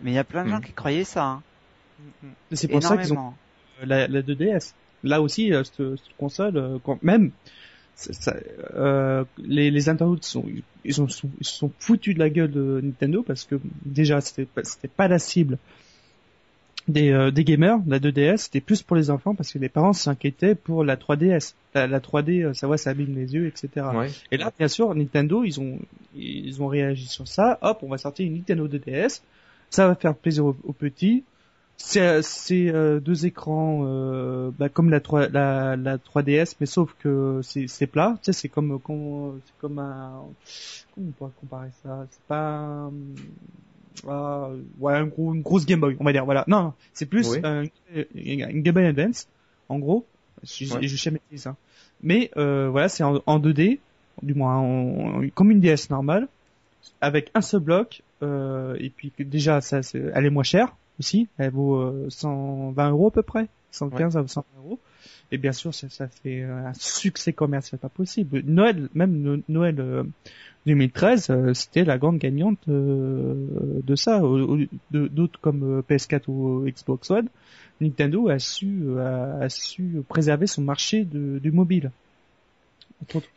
Mais 0.00 0.12
il 0.12 0.14
y 0.14 0.18
a 0.18 0.24
plein 0.24 0.44
de 0.44 0.50
gens 0.50 0.58
mm. 0.58 0.64
qui 0.64 0.72
croyaient 0.72 1.02
ça. 1.02 1.24
Hein. 1.24 1.42
C'est 2.52 2.68
pour 2.68 2.82
ça 2.84 2.96
qu'ils 2.96 3.12
ont 3.14 3.34
la, 3.82 4.06
la 4.06 4.22
2DS 4.22 4.74
là 5.04 5.20
aussi, 5.20 5.52
euh, 5.52 5.64
cette, 5.64 5.96
cette 5.96 6.16
console, 6.18 6.56
euh, 6.56 6.78
quand 6.82 7.02
même, 7.02 7.30
ça, 7.94 8.34
euh, 8.74 9.24
les, 9.38 9.70
les 9.70 9.88
internautes 9.88 10.24
sont 10.24 10.44
ils, 10.84 10.94
sont, 10.94 11.06
ils 11.40 11.46
sont 11.46 11.70
foutus 11.78 12.14
de 12.14 12.18
la 12.18 12.30
gueule 12.30 12.50
de 12.50 12.80
Nintendo 12.82 13.22
parce 13.22 13.44
que 13.44 13.56
déjà 13.84 14.20
c'était 14.20 14.48
c'était 14.64 14.88
pas 14.88 15.08
la 15.08 15.18
cible 15.18 15.58
des, 16.88 17.10
euh, 17.10 17.30
des 17.30 17.44
gamers 17.44 17.78
la 17.86 18.00
2DS 18.00 18.38
c'était 18.38 18.60
plus 18.60 18.82
pour 18.82 18.96
les 18.96 19.10
enfants 19.10 19.34
parce 19.34 19.52
que 19.52 19.58
les 19.58 19.68
parents 19.68 19.92
s'inquiétaient 19.92 20.54
pour 20.56 20.84
la 20.84 20.96
3DS 20.96 21.54
la, 21.74 21.86
la 21.86 22.00
3D 22.00 22.54
ça 22.54 22.66
va 22.66 22.76
ça 22.76 22.90
abîme 22.90 23.14
les 23.14 23.34
yeux 23.34 23.46
etc 23.46 23.86
et 24.32 24.36
là 24.36 24.52
bien 24.58 24.68
sûr 24.68 24.92
Nintendo 24.94 25.44
ils 25.44 25.60
ont 25.60 25.78
ils 26.16 26.60
ont 26.62 26.66
réagi 26.66 27.06
sur 27.06 27.28
ça. 27.28 27.58
Hop 27.62 27.78
on 27.82 27.88
va 27.88 27.98
sortir 27.98 28.26
une 28.26 28.34
Nintendo 28.34 28.66
2DS 28.66 29.20
ça 29.70 29.86
va 29.86 29.94
faire 29.94 30.14
plaisir 30.14 30.44
aux 30.44 30.54
petits 30.72 31.24
c'est 31.84 32.68
euh, 32.68 33.00
deux 33.00 33.26
écrans 33.26 33.82
euh, 33.84 34.50
bah, 34.58 34.68
comme 34.68 34.88
la 34.90 35.00
3 35.00 35.28
la, 35.28 35.76
la 35.76 35.98
3DS 35.98 36.54
mais 36.60 36.66
sauf 36.66 36.94
que 37.00 37.40
c'est 37.42 37.86
plat. 37.86 38.18
Tu 38.22 38.26
sais 38.26 38.32
c'est 38.32 38.48
comme 38.48 38.78
c'est 39.44 39.54
comme 39.60 39.78
un 39.78 40.22
comment 40.94 41.08
on 41.08 41.10
pourrait 41.12 41.30
comparer 41.40 41.70
ça? 41.82 42.06
C'est 42.10 42.22
pas 42.22 42.90
ah, 44.08 44.50
ouais 44.78 44.94
un 44.94 45.06
gros 45.06 45.34
une 45.34 45.42
grosse 45.42 45.66
Game 45.66 45.80
Boy 45.80 45.96
on 45.98 46.04
va 46.04 46.12
dire 46.12 46.24
voilà. 46.24 46.44
Non 46.46 46.72
c'est 46.94 47.06
plus 47.06 47.28
une, 47.34 48.62
Game 48.62 48.74
Boy 48.74 48.86
Advance 48.86 49.26
en 49.68 49.78
gros. 49.78 50.06
Je, 50.44 50.72
ouais. 50.74 50.86
je, 50.86 50.96
jamais 50.96 51.20
dit 51.30 51.38
ça. 51.38 51.56
Mais 52.02 52.30
euh, 52.36 52.68
voilà 52.70 52.88
c'est 52.88 53.02
en, 53.02 53.20
en, 53.26 53.38
2D 53.38 53.78
du 54.22 54.34
moins 54.34 54.56
en, 54.56 55.28
comme 55.34 55.50
une 55.50 55.60
DS 55.60 55.90
normale 55.90 56.28
avec 57.00 57.30
un 57.34 57.40
seul 57.40 57.60
bloc 57.60 58.02
euh, 58.22 58.76
et 58.78 58.90
puis 58.90 59.12
déjà 59.18 59.60
ça 59.60 59.80
elle 59.94 60.26
est 60.26 60.30
moins 60.30 60.42
chère 60.42 60.74
aussi. 60.98 61.28
Elle 61.38 61.50
vaut 61.50 61.92
120 62.08 62.86
euh, 62.86 62.90
euros 62.90 63.08
à 63.08 63.10
peu 63.10 63.22
près, 63.22 63.48
115 63.70 64.16
à 64.16 64.26
120 64.26 64.44
euros. 64.58 64.78
Et 65.30 65.38
bien 65.38 65.52
sûr, 65.52 65.74
ça, 65.74 65.88
ça 65.88 66.08
fait 66.08 66.42
un 66.42 66.74
succès 66.74 67.32
commercial 67.32 67.78
pas 67.78 67.88
possible. 67.88 68.42
Noël, 68.44 68.88
même 68.94 69.42
Noël 69.48 70.04
2013, 70.66 71.30
euh, 71.30 71.34
euh, 71.34 71.54
c'était 71.54 71.84
la 71.84 71.98
grande 71.98 72.18
gagnante 72.18 72.68
de 72.68 73.96
ça. 73.96 74.20
D'autres 74.90 75.40
comme 75.40 75.82
PS4 75.88 76.22
ou 76.28 76.64
Xbox 76.66 77.10
One, 77.10 77.28
Nintendo 77.80 78.28
a 78.28 78.38
su 78.38 78.98
a, 78.98 79.48
su 79.48 80.02
préserver 80.08 80.46
son 80.46 80.62
marché 80.62 81.04
de, 81.04 81.38
du 81.38 81.50
mobile. 81.50 81.90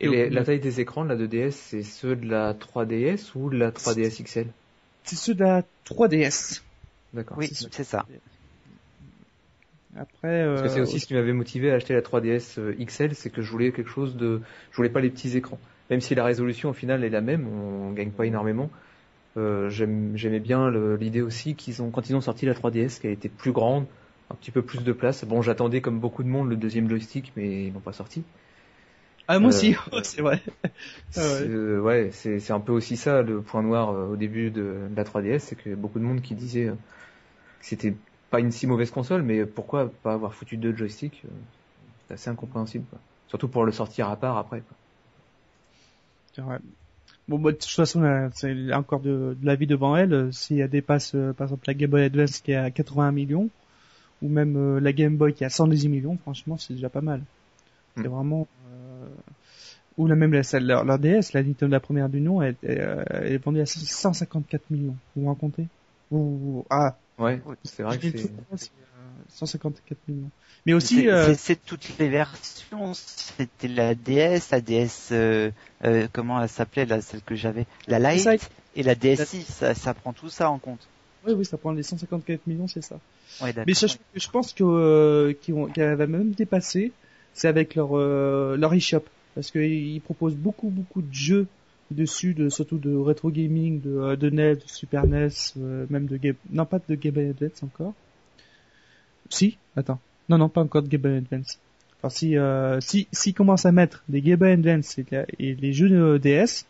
Et 0.00 0.30
la 0.30 0.44
taille 0.44 0.60
des 0.60 0.80
écrans 0.80 1.04
de 1.04 1.08
la 1.08 1.16
2DS, 1.16 1.50
c'est 1.50 1.82
ceux 1.82 2.14
de 2.14 2.28
la 2.28 2.54
3DS 2.54 3.32
ou 3.34 3.50
de 3.50 3.56
la 3.56 3.70
3DS 3.70 4.22
XL 4.22 4.46
C'est 5.02 5.16
ceux 5.16 5.34
de 5.34 5.42
la 5.42 5.64
3DS. 5.86 6.62
D'accord. 7.12 7.38
Oui, 7.38 7.48
c'est 7.52 7.84
ça. 7.84 8.06
Après, 9.98 10.44
Parce 10.46 10.62
que 10.62 10.68
c'est 10.68 10.80
euh, 10.80 10.82
aussi 10.82 11.00
ce 11.00 11.06
qui 11.06 11.14
m'avait 11.14 11.32
motivé 11.32 11.70
à 11.70 11.74
acheter 11.74 11.94
la 11.94 12.02
3DS 12.02 12.58
euh, 12.58 12.74
XL, 12.84 13.14
c'est 13.14 13.30
que 13.30 13.40
je 13.40 13.50
voulais 13.50 13.72
quelque 13.72 13.88
chose 13.88 14.16
de, 14.16 14.42
je 14.70 14.76
voulais 14.76 14.90
pas 14.90 15.00
les 15.00 15.10
petits 15.10 15.36
écrans. 15.36 15.58
Même 15.90 16.00
si 16.00 16.14
la 16.14 16.24
résolution 16.24 16.70
au 16.70 16.72
final 16.72 17.04
est 17.04 17.08
la 17.08 17.20
même, 17.20 17.46
on 17.48 17.92
gagne 17.92 18.10
pas 18.10 18.26
énormément. 18.26 18.70
Euh, 19.36 19.70
J'aimais 19.70 20.40
bien 20.40 20.70
l'idée 20.98 21.22
aussi 21.22 21.54
qu'ils 21.54 21.82
ont, 21.82 21.90
quand 21.90 22.10
ils 22.10 22.16
ont 22.16 22.20
sorti 22.20 22.44
la 22.46 22.54
3DS, 22.54 23.00
qui 23.00 23.06
a 23.06 23.10
été 23.10 23.28
plus 23.28 23.52
grande, 23.52 23.86
un 24.30 24.34
petit 24.34 24.50
peu 24.50 24.62
plus 24.62 24.82
de 24.82 24.92
place. 24.92 25.24
Bon, 25.24 25.42
j'attendais 25.42 25.80
comme 25.80 26.00
beaucoup 26.00 26.22
de 26.22 26.28
monde 26.28 26.50
le 26.50 26.56
deuxième 26.56 26.88
joystick, 26.88 27.32
mais 27.36 27.66
ils 27.66 27.72
n'ont 27.72 27.80
pas 27.80 27.92
sorti. 27.92 28.24
Ah 29.28 29.38
moi 29.38 29.48
aussi, 29.48 29.74
euh, 29.92 30.00
c'est 30.02 30.22
vrai. 30.22 30.40
Ah 31.16 31.20
ouais, 31.80 32.10
c'est 32.12 32.50
un 32.50 32.60
peu 32.60 32.72
aussi 32.72 32.96
ça 32.96 33.22
le 33.22 33.42
point 33.42 33.62
noir 33.62 33.90
au 34.10 34.16
début 34.16 34.50
de, 34.50 34.88
de 34.90 34.96
la 34.96 35.04
3DS, 35.04 35.40
c'est 35.40 35.56
que 35.56 35.74
beaucoup 35.74 35.98
de 35.98 36.04
monde 36.04 36.22
qui 36.22 36.34
disait 36.34 36.66
que 36.66 36.74
c'était 37.60 37.94
pas 38.30 38.40
une 38.40 38.50
si 38.50 38.66
mauvaise 38.66 38.90
console, 38.90 39.22
mais 39.22 39.46
pourquoi 39.46 39.90
pas 40.02 40.14
avoir 40.14 40.34
foutu 40.34 40.56
deux 40.56 40.74
joysticks 40.74 41.22
euh, 41.24 41.28
C'est 42.06 42.14
assez 42.14 42.30
incompréhensible, 42.30 42.84
quoi. 42.90 42.98
Surtout 43.28 43.48
pour 43.48 43.64
le 43.64 43.72
sortir 43.72 44.08
à 44.08 44.16
part 44.16 44.36
après. 44.36 44.62
Quoi. 46.36 46.58
Bon, 47.28 47.38
bah, 47.38 47.50
de 47.50 47.56
toute 47.56 47.70
façon, 47.70 48.30
c'est 48.34 48.72
encore 48.72 49.00
de, 49.00 49.36
la 49.42 49.56
vie 49.56 49.66
devant 49.66 49.96
elle. 49.96 50.12
Euh, 50.12 50.32
si 50.32 50.60
elle 50.60 50.70
dépasse, 50.70 51.14
euh, 51.14 51.32
par 51.32 51.46
exemple, 51.46 51.64
la 51.66 51.74
Game 51.74 51.90
Boy 51.90 52.04
Advance 52.04 52.40
qui 52.40 52.52
est 52.52 52.56
à 52.56 52.70
81 52.70 53.10
millions, 53.10 53.48
ou 54.22 54.28
même 54.28 54.78
la 54.78 54.92
Game 54.92 55.16
Boy 55.16 55.34
qui 55.34 55.42
est 55.42 55.46
à 55.46 55.50
110 55.50 55.88
millions, 55.88 56.16
franchement, 56.18 56.56
c'est 56.56 56.74
déjà 56.74 56.88
pas 56.88 57.00
mal. 57.00 57.22
C'est 57.96 58.08
hmm. 58.08 58.12
vraiment... 58.12 58.48
Ou 59.98 60.06
la 60.06 60.14
même 60.14 60.32
la, 60.32 60.42
leur, 60.60 60.84
leur, 60.84 60.98
DS, 60.98 61.32
la 61.32 61.42
Nintendo 61.42 61.72
la 61.72 61.80
première 61.80 62.08
du 62.08 62.20
nom, 62.20 62.42
elle, 62.42 62.56
elle, 62.62 63.32
est 63.32 63.38
vendue 63.38 63.60
à 63.60 63.66
154 63.66 64.70
millions. 64.70 64.96
Vous 65.14 65.22
vous 65.22 65.28
racontez 65.28 65.66
ou, 66.10 66.64
Ah, 66.70 66.96
Ouais, 67.18 67.40
c'est 67.64 67.82
vrai 67.82 67.98
que 67.98 68.10
c'est... 68.56 68.70
154 69.30 69.98
millions. 70.08 70.30
Mais 70.66 70.74
aussi, 70.74 71.08
euh, 71.08 71.34
c'est 71.36 71.64
toutes 71.64 71.98
les 71.98 72.08
versions. 72.08 72.92
C'était 72.94 73.68
la 73.68 73.94
DS, 73.94 74.50
la 74.50 74.60
DS, 74.60 75.08
euh, 75.12 75.50
euh, 75.84 76.06
comment 76.12 76.42
elle 76.42 76.48
s'appelait 76.48 76.86
là, 76.86 77.00
celle 77.00 77.22
que 77.22 77.34
j'avais, 77.34 77.66
la 77.88 77.98
Lite 77.98 78.50
et 78.74 78.82
la 78.82 78.94
DSi. 78.94 79.42
Ça, 79.42 79.74
ça 79.74 79.94
prend 79.94 80.12
tout 80.12 80.28
ça 80.28 80.50
en 80.50 80.58
compte. 80.58 80.86
Oui, 81.26 81.32
oui, 81.32 81.44
ça 81.44 81.56
prend 81.56 81.72
les 81.72 81.82
154 81.82 82.46
millions, 82.46 82.68
c'est 82.68 82.82
ça. 82.82 82.98
Ouais, 83.42 83.52
Mais 83.66 83.74
je, 83.74 83.86
je, 84.14 84.28
pense 84.28 84.52
que 84.52 84.62
euh, 84.62 85.32
qu'elle 85.74 85.94
va 85.96 86.06
même 86.06 86.30
dépasser. 86.32 86.92
C'est 87.34 87.48
avec 87.48 87.74
leur 87.74 87.90
euh, 87.98 88.56
leur 88.56 88.72
eShop 88.72 89.04
parce 89.36 89.52
qu'ils 89.52 90.00
proposent 90.00 90.34
beaucoup 90.34 90.70
beaucoup 90.70 91.02
de 91.02 91.14
jeux 91.14 91.46
dessus, 91.92 92.34
de, 92.34 92.48
surtout 92.48 92.78
de 92.78 92.96
rétro 92.96 93.30
gaming, 93.30 93.80
de, 93.80 93.96
euh, 93.96 94.16
de 94.16 94.28
NES, 94.28 94.56
de 94.56 94.62
Super 94.66 95.06
NES, 95.06 95.28
euh, 95.58 95.86
même 95.88 96.06
de 96.06 96.16
Game, 96.16 96.34
non 96.50 96.64
pas 96.64 96.80
de 96.88 96.94
Game 96.96 97.14
Boy 97.14 97.28
Advance 97.28 97.62
encore. 97.62 97.94
Si, 99.28 99.58
attends, 99.76 100.00
non 100.28 100.38
non 100.38 100.48
pas 100.48 100.62
encore 100.62 100.82
de 100.82 100.88
Game 100.88 101.02
Boy 101.02 101.16
Advance. 101.18 101.60
Enfin 101.98 102.08
si 102.08 102.36
euh, 102.36 102.80
si 102.80 103.06
s'ils 103.12 103.34
commencent 103.34 103.66
à 103.66 103.72
mettre 103.72 104.02
des 104.08 104.22
Game 104.22 104.38
Boy 104.38 104.52
Advance 104.52 104.98
et, 104.98 105.04
les 105.38 105.72
jeux 105.72 105.90
de 105.90 106.16
DS, 106.16 106.66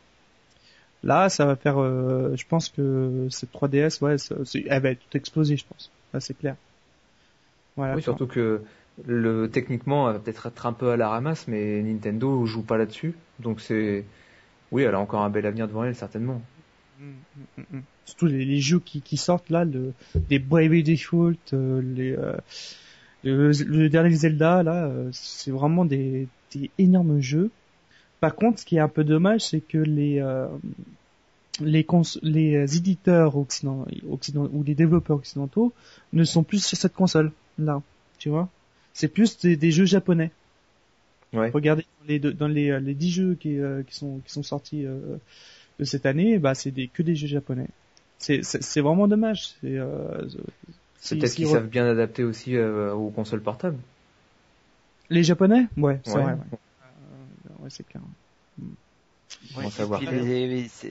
là 1.04 1.28
ça 1.28 1.46
va 1.46 1.54
faire, 1.54 1.76
je 1.76 2.46
pense 2.48 2.68
que 2.68 3.28
cette 3.30 3.52
3DS, 3.52 4.02
ouais, 4.02 4.16
elle 4.68 4.82
va 4.82 4.94
tout 4.94 5.16
exploser, 5.16 5.56
je 5.56 5.64
pense. 5.66 5.90
Là 6.12 6.18
c'est 6.18 6.36
clair. 6.36 6.56
Voilà. 7.76 7.94
Oui, 7.94 8.02
surtout 8.02 8.26
que 8.26 8.60
le 9.04 9.48
techniquement 9.50 10.06
va 10.12 10.18
peut-être 10.18 10.46
être 10.46 10.66
un 10.66 10.72
peu 10.72 10.90
à 10.90 10.96
la 10.96 11.08
ramasse, 11.08 11.48
mais 11.48 11.82
Nintendo 11.82 12.46
joue 12.46 12.62
pas 12.62 12.78
là-dessus, 12.78 13.14
donc 13.40 13.60
c'est 13.60 14.04
oui, 14.72 14.82
elle 14.82 14.94
a 14.94 15.00
encore 15.00 15.22
un 15.22 15.30
bel 15.30 15.46
avenir 15.46 15.68
devant 15.68 15.84
elle, 15.84 15.94
certainement. 15.94 16.42
Mm, 16.98 17.12
mm, 17.58 17.62
mm, 17.76 17.80
Surtout 18.04 18.26
les, 18.26 18.60
jeux 18.60 18.80
qui, 18.80 19.16
sortent 19.16 19.50
là, 19.50 19.64
le, 19.64 19.92
les 20.30 20.38
Bravely 20.38 20.82
Default, 20.82 21.36
euh, 21.52 21.82
les, 21.82 22.12
euh, 22.12 22.36
le, 23.22 23.88
dernier 23.88 24.14
Zelda, 24.14 24.62
là, 24.62 24.86
euh, 24.86 25.08
c'est 25.12 25.50
vraiment 25.50 25.84
des, 25.84 26.28
énormes 26.78 27.20
jeux. 27.20 27.50
Par 28.20 28.34
contre, 28.34 28.60
ce 28.60 28.64
qui 28.64 28.76
est 28.76 28.80
un 28.80 28.88
peu 28.88 29.04
dommage, 29.04 29.42
c'est 29.42 29.60
que 29.60 29.78
les 29.78 30.24
les, 31.60 31.86
les 32.22 32.76
éditeurs 32.76 33.36
occidentaux 33.36 34.50
ou 34.52 34.62
les 34.62 34.74
développeurs 34.74 35.16
occidentaux 35.16 35.72
ne 36.12 36.24
sont 36.24 36.42
plus 36.42 36.64
sur 36.64 36.76
cette 36.76 36.94
console 36.94 37.32
là, 37.58 37.82
tu 38.18 38.28
vois. 38.28 38.48
C'est 38.96 39.08
plus 39.08 39.36
des, 39.40 39.56
des, 39.58 39.72
jeux 39.72 39.84
japonais. 39.84 40.30
Ouais. 41.34 41.50
Regardez 41.50 41.84
les, 42.08 42.18
dans 42.18 42.48
les, 42.48 42.70
euh, 42.70 42.80
les 42.80 42.94
10 42.94 43.10
jeux 43.10 43.34
qui, 43.34 43.58
euh, 43.58 43.82
qui, 43.82 43.94
sont, 43.94 44.20
qui 44.24 44.32
sont 44.32 44.42
sortis 44.42 44.86
euh, 44.86 45.18
de 45.78 45.84
cette 45.84 46.06
année, 46.06 46.38
bah, 46.38 46.54
c'est 46.54 46.70
des, 46.70 46.88
que 46.88 47.02
des 47.02 47.14
jeux 47.14 47.26
japonais. 47.26 47.68
C'est, 48.16 48.40
vraiment 48.80 49.06
dommage. 49.06 49.50
C'est, 49.60 49.76
peut-être 51.18 51.34
qu'ils 51.34 51.46
savent 51.46 51.68
bien 51.68 51.86
adapter 51.86 52.24
aussi 52.24 52.58
aux 52.58 53.10
consoles 53.10 53.42
portables. 53.42 53.76
Les 55.10 55.22
japonais? 55.22 55.66
Ouais, 55.76 56.00
c'est 56.02 56.18
vrai. 56.18 56.38
ouais 57.60 57.68
c'est 57.68 57.86
clair 57.86 58.02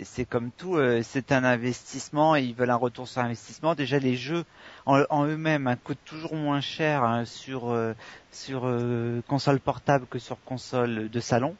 c'est 0.03 0.25
comme 0.25 0.51
tout, 0.51 0.75
euh, 0.75 1.01
c'est 1.03 1.31
un 1.31 1.43
investissement 1.43 2.35
et 2.35 2.43
ils 2.43 2.53
veulent 2.53 2.69
un 2.69 2.75
retour 2.75 3.07
sur 3.07 3.21
investissement. 3.21 3.75
Déjà, 3.75 3.99
les 3.99 4.15
jeux 4.15 4.45
en, 4.85 5.25
eux-mêmes 5.25 5.67
hein, 5.67 5.75
coûtent 5.75 6.03
toujours 6.05 6.35
moins 6.35 6.61
cher 6.61 7.03
hein, 7.03 7.25
sur 7.25 7.69
euh, 7.69 7.93
sur 8.31 8.65
euh, 8.65 9.21
console 9.27 9.59
portable 9.59 10.05
que 10.07 10.19
sur 10.19 10.41
console 10.43 11.09
de 11.09 11.19
salon. 11.19 11.55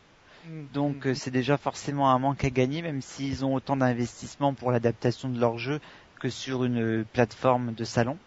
Mm. 0.48 0.64
Donc, 0.74 1.06
mm. 1.06 1.16
c'est 1.16 1.32
déjà 1.32 1.58
forcément 1.58 2.12
un 2.12 2.20
manque 2.20 2.44
à 2.44 2.50
gagner, 2.50 2.82
même 2.82 3.02
s'ils 3.02 3.46
ont 3.46 3.54
autant 3.56 3.78
d'investissement 3.78 4.54
pour 4.54 4.72
l'adaptation 4.72 5.30
de 5.30 5.40
leurs 5.40 5.58
jeux 5.58 5.80
que 6.20 6.30
sur 6.30 6.64
une 6.64 7.06
plateforme 7.06 7.74
de 7.74 7.84
salon. 7.84 8.18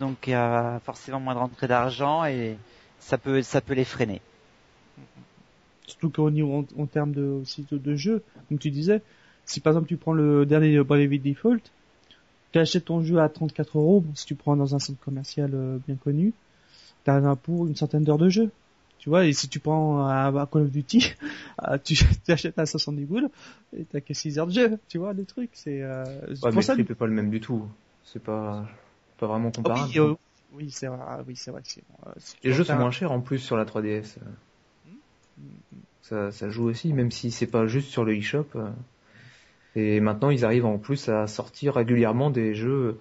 Donc, 0.00 0.26
il 0.26 0.30
y 0.30 0.34
a 0.34 0.80
forcément 0.84 1.20
moins 1.20 1.34
de 1.34 1.38
rentrée 1.38 1.68
d'argent 1.68 2.24
et 2.24 2.58
ça 3.00 3.18
peut 3.18 3.42
ça 3.42 3.60
peut 3.60 3.74
les 3.74 3.84
freiner 3.84 4.20
surtout 5.86 6.10
qu'au 6.10 6.30
niveau 6.30 6.64
en, 6.76 6.86
termes 6.86 7.12
de 7.12 7.22
aussi 7.22 7.66
de, 7.70 7.96
jeu, 7.96 8.22
comme 8.48 8.58
tu 8.58 8.70
disais, 8.70 9.02
si 9.44 9.60
par 9.60 9.72
exemple 9.72 9.88
tu 9.88 9.96
prends 9.96 10.12
le 10.12 10.46
dernier 10.46 10.82
Bravely 10.82 11.18
Default, 11.18 11.60
tu 12.52 12.58
achètes 12.58 12.86
ton 12.86 13.02
jeu 13.02 13.18
à 13.18 13.28
34 13.28 13.78
euros, 13.78 14.04
si 14.14 14.26
tu 14.26 14.34
prends 14.34 14.56
dans 14.56 14.74
un 14.74 14.78
centre 14.78 15.00
commercial 15.00 15.50
euh, 15.54 15.78
bien 15.86 15.96
connu, 15.96 16.32
tu 17.04 17.10
as 17.10 17.36
pour 17.36 17.66
une 17.66 17.76
centaine 17.76 18.04
d'heures 18.04 18.18
de 18.18 18.28
jeu. 18.28 18.50
Tu 18.98 19.10
vois, 19.10 19.24
et 19.24 19.32
si 19.32 19.48
tu 19.48 19.60
prends 19.60 20.04
à, 20.08 20.48
Call 20.50 20.62
of 20.62 20.70
Duty, 20.70 21.14
tu, 21.84 21.96
achètes 22.28 22.58
à 22.58 22.66
70 22.66 23.04
boules 23.04 23.28
et 23.76 23.84
t'as 23.84 24.00
que 24.00 24.14
6 24.14 24.38
heures 24.38 24.46
de 24.48 24.52
jeu. 24.52 24.78
Tu 24.88 24.98
vois, 24.98 25.12
le 25.12 25.24
truc, 25.24 25.50
c'est... 25.52 25.80
Euh, 25.82 26.04
ouais, 26.42 26.50
mais 26.52 26.62
ça, 26.62 26.74
le 26.74 26.84
pas 26.84 27.06
le 27.06 27.12
même 27.12 27.30
du 27.30 27.40
tout. 27.40 27.68
C'est 28.02 28.22
pas, 28.22 28.66
pas 29.18 29.26
vraiment 29.26 29.50
comparable. 29.50 29.88
oui, 29.92 29.98
euh, 29.98 30.14
oui 30.54 30.70
c'est 30.70 30.86
vrai. 30.86 30.98
Ah 31.00 31.20
oui, 31.26 31.36
c'est 31.36 31.50
vrai. 31.50 31.62
Euh, 32.06 32.10
Les 32.42 32.52
jeux 32.52 32.64
sont 32.64 32.76
moins 32.76 32.90
chers 32.90 33.12
en 33.12 33.20
plus 33.20 33.38
sur 33.38 33.56
la 33.56 33.64
3DS. 33.64 34.16
Ça, 36.02 36.30
joue 36.50 36.66
aussi, 36.66 36.92
même 36.92 37.10
si 37.10 37.32
c'est 37.32 37.48
pas 37.48 37.66
juste 37.66 37.88
sur 37.88 38.04
le 38.04 38.14
eShop. 38.14 38.46
Euh. 38.54 38.70
Et 39.74 40.00
maintenant, 40.00 40.30
ils 40.30 40.44
arrivent 40.44 40.66
en 40.66 40.78
plus 40.78 41.08
à 41.08 41.26
sortir 41.26 41.74
régulièrement 41.74 42.30
des 42.30 42.54
jeux. 42.54 42.98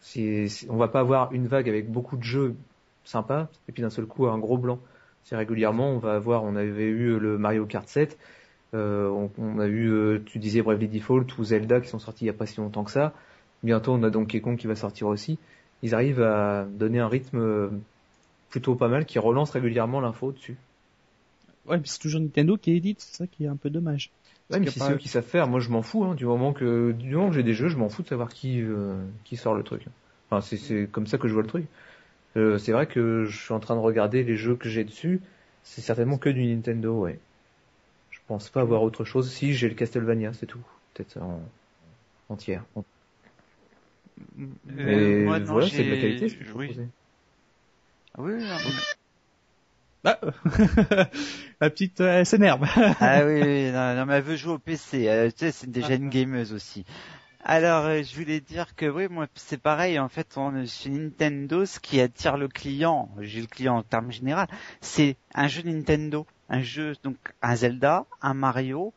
C'est, 0.00 0.48
on 0.68 0.76
va 0.76 0.88
pas 0.88 1.00
avoir 1.00 1.32
une 1.32 1.46
vague 1.46 1.68
avec 1.68 1.90
beaucoup 1.90 2.16
de 2.16 2.24
jeux 2.24 2.56
sympas 3.04 3.48
et 3.68 3.72
puis 3.72 3.82
d'un 3.82 3.90
seul 3.90 4.06
coup 4.06 4.26
un 4.26 4.38
gros 4.38 4.58
blanc. 4.58 4.80
C'est 5.22 5.36
régulièrement, 5.36 5.90
on 5.90 5.98
va 5.98 6.14
avoir, 6.14 6.42
on 6.42 6.56
avait 6.56 6.88
eu 6.88 7.18
le 7.18 7.38
Mario 7.38 7.64
Kart 7.64 7.88
7, 7.88 8.18
euh, 8.74 9.28
on, 9.38 9.60
a 9.60 9.66
eu, 9.66 9.90
euh, 9.90 10.22
tu 10.26 10.40
disais 10.40 10.62
Bravely 10.62 10.88
Default 10.88 11.26
ou 11.38 11.44
Zelda 11.44 11.80
qui 11.80 11.88
sont 11.88 12.00
sortis 12.00 12.24
il 12.24 12.26
y 12.26 12.30
a 12.30 12.34
pas 12.34 12.46
si 12.46 12.58
longtemps 12.58 12.82
que 12.82 12.90
ça. 12.90 13.12
Bientôt, 13.62 13.92
on 13.92 14.02
a 14.02 14.10
Donkey 14.10 14.40
Kong 14.40 14.58
qui 14.58 14.66
va 14.66 14.74
sortir 14.74 15.06
aussi. 15.06 15.38
Ils 15.82 15.94
arrivent 15.94 16.22
à 16.22 16.64
donner 16.64 16.98
un 16.98 17.08
rythme 17.08 17.70
plutôt 18.50 18.74
pas 18.74 18.88
mal 18.88 19.06
qui 19.06 19.20
relance 19.20 19.50
régulièrement 19.52 20.00
l'info 20.00 20.32
dessus. 20.32 20.56
Ouais, 21.66 21.78
mais 21.78 21.84
c'est 21.84 21.98
toujours 21.98 22.20
Nintendo 22.20 22.56
qui 22.56 22.72
édite, 22.72 23.00
c'est 23.00 23.16
ça 23.16 23.26
qui 23.26 23.44
est 23.44 23.48
un 23.48 23.56
peu 23.56 23.70
dommage. 23.70 24.10
Ouais, 24.50 24.58
mais 24.58 24.66
si 24.66 24.80
c'est 24.80 24.92
eux 24.92 24.96
qui 24.96 25.08
savent 25.08 25.24
faire, 25.24 25.48
moi 25.48 25.60
je 25.60 25.70
m'en 25.70 25.82
fous, 25.82 26.04
hein, 26.04 26.14
du 26.14 26.26
moment 26.26 26.52
que 26.52 26.92
du 26.92 27.14
moment 27.14 27.28
que 27.28 27.36
j'ai 27.36 27.42
des 27.42 27.54
jeux, 27.54 27.68
je 27.68 27.76
m'en 27.76 27.88
fous 27.88 28.02
de 28.02 28.08
savoir 28.08 28.28
qui 28.28 28.60
euh, 28.60 28.96
qui 29.24 29.36
sort 29.36 29.54
le 29.54 29.62
truc. 29.62 29.86
Enfin, 30.28 30.40
c'est 30.40 30.56
c'est 30.56 30.88
comme 30.90 31.06
ça 31.06 31.18
que 31.18 31.28
je 31.28 31.32
vois 31.32 31.42
le 31.42 31.48
truc. 31.48 31.66
Euh, 32.36 32.58
c'est 32.58 32.72
vrai 32.72 32.86
que 32.86 33.24
je 33.24 33.36
suis 33.44 33.52
en 33.52 33.60
train 33.60 33.76
de 33.76 33.80
regarder 33.80 34.24
les 34.24 34.36
jeux 34.36 34.56
que 34.56 34.68
j'ai 34.68 34.84
dessus, 34.84 35.20
c'est 35.62 35.80
certainement 35.80 36.18
que 36.18 36.30
du 36.30 36.44
Nintendo, 36.44 37.00
ouais. 37.00 37.18
Je 38.10 38.18
pense 38.26 38.48
pas 38.48 38.62
avoir 38.62 38.82
autre 38.82 39.04
chose. 39.04 39.30
Si 39.30 39.52
j'ai 39.52 39.68
le 39.68 39.74
Castlevania, 39.74 40.32
c'est 40.32 40.46
tout. 40.46 40.60
Peut-être 40.94 41.18
en 41.18 41.40
entière. 42.28 42.64
Mais 44.36 44.94
euh, 44.94 45.44
voilà, 45.44 45.66
c'est 45.66 45.84
de 45.84 45.90
la 45.90 45.96
qualité. 45.96 46.28
Je 46.28 46.52
oui. 46.52 46.76
Ah 48.14 48.20
oui, 48.20 48.32
Bah, 50.04 50.18
la 51.60 51.70
petite 51.70 52.00
euh, 52.00 52.24
s'énerve. 52.24 52.66
ah 53.00 53.24
oui, 53.24 53.40
oui 53.40 53.70
non, 53.70 53.94
non, 53.96 54.06
mais 54.06 54.14
elle 54.14 54.24
veut 54.24 54.36
jouer 54.36 54.54
au 54.54 54.58
PC. 54.58 55.08
Euh, 55.08 55.28
tu 55.30 55.38
sais, 55.38 55.52
c'est 55.52 55.70
déjà 55.70 55.94
une 55.94 56.08
gameuse 56.08 56.52
aussi. 56.52 56.84
Alors, 57.44 57.84
euh, 57.84 58.02
je 58.02 58.16
voulais 58.16 58.40
dire 58.40 58.74
que 58.74 58.86
oui, 58.86 59.06
moi, 59.08 59.28
c'est 59.36 59.60
pareil. 59.60 60.00
En 60.00 60.08
fait, 60.08 60.36
on, 60.36 60.66
chez 60.66 60.90
Nintendo, 60.90 61.64
ce 61.66 61.78
qui 61.78 62.00
attire 62.00 62.36
le 62.36 62.48
client, 62.48 63.10
j'ai 63.20 63.40
le 63.40 63.46
client 63.46 63.76
en 63.76 63.82
termes 63.84 64.10
général, 64.10 64.48
c'est 64.80 65.16
un 65.34 65.46
jeu 65.46 65.62
Nintendo, 65.62 66.26
un 66.48 66.62
jeu 66.62 66.94
donc 67.04 67.16
un 67.40 67.54
Zelda, 67.54 68.06
un 68.22 68.34
Mario, 68.34 68.92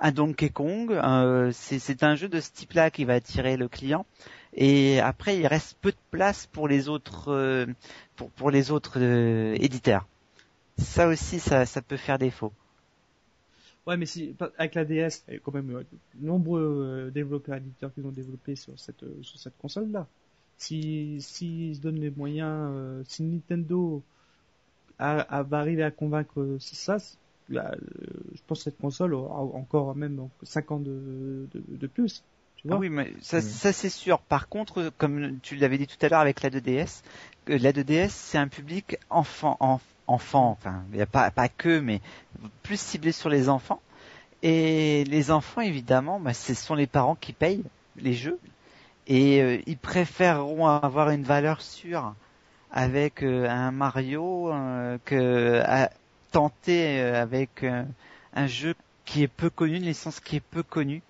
un 0.00 0.10
Donkey 0.10 0.50
Kong. 0.50 0.90
Euh, 0.90 1.52
c'est 1.52 2.02
un 2.02 2.16
jeu 2.16 2.28
de 2.28 2.40
ce 2.40 2.50
type-là 2.50 2.90
qui 2.90 3.04
va 3.04 3.14
attirer 3.14 3.56
le 3.56 3.68
client. 3.68 4.06
Et 4.54 4.98
après, 4.98 5.38
il 5.38 5.46
reste 5.46 5.78
peu 5.80 5.92
de 5.92 5.96
place 6.10 6.46
pour 6.46 6.66
les 6.66 6.88
autres, 6.88 7.66
pour, 8.16 8.30
pour 8.30 8.50
les 8.50 8.72
autres 8.72 9.00
éditeurs. 9.00 10.08
Ça 10.78 11.08
aussi, 11.08 11.40
ça, 11.40 11.66
ça 11.66 11.82
peut 11.82 11.96
faire 11.96 12.18
défaut. 12.18 12.52
Ouais, 13.86 13.96
mais 13.96 14.06
si 14.06 14.34
avec 14.58 14.74
la 14.74 14.84
DS, 14.84 15.24
il 15.28 15.34
y 15.34 15.36
a 15.36 15.40
quand 15.40 15.52
même 15.52 15.68
de 15.68 16.26
nombreux 16.26 17.10
développeurs 17.12 17.56
éditeurs 17.56 17.92
qui 17.94 18.00
ont 18.00 18.10
développé 18.10 18.54
sur 18.54 18.78
cette 18.78 19.02
sur 19.22 19.38
cette 19.38 19.56
console 19.56 19.90
là. 19.90 20.06
Si 20.58 21.16
s'ils 21.20 21.76
se 21.76 21.80
donnent 21.80 22.00
les 22.00 22.10
moyens, 22.10 23.02
si 23.08 23.22
Nintendo 23.22 24.02
a, 24.98 25.20
a 25.20 25.46
arrivé 25.52 25.82
à 25.82 25.90
convaincre 25.90 26.58
ça, 26.58 26.98
là, 27.48 27.74
je 28.34 28.40
pense 28.46 28.58
que 28.58 28.64
cette 28.64 28.78
console 28.78 29.14
aura 29.14 29.40
encore 29.40 29.94
même 29.94 30.28
5 30.42 30.70
ans 30.72 30.80
de, 30.80 31.46
de, 31.52 31.62
de 31.76 31.86
plus. 31.86 32.22
Tu 32.56 32.66
vois 32.66 32.76
ah 32.76 32.80
oui, 32.80 32.88
mais 32.88 33.12
ça, 33.20 33.38
mm. 33.38 33.42
ça 33.42 33.72
c'est 33.72 33.88
sûr. 33.88 34.20
Par 34.20 34.48
contre, 34.48 34.90
comme 34.98 35.38
tu 35.40 35.56
l'avais 35.56 35.78
dit 35.78 35.86
tout 35.86 36.04
à 36.04 36.08
l'heure 36.08 36.20
avec 36.20 36.42
la 36.42 36.50
2DS, 36.50 37.02
la 37.46 37.72
2DS 37.72 38.10
c'est 38.10 38.38
un 38.38 38.48
public 38.48 38.98
enfant, 39.10 39.56
enfant, 40.08 40.50
enfin 40.50 40.82
il 40.90 40.96
n'y 40.96 41.02
a 41.02 41.06
pas 41.06 41.30
pas 41.30 41.48
que, 41.48 41.78
mais 41.78 42.00
plus 42.62 42.80
ciblé 42.80 43.12
sur 43.12 43.28
les 43.28 43.48
enfants. 43.48 43.80
Et 44.42 45.04
les 45.04 45.30
enfants, 45.30 45.60
évidemment, 45.60 46.20
bah, 46.20 46.32
ce 46.32 46.54
sont 46.54 46.74
les 46.74 46.86
parents 46.86 47.16
qui 47.16 47.32
payent 47.32 47.64
les 47.96 48.14
jeux 48.14 48.38
et 49.06 49.40
euh, 49.42 49.58
ils 49.66 49.78
préféreront 49.78 50.66
avoir 50.66 51.10
une 51.10 51.24
valeur 51.24 51.60
sûre 51.60 52.14
avec 52.70 53.22
euh, 53.22 53.48
un 53.48 53.70
Mario 53.70 54.52
euh, 54.52 54.98
que 55.04 55.62
tenter 56.30 57.00
euh, 57.00 57.20
avec 57.20 57.62
euh, 57.62 57.84
un 58.34 58.46
jeu 58.46 58.74
qui 59.04 59.22
est 59.22 59.28
peu 59.28 59.50
connu, 59.50 59.76
une 59.76 59.84
licence 59.84 60.20
qui 60.20 60.36
est 60.36 60.40
peu 60.40 60.62
connue, 60.62 61.02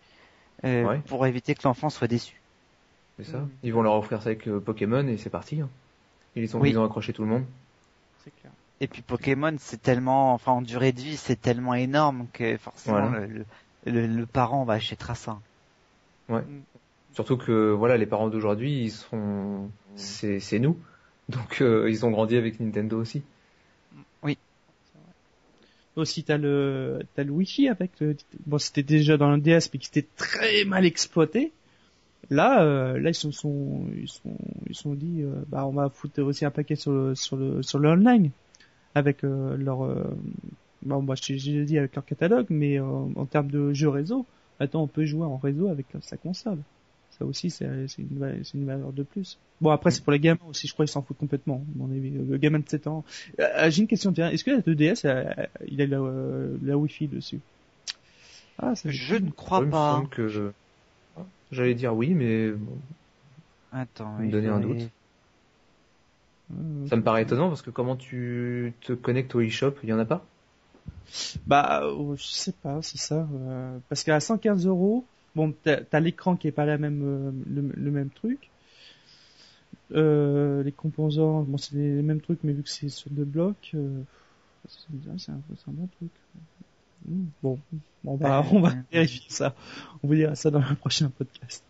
euh, 0.64 0.98
pour 1.06 1.26
éviter 1.26 1.54
que 1.54 1.62
l'enfant 1.64 1.90
soit 1.90 2.06
déçu. 2.06 2.40
C'est 3.18 3.32
ça. 3.32 3.44
Ils 3.64 3.72
vont 3.72 3.82
leur 3.82 3.94
offrir 3.94 4.22
ça 4.22 4.28
avec 4.28 4.48
Pokémon 4.48 5.06
et 5.08 5.16
c'est 5.16 5.30
parti. 5.30 5.60
Hein. 5.60 5.68
Ils, 6.36 6.56
ont, 6.56 6.64
ils 6.64 6.78
ont 6.78 6.84
accroché 6.84 7.12
tout 7.12 7.22
le 7.22 7.28
monde. 7.28 7.44
C'est 8.22 8.30
clair. 8.40 8.52
Et 8.80 8.86
puis 8.86 9.02
Pokémon, 9.02 9.54
c'est 9.58 9.82
tellement, 9.82 10.32
enfin 10.34 10.52
en 10.52 10.62
durée 10.62 10.92
de 10.92 11.00
vie, 11.00 11.16
c'est 11.16 11.40
tellement 11.40 11.74
énorme 11.74 12.26
que 12.32 12.56
forcément 12.58 13.10
le, 13.84 14.06
le, 14.06 14.26
parent 14.26 14.64
va 14.64 14.74
acheter 14.74 14.96
ça. 15.14 15.40
Ouais. 16.28 16.44
Surtout 17.12 17.36
que 17.36 17.72
voilà, 17.72 17.96
les 17.96 18.06
parents 18.06 18.28
d'aujourd'hui, 18.28 18.84
ils 18.84 18.92
sont, 18.92 19.68
c'est 19.96 20.58
nous, 20.60 20.78
donc 21.28 21.60
ils 21.60 22.06
ont 22.06 22.10
grandi 22.10 22.36
avec 22.36 22.60
Nintendo 22.60 23.00
aussi. 23.00 23.22
Aussi, 25.98 26.22
t'as 26.22 26.36
le, 26.36 27.00
t'as 27.16 27.24
le 27.24 27.32
Wi-Fi 27.32 27.68
avec 27.68 27.90
le, 27.98 28.16
bon, 28.46 28.58
c'était 28.58 28.84
déjà 28.84 29.16
dans 29.16 29.32
le 29.32 29.40
DS, 29.40 29.68
mais 29.72 29.80
qui 29.80 29.88
était 29.88 30.06
très 30.16 30.64
mal 30.64 30.86
exploité. 30.86 31.50
Là, 32.30 32.62
euh, 32.62 33.00
là, 33.00 33.10
ils 33.10 33.14
sont, 33.14 33.32
sont, 33.32 33.84
ils 33.96 34.08
sont, 34.08 34.36
ils 34.68 34.76
sont 34.76 34.94
dit, 34.94 35.22
euh, 35.22 35.32
bah, 35.48 35.66
on 35.66 35.72
va 35.72 35.88
foutre 35.88 36.22
aussi 36.22 36.44
un 36.44 36.52
paquet 36.52 36.76
sur 36.76 36.92
le, 36.92 37.14
sur 37.16 37.36
le, 37.36 37.64
sur 37.64 37.80
le 37.80 37.88
online, 37.88 38.30
avec 38.98 39.24
euh, 39.24 39.56
leur, 39.56 39.78
bon, 40.82 41.02
bah, 41.02 41.14
j'ai 41.20 41.64
dit 41.64 41.78
avec 41.78 41.94
leur 41.94 42.04
catalogue, 42.04 42.46
mais 42.50 42.78
en 42.80 43.26
termes 43.26 43.50
de 43.50 43.72
jeux 43.72 43.88
réseau, 43.88 44.26
maintenant, 44.60 44.82
on 44.82 44.86
peut 44.86 45.04
jouer 45.04 45.24
en 45.26 45.36
réseau 45.36 45.68
avec 45.68 45.86
sa 46.02 46.16
console. 46.16 46.58
Ça 47.18 47.24
aussi, 47.24 47.50
c'est 47.50 47.64
une, 47.98 48.42
une 48.54 48.64
valeur 48.64 48.92
de 48.92 49.02
plus. 49.02 49.38
Bon, 49.60 49.70
après, 49.70 49.90
c'est 49.90 50.04
pour 50.04 50.12
les 50.12 50.20
gamins 50.20 50.38
aussi, 50.48 50.68
je 50.68 50.72
crois 50.72 50.84
qu'ils 50.84 50.92
s'en 50.92 51.02
foutent 51.02 51.18
complètement. 51.18 51.64
Le 52.28 52.36
gamin 52.36 52.60
de 52.60 52.68
7 52.68 52.86
ans. 52.86 53.04
Euh, 53.40 53.68
J'ai 53.70 53.82
une 53.82 53.88
question, 53.88 54.12
tiens. 54.12 54.30
Est-ce 54.30 54.44
que 54.44 54.52
la 54.52 54.60
2DS, 54.60 55.02
euh, 55.04 55.24
il 55.66 55.82
a 55.82 55.86
la, 55.86 55.98
la 56.62 56.78
Wi-Fi 56.78 57.08
dessus? 57.08 57.40
Ah, 58.60 58.76
ça 58.76 58.88
Je 58.90 59.16
ne 59.16 59.30
crois 59.30 59.64
pas. 59.66 60.04
que 60.10 60.52
J'allais 61.50 61.74
dire 61.74 61.94
oui, 61.96 62.14
mais 62.14 62.52
Attends, 63.72 64.16
me 64.18 64.30
donner 64.30 64.48
un 64.48 64.60
doute. 64.60 64.88
Euh, 66.52 66.86
ça 66.88 66.96
me 66.96 67.02
paraît 67.02 67.22
étonnant 67.22 67.48
parce 67.48 67.62
que 67.62 67.70
comment 67.70 67.96
tu 67.96 68.72
te 68.80 68.92
connectes 68.92 69.34
au 69.34 69.40
eShop, 69.40 69.74
il 69.82 69.88
y 69.88 69.92
en 69.92 69.98
a 69.98 70.04
pas? 70.04 70.24
Bah, 71.46 71.82
je 72.16 72.22
sais 72.22 72.52
pas, 72.52 72.80
c'est 72.82 72.98
ça. 72.98 73.26
parce 73.88 74.04
qu'à 74.04 74.20
115 74.20 74.66
euros, 74.66 75.04
bon, 75.38 75.54
t'as 75.62 75.80
as, 75.92 76.00
l'écran 76.00 76.36
qui 76.36 76.48
est 76.48 76.52
pas 76.52 76.66
la 76.66 76.78
même, 76.78 77.02
euh, 77.04 77.30
le, 77.46 77.90
même 77.90 78.10
truc. 78.10 78.50
Euh, 79.92 80.62
les 80.62 80.72
composants, 80.72 81.42
bon, 81.42 81.56
c'est 81.56 81.76
les, 81.76 82.02
mêmes 82.02 82.20
trucs, 82.20 82.42
mais 82.44 82.52
vu 82.52 82.62
que 82.62 82.68
c'est 82.68 82.88
sur 82.88 83.10
deux 83.10 83.24
blocs, 83.24 83.70
euh, 83.74 84.02
c'est 84.68 85.30
un, 85.30 85.34
un, 85.34 85.72
bon 85.72 85.88
truc. 85.98 86.10
Hmm, 87.06 87.26
bon, 87.42 87.58
on 88.04 88.16
va, 88.16 88.44
on 88.52 88.60
va 88.60 88.72
vérifier 88.92 89.30
ça. 89.30 89.54
On 90.02 90.08
vous 90.08 90.14
dira 90.14 90.34
ça 90.34 90.50
dans 90.50 90.60
le 90.60 90.74
prochain 90.74 91.10
podcast. 91.10 91.62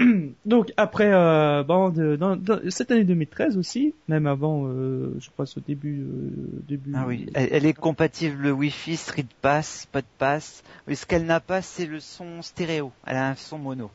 donc 0.46 0.72
après, 0.76 1.12
euh, 1.12 1.62
bon, 1.62 1.90
de, 1.90 2.16
dans, 2.16 2.38
cette 2.70 2.90
année 2.90 3.04
2013 3.04 3.56
aussi, 3.56 3.94
même 4.08 4.26
avant, 4.26 4.66
euh, 4.66 5.14
je 5.20 5.30
crois 5.30 5.44
au 5.56 5.60
début, 5.60 6.00
euh, 6.02 6.62
début. 6.66 6.92
Ah 6.94 7.04
oui, 7.06 7.26
elle, 7.34 7.66
est 7.66 7.74
compatible 7.74 8.50
Wi-Fi, 8.50 8.96
Street 8.96 9.26
Pass, 9.42 9.88
Pass. 10.18 10.62
Oui, 10.88 10.96
ce 10.96 11.06
qu'elle 11.06 11.26
n'a 11.26 11.40
pas, 11.40 11.62
c'est 11.62 11.86
le 11.86 12.00
son 12.00 12.42
stéréo. 12.42 12.92
Elle 13.06 13.16
a 13.16 13.30
un 13.30 13.34
son 13.34 13.58
mono. 13.58 13.90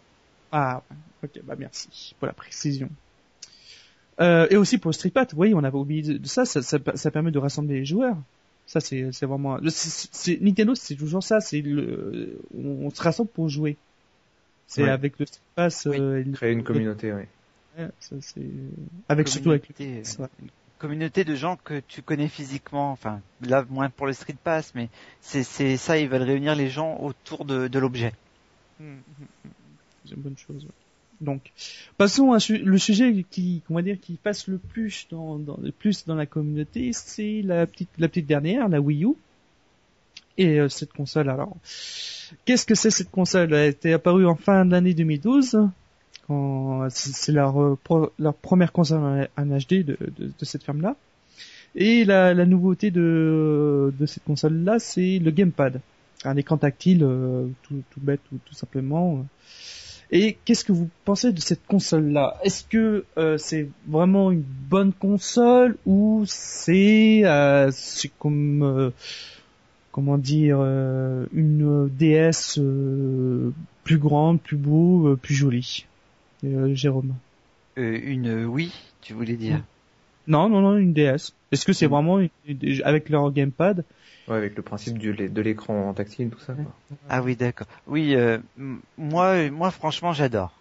Ah, 0.51 0.83
ok, 1.23 1.41
bah 1.43 1.55
merci 1.57 2.15
pour 2.19 2.27
la 2.27 2.33
précision. 2.33 2.89
Euh, 4.21 4.47
et 4.49 4.55
aussi 4.55 4.77
pour 4.77 4.93
Street 4.93 5.09
Pass, 5.09 5.29
oui, 5.35 5.53
on 5.53 5.63
avait 5.63 5.77
oublié 5.77 6.19
de 6.19 6.27
ça, 6.27 6.45
ça, 6.45 6.61
ça, 6.61 6.77
ça 6.93 7.11
permet 7.11 7.31
de 7.31 7.39
rassembler 7.39 7.79
les 7.79 7.85
joueurs. 7.85 8.17
Ça, 8.67 8.79
c'est, 8.79 9.11
c'est 9.11 9.25
vraiment. 9.25 9.59
Nintendo, 10.41 10.73
c'est 10.75 10.95
toujours 10.95 11.23
ça. 11.23 11.39
C'est 11.39 11.61
le, 11.61 12.39
on 12.57 12.89
se 12.89 13.01
rassemble 13.01 13.29
pour 13.29 13.47
jouer. 13.47 13.77
C'est 14.67 14.89
avec 14.89 15.19
le 15.19 15.25
Pass. 15.55 15.87
Euh, 15.87 16.23
Créer 16.33 16.53
une 16.53 16.63
communauté, 16.63 17.13
oui. 17.13 17.23
Ouais, 17.77 17.89
ça 17.99 18.15
c'est 18.21 18.41
avec 19.09 19.27
surtout 19.27 19.51
avec 19.51 19.67
le... 19.79 19.85
une 19.85 20.49
communauté 20.79 21.23
de 21.23 21.35
gens 21.35 21.57
que 21.57 21.81
tu 21.87 22.01
connais 22.01 22.27
physiquement. 22.27 22.91
Enfin, 22.91 23.21
là 23.41 23.65
moins 23.69 23.89
pour 23.89 24.07
le 24.07 24.13
Street 24.13 24.35
Pass, 24.43 24.73
mais 24.75 24.89
c'est 25.21 25.43
c'est 25.43 25.77
ça. 25.77 25.97
Ils 25.97 26.09
veulent 26.09 26.23
réunir 26.23 26.55
les 26.55 26.69
gens 26.69 26.97
autour 26.99 27.45
de, 27.45 27.67
de 27.67 27.79
l'objet. 27.79 28.13
Hum, 28.79 28.87
hum, 28.87 29.27
hum. 29.45 29.51
C'est 30.05 30.15
une 30.15 30.21
bonne 30.21 30.37
chose. 30.37 30.67
Donc, 31.21 31.51
passons 31.97 32.33
à 32.33 32.39
le 32.49 32.77
sujet 32.77 33.25
qui, 33.29 33.61
on 33.69 33.75
va 33.75 33.81
dire, 33.81 33.97
qui 33.99 34.13
passe 34.15 34.47
le 34.47 34.57
plus 34.57 35.07
dans, 35.09 35.39
dans 35.39 35.57
le 35.61 35.71
plus 35.71 36.05
dans 36.05 36.15
la 36.15 36.25
communauté, 36.25 36.91
c'est 36.93 37.41
la 37.41 37.65
petite, 37.65 37.89
la 37.97 38.09
petite 38.09 38.25
dernière, 38.25 38.67
la 38.67 38.81
Wii 38.81 39.05
U. 39.05 39.13
Et 40.37 40.59
euh, 40.59 40.69
cette 40.69 40.91
console, 40.91 41.29
alors, 41.29 41.55
qu'est-ce 42.45 42.65
que 42.65 42.75
c'est 42.75 42.89
cette 42.89 43.11
console? 43.11 43.53
Elle 43.53 43.59
a 43.59 43.65
été 43.67 43.93
apparue 43.93 44.25
en 44.25 44.35
fin 44.35 44.65
d'année 44.65 44.93
2012. 44.93 45.69
C'est 46.89 47.31
leur, 47.31 47.61
euh, 47.61 47.77
première 48.41 48.71
console 48.71 49.29
en 49.37 49.45
HD 49.45 49.85
de, 49.85 49.97
cette 50.41 50.63
firme-là. 50.63 50.95
Et 51.75 52.03
la, 52.05 52.33
nouveauté 52.45 52.91
de, 52.91 53.93
cette 54.05 54.23
console-là, 54.23 54.79
c'est 54.79 55.19
le 55.19 55.31
gamepad. 55.31 55.81
Un 56.23 56.35
écran 56.37 56.57
tactile, 56.57 57.03
euh, 57.03 57.47
tout, 57.63 57.83
bête, 57.97 58.21
tout, 58.29 58.39
tout 58.43 58.55
simplement. 58.55 59.25
Et 60.11 60.37
qu'est-ce 60.45 60.65
que 60.65 60.71
vous 60.71 60.89
pensez 61.05 61.31
de 61.31 61.39
cette 61.39 61.65
console-là? 61.67 62.37
Est-ce 62.43 62.63
que 62.63 63.05
c'est 63.37 63.69
vraiment 63.87 64.31
une 64.31 64.43
bonne 64.43 64.93
console 64.93 65.77
ou 65.85 66.23
c'est 66.25 67.23
comme 68.19 68.91
comment 69.95 70.17
dire, 70.17 70.57
euh, 70.59 71.25
une 71.31 71.87
déesse 71.87 72.59
euh, 72.59 73.53
plus 73.85 73.97
grande, 73.97 74.41
plus 74.41 74.57
beau, 74.57 75.07
euh, 75.07 75.15
plus 75.15 75.33
jolie. 75.33 75.85
Jérôme. 76.43 77.15
une 77.77 78.43
oui, 78.43 78.73
tu 79.01 79.13
voulais 79.13 79.37
dire 79.37 79.61
Non, 80.27 80.49
non, 80.49 80.59
non, 80.59 80.75
une 80.75 80.91
déesse. 80.91 81.33
Est-ce 81.53 81.65
que 81.65 81.71
c'est 81.71 81.87
mm. 81.87 81.91
vraiment 81.91 82.19
avec 82.83 83.07
leur 83.07 83.31
gamepad? 83.31 83.85
Ouais, 84.27 84.35
avec 84.35 84.57
le 84.57 84.61
principe 84.63 84.97
du, 84.97 85.13
de 85.13 85.41
l'écran 85.41 85.93
tactile, 85.93 86.29
tout 86.29 86.39
ça. 86.39 86.55
Ah 87.07 87.23
oui, 87.23 87.37
d'accord. 87.37 87.67
Oui, 87.87 88.15
moi, 88.97 89.49
moi, 89.49 89.71
franchement, 89.71 90.11
j'adore. 90.11 90.51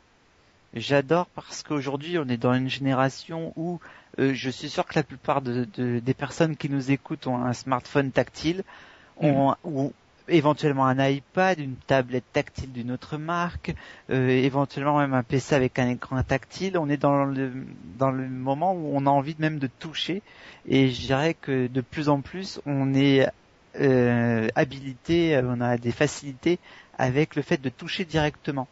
J'adore 0.74 1.26
parce 1.26 1.64
qu'aujourd'hui, 1.64 2.18
on 2.18 2.28
est 2.28 2.36
dans 2.36 2.54
une 2.54 2.70
génération 2.70 3.52
où 3.56 3.80
je 4.16 4.48
suis 4.48 4.70
sûr 4.70 4.86
que 4.86 4.94
la 4.94 5.02
plupart 5.02 5.42
de, 5.42 5.66
des 5.76 6.14
personnes 6.14 6.56
qui 6.56 6.70
nous 6.70 6.92
écoutent 6.92 7.26
ont 7.26 7.44
un 7.44 7.52
smartphone 7.52 8.12
tactile. 8.12 8.62
Mhm. 9.20 9.90
éventuellement 10.28 10.86
un 10.86 11.06
iPad, 11.06 11.58
une 11.58 11.76
tablette 11.86 12.24
tactile 12.32 12.72
d'une 12.72 12.90
autre 12.90 13.18
marque, 13.18 13.74
euh, 14.10 14.28
éventuellement 14.28 14.98
même 14.98 15.14
un 15.14 15.22
PC 15.22 15.54
avec 15.54 15.78
un 15.78 15.88
écran 15.88 16.22
tactile. 16.22 16.78
On 16.78 16.88
est 16.88 16.96
dans 16.96 17.24
le 17.24 17.52
dans 17.98 18.10
le 18.10 18.28
moment 18.28 18.72
où 18.72 18.90
on 18.94 19.06
a 19.06 19.10
envie 19.10 19.36
même 19.38 19.58
de 19.58 19.68
toucher 19.78 20.22
et 20.66 20.88
je 20.88 21.00
dirais 21.00 21.34
que 21.34 21.66
de 21.66 21.80
plus 21.80 22.08
en 22.08 22.20
plus 22.20 22.60
on 22.66 22.94
est 22.94 23.28
euh, 23.80 24.48
habilité, 24.54 25.40
on 25.44 25.60
a 25.60 25.76
des 25.76 25.92
facilités 25.92 26.58
avec 26.96 27.36
le 27.36 27.42
fait 27.42 27.60
de 27.60 27.68
toucher 27.68 28.04
directement. 28.04 28.68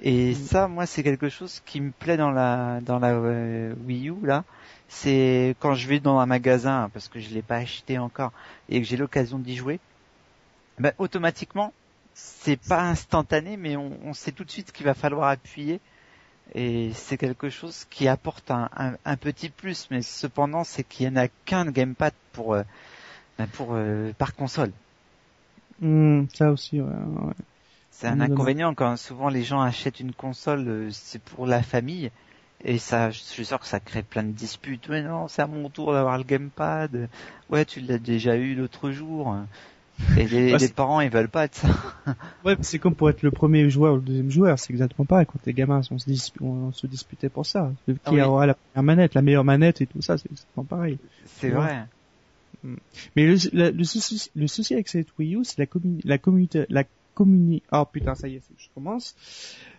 Et 0.00 0.32
mm. 0.32 0.34
ça, 0.34 0.68
moi, 0.68 0.86
c'est 0.86 1.02
quelque 1.02 1.28
chose 1.28 1.60
qui 1.66 1.80
me 1.80 1.90
plaît 1.90 2.16
dans 2.16 2.30
la 2.30 2.80
dans 2.82 2.98
la 2.98 3.12
euh, 3.14 3.74
Wii 3.86 4.10
U 4.10 4.14
là. 4.22 4.44
C'est 4.88 5.54
quand 5.60 5.74
je 5.74 5.86
vais 5.86 6.00
dans 6.00 6.18
un 6.18 6.26
magasin 6.26 6.90
parce 6.92 7.08
que 7.08 7.20
je 7.20 7.28
l'ai 7.30 7.42
pas 7.42 7.56
acheté 7.56 7.98
encore 7.98 8.32
et 8.68 8.80
que 8.80 8.86
j'ai 8.86 8.96
l'occasion 8.96 9.38
d'y 9.38 9.54
jouer 9.54 9.80
ben, 10.78 10.92
automatiquement, 10.98 11.72
c'est 12.14 12.56
pas 12.56 12.82
instantané, 12.82 13.56
mais 13.56 13.76
on, 13.76 13.98
on, 14.04 14.14
sait 14.14 14.32
tout 14.32 14.44
de 14.44 14.50
suite 14.50 14.72
qu'il 14.72 14.86
va 14.86 14.94
falloir 14.94 15.28
appuyer. 15.28 15.80
Et 16.54 16.92
c'est 16.94 17.18
quelque 17.18 17.50
chose 17.50 17.84
qui 17.90 18.08
apporte 18.08 18.50
un, 18.50 18.70
un, 19.04 19.16
petit 19.16 19.50
plus, 19.50 19.88
mais 19.90 20.02
cependant, 20.02 20.64
c'est 20.64 20.82
qu'il 20.82 21.08
n'y 21.08 21.18
en 21.18 21.22
a 21.24 21.28
qu'un 21.28 21.70
gamepad 21.70 22.14
pour, 22.32 22.54
euh, 22.54 22.62
ben 23.38 23.46
pour 23.48 23.70
euh, 23.72 24.12
par 24.16 24.34
console. 24.34 24.72
Hmm, 25.80 26.24
ça 26.32 26.50
aussi, 26.50 26.80
ouais. 26.80 26.90
C'est 27.90 28.06
un 28.06 28.20
inconvénient 28.20 28.74
quand 28.74 28.96
souvent 28.96 29.28
les 29.28 29.42
gens 29.42 29.60
achètent 29.60 30.00
une 30.00 30.12
console, 30.12 30.68
euh, 30.68 30.88
c'est 30.90 31.20
pour 31.20 31.46
la 31.46 31.62
famille. 31.62 32.10
Et 32.64 32.78
ça, 32.78 33.10
je 33.10 33.20
suis 33.20 33.44
sûr 33.44 33.60
que 33.60 33.66
ça 33.66 33.78
crée 33.78 34.02
plein 34.02 34.24
de 34.24 34.32
disputes. 34.32 34.88
Mais 34.88 35.02
non, 35.02 35.28
c'est 35.28 35.42
à 35.42 35.46
mon 35.46 35.68
tour 35.68 35.92
d'avoir 35.92 36.18
le 36.18 36.24
gamepad. 36.24 37.08
Ouais, 37.50 37.64
tu 37.64 37.80
l'as 37.80 37.98
déjà 37.98 38.36
eu 38.36 38.54
l'autre 38.54 38.90
jour. 38.90 39.36
Et 40.16 40.26
les, 40.26 40.68
parents, 40.68 41.00
ils 41.00 41.10
veulent 41.10 41.28
pas 41.28 41.44
être 41.44 41.56
ça. 41.56 41.68
ouais, 42.44 42.56
c'est 42.60 42.78
comme 42.78 42.94
pour 42.94 43.10
être 43.10 43.22
le 43.22 43.30
premier 43.30 43.68
joueur 43.68 43.94
ou 43.94 43.96
le 43.96 44.02
deuxième 44.02 44.30
joueur, 44.30 44.58
c'est 44.58 44.72
exactement 44.72 45.04
pareil. 45.04 45.26
Quand 45.26 45.38
les 45.44 45.52
gamins, 45.52 45.80
on 45.90 45.98
se, 45.98 46.30
on 46.40 46.72
se 46.72 46.86
disputait 46.86 47.28
pour 47.28 47.46
ça. 47.46 47.72
Qui 47.86 48.20
ah 48.20 48.28
aura 48.28 48.46
la 48.46 48.54
première 48.54 48.82
manette, 48.84 49.14
la 49.14 49.22
meilleure 49.22 49.44
manette 49.44 49.80
et 49.80 49.86
tout 49.86 50.00
ça, 50.00 50.16
c'est 50.16 50.30
exactement 50.30 50.64
pareil. 50.64 50.98
C'est 51.26 51.50
vrai. 51.50 51.86
Mm. 52.62 52.74
Mais 53.16 53.26
le, 53.26 53.70
le, 53.70 53.84
souci, 53.84 54.30
le 54.34 54.46
souci 54.46 54.74
avec 54.74 54.88
cette 54.88 55.08
Wii 55.18 55.36
U, 55.36 55.44
c'est 55.44 55.58
la, 55.58 55.66
la 56.04 56.18
communauté, 56.18 56.66
la 56.68 56.84
oh 57.72 57.84
putain, 57.90 58.14
ça 58.14 58.28
y 58.28 58.36
est, 58.36 58.42
je 58.56 58.68
commence. 58.74 59.14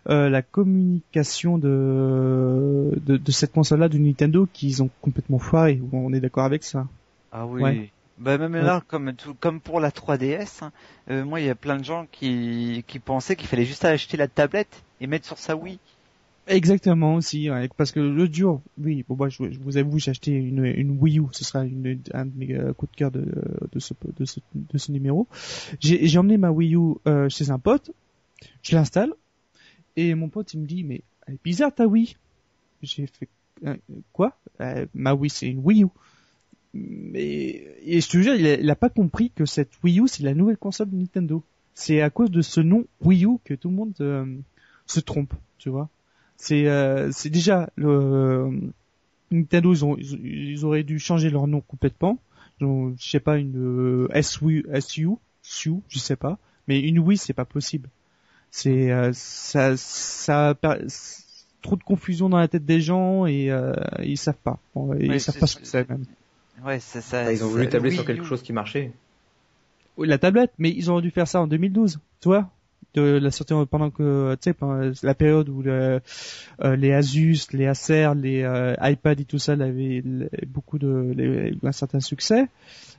Euh, 0.10 0.30
la 0.30 0.42
communication 0.42 1.58
de, 1.58 3.00
de, 3.06 3.18
de 3.18 3.32
cette 3.32 3.52
console-là 3.52 3.90
de 3.90 3.98
Nintendo 3.98 4.48
qu'ils 4.52 4.82
ont 4.82 4.90
complètement 5.02 5.40
foiré. 5.40 5.82
On 5.92 6.14
est 6.14 6.20
d'accord 6.20 6.46
avec 6.46 6.64
ça. 6.64 6.88
Ah 7.32 7.46
oui. 7.46 7.92
Bah 8.18 8.38
même 8.38 8.54
là, 8.54 8.84
comme 8.88 9.14
tout, 9.14 9.34
comme 9.34 9.62
pour 9.62 9.80
la 9.80 9.92
3DS, 9.92 10.66
hein, 10.66 10.72
euh, 11.10 11.24
moi 11.24 11.40
il 11.40 11.46
y 11.46 11.50
a 11.50 11.56
plein 11.56 11.78
de 11.78 11.86
gens 11.86 12.06
qui, 12.12 12.84
qui 12.86 13.00
pensaient 13.00 13.38
qu'il 13.38 13.48
fallait 13.48 13.64
juste 13.64 13.86
acheter 13.86 14.18
la 14.18 14.28
tablette 14.28 14.84
et 15.00 15.08
mettre 15.08 15.26
sur 15.26 15.38
sa 15.38 15.56
Wii. 15.56 15.80
Exactement 16.50 17.14
aussi, 17.14 17.48
parce 17.78 17.92
que 17.92 18.00
le 18.00 18.28
dur, 18.28 18.60
oui, 18.80 19.06
bon 19.08 19.16
moi 19.16 19.30
je, 19.30 19.44
vous 19.62 19.78
avoue 19.78 20.00
j'ai 20.00 20.10
acheté 20.10 20.32
une, 20.32 20.98
Wii 21.00 21.20
U, 21.20 21.26
ce 21.32 21.46
sera 21.46 21.64
une, 21.64 22.02
un 22.12 22.26
de 22.26 22.32
mes 22.36 22.56
euh, 22.56 22.74
coups 22.74 22.92
de 22.92 22.98
cœur 22.98 23.12
de, 23.12 23.24
de, 23.72 23.80
ce, 23.80 24.92
numéro. 24.92 25.28
J'ai 25.80 26.18
emmené 26.18 26.38
ma 26.38 26.50
Wii 26.50 26.76
U 26.76 26.96
euh, 27.06 27.30
chez 27.30 27.52
un 27.52 27.60
pote, 27.60 27.92
je 28.64 28.76
l'installe 28.76 29.14
et 29.96 30.16
mon 30.16 30.28
pote 30.28 30.52
il 30.56 30.62
me 30.62 30.66
dit 30.66 30.84
mais 30.84 31.02
elle 31.28 31.36
est 31.36 31.44
bizarre 31.44 31.74
ta 31.74 31.86
Wii. 31.86 32.18
J'ai 32.82 33.06
fait 33.06 33.30
quoi? 34.12 34.36
Ma 34.96 35.14
Wii 35.14 35.30
c'est 35.30 35.48
une 35.48 35.60
Wii 35.60 35.84
U 35.84 35.90
mais 36.74 37.64
et 37.84 38.02
je 38.02 38.10
te 38.10 38.18
jure, 38.18 38.34
il 38.34 38.70
a, 38.70 38.76
pas 38.76 38.90
compris 38.90 39.30
que 39.30 39.46
cette 39.46 39.72
Wii 39.84 40.00
U 40.00 40.08
c'est 40.08 40.24
la 40.24 40.34
nouvelle 40.34 40.58
console 40.58 40.90
de 40.90 40.96
Nintendo. 40.96 41.44
C'est 41.76 42.02
à 42.02 42.10
cause 42.10 42.32
de 42.32 42.42
ce 42.42 42.60
nom 42.60 42.86
Wii 43.02 43.26
U 43.26 43.38
que 43.44 43.54
tout 43.54 43.70
le 43.70 43.76
monde 43.76 43.94
euh, 44.02 44.26
se 44.88 45.00
trompe, 45.00 45.36
tu 45.60 45.70
vois. 45.70 45.90
C'est 46.42 46.68
euh, 46.68 47.12
c'est 47.12 47.30
déjà 47.30 47.70
le 47.76 47.90
euh, 47.90 48.50
Nintendo 49.30 49.74
ils, 49.74 49.84
ont, 49.84 49.98
ils, 49.98 50.64
auraient 50.64 50.84
dû 50.84 50.98
changer 50.98 51.30
leur 51.30 51.48
nom 51.48 51.60
complètement. 51.60 52.18
je 52.62 52.94
sais 52.98 53.20
pas 53.20 53.38
une 53.38 54.08
SU 54.22 54.66
SU 54.80 55.10
SU, 55.44 55.74
je 55.90 56.00
sais 56.00 56.16
pas, 56.16 56.38
mais 56.70 56.80
une 56.80 57.00
Wii 57.00 57.18
c'est 57.18 57.34
pas 57.34 57.44
possible. 57.44 57.90
C'est 58.52 58.90
ça 59.14 59.76
ça 59.76 60.56
trop 61.62 61.76
de 61.76 61.84
confusion 61.84 62.30
dans 62.30 62.38
la 62.38 62.48
tête 62.48 62.66
des 62.66 62.80
gens 62.80 63.26
et 63.26 63.52
ils 64.02 64.18
savent 64.18 64.36
pas. 64.42 64.60
ils 64.98 65.20
savent 65.20 65.40
pas 65.40 65.48
ce 65.48 65.58
que 65.58 65.66
c'est 65.66 65.90
même. 65.90 66.06
Ouais, 66.64 66.80
c'est 66.80 67.02
ça. 67.02 67.32
ils 67.34 67.44
ont 67.44 67.50
voulu 67.50 67.68
tabler 67.68 67.92
sur 67.92 68.06
quelque 68.06 68.24
chose 68.24 68.42
qui 68.42 68.54
marchait. 68.54 68.94
Oui, 69.98 70.08
la 70.08 70.18
tablette, 70.18 70.54
mais 70.58 70.70
ils 70.72 70.90
auraient 70.90 71.02
dû 71.02 71.12
faire 71.12 71.28
ça 71.28 71.42
en 71.42 71.48
2012, 71.48 72.00
tu 72.22 72.30
vois 72.30 72.50
de 72.96 73.02
la 73.02 73.32
sortie 73.32 73.54
pendant 73.70 73.90
que 73.90 74.36
tu 74.42 74.52
sais 74.52 74.56
la 75.04 75.14
période 75.14 75.50
où 75.50 75.62
le, 75.62 76.02
euh, 76.64 76.76
les 76.76 76.92
Asus, 76.94 77.48
les 77.54 77.68
Acer, 77.68 78.12
les 78.16 78.44
euh, 78.44 78.76
iPad 78.82 79.20
et 79.20 79.26
tout 79.26 79.40
ça 79.40 79.54
avaient 79.54 80.04
beaucoup 80.48 80.80
de 80.80 81.14
les, 81.16 81.54
un 81.64 81.72
certain 81.72 82.00
succès. 82.00 82.48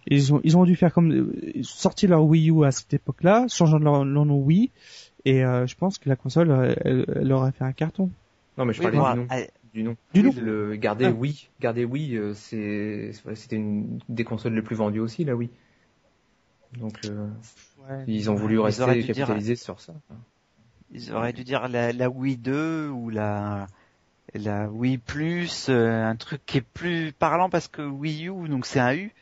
Et 0.07 0.17
ils 0.17 0.33
ont 0.33 0.41
ils 0.45 0.57
ont 0.57 0.65
dû 0.65 0.77
faire 0.77 0.93
comme 0.93 1.33
sortir 1.63 2.11
leur 2.11 2.25
Wii 2.25 2.51
U 2.51 2.65
à 2.65 2.71
cette 2.71 2.95
époque-là, 2.95 3.47
changeant 3.49 3.79
leur, 3.79 4.05
leur 4.05 4.25
nom 4.25 4.39
Wii 4.39 4.71
et 5.25 5.45
euh, 5.45 5.67
je 5.67 5.77
pense 5.77 5.99
que 5.99 6.09
la 6.09 6.17
console 6.17 6.77
elle, 6.85 7.05
elle, 7.15 7.33
aurait 7.33 7.53
fait 7.53 7.65
un 7.65 7.73
carton. 7.73 8.11
Non 8.57 8.65
mais 8.65 8.73
je 8.73 8.83
parlais 8.83 8.99
du 8.99 9.05
nom 9.05 9.27
du 9.73 9.83
nom. 9.85 9.97
Du 10.13 10.23
nom. 10.23 10.33
Le 10.41 10.77
garder 10.77 11.07
ah. 11.07 11.13
oui, 11.13 11.49
garder 11.61 11.87
euh, 11.87 12.35
c'est 12.35 13.13
c'était 13.35 13.57
une 13.57 14.01
des 14.09 14.25
consoles 14.25 14.55
les 14.55 14.63
plus 14.63 14.77
vendues 14.77 15.01
aussi 15.01 15.25
là 15.25 15.35
oui. 15.35 15.51
Donc 16.79 17.01
euh, 17.05 17.29
ils 18.07 18.31
ont 18.31 18.35
voulu 18.35 18.59
rester 18.59 19.05
capitalisés 19.05 19.57
sur 19.57 19.81
ça. 19.81 19.95
Ils 20.93 21.13
auraient 21.13 21.33
dû 21.33 21.45
dire 21.45 21.69
la, 21.69 21.93
la 21.93 22.11
Wii 22.11 22.37
2 22.37 22.89
ou 22.89 23.11
la 23.11 23.67
la 24.35 24.69
Wii 24.69 24.99
Plus, 24.99 25.67
euh, 25.69 26.05
un 26.05 26.15
truc 26.15 26.41
qui 26.47 26.59
est 26.59 26.61
plus 26.61 27.13
parlant 27.13 27.51
parce 27.51 27.67
que 27.69 27.83
Wii 27.83 28.29
U 28.29 28.49
donc 28.49 28.67
c'est 28.67 28.81
un 28.81 28.95
U. 28.95 29.13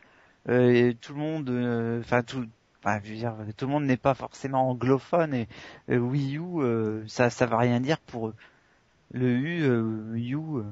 et 0.48 0.96
tout 1.00 1.14
le 1.14 1.18
monde, 1.18 2.00
enfin 2.00 2.22
tout, 2.22 2.46
enfin, 2.82 3.00
je 3.02 3.10
veux 3.10 3.16
dire, 3.16 3.34
tout 3.56 3.66
le 3.66 3.72
monde 3.72 3.84
n'est 3.84 3.96
pas 3.96 4.14
forcément 4.14 4.68
anglophone 4.68 5.34
et 5.34 5.48
Wii 5.88 6.36
U, 6.38 7.06
ça, 7.06 7.30
ça 7.30 7.46
va 7.46 7.58
rien 7.58 7.80
dire 7.80 7.98
pour 8.00 8.28
eux. 8.28 8.34
Le 9.12 9.26
U, 9.26 9.62
euh, 9.62 10.16
U. 10.16 10.36
Euh. 10.36 10.64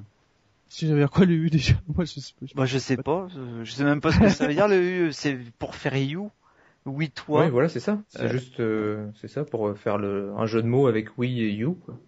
Si 0.68 0.86
j'avais 0.86 1.06
quoi 1.06 1.24
le 1.24 1.34
U 1.34 1.50
déjà 1.50 1.74
Moi 1.94 2.04
je 2.04 2.20
sais 2.20 2.34
pas. 2.34 2.46
Bah, 2.54 2.66
je 2.66 2.78
sais 2.78 2.96
pas. 2.96 3.28
Je 3.62 3.70
sais 3.70 3.84
même 3.84 4.00
pas 4.00 4.12
ce 4.12 4.18
que 4.18 4.28
ça 4.28 4.46
veut 4.46 4.54
dire 4.54 4.68
le 4.68 4.82
U. 4.82 5.12
C'est 5.12 5.38
pour 5.58 5.74
faire 5.74 5.94
U. 5.94 6.28
Oui 6.86 7.10
toi. 7.10 7.44
Oui 7.44 7.50
voilà 7.50 7.68
c'est 7.68 7.80
ça. 7.80 8.00
C'est 8.08 8.22
euh. 8.22 8.28
juste 8.28 8.62
c'est 9.20 9.28
ça 9.28 9.44
pour 9.44 9.76
faire 9.76 9.98
le 9.98 10.32
un 10.36 10.46
jeu 10.46 10.62
de 10.62 10.68
mots 10.68 10.86
avec 10.86 11.18
oui 11.18 11.40
et 11.40 11.50
you 11.50 11.74
quoi. 11.84 11.98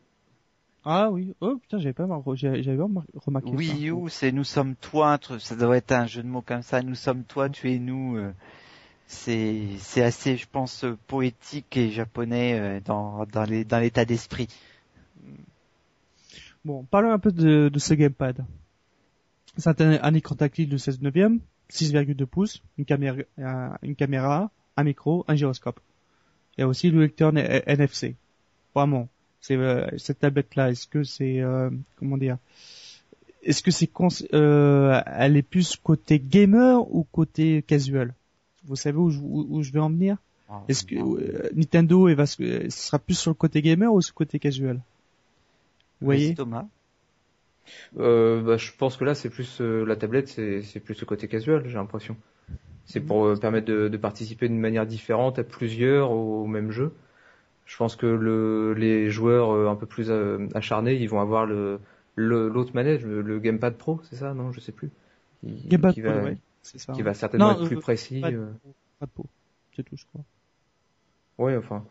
Ah 0.84 1.10
oui. 1.10 1.34
Oh 1.40 1.56
putain 1.56 1.78
j'avais 1.78 1.92
pas 1.92 2.06
j'avais 2.34 2.76
pas 2.76 2.88
remarqué. 3.26 3.50
Oui 3.52 3.66
you 3.66 4.08
c'est 4.08 4.32
nous 4.32 4.44
sommes 4.44 4.74
toi. 4.76 5.18
Ça 5.38 5.56
doit 5.56 5.76
être 5.76 5.92
un 5.92 6.06
jeu 6.06 6.22
de 6.22 6.28
mots 6.28 6.42
comme 6.42 6.62
ça. 6.62 6.82
Nous 6.82 6.94
sommes 6.94 7.24
toi, 7.24 7.48
tu 7.48 7.72
es 7.72 7.78
nous. 7.78 8.18
C'est 9.06 9.62
c'est 9.78 10.02
assez 10.02 10.36
je 10.36 10.46
pense 10.50 10.84
poétique 11.06 11.76
et 11.76 11.90
japonais 11.90 12.80
dans 12.84 13.26
dans 13.26 13.44
les 13.44 13.64
dans 13.64 13.78
l'état 13.80 14.04
d'esprit. 14.04 14.48
Bon, 16.64 16.84
parlons 16.84 17.12
un 17.12 17.18
peu 17.18 17.32
de, 17.32 17.70
de 17.72 17.78
ce 17.78 17.94
gamepad. 17.94 18.44
C'est 19.56 19.80
un, 19.80 19.98
un, 20.02 20.14
écran 20.14 20.34
tactile 20.34 20.68
de 20.68 20.76
16 20.76 21.00
neuvième, 21.00 21.40
6,2 21.70 22.26
pouces, 22.26 22.62
une 22.76 22.84
caméra, 22.84 23.16
une 23.82 23.96
caméra, 23.96 24.50
un 24.78 24.84
micro, 24.84 25.24
un 25.28 25.34
gyroscope. 25.34 25.80
Il 26.56 26.62
y 26.62 26.64
a 26.64 26.68
aussi 26.68 26.90
le 26.90 27.00
lecteur 27.00 27.36
NFC. 27.36 28.14
Vraiment, 28.74 29.08
c'est 29.40 29.56
euh, 29.56 29.86
cette 29.98 30.20
tablette 30.20 30.54
là. 30.54 30.70
Est-ce 30.70 30.86
que 30.86 31.02
c'est 31.02 31.40
euh, 31.40 31.70
comment 31.96 32.16
dire? 32.16 32.38
Est-ce 33.42 33.62
que 33.62 33.70
c'est 33.70 33.90
euh, 34.34 35.00
elle 35.06 35.36
est 35.36 35.42
plus 35.42 35.76
côté 35.76 36.20
gamer 36.20 36.80
ou 36.94 37.04
côté 37.04 37.62
casual? 37.62 38.14
Vous 38.64 38.76
savez 38.76 38.98
où 38.98 39.10
je, 39.10 39.18
où, 39.20 39.62
je 39.62 39.72
vais 39.72 39.80
en 39.80 39.90
venir? 39.90 40.16
Ah, 40.48 40.62
Est-ce 40.68 40.84
que 40.84 40.96
euh, 40.96 41.50
Nintendo 41.54 42.14
va, 42.14 42.26
sera 42.26 42.98
plus 42.98 43.18
sur 43.18 43.30
le 43.30 43.34
côté 43.34 43.62
gamer 43.62 43.92
ou 43.92 44.00
sur 44.00 44.12
le 44.14 44.18
côté 44.18 44.38
casual? 44.38 44.76
Vous 46.00 46.06
voyez? 46.06 46.34
Thomas 46.34 46.66
euh, 47.98 48.40
bah, 48.40 48.56
je 48.56 48.72
pense 48.72 48.96
que 48.96 49.04
là 49.04 49.14
c'est 49.14 49.28
plus 49.28 49.60
euh, 49.60 49.84
la 49.84 49.94
tablette, 49.94 50.28
c'est 50.28 50.80
plus 50.80 50.98
le 50.98 51.06
côté 51.06 51.28
casual, 51.28 51.66
j'ai 51.66 51.74
l'impression. 51.74 52.16
C'est 52.88 53.00
pour 53.00 53.26
euh, 53.26 53.36
permettre 53.36 53.66
de, 53.66 53.88
de, 53.88 53.96
participer 53.96 54.48
d'une 54.48 54.58
manière 54.58 54.86
différente 54.86 55.38
à 55.38 55.44
plusieurs 55.44 56.10
au, 56.10 56.46
même 56.46 56.70
jeu. 56.70 56.92
Je 57.66 57.76
pense 57.76 57.96
que 57.96 58.06
le, 58.06 58.72
les 58.72 59.10
joueurs 59.10 59.50
euh, 59.50 59.68
un 59.68 59.76
peu 59.76 59.86
plus 59.86 60.10
acharnés, 60.54 60.94
ils 60.94 61.08
vont 61.08 61.20
avoir 61.20 61.46
le 61.46 61.80
l'autre 62.16 62.72
manette, 62.74 63.02
le, 63.02 63.38
gamepad 63.38 63.76
pro, 63.76 64.00
c'est 64.02 64.16
ça 64.16 64.34
Non, 64.34 64.50
je 64.50 64.58
sais 64.58 64.72
plus. 64.72 64.90
gamepad 65.44 65.94
qui 65.94 66.00
va, 66.00 66.22
c'est 66.62 66.78
ça. 66.78 66.92
Qui 66.92 67.02
va 67.02 67.14
certainement 67.14 67.52
être 67.52 67.66
plus 67.66 67.78
précis. 67.78 68.22
Pas 68.98 69.06
pro, 69.06 69.26
c'est 69.76 69.84
tout, 69.84 69.96
je 69.96 70.04
crois. 70.06 70.24
Ouais, 71.38 71.56
enfin. 71.56 71.84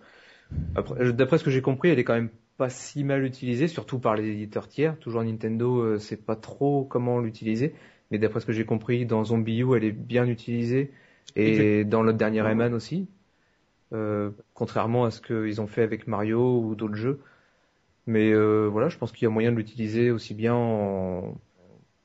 D'après 1.13 1.37
ce 1.37 1.43
que 1.43 1.51
j'ai 1.51 1.61
compris, 1.61 1.89
elle 1.89 1.99
est 1.99 2.03
quand 2.03 2.15
même 2.15 2.29
pas 2.57 2.69
si 2.69 3.03
mal 3.03 3.23
utilisé, 3.23 3.67
surtout 3.67 3.99
par 3.99 4.15
les 4.15 4.27
éditeurs 4.27 4.67
tiers. 4.67 4.97
Toujours 4.99 5.23
Nintendo, 5.23 5.79
euh, 5.79 5.99
sait 5.99 6.17
pas 6.17 6.35
trop 6.35 6.83
comment 6.83 7.19
l'utiliser, 7.19 7.73
mais 8.11 8.17
d'après 8.19 8.39
ce 8.41 8.45
que 8.45 8.53
j'ai 8.53 8.65
compris, 8.65 9.05
dans 9.05 9.23
Zombie 9.25 9.59
U, 9.61 9.75
elle 9.75 9.83
est 9.83 9.91
bien 9.91 10.27
utilisée 10.27 10.91
et 11.35 11.85
dans 11.85 12.03
le 12.03 12.13
dernier 12.13 12.41
Rayman 12.41 12.73
aussi. 12.73 13.07
euh, 13.93 14.31
contrairement 14.53 15.05
à 15.05 15.11
ce 15.11 15.21
qu'ils 15.21 15.61
ont 15.61 15.67
fait 15.67 15.83
avec 15.83 16.07
Mario 16.07 16.59
ou 16.61 16.75
d'autres 16.75 16.95
jeux. 16.95 17.21
Mais 18.07 18.31
euh, 18.33 18.67
voilà, 18.71 18.89
je 18.89 18.97
pense 18.97 19.11
qu'il 19.11 19.23
y 19.25 19.27
a 19.27 19.29
moyen 19.31 19.51
de 19.51 19.57
l'utiliser 19.57 20.11
aussi 20.11 20.33
bien 20.35 20.55
en, 20.55 21.35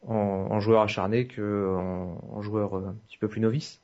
en, 0.02 0.14
en 0.14 0.60
joueur 0.60 0.82
acharné 0.82 1.26
que 1.28 1.74
en, 1.76 2.18
en 2.36 2.42
joueur 2.42 2.76
euh, 2.78 2.88
un 2.88 2.94
petit 3.08 3.18
peu 3.18 3.28
plus 3.28 3.40
novice. 3.40 3.82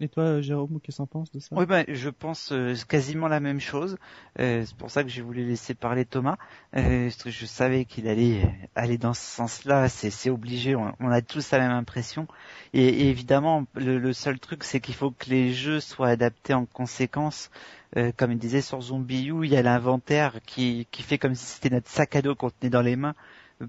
Et 0.00 0.08
toi, 0.08 0.40
Jérôme, 0.40 0.80
qu'est-ce 0.82 0.96
que 0.96 1.02
t'en 1.02 1.06
penses 1.06 1.30
de 1.30 1.38
ça? 1.38 1.54
Oui, 1.56 1.66
ben, 1.66 1.84
je 1.88 2.10
pense 2.10 2.50
euh, 2.50 2.74
quasiment 2.88 3.28
la 3.28 3.38
même 3.38 3.60
chose. 3.60 3.96
Euh, 4.40 4.64
c'est 4.66 4.76
pour 4.76 4.90
ça 4.90 5.04
que 5.04 5.08
j'ai 5.08 5.22
voulu 5.22 5.46
laisser 5.46 5.74
parler 5.74 6.04
Thomas. 6.04 6.36
Euh, 6.76 7.08
je 7.24 7.46
savais 7.46 7.84
qu'il 7.84 8.08
allait 8.08 8.42
aller 8.74 8.98
dans 8.98 9.14
ce 9.14 9.22
sens-là. 9.22 9.88
C'est, 9.88 10.30
obligé. 10.30 10.74
On, 10.74 11.10
a 11.10 11.22
tous 11.22 11.52
la 11.52 11.60
même 11.60 11.70
impression. 11.70 12.26
Et, 12.72 13.08
évidemment, 13.08 13.66
le, 13.76 14.12
seul 14.12 14.40
truc, 14.40 14.64
c'est 14.64 14.80
qu'il 14.80 14.94
faut 14.94 15.12
que 15.12 15.30
les 15.30 15.52
jeux 15.52 15.80
soient 15.80 16.08
adaptés 16.08 16.54
en 16.54 16.66
conséquence. 16.66 17.50
Euh, 17.96 18.10
comme 18.16 18.32
il 18.32 18.38
disait 18.38 18.60
sur 18.60 18.80
Zombie 18.80 19.30
il 19.44 19.50
y 19.52 19.56
a 19.56 19.62
l'inventaire 19.62 20.40
qui, 20.44 20.88
qui 20.90 21.04
fait 21.04 21.16
comme 21.16 21.36
si 21.36 21.44
c'était 21.44 21.70
notre 21.70 21.88
sac 21.88 22.16
à 22.16 22.22
dos 22.22 22.34
qu'on 22.34 22.50
tenait 22.50 22.68
dans 22.68 22.82
les 22.82 22.96
mains 22.96 23.14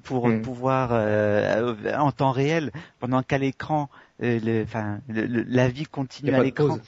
pour 0.04 0.28
Mm. 0.30 0.42
pouvoir 0.42 0.90
euh, 0.92 1.76
en 1.98 2.12
temps 2.12 2.32
réel, 2.32 2.72
pendant 3.00 3.24
qu'à 3.24 3.38
l'écran, 3.38 3.90
euh, 4.22 4.40
le, 4.44 4.64
enfin, 4.64 5.02
le- 5.08 5.26
le- 5.26 5.44
la 5.44 5.68
vie 5.68 5.86
continue 5.86 6.34
à 6.34 6.44
l'écran. 6.44 6.80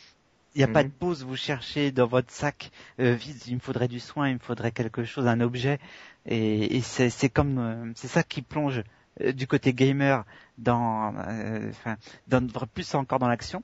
Il 0.55 0.59
n'y 0.59 0.63
a 0.63 0.67
pas 0.67 0.83
Mhm. 0.83 0.89
de 0.89 0.93
pause, 0.95 1.23
vous 1.23 1.35
cherchez 1.35 1.91
dans 1.91 2.07
votre 2.07 2.31
sac, 2.31 2.71
euh, 2.99 3.13
vite, 3.13 3.45
il 3.47 3.55
me 3.55 3.59
faudrait 3.59 3.87
du 3.87 3.99
soin, 3.99 4.29
il 4.29 4.35
me 4.35 4.39
faudrait 4.39 4.71
quelque 4.71 5.03
chose, 5.03 5.27
un 5.27 5.39
objet, 5.41 5.77
et, 6.25 6.77
et 6.77 6.81
c'est, 6.81 7.11
c'est 7.11 7.29
comme, 7.29 7.59
euh, 7.59 7.91
c'est 7.95 8.07
ça 8.07 8.23
qui 8.23 8.41
plonge 8.41 8.81
euh, 9.21 9.33
du 9.33 9.45
côté 9.45 9.73
gamer 9.73 10.25
dans, 10.57 11.13
euh, 11.15 11.69
enfin, 11.69 11.97
dans 12.27 12.41
plus 12.73 12.95
encore 12.95 13.19
dans 13.19 13.27
l'action. 13.27 13.61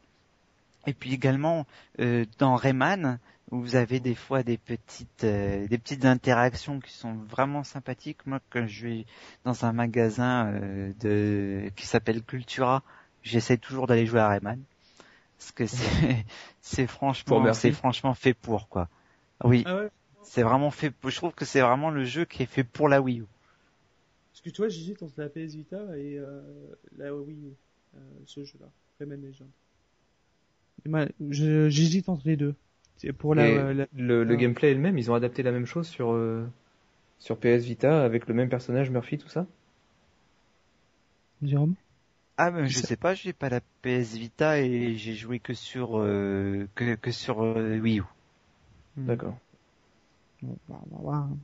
Et 0.86 0.94
puis 0.94 1.14
également 1.14 1.66
euh, 2.00 2.26
dans 2.38 2.56
Rayman, 2.56 3.20
où 3.54 3.62
vous 3.62 3.76
avez 3.78 4.00
des 4.02 4.16
fois 4.16 4.44
des 4.44 4.58
petites, 4.58 5.24
euh, 5.26 5.68
des 5.68 5.78
petites 5.80 6.06
interactions 6.06 6.80
qui 6.82 6.92
sont 6.94 7.14
vraiment 7.16 7.64
sympathiques. 7.64 8.26
Moi, 8.28 8.42
quand 8.52 8.68
je 8.68 8.88
vais 8.88 9.06
dans 9.46 9.66
un 9.66 9.74
magasin 9.74 10.52
euh, 10.54 10.94
de 11.02 11.72
qui 11.78 11.86
s'appelle 11.88 12.24
Cultura, 12.24 12.84
j'essaie 13.24 13.58
toujours 13.58 13.88
d'aller 13.88 14.06
jouer 14.08 14.22
à 14.22 14.30
Rayman 14.30 14.60
parce 15.38 15.52
que 15.54 15.68
c'est 15.68 16.26
c'est 16.62 16.88
Pour 17.26 17.42
franchement 17.42 17.54
c'est 17.54 17.72
franchement 17.72 18.14
fait 18.16 18.34
pour 18.34 18.70
quoi. 18.70 18.90
Oui, 19.44 19.66
Ah 19.66 19.76
ouais 19.76 19.90
c'est 20.24 20.44
vraiment 20.44 20.72
fait. 20.72 20.94
Je 21.06 21.16
trouve 21.18 21.34
que 21.34 21.46
c'est 21.46 21.62
vraiment 21.62 21.92
le 21.92 22.06
jeu 22.06 22.26
qui 22.26 22.44
est 22.44 22.48
fait 22.48 22.64
pour 22.66 22.90
la 22.90 23.02
Wii 23.02 23.22
U. 23.22 23.26
Parce 24.32 24.42
que 24.42 24.50
tu 24.50 24.58
vois, 24.58 24.70
j'hésite 24.70 25.02
entre 25.04 25.20
la 25.22 25.30
PS 25.30 25.54
Vita 25.56 25.98
et 25.98 26.18
euh, 26.18 26.42
la 26.98 27.16
Wii 27.16 27.48
U, 27.48 27.54
euh, 27.96 28.00
ce 28.26 28.44
jeu-là, 28.44 28.72
Rayman 29.00 29.22
Legend. 29.22 29.50
Et 30.86 30.90
moi, 30.90 31.08
je- 31.30 31.68
J'hésite 31.70 32.08
entre 32.10 32.26
les 32.28 32.38
deux. 32.38 32.56
C'est 32.98 33.14
pour 33.14 33.36
la, 33.36 33.46
Et 33.46 33.66
la- 33.74 33.88
le, 33.94 34.24
le 34.24 34.36
Ah. 34.36 34.36
gameplay 34.36 34.72
est 34.72 34.74
le 34.74 34.80
même, 34.80 34.98
ils 34.98 35.12
ont 35.12 35.16
adapté 35.16 35.44
la 35.44 35.52
même 35.52 35.68
chose 35.68 35.88
sur 35.88 36.12
euh, 36.14 36.44
sur 37.20 37.38
PS 37.40 37.64
Vita 37.66 38.04
avec 38.04 38.28
le 38.28 38.34
même 38.34 38.50
personnage 38.50 38.92
Murphy 38.92 39.18
tout 39.20 39.30
ça? 39.30 39.48
Jérôme? 41.44 41.76
Ah 42.38 42.52
mais 42.52 42.68
je 42.68 42.80
sais 42.80 42.96
pas, 42.96 43.16
j'ai 43.16 43.34
pas 43.34 43.50
la 43.50 43.60
PS 43.82 44.16
Vita 44.18 44.60
et 44.62 44.96
j'ai 44.98 45.16
joué 45.16 45.40
que 45.40 45.56
sur 45.56 45.98
euh, 46.00 46.68
que, 46.76 46.94
que 46.96 47.12
sur 47.12 47.42
euh, 47.44 47.80
Wii 47.80 48.00
U. 48.02 48.04
D'accord. 48.98 49.36
Bon, 50.42 50.58
bah, 50.68 50.80
va 50.92 50.98
voir, 51.02 51.24
hein. 51.24 51.38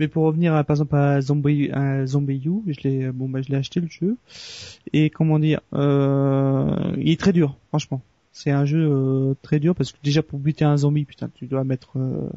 Mais 0.00 0.08
pour 0.08 0.24
revenir 0.24 0.54
à, 0.54 0.64
par 0.64 0.74
exemple 0.74 0.96
à 0.96 1.20
Zombie, 1.20 1.70
à 1.72 2.06
Zombie 2.06 2.42
U, 2.44 2.62
je 2.72 2.80
l'ai, 2.88 3.10
bon 3.12 3.28
bah 3.28 3.40
je 3.42 3.48
l'ai 3.50 3.56
acheté 3.56 3.80
le 3.80 3.86
jeu 3.88 4.16
et 4.92 5.10
comment 5.10 5.38
dire, 5.38 5.60
euh, 5.74 6.94
il 6.98 7.10
est 7.10 7.20
très 7.20 7.32
dur, 7.32 7.56
franchement. 7.68 8.02
C'est 8.32 8.50
un 8.50 8.64
jeu 8.64 8.78
euh, 8.90 9.34
très 9.42 9.58
dur 9.60 9.74
parce 9.74 9.92
que 9.92 9.98
déjà 10.02 10.22
pour 10.22 10.38
buter 10.38 10.64
un 10.64 10.76
zombie, 10.76 11.04
putain, 11.04 11.28
tu 11.34 11.46
dois 11.46 11.64
mettre 11.64 11.98
euh, 11.98 12.28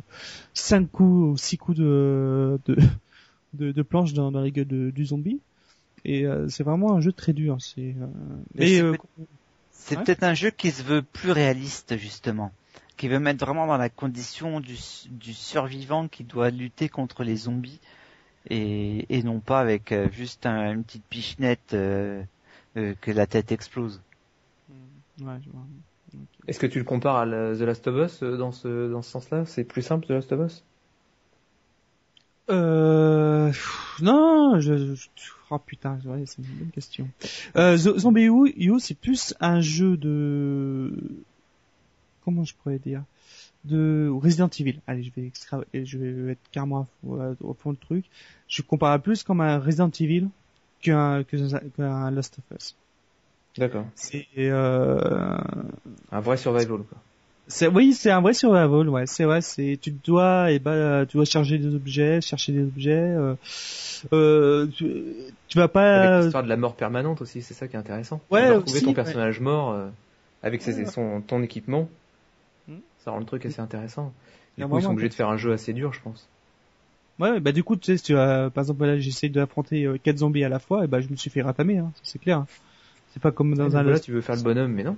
cinq 0.54 0.92
coups 0.92 1.34
ou 1.34 1.38
six 1.38 1.58
coups 1.58 1.78
de 1.78 2.60
de, 2.66 2.76
de, 3.54 3.72
de 3.72 3.82
planche 3.84 4.14
dans, 4.14 4.32
gueules 4.32 4.68
de- 4.68 4.92
du 4.92 5.06
zombie. 5.06 5.42
Et 6.06 6.26
euh, 6.28 6.48
c'est 6.50 6.64
vraiment 6.64 6.94
un 6.94 7.02
jeu 7.02 7.14
très 7.14 7.34
dur. 7.34 7.58
C'est 7.62 7.96
euh, 8.00 8.08
Mais 8.56 8.66
c'est 8.66 8.82
euh, 8.82 8.94
Ouais. 9.92 10.06
peut-être 10.06 10.24
un 10.24 10.34
jeu 10.34 10.52
qui 10.52 10.72
se 10.72 10.84
veut 10.84 11.02
plus 11.02 11.32
réaliste 11.32 11.98
justement, 11.98 12.52
qui 12.98 13.08
veut 13.08 13.20
mettre 13.20 13.46
vraiment 13.46 13.68
dans 13.68 13.78
la 13.78 13.90
condition 13.90 14.60
du, 14.60 14.78
du 15.10 15.34
survivant 15.34 16.08
qui 16.08 16.24
doit 16.24 16.50
lutter 16.50 16.90
contre 16.90 17.24
les 17.24 17.36
zombies 17.36 17.80
et, 18.50 19.06
et 19.16 19.24
non 19.24 19.40
pas 19.42 19.60
avec 19.62 19.92
euh, 19.94 20.12
juste 20.12 20.46
un- 20.48 20.74
une 20.74 20.84
petite 20.86 21.06
pichenette 21.08 21.74
euh, 21.74 22.24
euh, 22.78 22.96
que 23.02 23.12
la 23.12 23.28
tête 23.28 23.52
explose. 23.52 24.02
Ouais, 25.22 25.40
je 25.46 25.50
vois. 25.50 25.66
Est-ce 26.48 26.60
que 26.60 26.68
tu 26.68 26.78
le 26.80 26.84
compares 26.86 27.16
à 27.18 27.26
la- 27.26 27.56
The 27.56 27.62
Last 27.62 27.88
of 27.88 27.96
Us 28.06 28.24
euh, 28.24 28.38
dans 28.38 28.52
ce 28.52 28.92
dans 28.92 29.02
ce 29.02 29.12
sens-là? 29.12 29.46
C'est 29.46 29.64
plus 29.64 29.82
simple 29.82 30.06
The 30.08 30.12
Last 30.12 30.32
of 30.34 30.46
Us? 30.46 30.64
Euh, 32.50 33.48
pff, 33.48 33.98
non, 34.02 34.60
je, 34.60 34.96
je- 34.96 35.08
oh 35.52 35.60
putain, 35.60 36.00
ouais, 36.06 36.24
c'est 36.26 36.40
une 36.40 36.48
bonne 36.58 36.72
question. 36.72 37.08
Euh, 37.56 37.78
Zo- 37.78 37.98
Zombie 37.98 38.26
U, 38.28 38.80
c'est 38.80 38.96
plus 38.98 39.34
un 39.40 39.62
jeu 39.62 39.96
de, 39.96 40.92
comment 42.26 42.44
je 42.44 42.54
pourrais 42.56 42.80
dire, 42.80 43.04
de 43.64 44.10
Resident 44.12 44.50
Evil. 44.60 44.80
Allez, 44.88 45.04
je 45.04 45.12
vais 45.16 45.26
extra, 45.28 45.62
je 45.74 45.98
vais 45.98 46.32
être 46.34 46.42
carrément 46.52 46.88
au 47.04 47.54
fond 47.54 47.72
du 47.72 47.78
truc. 47.78 48.06
Je 48.50 48.62
compare 48.64 49.00
plus 49.02 49.24
comme 49.24 49.40
un 49.40 49.60
Resident 49.60 49.92
Evil 50.00 50.28
qu'un 50.82 51.24
qu'un 51.24 52.12
Last 52.12 52.40
of 52.40 52.58
Us. 52.58 52.76
D'accord. 53.58 53.86
C'est 53.96 54.26
euh, 54.38 55.38
Un 56.12 56.20
vrai 56.22 56.38
survival 56.38 56.80
quoi. 56.80 56.98
c'est 57.48 57.68
oui, 57.68 57.94
c'est 57.94 58.12
un 58.12 58.22
vrai 58.22 58.34
survival, 58.34 58.88
ouais, 58.90 59.06
c'est 59.08 59.26
vrai, 59.26 59.42
c'est 59.42 59.78
tu 59.82 59.92
dois 59.92 60.52
et 60.52 60.60
ben 60.60 61.06
tu 61.06 61.18
dois 61.18 61.26
charger 61.26 61.58
des 61.58 61.74
objets, 61.76 62.22
chercher 62.22 62.54
des 62.54 62.64
objets 62.64 62.92
euh, 62.94 63.36
euh, 64.14 64.68
tu, 64.68 64.86
tu 65.50 65.58
vas 65.58 65.64
Avec 65.66 65.74
pas 65.74 66.22
l'histoire 66.22 66.44
de 66.44 66.50
la 66.50 66.58
mort 66.58 66.76
permanente 66.76 67.22
aussi, 67.22 67.42
c'est 67.42 67.54
ça 67.54 67.68
qui 67.68 67.76
est 67.76 67.80
intéressant. 67.80 68.22
Ouais, 68.32 68.48
Tu 68.48 68.54
retrouver 68.54 68.78
aussi, 68.78 68.84
ton 68.86 68.90
ouais. 68.92 68.96
personnage 68.96 69.40
mort 69.42 69.72
euh, 69.72 69.90
avec 70.44 70.62
ses, 70.62 70.80
Ouais. 70.80 70.86
son 70.86 71.22
ton 71.22 71.44
équipement. 71.44 71.90
Hmm. 72.68 72.78
Ça 73.04 73.12
rend 73.12 73.20
le 73.20 73.26
truc 73.26 73.46
assez 73.46 73.60
intéressant. 73.60 74.14
Du 74.58 74.66
coup, 74.66 74.78
ils 74.78 74.82
sont 74.84 74.92
obligés 74.94 75.10
de 75.10 75.14
faire 75.14 75.30
un 75.30 75.38
jeu 75.38 75.52
assez 75.52 75.74
dur, 75.74 75.92
je 75.94 76.00
pense. 76.02 76.28
Ouais, 77.20 77.40
bah 77.40 77.52
du 77.52 77.64
coup, 77.64 77.76
tu 77.76 77.86
sais, 77.86 77.98
si 77.98 78.04
tu 78.04 78.18
as, 78.18 78.50
par 78.50 78.64
exemple, 78.64 78.86
là, 78.86 78.98
j'essaie 78.98 79.30
d'affronter 79.30 79.88
quatre 80.04 80.18
zombies 80.20 80.44
à 80.44 80.50
la 80.50 80.60
fois, 80.60 80.86
et 80.86 80.88
bah 80.88 81.02
je 81.02 81.10
me 81.10 81.16
suis 81.16 81.30
fait 81.30 81.42
ratamer, 81.42 81.78
hein, 81.78 81.92
c'est 82.04 82.18
clair. 82.20 82.38
hein. 82.40 82.48
C'est 83.12 83.22
pas 83.22 83.32
comme 83.32 83.56
dans 83.56 83.76
un 83.76 83.84
Lost. 83.84 84.04
tu 84.06 84.12
veux 84.12 84.22
faire 84.22 84.36
le 84.36 84.42
bonhomme, 84.42 84.74
mais 84.74 84.84
non. 84.84 84.98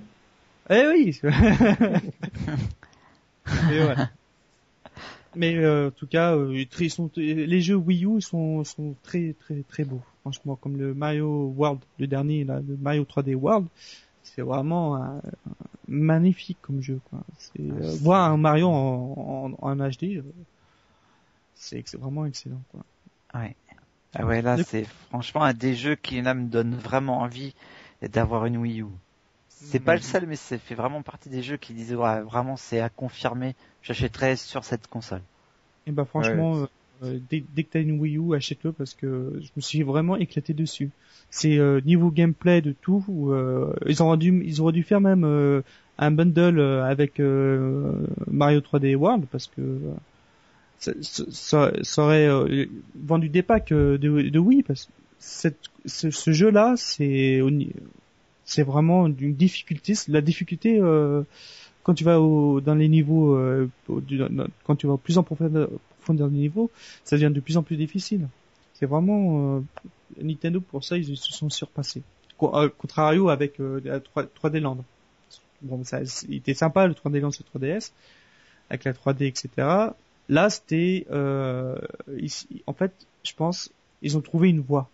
Eh 0.70 0.86
oui. 0.86 1.20
Mais 3.68 3.84
ouais. 3.84 3.94
Mais 5.36 5.56
euh, 5.56 5.88
en 5.88 5.90
tout 5.90 6.06
cas, 6.06 6.34
euh, 6.34 6.64
ils 6.80 6.90
sont, 6.90 7.10
les 7.16 7.60
jeux 7.60 7.74
Wii 7.74 8.06
U 8.06 8.20
sont, 8.20 8.64
sont 8.64 8.94
très 9.02 9.34
très 9.40 9.62
très 9.68 9.84
beaux. 9.84 10.00
Franchement, 10.22 10.56
comme 10.56 10.78
le 10.78 10.94
Mario 10.94 11.52
World, 11.56 11.80
le 11.98 12.06
dernier, 12.06 12.44
là, 12.44 12.60
le 12.66 12.76
Mario 12.76 13.02
3D 13.02 13.34
World, 13.34 13.66
c'est 14.22 14.42
vraiment 14.42 15.20
magnifique 15.88 16.58
comme 16.62 16.80
jeu. 16.80 17.00
Quoi. 17.10 17.20
Ah, 17.28 17.60
euh, 17.60 17.96
voir 18.00 18.30
un 18.30 18.36
Mario 18.36 18.68
en, 18.68 19.54
en, 19.60 19.70
en 19.70 19.76
HD, 19.76 20.22
c'est 21.54 21.82
c'est 21.86 21.98
vraiment 21.98 22.26
excellent. 22.26 22.62
Quoi. 22.70 22.80
Ouais. 23.34 23.54
Ah 24.14 24.24
ouais, 24.24 24.42
là 24.42 24.56
c'est 24.62 24.84
franchement 25.08 25.42
un 25.42 25.54
des 25.54 25.74
jeux 25.74 25.96
qui 25.96 26.22
là 26.22 26.34
me 26.34 26.46
donne 26.46 26.76
vraiment 26.76 27.20
envie 27.20 27.54
d'avoir 28.08 28.46
une 28.46 28.56
Wii 28.58 28.82
U. 28.82 28.86
C'est 29.48 29.78
pas 29.80 29.94
le 29.94 30.00
seul, 30.00 30.26
mais 30.26 30.36
ça 30.36 30.58
fait 30.58 30.74
vraiment 30.74 31.02
partie 31.02 31.28
des 31.28 31.42
jeux 31.42 31.56
qui 31.56 31.72
disent 31.74 31.94
ouais, 31.94 32.20
vraiment 32.22 32.56
c'est 32.56 32.80
à 32.80 32.88
confirmer. 32.88 33.54
J'achèterai 33.82 34.36
sur 34.36 34.64
cette 34.64 34.86
console. 34.88 35.22
Et 35.86 35.92
bah 35.92 36.04
franchement, 36.04 36.56
euh, 36.58 36.66
euh, 37.04 37.18
dès, 37.30 37.44
dès 37.54 37.64
que 37.64 37.70
t'as 37.72 37.80
une 37.80 37.98
Wii 38.00 38.16
U, 38.18 38.34
achète-le 38.34 38.72
parce 38.72 38.94
que 38.94 39.32
je 39.40 39.48
me 39.56 39.60
suis 39.60 39.82
vraiment 39.82 40.16
éclaté 40.16 40.54
dessus. 40.54 40.90
C'est 41.30 41.58
euh, 41.58 41.80
niveau 41.84 42.10
gameplay 42.10 42.60
de 42.62 42.72
tout. 42.72 43.04
où, 43.08 43.32
euh, 43.32 43.74
ils 43.86 44.00
auraient 44.02 44.16
dû, 44.18 44.42
ils 44.44 44.60
auraient 44.60 44.72
dû 44.72 44.82
faire 44.82 45.00
même 45.00 45.24
euh, 45.24 45.62
un 45.98 46.10
bundle 46.10 46.58
euh, 46.58 46.84
avec 46.84 47.20
euh, 47.20 47.92
Mario 48.26 48.60
3D 48.60 48.94
World 48.96 49.26
parce 49.30 49.46
que 49.46 49.60
euh, 49.60 49.78
ça, 50.78 50.92
ça- 51.02 51.24
ça- 51.30 51.72
ça 51.82 52.02
aurait 52.02 52.26
euh, 52.28 52.66
vendu 52.94 53.28
des 53.28 53.42
packs 53.42 53.72
euh, 53.72 53.98
de, 53.98 54.22
de 54.28 54.38
Wii 54.38 54.62
parce 54.62 54.86
que 54.86 54.90
ce, 55.18 56.32
jeu-là, 56.32 56.74
c'est 56.76 57.40
vraiment 58.62 59.08
d'une 59.08 59.34
difficulté. 59.34 59.94
La 60.08 60.20
difficulté 60.20 60.78
euh, 60.80 61.22
quand 61.82 61.94
tu 61.94 62.04
vas 62.04 62.20
au, 62.20 62.60
dans 62.60 62.74
les 62.74 62.88
niveaux, 62.88 63.36
euh, 63.36 63.68
quand 64.64 64.76
tu 64.76 64.86
vas 64.86 64.96
plus 64.96 65.18
en 65.18 65.22
profondeur, 65.22 65.68
profondeur 65.98 66.28
du 66.28 66.36
niveau, 66.36 66.70
ça 67.04 67.16
devient 67.16 67.32
de 67.32 67.40
plus 67.40 67.56
en 67.56 67.62
plus 67.62 67.76
difficile. 67.76 68.28
C'est 68.74 68.86
vraiment 68.86 69.56
euh, 69.56 69.60
Nintendo 70.20 70.60
pour 70.60 70.84
ça 70.84 70.96
ils 70.96 71.16
se 71.16 71.32
sont 71.32 71.50
surpassés. 71.50 72.02
Co- 72.36 72.52
contrario 72.78 73.28
avec 73.28 73.58
la 73.58 74.00
3, 74.00 74.24
3D 74.24 74.60
Land. 74.60 74.78
Bon, 75.62 75.82
ça, 75.84 76.00
était 76.30 76.54
sympa 76.54 76.86
le 76.86 76.94
3D 76.94 77.20
Land 77.20 77.30
sur 77.30 77.44
3DS 77.54 77.92
avec 78.68 78.84
la 78.84 78.92
3D 78.92 79.26
etc. 79.26 79.94
Là 80.28 80.50
c'était, 80.50 81.06
en 81.10 82.72
fait, 82.72 82.92
je 83.22 83.32
pense, 83.34 83.70
ils 84.02 84.16
ont 84.16 84.20
trouvé 84.20 84.48
une 84.50 84.60
voie. 84.60 84.88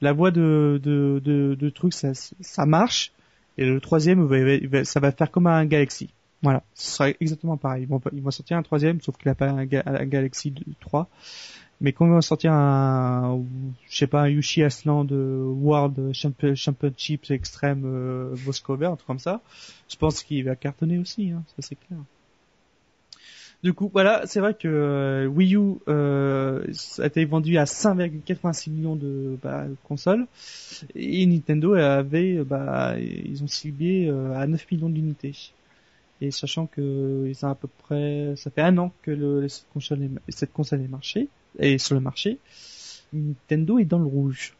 La 0.00 0.12
voie 0.12 0.30
de 0.30 1.70
trucs 1.74 1.94
ça 1.94 2.12
ça 2.14 2.66
marche 2.66 3.12
et 3.58 3.64
le 3.64 3.80
troisième, 3.80 4.28
ça 4.84 5.00
va 5.00 5.12
faire 5.12 5.30
comme 5.30 5.46
un 5.46 5.64
Galaxy. 5.64 6.10
Voilà, 6.42 6.62
ce 6.74 6.90
sera 6.90 7.08
exactement 7.20 7.56
pareil. 7.56 7.88
Ils 8.12 8.22
vont, 8.22 8.30
sortir 8.30 8.58
un 8.58 8.62
troisième, 8.62 9.00
sauf 9.00 9.16
qu'il 9.16 9.28
n'a 9.28 9.34
pas 9.34 9.48
un, 9.48 9.64
Galaxy 9.64 10.52
3. 10.80 11.08
Mais 11.80 11.92
quand 11.92 12.06
ils 12.06 12.12
vont 12.12 12.20
sortir 12.20 12.52
un, 12.52 13.42
je 13.88 13.96
sais 13.96 14.06
pas, 14.06 14.22
un 14.22 14.28
Yushi 14.28 14.62
Asland 14.62 15.08
World 15.10 16.12
Championship 16.12 17.30
Extreme 17.30 17.82
euh, 17.84 18.30
Voscover, 18.32 18.86
un 18.86 18.96
truc 18.96 19.06
comme 19.06 19.18
ça, 19.18 19.42
je 19.88 19.96
pense 19.96 20.22
qu'il 20.22 20.44
va 20.44 20.56
cartonner 20.56 20.98
aussi, 20.98 21.30
hein, 21.30 21.42
ça 21.48 21.56
c'est 21.58 21.76
clair. 21.76 21.98
Du 23.62 23.72
coup, 23.72 23.90
voilà, 23.92 24.22
c'est 24.26 24.40
vrai 24.40 24.54
que 24.54 24.68
euh, 24.68 25.26
Wii 25.26 25.56
U 25.56 25.78
euh, 25.88 26.64
a 26.98 27.06
été 27.06 27.24
vendu 27.24 27.56
à 27.58 27.64
5,86 27.64 28.70
millions 28.70 28.96
de 28.96 29.38
bah, 29.42 29.64
consoles 29.84 30.26
et 30.94 31.24
Nintendo 31.26 31.74
avait, 31.74 32.44
bah, 32.44 32.96
ils 32.98 33.42
ont 33.42 33.48
ciblé 33.48 34.08
euh, 34.08 34.34
à 34.36 34.46
9 34.46 34.70
millions 34.70 34.90
d'unités. 34.90 35.52
Et 36.20 36.30
sachant 36.30 36.66
que 36.66 37.26
ils 37.28 37.44
ont 37.44 37.50
à 37.50 37.54
peu 37.54 37.68
près, 37.68 38.34
ça 38.36 38.50
fait 38.50 38.62
un 38.62 38.76
an 38.78 38.92
que 39.02 39.10
le, 39.10 39.48
cette 39.48 39.68
console 39.72 40.02
est, 40.02 40.10
cette 40.28 40.52
console 40.52 40.82
est 40.82 40.88
marché 40.88 41.28
et 41.58 41.78
sur 41.78 41.94
le 41.94 42.00
marché, 42.00 42.38
Nintendo 43.12 43.78
est 43.78 43.84
dans 43.84 43.98
le 43.98 44.06
rouge. 44.06 44.54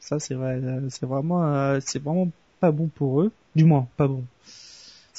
Ça, 0.00 0.18
c'est 0.18 0.34
vrai, 0.34 0.60
c'est 0.88 1.06
vraiment, 1.06 1.78
c'est 1.80 2.02
vraiment 2.02 2.30
pas 2.58 2.70
bon 2.70 2.88
pour 2.88 3.22
eux, 3.22 3.32
du 3.54 3.64
moins 3.64 3.86
pas 3.96 4.08
bon 4.08 4.24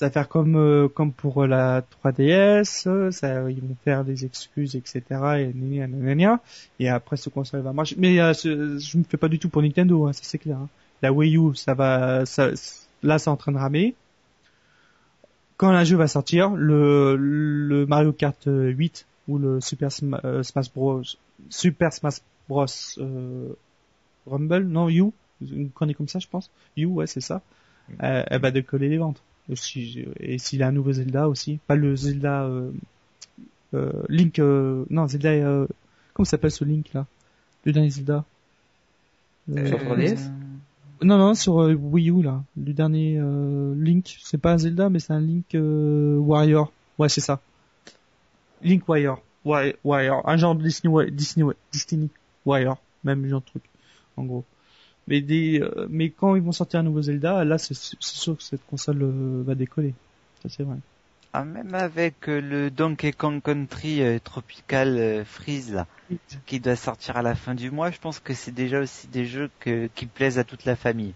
ça 0.02 0.08
va 0.08 0.12
faire 0.14 0.30
comme 0.30 0.56
euh, 0.56 0.88
comme 0.88 1.14
pour 1.14 1.46
la 1.46 1.84
3DS, 2.04 3.12
ça, 3.12 3.52
ils 3.52 3.62
vont 3.62 3.76
faire 3.84 4.04
des 4.04 4.26
excuses, 4.26 4.76
etc. 4.76 5.04
Et, 5.38 5.54
et 6.80 6.90
après 6.90 7.18
ce 7.18 7.30
console 7.30 7.62
va 7.62 7.72
marcher. 7.72 7.96
Mais 8.00 8.20
euh, 8.20 8.34
je 8.34 8.98
ne 8.98 9.04
fais 9.04 9.18
pas 9.18 9.28
du 9.28 9.38
tout 9.38 9.50
pour 9.50 9.62
Nintendo, 9.62 10.08
hein, 10.08 10.14
ça 10.14 10.22
c'est 10.24 10.40
clair. 10.40 10.58
Hein. 10.58 10.70
La 11.04 11.14
Wii 11.14 11.38
U, 11.38 11.54
ça 11.54 11.76
va, 11.76 12.26
ça, 12.26 12.50
là 13.04 13.20
c'est 13.20 13.30
en 13.30 13.36
train 13.36 13.52
de 13.52 13.60
ramer. 13.60 13.94
Quand 15.58 15.70
un 15.70 15.84
jeu 15.84 15.98
va 15.98 16.08
sortir, 16.08 16.50
le, 16.50 17.16
le 17.16 17.86
Mario 17.86 18.12
Kart 18.12 18.42
8 18.48 19.06
ou 19.28 19.38
le 19.38 19.62
Super 19.62 19.90
euh, 20.26 20.42
Smash 20.42 20.74
Bros, 20.74 21.04
Super 21.52 21.94
Smash 21.94 22.22
Bros 22.50 22.66
Rumble, 24.26 24.64
non 24.64 24.90
U, 24.90 25.12
vous 25.42 25.70
connaissez 25.76 25.94
comme 25.96 26.08
ça 26.08 26.18
je 26.18 26.28
pense. 26.28 26.50
U, 26.76 26.86
ouais 26.86 27.06
c'est 27.06 27.22
ça. 27.22 27.44
Mm. 27.90 27.94
elle 28.02 28.42
va 28.42 28.50
décoller 28.50 28.90
les 28.90 28.98
ventes 28.98 29.22
et 30.20 30.38
s'il 30.38 30.64
a 30.64 30.68
un 30.68 30.72
nouveau 30.72 30.94
Zelda 30.94 31.28
aussi, 31.28 31.60
pas 31.68 31.76
le 31.76 31.96
Zelda 31.96 32.44
euh, 32.44 32.72
euh, 33.74 33.92
Link, 34.10 34.40
euh, 34.40 34.86
non 34.90 35.08
Zelda, 35.08 35.30
euh, 35.30 35.68
comment 36.14 36.26
s'appelle 36.26 36.52
ce 36.52 36.64
Link 36.64 36.94
là, 36.94 37.06
le 37.66 37.72
dernier 37.72 37.90
Zelda. 37.90 38.26
Euh, 39.52 39.68
sur 39.68 39.78
3DS 39.80 40.30
Non 41.02 41.18
non 41.18 41.34
sur 41.34 41.56
Wii 41.56 42.12
U 42.12 42.22
là, 42.22 42.44
le 42.58 42.74
dernier 42.74 43.22
Link, 43.76 44.18
c'est 44.24 44.38
pas 44.38 44.54
un 44.54 44.58
Zelda 44.58 44.90
mais 44.90 45.00
c'est 45.00 45.14
un 45.14 45.22
Link 45.22 45.46
Warrior, 45.54 46.72
ouais 46.98 47.10
c'est 47.10 47.22
ça. 47.22 47.40
Link 48.62 48.88
Warrior, 48.88 49.22
Warrior, 49.44 50.28
un 50.30 50.38
genre 50.38 50.56
de 50.56 50.64
Disney, 50.64 51.12
Disney, 51.12 51.46
Disney 51.72 52.08
Warrior, 52.46 52.78
même 53.04 53.28
genre 53.28 53.42
de 53.42 53.46
truc, 53.46 53.64
en 54.18 54.24
gros. 54.24 54.46
Mais 55.08 55.22
des, 55.22 55.60
euh, 55.62 55.88
mais 55.90 56.10
quand 56.10 56.36
ils 56.36 56.42
vont 56.42 56.52
sortir 56.52 56.80
un 56.80 56.84
nouveau 56.84 57.02
Zelda, 57.02 57.44
là 57.44 57.58
c'est 57.58 57.76
sûr 57.76 58.38
que 58.38 58.44
cette 58.44 58.66
console 58.68 59.02
euh, 59.02 59.44
va 59.46 59.56
décoller. 59.56 59.94
Ça 60.42 60.50
c'est 60.50 60.64
vrai. 60.64 60.78
Ah, 61.34 61.46
même 61.46 61.74
avec 61.74 62.28
euh, 62.28 62.42
le 62.42 62.70
Donkey 62.70 63.14
Kong 63.14 63.42
Country 63.42 64.02
Tropical 64.24 65.24
Freeze 65.26 65.74
là, 65.74 65.88
qui 66.46 66.60
doit 66.60 66.76
sortir 66.76 67.18
à 67.18 67.22
la 67.22 67.36
fin 67.36 67.56
du 67.56 67.72
mois, 67.72 67.90
je 67.90 68.00
pense 68.00 68.20
que 68.20 68.34
c'est 68.34 68.52
déjà 68.52 68.80
aussi 68.82 69.08
des 69.08 69.26
jeux 69.26 69.50
que, 69.60 69.90
qui 69.96 70.06
plaisent 70.06 70.40
à 70.40 70.44
toute 70.44 70.66
la 70.66 70.76
famille, 70.76 71.14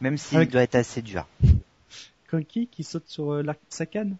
même 0.00 0.18
s'il 0.18 0.48
doit 0.48 0.62
être 0.62 0.74
assez 0.74 1.02
dur. 1.02 1.26
Conky 2.30 2.66
qui 2.66 2.84
saute 2.84 3.08
sur 3.08 3.42
l'arc 3.42 3.58
de 3.58 3.74
sa 3.74 3.86
canne. 3.86 4.16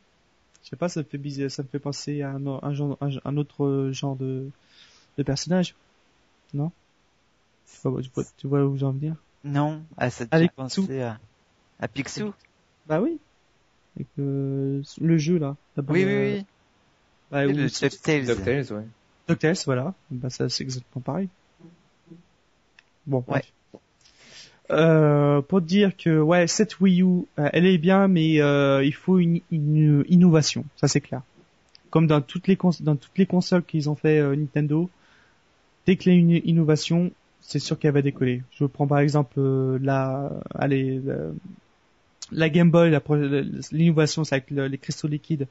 Je 0.63 0.71
sais 0.71 0.77
pas, 0.77 0.89
ça 0.89 1.01
me 1.01 1.05
fait 1.05 1.19
bizarre, 1.19 1.51
ça 1.51 1.63
me 1.63 1.69
fait 1.69 1.79
penser 1.79 2.23
à 2.23 2.31
un, 2.31 2.47
un, 2.47 2.75
genre, 2.75 2.99
un, 3.01 3.37
autre 3.37 3.91
genre 3.93 4.17
de, 4.17 4.49
de 5.17 5.23
personnage, 5.23 5.77
non? 6.55 6.73
Tu 8.37 8.47
vois, 8.47 8.65
où 8.65 8.77
j'en 8.77 8.93
venir 8.93 9.15
Non, 9.45 9.83
ah, 9.97 10.11
ça 10.11 10.27
te 10.27 10.37
fait 10.37 10.51
penser 10.55 11.03
à, 11.03 11.19
à 11.81 11.89
Picsou 11.89 12.33
Bah 12.87 13.01
oui. 13.01 13.19
Avec 13.97 14.09
euh, 14.19 14.83
le 15.01 15.19
jeu 15.19 15.39
là. 15.39 15.57
Oui, 15.77 15.85
oui, 15.89 16.05
euh, 16.05 16.37
oui. 16.37 16.45
Bah, 17.31 17.47
le 17.47 17.67
DuckTales. 17.69 18.27
DuckTales, 18.27 18.73
ouais. 18.73 18.87
DuckTales, 19.29 19.57
voilà. 19.65 19.95
Bah 20.11 20.31
ça 20.31 20.49
c'est 20.49 20.65
exactement 20.65 21.03
pareil. 21.03 21.29
Bon, 23.07 23.25
ouais. 23.29 23.43
Euh, 24.71 25.43
pour 25.43 25.61
dire 25.61 25.97
que 25.97 26.21
ouais 26.21 26.49
cette 26.49 26.81
Wii 26.81 27.01
U 27.01 27.27
euh, 27.39 27.49
elle 27.53 27.67
est 27.67 27.79
bien 27.79 28.09
mais 28.09 28.41
euh, 28.41 28.83
il 28.85 28.95
faut 28.95 29.21
une, 29.21 29.41
une 29.53 30.05
innovation 30.09 30.65
ça 30.75 30.89
c'est 30.89 31.01
clair 31.01 31.23
comme 31.91 32.09
dans 32.09 32.21
toutes 32.21 32.49
les 32.49 32.59
dans 32.81 32.97
toutes 32.97 33.17
les 33.17 33.27
consoles 33.27 33.63
qu'ils 33.63 33.89
ont 33.89 33.95
fait 33.95 34.19
euh, 34.19 34.35
Nintendo 34.35 34.91
dès 35.87 35.97
qu'il 35.97 36.13
y 36.13 36.17
a 36.17 36.19
une 36.19 36.43
innovation 36.45 37.13
c'est 37.47 37.61
sûr 37.61 37.79
qu'elle 37.79 37.93
va 37.93 38.03
décoller. 38.03 38.43
Je 38.51 38.65
prends 38.65 38.89
par 38.89 38.99
exemple 38.99 39.39
euh, 39.39 39.79
la, 39.81 40.33
la, 42.33 42.49
Game 42.49 42.71
Boy, 42.73 42.91
l'innovation, 43.71 44.25
c'est 44.25 44.35
avec 44.35 44.51
les 44.51 44.79
cristaux 44.79 45.07
liquides, 45.07 45.47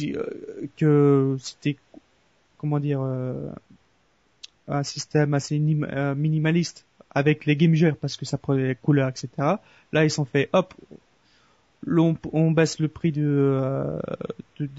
euh, 0.00 0.24
que 0.76 1.36
c'était, 1.40 1.76
comment 2.56 2.78
dire, 2.78 3.00
euh, 3.02 3.50
un 4.68 4.84
système 4.84 5.34
assez 5.34 5.58
minimaliste 5.58 6.86
avec 7.10 7.46
les 7.46 7.56
Game 7.56 7.74
Gear 7.74 7.96
parce 7.96 8.16
que 8.16 8.24
ça 8.24 8.38
prenait 8.38 8.68
les 8.68 8.74
couleurs, 8.76 9.08
etc. 9.08 9.28
Là, 9.92 10.04
ils 10.04 10.10
sont 10.10 10.24
fait, 10.24 10.48
hop, 10.52 10.72
on, 12.32 12.50
baisse 12.52 12.78
le 12.78 12.86
prix 12.86 13.10
de, 13.10 13.98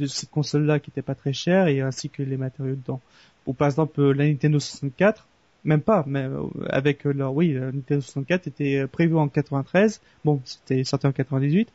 cette 0.07 0.31
console-là 0.31 0.79
qui 0.79 0.89
était 0.89 1.01
pas 1.01 1.15
très 1.15 1.33
chère 1.33 1.67
et 1.67 1.81
ainsi 1.81 2.09
que 2.09 2.23
les 2.23 2.37
matériaux 2.37 2.75
dedans. 2.75 3.01
Ou 3.45 3.53
par 3.53 3.67
exemple 3.67 4.01
la 4.11 4.25
Nintendo 4.25 4.59
64, 4.59 5.27
même 5.67 5.81
pas, 5.81 6.03
mais 6.07 6.23
euh, 6.23 6.43
avec 6.69 7.03
leur 7.03 7.33
oui, 7.35 7.53
Nintendo 7.53 8.01
64 8.01 8.47
était 8.47 8.87
prévu 8.87 9.15
en 9.15 9.27
93, 9.27 10.01
bon, 10.25 10.41
c'était 10.45 10.83
sorti 10.83 11.07
en 11.07 11.11
98, 11.11 11.69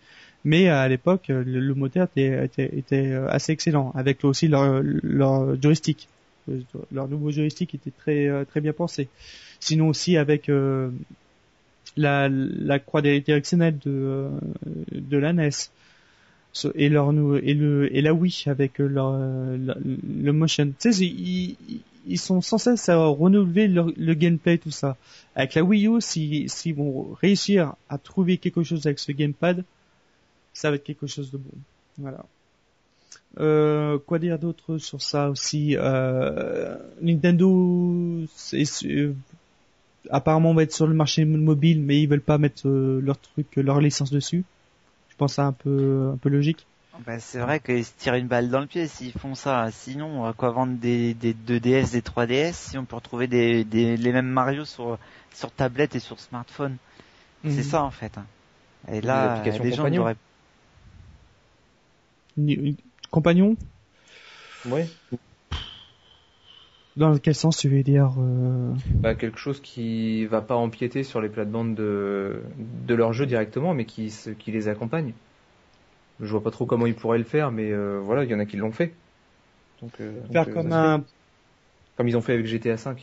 mais 0.44 0.68
à 0.68 0.88
l'époque 0.88 1.28
le, 1.28 1.74
moteur 1.74 2.08
était, 2.16 3.14
assez 3.28 3.52
excellent, 3.52 3.92
avec 3.94 4.24
aussi 4.24 4.48
leur, 4.48 4.82
leur 4.82 5.60
joystick, 5.62 6.08
leur 6.90 7.06
nouveau 7.06 7.30
joystick 7.30 7.74
était 7.74 7.92
très 7.92 8.44
très 8.46 8.60
bien 8.60 8.72
pensé. 8.72 9.08
Sinon 9.60 9.88
aussi 9.88 10.16
avec 10.16 10.48
euh, 10.48 10.90
la, 11.96 12.28
croix 12.80 13.02
directionnelle 13.02 13.78
de 13.78 14.28
de 14.90 15.16
la 15.18 15.32
NES 15.32 15.50
et 16.74 16.88
leur 16.88 17.12
et 17.42 17.54
le 17.54 17.96
et 17.96 18.02
la 18.02 18.12
Wii 18.12 18.44
avec 18.46 18.78
leur, 18.78 19.16
le 19.16 20.32
motion. 20.32 20.72
Tu 20.80 20.92
sais, 20.92 21.56
ils 22.06 22.18
sont 22.18 22.40
sans 22.40 22.58
cesse 22.58 22.88
à 22.88 22.96
renouveler 22.96 23.68
le, 23.68 24.14
gameplay 24.14 24.58
tout 24.58 24.70
ça. 24.70 24.96
Avec 25.34 25.54
la 25.54 25.62
Wii 25.62 25.88
U, 25.88 26.00
s'ils 26.00 26.50
si, 26.50 26.72
vont 26.72 27.12
réussir 27.20 27.74
à 27.88 27.98
trouver 27.98 28.38
quelque 28.38 28.62
chose 28.62 28.86
avec 28.86 28.98
ce 28.98 29.12
gamepad, 29.12 29.64
ça 30.52 30.70
va 30.70 30.76
être 30.76 30.84
quelque 30.84 31.06
chose 31.06 31.30
de 31.30 31.38
bon. 31.38 31.50
Voilà. 31.98 32.24
Euh, 33.40 33.98
quoi 33.98 34.18
dire 34.18 34.38
d'autre 34.38 34.76
sur 34.76 35.00
ça 35.00 35.30
aussi 35.30 35.74
euh, 35.78 36.76
Nintendo 37.00 38.20
euh, 38.52 39.12
apparemment 40.10 40.52
va 40.52 40.64
être 40.64 40.74
sur 40.74 40.86
le 40.86 40.92
marché 40.92 41.24
mobile 41.24 41.80
mais 41.80 42.02
ils 42.02 42.06
veulent 42.06 42.20
pas 42.20 42.36
mettre 42.36 42.68
leur 42.68 43.18
truc 43.18 43.56
leur 43.56 43.80
licence 43.80 44.10
dessus 44.10 44.44
je 45.08 45.16
pense 45.16 45.34
ça 45.34 45.46
un 45.46 45.52
peu 45.52 46.14
logique 46.26 46.66
bah, 47.00 47.18
c'est 47.18 47.38
vrai 47.38 47.58
qu'ils 47.58 47.84
se 47.84 47.92
tirent 47.96 48.14
une 48.14 48.28
balle 48.28 48.50
dans 48.50 48.60
le 48.60 48.66
pied 48.66 48.86
s'ils 48.86 49.12
font 49.12 49.34
ça. 49.34 49.70
Sinon, 49.70 50.26
à 50.26 50.32
quoi 50.34 50.50
vendre 50.50 50.76
des, 50.78 51.14
des 51.14 51.32
2DS, 51.32 51.92
des 51.92 52.02
3DS 52.02 52.52
si 52.52 52.78
on 52.78 52.84
peut 52.84 52.96
retrouver 52.96 53.26
des, 53.26 53.64
des 53.64 53.96
les 53.96 54.12
mêmes 54.12 54.28
Mario 54.28 54.64
sur, 54.64 54.98
sur 55.32 55.50
tablette 55.50 55.96
et 55.96 56.00
sur 56.00 56.20
smartphone 56.20 56.76
C'est 57.44 57.50
mhm. 57.50 57.62
ça 57.62 57.82
en 57.82 57.90
fait. 57.90 58.18
Hein. 58.18 58.26
Et 58.92 59.00
là, 59.00 59.42
les 59.44 59.72
gens 59.72 59.90
auraient... 59.96 60.16
Compagnon 63.10 63.56
Ouais. 64.66 64.88
Dans 66.96 67.16
quel 67.18 67.34
sens 67.34 67.56
tu 67.56 67.68
veux 67.68 67.82
dire 67.82 68.12
euh... 68.18 68.74
bah, 68.86 69.14
Quelque 69.14 69.38
chose 69.38 69.60
qui 69.60 70.26
va 70.26 70.42
pas 70.42 70.56
empiéter 70.56 71.04
sur 71.04 71.20
les 71.20 71.28
plates-bandes 71.28 71.74
de, 71.74 72.42
de 72.86 72.94
leur 72.94 73.12
jeu 73.12 73.24
directement, 73.26 73.72
mais 73.74 73.86
qui, 73.86 74.12
qui 74.38 74.52
les 74.52 74.68
accompagne. 74.68 75.14
Je 76.20 76.30
vois 76.30 76.42
pas 76.42 76.50
trop 76.50 76.66
comment 76.66 76.86
ils 76.86 76.94
pourraient 76.94 77.18
le 77.18 77.24
faire, 77.24 77.50
mais 77.50 77.70
euh, 77.70 77.98
voilà, 78.00 78.24
il 78.24 78.30
y 78.30 78.34
en 78.34 78.38
a 78.38 78.46
qui 78.46 78.56
l'ont 78.56 78.72
fait. 78.72 78.92
Donc, 79.80 79.92
euh, 80.00 80.20
faire 80.30 80.48
euh, 80.48 80.52
comme 80.52 80.72
un... 80.72 81.04
Comme 81.96 82.08
ils 82.08 82.16
ont 82.16 82.20
fait 82.20 82.34
avec 82.34 82.46
GTA 82.46 82.76
V. 82.76 83.02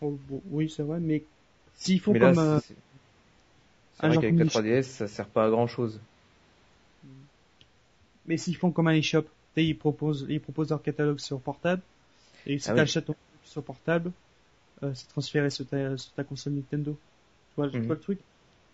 Oh, 0.00 0.18
oui, 0.50 0.70
c'est 0.74 0.82
vrai, 0.82 0.98
mais 1.00 1.22
s'ils 1.74 2.00
font 2.00 2.12
comme 2.12 2.38
un... 2.38 2.60
C'est 2.60 4.06
vrai 4.06 4.16
qu'avec 4.16 4.38
la 4.38 4.44
3DS, 4.46 4.82
ça 4.82 5.06
sert 5.06 5.26
pas 5.26 5.46
à 5.46 5.50
grand 5.50 5.66
chose. 5.66 6.00
Mais 8.26 8.36
s'ils 8.36 8.56
font 8.56 8.70
comme 8.70 8.88
un 8.88 8.94
eShop, 8.94 9.26
ils 9.56 9.76
proposent, 9.76 10.26
ils 10.28 10.40
proposent 10.40 10.70
leur 10.70 10.82
catalogue 10.82 11.18
sur 11.18 11.40
portable, 11.40 11.82
et 12.46 12.58
si 12.58 12.70
ah 12.70 12.74
t'achètes 12.74 13.06
ton 13.06 13.14
sur 13.44 13.62
portable, 13.62 14.12
euh, 14.82 14.92
c'est 14.94 15.08
transféré 15.08 15.50
sur 15.50 15.66
ta, 15.66 15.96
sur 15.96 16.12
ta 16.12 16.24
console 16.24 16.54
Nintendo. 16.54 16.92
Tu 16.92 17.56
vois, 17.56 17.66
mhm. 17.66 17.88
le 17.88 17.98
truc? 17.98 18.18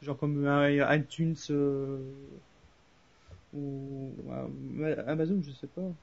Genre 0.02 0.16
comme 0.16 0.46
un, 0.46 0.94
iTunes, 0.94 1.34
ou 3.52 4.16
euh, 4.30 5.04
Amazon, 5.06 5.40
je 5.42 5.52
sais 5.52 5.68
pas. 5.68 5.94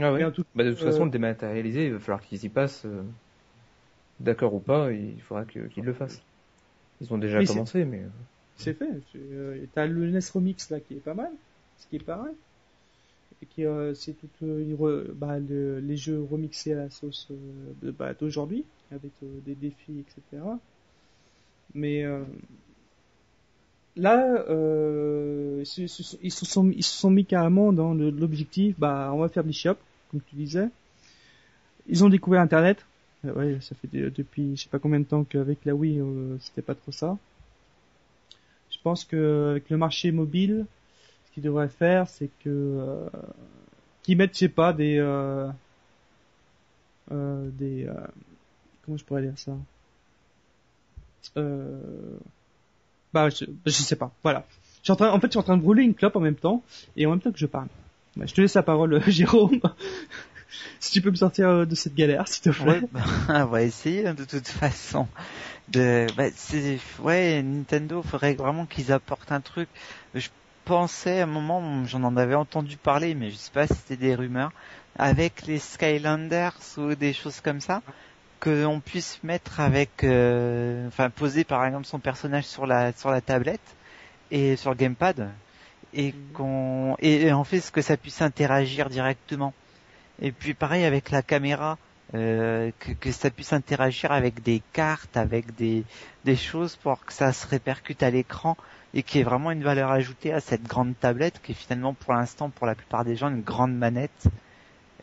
Ah 0.00 0.12
ouais. 0.12 0.30
Tout- 0.32 0.44
Bah, 0.54 0.64
de 0.64 0.70
toute 0.72 0.80
euh, 0.80 0.82
façon, 0.82 1.04
le 1.04 1.10
dématérialisé, 1.10 1.86
il 1.86 1.92
va 1.92 2.00
falloir 2.00 2.22
qu'ils 2.22 2.44
y 2.44 2.48
passent. 2.48 2.86
euh, 2.86 3.02
D'accord 4.20 4.52
ou 4.54 4.60
pas, 4.60 4.92
il 4.92 5.22
faudra 5.22 5.46
qu'ils 5.46 5.84
le 5.84 5.92
fassent. 5.94 6.22
Ils 7.00 7.12
ont 7.14 7.18
déjà 7.18 7.42
Oui, 7.42 7.44
commencé, 7.44 7.84
mais 7.84 8.02
euh, 8.04 8.10
C'est 8.56 8.74
fait. 8.74 8.90
euh, 9.16 9.66
T'as 9.72 9.86
le 9.86 10.08
NES 10.08 10.30
Remix 10.32 10.70
là 10.70 10.80
qui 10.80 10.94
est 10.94 11.00
pas 11.00 11.14
mal, 11.14 11.32
ce 11.76 11.86
qui 11.86 11.96
est 11.96 12.00
pareil. 12.00 12.36
Et 13.40 13.46
qui 13.46 13.64
euh, 13.64 13.94
c'est 13.94 14.12
tout 14.14 14.28
euh, 14.42 15.12
bah, 15.14 15.38
le- 15.38 15.80
les 15.80 15.96
jeux 15.96 16.20
remixés 16.22 16.72
à 16.74 16.76
la 16.76 16.90
sauce 16.90 17.28
euh, 17.30 17.72
de- 17.80 17.90
bah, 17.90 18.12
d'aujourd'hui 18.14 18.66
avec 18.90 19.12
euh, 19.22 19.40
des 19.40 19.54
défis 19.54 20.00
etc. 20.00 20.60
Mais 21.74 22.04
euh, 22.04 22.24
là, 23.96 24.44
euh, 24.48 25.62
ils, 25.78 25.88
se, 25.88 26.02
sont 26.02 26.18
ils 26.70 26.84
se 26.84 26.94
sont 26.96 27.10
mis 27.10 27.24
carrément 27.24 27.72
dans 27.72 27.94
l'objectif. 27.94 28.76
Bah, 28.78 29.10
on 29.14 29.18
va 29.18 29.28
faire 29.28 29.44
des 29.44 29.52
shops, 29.52 29.78
comme 30.10 30.20
tu 30.28 30.36
disais. 30.36 30.68
Ils 31.88 32.04
ont 32.04 32.08
découvert 32.08 32.40
Internet. 32.40 32.84
Euh, 33.24 33.32
ouais, 33.32 33.58
ça 33.60 33.74
fait 33.74 33.88
de- 33.88 34.10
depuis 34.10 34.56
je 34.56 34.62
sais 34.64 34.68
pas 34.68 34.78
combien 34.78 35.00
de 35.00 35.04
temps 35.04 35.24
qu'avec 35.24 35.64
la 35.64 35.74
Wii 35.74 36.00
euh, 36.00 36.36
c'était 36.40 36.62
pas 36.62 36.74
trop 36.74 36.92
ça. 36.92 37.16
Je 38.70 38.78
pense 38.82 39.04
que 39.04 39.50
avec 39.52 39.70
le 39.70 39.76
marché 39.76 40.12
mobile, 40.12 40.66
ce 41.26 41.34
qu'ils 41.34 41.42
devraient 41.42 41.68
faire, 41.68 42.08
c'est 42.08 42.30
que 42.44 43.06
qu'ils 44.02 44.16
mettent, 44.16 44.34
je 44.34 44.38
sais 44.40 44.48
pas, 44.48 44.72
des 44.72 45.00
des 47.10 47.88
comment 48.84 48.96
je 48.96 49.04
pourrais 49.04 49.22
dire 49.22 49.38
ça? 49.38 49.56
Euh, 51.36 51.80
Bah, 53.16 53.30
je, 53.30 53.70
sais 53.70 53.96
pas. 53.96 54.12
Voilà. 54.22 54.44
Je 54.82 54.84
suis 54.84 54.92
en 54.92 54.96
train, 54.96 55.10
en 55.10 55.18
fait, 55.18 55.28
je 55.28 55.30
suis 55.30 55.38
en 55.38 55.42
train 55.42 55.56
de 55.56 55.62
brûler 55.62 55.84
une 55.84 55.94
clope 55.94 56.16
en 56.16 56.20
même 56.20 56.34
temps 56.34 56.62
et 56.96 57.06
en 57.06 57.10
même 57.10 57.20
temps 57.20 57.32
que 57.32 57.38
je 57.38 57.46
parle. 57.46 57.68
Bah, 58.14 58.26
je 58.26 58.34
te 58.34 58.42
laisse 58.42 58.52
la 58.52 58.62
parole, 58.62 59.02
Jérôme. 59.08 59.60
si 60.80 60.92
tu 60.92 61.00
peux 61.00 61.10
me 61.10 61.16
sortir 61.16 61.48
euh, 61.48 61.64
de 61.64 61.74
cette 61.74 61.94
galère, 61.94 62.28
s'il 62.28 62.42
te 62.42 62.50
plaît. 62.50 62.80
Ouais, 62.80 62.82
bah, 62.92 63.00
on 63.28 63.46
va 63.46 63.62
essayer 63.62 64.06
hein, 64.06 64.12
de 64.12 64.24
toute 64.24 64.48
façon. 64.48 65.08
De, 65.68 66.06
bah, 66.14 66.26
c'est, 66.34 66.78
ouais, 67.00 67.42
Nintendo, 67.42 68.02
faudrait 68.02 68.34
vraiment 68.34 68.66
qu'ils 68.66 68.92
apportent 68.92 69.32
un 69.32 69.40
truc. 69.40 69.70
Je 70.14 70.28
pensais 70.66 71.20
à 71.20 71.22
un 71.22 71.26
moment, 71.26 71.86
j'en 71.86 72.02
en 72.02 72.18
avais 72.18 72.34
entendu 72.34 72.76
parler, 72.76 73.14
mais 73.14 73.30
je 73.30 73.36
sais 73.36 73.50
pas 73.50 73.66
si 73.66 73.74
c'était 73.74 73.96
des 73.96 74.14
rumeurs, 74.14 74.52
avec 74.98 75.46
les 75.46 75.58
Skylanders 75.58 76.58
ou 76.76 76.94
des 76.94 77.14
choses 77.14 77.40
comme 77.40 77.60
ça, 77.60 77.80
qu'on 78.40 78.80
puisse 78.80 79.22
mettre 79.22 79.60
avec, 79.60 80.04
euh, 80.04 80.86
enfin, 80.88 81.10
poser 81.10 81.44
par 81.44 81.64
exemple 81.64 81.86
son 81.86 82.00
personnage 82.00 82.44
sur 82.44 82.66
la 82.66 82.92
sur 82.92 83.10
la 83.10 83.20
tablette 83.20 83.76
et 84.30 84.56
sur 84.56 84.70
le 84.70 84.76
gamepad, 84.76 85.36
et 85.92 86.12
Mhm. 86.12 86.32
qu'on 86.32 86.96
et, 87.00 87.22
et 87.26 87.32
en 87.32 87.44
fait 87.44 87.60
ce 87.60 87.72
que 87.72 87.82
ça 87.82 87.96
puisse 87.96 88.22
interagir 88.22 88.88
directement. 88.90 89.54
Et 90.20 90.32
puis 90.32 90.54
pareil 90.54 90.84
avec 90.84 91.10
la 91.10 91.22
caméra, 91.22 91.78
euh, 92.14 92.70
que, 92.78 92.92
que 92.92 93.12
ça 93.12 93.30
puisse 93.30 93.52
interagir 93.52 94.12
avec 94.12 94.42
des 94.42 94.62
cartes, 94.72 95.16
avec 95.16 95.54
des, 95.56 95.84
des 96.24 96.36
choses 96.36 96.76
pour 96.76 97.04
que 97.04 97.12
ça 97.12 97.32
se 97.32 97.46
répercute 97.46 98.02
à 98.02 98.10
l'écran 98.10 98.56
et 98.94 99.02
qu'il 99.02 99.18
y 99.18 99.20
ait 99.22 99.24
vraiment 99.24 99.50
une 99.50 99.62
valeur 99.64 99.90
ajoutée 99.90 100.32
à 100.32 100.40
cette 100.40 100.62
grande 100.64 100.98
tablette 100.98 101.40
qui 101.42 101.52
est 101.52 101.54
finalement 101.54 101.94
pour 101.94 102.14
l'instant 102.14 102.50
pour 102.50 102.66
la 102.66 102.74
plupart 102.74 103.04
des 103.04 103.16
gens 103.16 103.28
une 103.28 103.42
grande 103.42 103.74
manette 103.76 104.28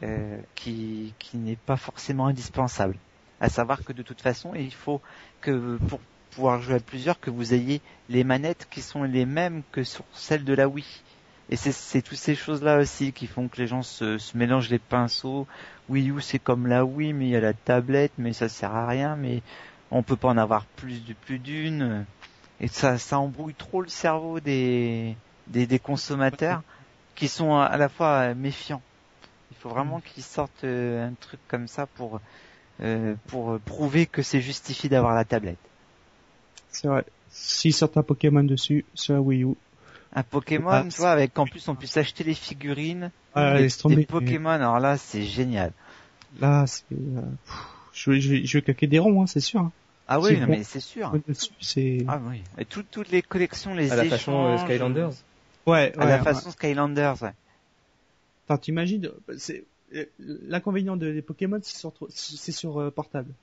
euh, 0.03 0.41
qui, 0.55 1.15
qui 1.19 1.38
n'est 1.38 1.55
pas 1.57 1.77
forcément 1.77 2.27
indispensable. 2.27 2.97
À 3.43 3.49
savoir 3.49 3.83
que 3.83 3.91
de 3.91 4.01
toute 4.03 4.21
façon 4.21 4.55
il 4.55 4.73
faut 4.73 5.01
que 5.41 5.77
pour 5.89 5.99
pouvoir 6.31 6.61
jouer 6.61 6.75
à 6.75 6.79
plusieurs 6.79 7.19
que 7.19 7.29
vous 7.29 7.53
ayez 7.53 7.81
les 8.07 8.23
manettes 8.23 8.67
qui 8.71 8.81
sont 8.81 9.03
les 9.03 9.25
mêmes 9.25 9.63
que 9.73 9.83
sur 9.83 10.05
celles 10.13 10.45
de 10.45 10.53
la 10.53 10.69
Wii. 10.69 10.85
Et 11.49 11.57
c'est- 11.57 12.01
toutes 12.01 12.17
ces 12.17 12.35
choses-là 12.35 12.77
aussi 12.77 13.11
qui 13.11 13.27
font 13.27 13.49
que 13.49 13.57
les 13.57 13.67
gens 13.67 13.81
se, 13.83 14.17
se 14.17 14.37
mélangent 14.37 14.69
les 14.69 14.79
pinceaux. 14.79 15.45
Wii 15.89 16.09
U 16.11 16.21
c'est 16.21 16.39
comme 16.39 16.67
la 16.67 16.85
Wii, 16.85 17.11
mais 17.11 17.25
il 17.25 17.31
y 17.31 17.35
a 17.35 17.41
la 17.41 17.53
tablette, 17.53 18.13
mais 18.17 18.31
ça 18.31 18.47
sert 18.47 18.73
à 18.73 18.87
rien, 18.87 19.17
mais 19.17 19.41
on 19.91 20.03
peut 20.03 20.15
pas 20.15 20.29
en 20.29 20.37
avoir 20.37 20.65
plus 20.65 21.03
de 21.05 21.13
plus 21.13 21.37
d'une. 21.37 22.05
Et 22.61 22.69
ça, 22.69 22.97
ça 22.97 23.19
embrouille 23.19 23.55
trop 23.55 23.81
le 23.81 23.89
cerveau 23.89 24.39
des, 24.39 25.17
des, 25.47 25.67
des 25.67 25.79
consommateurs 25.79 26.63
qui 27.15 27.27
sont 27.27 27.57
à, 27.57 27.75
la 27.75 27.89
fois 27.89 28.33
méfiants. 28.35 28.81
Il 29.51 29.57
faut 29.57 29.69
vraiment 29.69 29.99
qu'ils 29.99 30.23
sortent 30.23 30.63
euh, 30.63 31.09
un 31.09 31.13
truc 31.19 31.41
comme 31.49 31.67
ça 31.67 31.87
pour 31.87 32.21
euh, 32.82 33.15
pour 33.28 33.59
prouver 33.59 34.05
que 34.05 34.21
c'est 34.21 34.41
justifié 34.41 34.89
d'avoir 34.89 35.13
la 35.15 35.26
tablette. 35.26 35.57
C'est 36.71 36.88
vrai. 36.88 37.05
S'ils 37.30 37.74
sortent 37.74 37.97
un 37.97 38.03
Pokémon 38.03 38.43
dessus 38.43 38.86
sur 38.93 39.13
la 39.15 39.21
Wii 39.21 39.43
U, 39.43 39.55
Un 40.15 40.24
Pokémon, 40.24 40.69
Ah, 40.71 40.86
tu 40.89 40.97
vois, 40.97 41.11
avec 41.11 41.38
en 41.39 41.45
plus 41.45 41.67
on 41.67 41.76
puisse 41.76 41.97
acheter 41.97 42.24
les 42.24 42.36
figurines 42.36 43.11
ah, 43.34 43.57
tomber. 43.82 43.95
des 43.97 44.05
Pokémon. 44.05 44.49
Alors 44.49 44.80
là, 44.80 44.97
c'est 44.97 45.24
génial. 45.24 45.71
Là, 46.39 46.65
c'est, 46.67 46.84
euh, 46.91 47.21
je 47.93 48.11
vais, 48.11 48.21
je 48.21 48.30
vais, 48.34 48.45
je 48.45 48.57
vais 48.57 48.61
claquer 48.61 48.88
des 48.88 48.99
ronds, 48.99 49.24
hein, 49.24 49.28
c'est 49.28 49.39
sûr. 49.39 49.61
hein. 49.61 49.71
Ah 50.07 50.19
C'est 50.21 50.34
oui, 50.34 50.39
non, 50.39 50.47
bon. 50.47 50.51
mais 50.53 50.63
c'est 50.63 50.80
sûr. 50.80 51.11
C'est, 51.61 52.05
Ah 52.07 52.19
oui. 52.30 52.41
Et 52.57 52.65
tout- 52.65 52.84
toutes 52.84 53.09
les 53.09 53.21
collections, 53.21 53.74
les 53.74 53.91
à 53.91 53.95
la 53.95 54.05
échanges, 54.05 54.19
façon 54.19 54.45
euh, 54.45 54.57
Skylanders. 54.57 55.11
ouais, 55.65 55.93
à 55.95 55.99
ouais, 55.99 56.05
la 56.05 56.17
ouais. 56.17 56.24
façon 56.24 56.51
Skylanders. 56.51 57.24
Ouais. 57.24 58.57
T'imagines, 58.61 59.09
c'est, 59.38 59.59
euh, 59.59 59.65
l'inconvénient 60.19 60.97
de- 60.97 61.11
des 61.11 61.21
Pokémon, 61.21 61.59
c'est 61.61 61.77
sur, 61.77 61.93
c'est 62.09 62.51
sur 62.51 62.79
euh, 62.79 62.91
portable. 62.91 63.33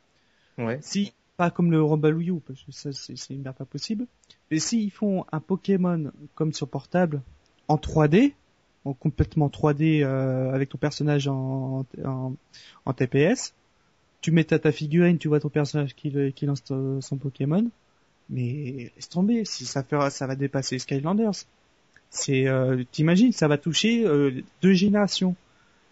Ouais. 0.58 0.78
Si, 0.82 1.12
pas 1.36 1.50
comme 1.50 1.70
le 1.70 1.82
Rumble 1.82 2.14
Wii 2.14 2.30
U, 2.30 2.40
parce 2.46 2.62
que 2.62 2.72
ça, 2.72 2.92
c'est, 2.92 3.14
une 3.32 3.42
merde 3.42 3.56
pas 3.56 3.64
possible. 3.64 4.06
Mais 4.50 4.58
s'ils 4.58 4.90
font 4.90 5.24
un 5.32 5.40
Pokémon 5.40 6.12
comme 6.34 6.52
sur 6.52 6.68
portable, 6.68 7.22
en 7.68 7.76
3D, 7.76 8.32
en 8.84 8.92
complètement 8.92 9.48
3D, 9.48 10.02
euh, 10.02 10.52
avec 10.52 10.68
ton 10.68 10.78
personnage 10.78 11.28
en, 11.28 11.86
en, 12.04 12.34
en 12.84 12.92
TPS, 12.92 13.54
tu 14.20 14.32
mets 14.32 14.44
ta, 14.44 14.58
ta 14.58 14.72
figurine, 14.72 15.18
tu 15.18 15.28
vois 15.28 15.40
ton 15.40 15.48
personnage 15.48 15.94
qui, 15.94 16.10
lance 16.42 16.62
son 17.00 17.16
Pokémon, 17.16 17.70
mais 18.28 18.92
laisse 18.96 19.08
tomber, 19.08 19.44
si 19.44 19.64
ça 19.64 19.82
fera, 19.82 20.10
ça 20.10 20.26
va 20.26 20.36
dépasser 20.36 20.78
Skylanders. 20.78 21.44
C'est, 22.10 22.48
euh, 22.48 22.82
t'imagines, 22.90 23.32
ça 23.32 23.48
va 23.48 23.56
toucher 23.56 24.04
euh, 24.04 24.42
deux 24.62 24.72
générations. 24.72 25.36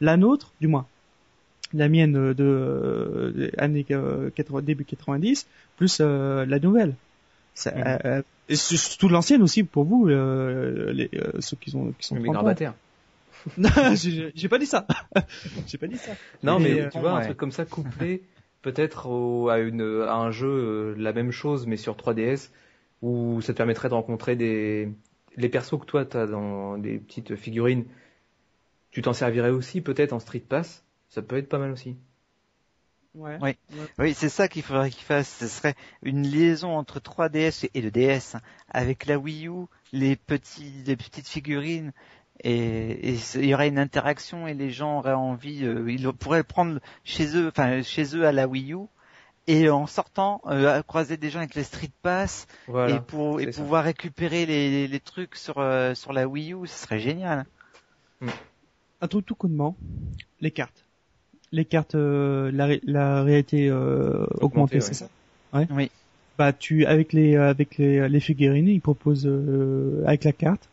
La 0.01 0.17
nôtre, 0.17 0.53
du 0.61 0.69
moins, 0.69 0.87
la 1.75 1.89
mienne 1.89 2.17
euh, 2.17 2.35
de, 2.35 2.45
euh, 2.45 3.31
des 3.33 3.51
années 3.59 3.87
euh, 3.91 4.31
80, 4.31 4.63
début 4.63 4.85
90, 4.85 5.47
plus 5.77 5.99
euh, 6.01 6.47
la 6.47 6.59
nouvelle. 6.59 6.95
Ça, 7.55 7.73
euh, 8.05 8.23
et 8.49 8.57
surtout 8.57 9.09
l'ancienne 9.09 9.43
aussi 9.43 9.65
pour 9.65 9.85
vous, 9.85 10.07
les, 10.07 11.11
ceux 11.41 11.57
qui 11.57 11.71
sont 11.71 11.93
qui 11.99 12.07
sont 12.07 12.15
Mais 12.15 12.23
30 12.23 12.29
ans. 12.29 12.33
grabataire. 12.41 12.75
Non, 13.57 13.69
j'ai 13.95 14.49
pas 14.49 14.59
dit 14.59 14.67
ça. 14.67 14.87
j'ai 15.67 15.79
pas 15.79 15.87
dit 15.87 15.97
ça. 15.99 16.13
Non, 16.43 16.59
Mais, 16.59 16.75
mais, 16.75 16.81
euh, 16.83 16.89
tu 16.91 16.99
vois, 16.99 17.13
un 17.13 17.21
truc 17.25 17.37
comme 17.37 17.53
ça 17.53 17.65
couplé 17.65 18.23
peut-être 18.63 19.07
au- 19.09 19.49
à, 19.49 19.59
une, 19.59 19.81
à 20.07 20.15
un 20.15 20.31
jeu 20.33 20.95
la 20.99 21.13
même 21.13 21.31
chose 21.31 21.67
mais 21.67 21.77
sur 21.77 21.95
3DS 21.97 22.51
où 23.03 23.41
ça 23.41 23.53
te 23.53 23.57
permettrait 23.59 23.89
de 23.89 23.95
rencontrer 23.95 24.35
des 24.35 24.89
les 25.37 25.49
persos 25.49 25.79
que 25.81 25.85
toi 25.87 26.05
t'as 26.05 26.27
dans 26.27 26.79
des 26.79 26.99
petites 26.99 27.37
figurines. 27.37 27.85
Tu 28.91 29.03
t'en 29.03 29.13
servirais 29.13 29.51
aussi 29.51 29.81
peut-être 29.81 30.13
en 30.13 30.21
Street 30.21 30.41
Pass? 30.41 30.85
Ça 31.09 31.23
peut 31.23 31.37
être 31.37 31.49
pas 31.49 31.59
mal 31.59 31.71
aussi. 31.71 31.97
Ouais. 33.15 33.39
Oui. 33.41 33.57
Oui, 33.99 34.15
c'est 34.15 34.29
ça 34.29 34.49
qu'il 34.49 34.63
faudrait 34.63 34.91
qu'ils 34.91 35.05
fassent. 35.05 35.37
Ce 35.41 35.49
serait 35.49 35.75
une 36.03 36.23
liaison 36.27 36.77
entre 36.77 37.01
3DS 37.01 37.69
et 37.75 37.81
le 37.81 37.91
DS 37.91 38.35
hein, 38.37 38.41
avec 38.71 39.07
la 39.07 39.19
Wii 39.19 39.49
U, 39.49 39.67
les 39.93 40.17
petits, 40.17 40.85
les 40.87 40.97
petites 40.97 41.29
figurines. 41.29 41.93
Et, 42.45 43.11
et 43.15 43.19
il 43.35 43.47
y 43.47 43.55
aurait 43.55 43.69
une 43.69 43.81
interaction 43.81 44.47
et 44.47 44.55
les 44.55 44.71
gens 44.71 44.99
auraient 44.99 45.13
envie, 45.13 45.65
euh, 45.65 45.91
ils 45.91 46.07
pourraient 46.13 46.39
le 46.39 46.45
prendre 46.45 46.79
chez 47.03 47.37
eux, 47.37 47.49
enfin 47.49 47.83
chez 47.83 48.15
eux 48.15 48.27
à 48.27 48.31
la 48.33 48.47
Wii 48.47 48.75
U, 48.75 48.87
et 49.49 49.69
en 49.71 49.89
sortant 49.89 50.41
euh, 50.47 50.81
croiser 50.83 51.17
des 51.17 51.31
gens 51.31 51.41
avec 51.41 51.57
les 51.57 51.65
Street 51.65 51.91
Pass 52.03 52.47
Voilà. 52.69 52.95
et 52.95 53.01
pour 53.01 53.41
et 53.41 53.51
pouvoir 53.51 53.83
récupérer 53.83 54.47
les, 54.47 54.87
les 54.87 55.01
trucs 55.01 55.35
sur 55.35 55.59
euh, 55.59 55.95
sur 55.95 56.13
la 56.13 56.29
Wii 56.29 56.53
U, 56.53 56.67
ce 56.67 56.85
serait 56.85 57.01
génial. 57.01 57.45
Un 58.23 58.29
truc 59.07 59.25
tout 59.27 59.37
connement, 59.37 59.77
les 60.41 60.51
cartes. 60.51 60.85
Les 61.53 61.65
cartes, 61.65 61.95
euh, 61.95 62.51
la, 62.53 62.67
ré- 62.67 62.81
la 62.85 63.23
réalité 63.23 63.69
euh, 63.71 64.27
augmentée, 64.41 64.77
ouais. 64.77 64.81
c'est 64.81 64.95
ça? 64.95 65.09
Ouais. 65.53 65.67
Oui. 65.71 65.91
Bah 66.37 66.53
tu 66.53 66.85
avec 66.87 67.13
les 67.13 67.37
avec 67.37 67.79
les, 67.79 68.09
les 68.09 68.21
figurines, 68.21 68.69
ils 68.69 68.81
proposent 68.81 69.27
euh, 69.27 70.03
avec 70.07 70.25
la 70.25 70.33
carte, 70.33 70.69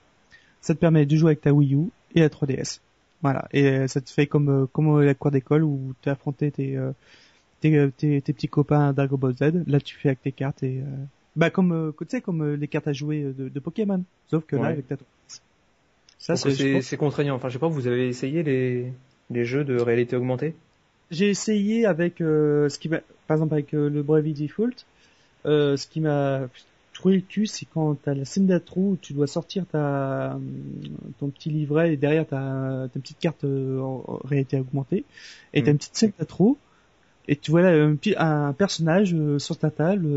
ça 0.62 0.74
te 0.76 0.80
permet 0.80 1.06
de 1.06 1.16
jouer 1.16 1.30
avec 1.30 1.42
ta 1.42 1.54
Wii 1.54 1.76
U 1.76 1.90
et 2.14 2.20
la 2.22 2.30
3DS. 2.30 2.80
Voilà, 3.22 3.48
et 3.52 3.66
euh, 3.68 3.88
ça 3.88 4.02
te 4.02 4.10
fait 4.12 4.28
comme 4.28 4.50
euh, 4.50 4.66
comme 4.68 5.02
la 5.02 5.14
cour 5.16 5.32
d'école 5.32 5.64
où 5.64 5.94
tu 6.02 6.10
affronté 6.10 6.52
tes, 6.52 6.78
euh, 6.78 6.92
tes, 7.62 7.76
euh, 7.78 7.90
tes 7.98 8.22
tes 8.22 8.34
petits 8.34 8.48
copains 8.50 8.94
Dragon 8.94 9.18
Ball 9.18 9.34
Z. 9.34 9.64
Là, 9.66 9.80
tu 9.80 9.96
fais 9.96 10.10
avec 10.10 10.22
tes 10.22 10.32
cartes 10.32 10.62
et 10.62 10.82
euh, 10.82 11.06
bah 11.36 11.50
comme 11.50 11.72
euh, 11.72 11.92
tu 12.00 12.06
sais 12.10 12.22
comme 12.22 12.44
euh, 12.44 12.56
les 12.56 12.68
cartes 12.68 12.88
à 12.88 12.94
jouer 12.94 13.24
de, 13.24 13.50
de 13.50 13.60
Pokémon, 13.60 14.04
sauf 14.30 14.46
que 14.46 14.56
là 14.58 14.64
Ouais. 14.64 14.68
avec 14.68 14.88
ta 14.88 14.96
3DS. 14.96 15.40
Ça 16.26 16.36
c'est 16.36 16.74
pense- 16.74 16.96
contraignant. 16.98 17.36
Enfin, 17.36 17.50
je 17.50 17.54
sais 17.54 17.60
pas, 17.60 17.68
vous 17.68 17.88
avez 17.88 18.08
essayé 18.08 18.44
les 18.44 18.92
les 19.32 19.46
jeux 19.46 19.64
de 19.64 19.80
réalité 19.80 20.16
augmentée? 20.16 20.56
J'ai 21.12 21.30
essayé 21.30 21.86
avec 21.86 22.20
euh, 22.22 22.68
ce 22.70 22.80
qui 22.80 22.90
m'a, 22.90 23.00
par 23.28 23.38
exemple 23.38 23.54
avec 23.54 23.74
euh, 23.74 23.90
le 23.90 24.02
Bravely 24.04 24.34
Default, 24.34 24.86
euh, 25.46 25.78
ce 25.78 25.86
qui 25.88 26.00
m'a, 26.02 26.42
trouvais 26.94 27.16
le 27.16 27.22
cul, 27.22 27.46
c'est 27.46 27.66
quand 27.72 27.94
t'as 28.02 28.14
la 28.16 28.26
scène 28.26 28.48
d'intro 28.48 28.82
où 28.92 28.98
tu 29.00 29.14
dois 29.14 29.28
sortir 29.28 29.66
ta 29.72 30.40
ton 31.20 31.28
petit 31.30 31.50
livret 31.50 31.94
et 31.94 31.98
derrière 31.98 32.26
t'as 32.26 32.88
ta 32.88 33.00
petite 33.00 33.20
carte 33.20 33.44
en 33.44 34.20
réalité 34.24 34.60
augmentée 34.60 35.04
et 35.54 35.62
t'as 35.62 35.70
Mm. 35.70 35.74
une 35.74 35.78
petite 35.78 35.96
scène 35.98 36.12
d'intro 36.18 36.58
et 37.28 37.36
tu 37.36 37.52
vois 37.52 37.62
là 37.62 37.88
un, 38.18 38.54
personnage 38.54 39.16
sur 39.40 39.58
ta 39.58 39.70
table 39.72 40.08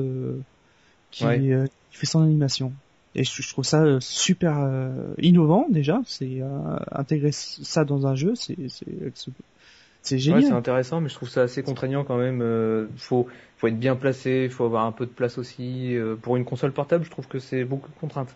qui, 1.10 1.24
Ouais. 1.24 1.38
qui 1.90 1.96
fait 1.98 2.06
son 2.06 2.22
animation. 2.22 2.72
Et 3.18 3.24
je, 3.24 3.42
je 3.42 3.48
trouve 3.50 3.64
ça 3.64 3.82
euh, 3.82 3.98
super 4.00 4.58
euh, 4.60 5.12
innovant 5.18 5.66
déjà. 5.70 6.00
C'est 6.06 6.40
euh, 6.40 6.76
intégrer 6.92 7.32
ça 7.32 7.84
dans 7.84 8.06
un 8.06 8.14
jeu, 8.14 8.34
c'est 8.34 8.56
c'est 8.68 10.16
Ouais, 10.16 10.20
génial. 10.20 10.42
c'est 10.42 10.52
intéressant, 10.52 11.00
mais 11.00 11.08
je 11.08 11.14
trouve 11.14 11.28
ça 11.28 11.42
assez 11.42 11.62
contraignant 11.62 12.04
quand 12.04 12.16
même. 12.16 12.40
Euh, 12.42 12.86
faut, 12.96 13.28
faut 13.56 13.66
être 13.66 13.78
bien 13.78 13.96
placé, 13.96 14.48
faut 14.48 14.64
avoir 14.64 14.86
un 14.86 14.92
peu 14.92 15.04
de 15.06 15.10
place 15.10 15.36
aussi. 15.38 15.96
Euh, 15.96 16.16
pour 16.16 16.36
une 16.36 16.44
console 16.44 16.72
portable, 16.72 17.04
je 17.04 17.10
trouve 17.10 17.26
que 17.28 17.38
c'est 17.38 17.64
beaucoup 17.64 17.90
de 17.90 17.96
contraintes. 17.96 18.34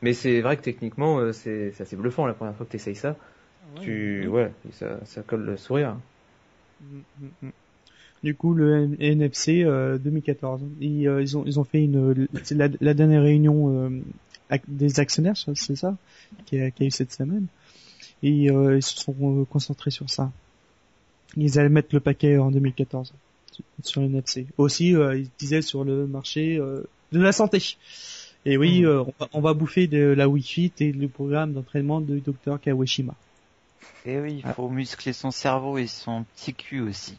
Mais 0.00 0.12
c'est 0.12 0.40
vrai 0.40 0.56
que 0.56 0.62
techniquement, 0.62 1.18
euh, 1.18 1.32
c'est 1.32 1.72
c'est 1.72 1.82
assez 1.82 1.96
bluffant 1.96 2.26
la 2.26 2.34
première 2.34 2.54
fois 2.54 2.64
que 2.66 2.70
tu 2.70 2.76
essayes 2.76 2.96
ça. 2.96 3.16
Tu, 3.74 4.26
ouais, 4.28 4.52
ça, 4.72 5.04
ça 5.04 5.22
colle 5.22 5.44
le 5.44 5.56
sourire. 5.56 5.96
Mm, 6.80 7.00
mm, 7.20 7.30
mm. 7.42 7.52
Du 8.24 8.34
coup, 8.34 8.52
le 8.54 8.90
NFC 9.00 9.62
euh, 9.64 9.96
2014, 9.98 10.60
ils, 10.80 11.06
euh, 11.06 11.22
ils 11.22 11.36
ont 11.38 11.44
ils 11.46 11.60
ont 11.60 11.64
fait 11.64 11.84
une 11.84 12.26
la, 12.50 12.68
la 12.80 12.94
dernière 12.94 13.22
réunion 13.22 13.86
euh, 13.86 13.90
des 14.66 14.98
actionnaires, 14.98 15.36
c'est 15.36 15.76
ça, 15.76 15.96
qui 16.46 16.58
a, 16.60 16.70
qui 16.70 16.82
a 16.82 16.86
eu 16.86 16.90
cette 16.90 17.12
semaine, 17.12 17.46
et 18.22 18.50
euh, 18.50 18.76
ils 18.78 18.82
se 18.82 18.98
sont 18.98 19.14
euh, 19.20 19.44
concentrés 19.44 19.90
sur 19.92 20.10
ça. 20.10 20.32
Ils 21.36 21.58
allaient 21.58 21.68
mettre 21.68 21.90
le 21.92 22.00
paquet 22.00 22.38
en 22.38 22.50
2014 22.50 23.12
sur- 23.52 23.64
sur 23.84 24.00
le 24.00 24.06
NFC. 24.08 24.46
Aussi, 24.56 24.96
euh, 24.96 25.16
ils 25.18 25.28
disaient 25.38 25.62
sur 25.62 25.84
le 25.84 26.06
marché 26.06 26.56
euh, 26.58 26.82
de 27.12 27.20
la 27.20 27.32
santé. 27.32 27.76
Et 28.46 28.56
oui, 28.56 28.84
euh, 28.84 29.02
on, 29.02 29.12
va, 29.20 29.28
on 29.34 29.40
va 29.40 29.54
bouffer 29.54 29.86
de 29.86 29.98
la 29.98 30.28
Wi-Fi 30.28 30.72
et 30.80 30.92
le 30.92 31.08
programme 31.08 31.52
d'entraînement 31.52 32.00
du 32.00 32.20
docteur 32.20 32.58
Kawashima. 32.60 33.14
Et 34.06 34.18
oui, 34.18 34.36
il 34.38 34.42
Ah. 34.44 34.54
faut 34.54 34.68
muscler 34.70 35.12
son 35.12 35.30
cerveau 35.30 35.76
et 35.78 35.86
son 35.86 36.24
petit 36.34 36.54
cul 36.54 36.80
aussi. 36.80 37.14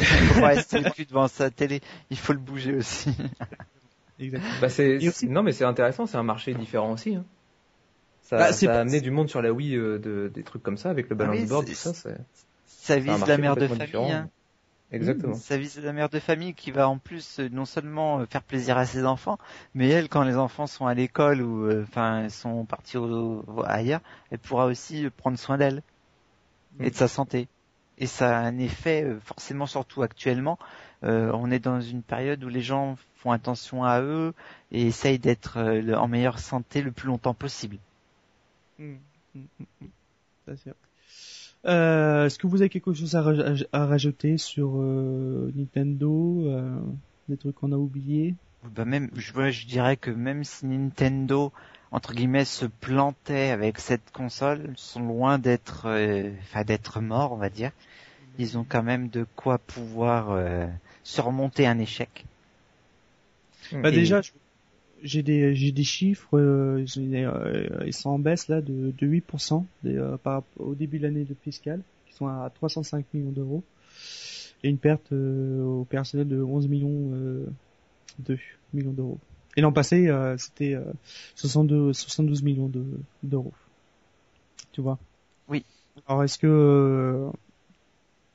Il 0.00 0.06
faut 0.06 0.40
pas 0.40 0.48
rester 0.48 0.80
le 0.80 0.90
cul 0.90 1.04
devant 1.06 1.28
sa 1.28 1.50
télé, 1.50 1.80
il 2.10 2.18
faut 2.18 2.32
le 2.32 2.38
bouger 2.38 2.74
aussi. 2.74 3.16
Exactement. 4.20 4.54
Bah 4.60 4.68
c'est, 4.68 4.96
aussi- 5.08 5.28
non 5.28 5.42
mais 5.42 5.52
c'est 5.52 5.64
intéressant, 5.64 6.06
c'est 6.06 6.16
un 6.16 6.22
marché 6.22 6.54
différent 6.54 6.92
aussi. 6.92 7.16
Hein. 7.16 7.24
Ça, 8.22 8.38
Bah, 8.38 8.52
c'est 8.52 8.66
ça 8.66 8.76
a 8.78 8.80
amené 8.80 9.00
du 9.00 9.10
monde 9.10 9.28
sur 9.28 9.42
la 9.42 9.52
Wii, 9.52 9.76
euh, 9.76 9.98
de, 9.98 10.30
des 10.32 10.42
trucs 10.42 10.62
comme 10.62 10.78
ça 10.78 10.90
avec 10.90 11.08
le 11.10 11.14
Ah 11.16 11.18
balance 11.18 11.40
oui, 11.40 11.46
board, 11.46 11.66
tout 11.66 11.74
ça. 11.74 11.92
Vise 12.98 13.26
la 13.26 13.38
mère 13.38 13.56
de 13.56 13.66
famille. 13.68 14.12
Hein. 14.12 14.28
Exactement. 14.92 15.34
Ça 15.34 15.56
vise 15.56 15.78
la 15.80 15.92
mère 15.92 16.08
de 16.08 16.20
famille 16.20 16.54
qui 16.54 16.70
va 16.70 16.88
en 16.88 16.98
plus 16.98 17.40
euh, 17.40 17.48
non 17.50 17.64
seulement 17.64 18.20
euh, 18.20 18.26
faire 18.26 18.42
plaisir 18.42 18.78
à 18.78 18.86
ses 18.86 19.04
enfants, 19.04 19.38
mais 19.74 19.88
elle, 19.88 20.08
quand 20.08 20.22
les 20.22 20.36
enfants 20.36 20.66
sont 20.68 20.86
à 20.86 20.94
l'école 20.94 21.42
ou 21.42 21.64
euh, 21.66 21.82
enfin 21.88 22.28
sont 22.28 22.64
partis 22.64 22.96
au- 22.96 23.42
au- 23.46 23.62
ailleurs, 23.66 24.00
elle 24.30 24.38
pourra 24.38 24.66
aussi 24.66 25.08
prendre 25.16 25.38
soin 25.38 25.58
d'elle 25.58 25.82
et 26.80 26.90
de 26.90 26.94
sa 26.94 27.08
santé. 27.08 27.48
Et 27.98 28.06
ça 28.06 28.38
a 28.38 28.42
un 28.42 28.58
effet 28.58 29.04
euh, 29.04 29.20
forcément, 29.20 29.66
surtout 29.66 30.02
actuellement. 30.02 30.58
euh, 31.04 31.30
on 31.34 31.50
est 31.50 31.58
dans 31.58 31.80
une 31.80 32.02
période 32.02 32.42
où 32.44 32.48
les 32.48 32.62
gens 32.62 32.96
font 33.16 33.30
attention 33.30 33.84
à 33.84 34.00
eux 34.00 34.32
et 34.72 34.86
essayent 34.86 35.18
d'être 35.18 35.58
euh, 35.58 35.94
en 35.94 36.08
meilleure 36.08 36.38
santé 36.38 36.82
le 36.82 36.90
plus 36.90 37.06
longtemps 37.08 37.34
possible. 37.34 37.76
Mm, 38.78 38.94
mm, 39.34 39.38
mm, 39.38 39.64
mm. 39.80 39.86
Ça, 40.46 40.52
c'est 40.56 40.70
vrai. 40.70 40.78
Euh, 41.66 42.26
Est-ce 42.26 42.38
que 42.38 42.46
vous 42.46 42.60
avez 42.60 42.68
quelque 42.68 42.92
chose 42.92 43.14
à, 43.14 43.22
raj- 43.22 43.66
à 43.72 43.86
rajouter 43.86 44.36
sur 44.36 44.72
euh, 44.76 45.50
Nintendo 45.54 46.44
Des 47.28 47.36
trucs 47.36 47.54
qu'on 47.54 47.72
a 47.72 47.76
oubliés? 47.76 48.34
Bah 48.76 48.84
même, 48.84 49.10
je 49.14 49.66
dirais 49.66 49.96
que 49.96 50.10
même 50.10 50.42
si 50.44 50.66
Nintendo 50.66 51.52
entre 51.94 52.12
guillemets 52.12 52.44
se 52.44 52.66
plantait 52.66 53.50
avec 53.50 53.78
cette 53.78 54.10
console, 54.12 54.72
sont 54.74 55.00
loin 55.00 55.38
d'être, 55.38 55.86
euh, 55.86 56.28
enfin 56.42 56.64
d'être 56.64 57.00
morts, 57.00 57.30
on 57.32 57.36
va 57.36 57.50
dire. 57.50 57.70
Ils 58.36 58.58
ont 58.58 58.66
quand 58.68 58.82
même 58.82 59.08
de 59.08 59.24
quoi 59.36 59.58
pouvoir 59.58 60.32
euh, 60.32 60.66
surmonter 61.04 61.68
un 61.68 61.78
échec. 61.78 62.24
Bah 63.72 63.90
Et- 63.90 63.92
déjà, 63.92 64.22
j'ai 65.04 65.22
des 65.22 65.54
j'ai 65.54 65.70
des 65.70 65.84
chiffres, 65.84 66.36
euh, 66.36 66.84
ils 67.86 67.92
sont 67.92 68.10
en 68.10 68.18
baisse 68.18 68.48
là 68.48 68.60
de, 68.60 68.92
de 68.98 69.06
8% 69.06 69.64
des, 69.84 69.96
euh, 69.96 70.16
par 70.16 70.42
au 70.58 70.74
début 70.74 70.98
de 70.98 71.04
l'année 71.04 71.24
de 71.24 71.36
fiscale, 71.44 71.80
qui 72.08 72.14
sont 72.16 72.26
à 72.26 72.50
305 72.56 73.04
millions 73.14 73.30
d'euros, 73.30 73.62
et 74.64 74.68
une 74.68 74.78
perte 74.78 75.12
euh, 75.12 75.62
au 75.62 75.84
personnel 75.84 76.26
de 76.26 76.42
11 76.42 76.66
millions 76.66 77.12
euh, 77.14 77.46
2 78.18 78.36
millions 78.72 78.92
d'euros. 78.92 79.18
Et 79.56 79.60
l'an 79.60 79.72
passé, 79.72 80.08
euh, 80.08 80.36
c'était 80.38 80.74
euh, 80.74 80.84
62 81.36 81.92
72 81.92 82.42
millions 82.42 82.68
de- 82.68 82.84
d'euros. 83.22 83.52
Tu 84.72 84.80
vois? 84.80 84.98
Oui. 85.48 85.64
Alors 86.06 86.24
est-ce 86.24 86.38
que 86.38 86.46
euh, 86.46 87.30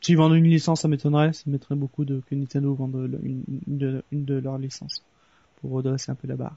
s'ils 0.02 0.18
vendent 0.18 0.36
une 0.36 0.46
licence, 0.46 0.82
ça 0.82 0.88
m'étonnerait, 0.88 1.34
ça 1.34 1.44
m'étonnerait 1.48 1.80
beaucoup 1.80 2.06
de 2.06 2.22
que 2.30 2.36
Nintendo 2.36 2.74
vende 2.74 2.96
le- 2.96 3.20
une, 3.24 3.44
une 3.68 3.78
de, 3.78 4.04
une 4.12 4.26
de 4.26 4.36
leurs 4.36 4.58
licences 4.58 5.04
pour 5.62 5.72
redresser 5.72 6.12
un 6.12 6.16
peu 6.16 6.28
la 6.28 6.36
barre. 6.36 6.56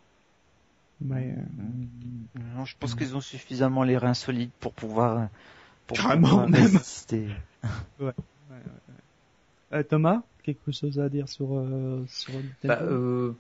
Mais 1.00 1.34
euh, 1.36 2.42
Non, 2.56 2.64
je 2.64 2.76
pense 2.78 2.94
qu'ils 2.94 3.16
ont 3.16 3.20
suffisamment 3.20 3.82
les 3.82 3.98
reins 3.98 4.14
solides 4.14 4.50
pour 4.60 4.72
pouvoir, 4.72 5.28
pour 5.88 5.96
Carrément, 5.98 6.28
pouvoir 6.28 6.48
même. 6.48 6.62
résister. 6.62 7.26
euh, 9.72 9.82
Thomas, 9.82 10.22
quelque 10.42 10.72
chose 10.72 10.98
à 10.98 11.08
dire 11.08 11.28
sur 11.28 11.56
euh, 11.56 12.02
sur 12.08 12.34
Bah, 12.64 12.80
euh, 12.82 13.32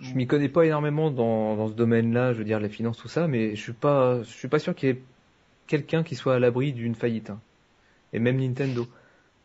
je 0.00 0.14
m'y 0.14 0.26
connais 0.26 0.48
pas 0.48 0.64
énormément 0.66 1.10
dans, 1.10 1.56
dans 1.56 1.68
ce 1.68 1.72
domaine-là, 1.74 2.32
je 2.32 2.38
veux 2.38 2.44
dire 2.44 2.60
les 2.60 2.68
finances, 2.68 2.98
tout 2.98 3.08
ça, 3.08 3.26
mais 3.28 3.54
je 3.56 3.60
suis 3.62 3.72
pas, 3.72 4.22
je 4.22 4.28
suis 4.30 4.48
pas 4.48 4.58
sûr 4.58 4.74
qu'il 4.74 4.88
y 4.88 4.92
ait 4.92 5.02
quelqu'un 5.66 6.02
qui 6.02 6.14
soit 6.14 6.34
à 6.34 6.38
l'abri 6.38 6.72
d'une 6.72 6.94
faillite. 6.94 7.30
hein. 7.30 7.40
Et 8.12 8.18
même 8.18 8.38
Nintendo. 8.38 8.86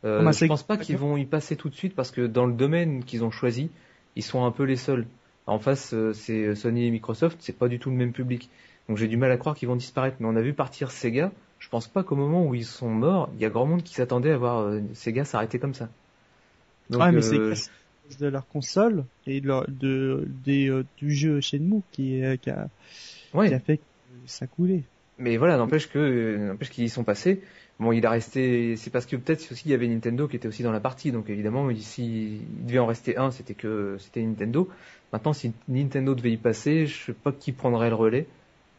Euh, 0.03 0.17
Comment 0.19 0.31
je 0.31 0.37
c'est- 0.37 0.47
pense 0.47 0.63
pas 0.63 0.77
qu'ils 0.77 0.97
vont 0.97 1.17
y 1.17 1.25
passer 1.25 1.55
tout 1.55 1.69
de 1.69 1.75
suite 1.75 1.95
parce 1.95 2.11
que 2.11 2.25
dans 2.25 2.45
le 2.45 2.53
domaine 2.53 3.03
qu'ils 3.03 3.23
ont 3.23 3.31
choisi, 3.31 3.69
ils 4.15 4.23
sont 4.23 4.45
un 4.45 4.51
peu 4.51 4.63
les 4.63 4.75
seuls. 4.75 5.05
En 5.47 5.59
face, 5.59 5.93
euh, 5.93 6.13
c'est 6.13 6.55
Sony 6.55 6.85
et 6.85 6.91
Microsoft, 6.91 7.37
c'est 7.41 7.57
pas 7.57 7.67
du 7.67 7.79
tout 7.79 7.89
le 7.89 7.95
même 7.95 8.13
public. 8.13 8.49
Donc 8.87 8.97
j'ai 8.97 9.07
du 9.07 9.17
mal 9.17 9.31
à 9.31 9.37
croire 9.37 9.55
qu'ils 9.55 9.67
vont 9.67 9.75
disparaître. 9.75 10.17
Mais 10.19 10.27
on 10.27 10.35
a 10.35 10.41
vu 10.41 10.53
partir 10.53 10.91
Sega. 10.91 11.31
Je 11.59 11.69
pense 11.69 11.87
pas 11.87 12.03
qu'au 12.03 12.15
moment 12.15 12.45
où 12.45 12.55
ils 12.55 12.65
sont 12.65 12.89
morts, 12.89 13.29
il 13.35 13.41
y 13.41 13.45
a 13.45 13.49
grand 13.49 13.65
monde 13.65 13.83
qui 13.83 13.93
s'attendait 13.93 14.31
à 14.31 14.37
voir 14.37 14.71
Sega 14.93 15.23
s'arrêter 15.25 15.59
comme 15.59 15.73
ça. 15.75 15.89
Donc, 16.89 17.01
ouais, 17.01 17.11
mais 17.11 17.25
euh, 17.25 17.55
c'est 17.55 17.69
cause 18.07 18.17
de 18.17 18.27
leur 18.27 18.47
console 18.47 19.05
et 19.25 19.41
de, 19.41 19.47
leur, 19.47 19.65
de 19.67 20.27
euh, 20.47 20.83
du 20.97 21.13
jeu 21.13 21.39
qui 21.91 22.15
est 22.15 22.41
qui 22.41 22.49
a, 22.49 22.69
ouais. 23.33 23.49
qui 23.49 23.53
a 23.53 23.59
fait 23.59 23.77
que 23.77 23.83
ça 24.25 24.47
coulait. 24.47 24.83
Mais 25.17 25.37
voilà, 25.37 25.57
n'empêche 25.57 25.87
que, 25.87 25.99
euh, 25.99 26.47
n'empêche 26.47 26.71
qu'ils 26.71 26.83
y 26.83 26.89
sont 26.89 27.03
passés. 27.03 27.41
Bon, 27.79 27.91
il 27.91 28.05
a 28.05 28.09
resté, 28.09 28.75
c'est 28.75 28.89
parce 28.89 29.05
que 29.05 29.15
peut-être 29.15 29.51
aussi 29.51 29.63
il 29.65 29.71
y 29.71 29.73
avait 29.73 29.87
Nintendo 29.87 30.27
qui 30.27 30.35
était 30.35 30.47
aussi 30.47 30.63
dans 30.63 30.71
la 30.71 30.79
partie, 30.79 31.11
donc 31.11 31.29
évidemment, 31.29 31.69
ici, 31.69 32.41
il 32.59 32.65
devait 32.65 32.79
en 32.79 32.85
rester 32.85 33.17
un, 33.17 33.31
c'était 33.31 33.53
que, 33.53 33.97
c'était 33.99 34.21
Nintendo. 34.21 34.69
Maintenant, 35.13 35.33
si 35.33 35.51
Nintendo 35.67 36.15
devait 36.15 36.31
y 36.31 36.37
passer, 36.37 36.87
je 36.87 37.05
sais 37.05 37.13
pas 37.13 37.31
qui 37.31 37.51
prendrait 37.51 37.89
le 37.89 37.95
relais. 37.95 38.27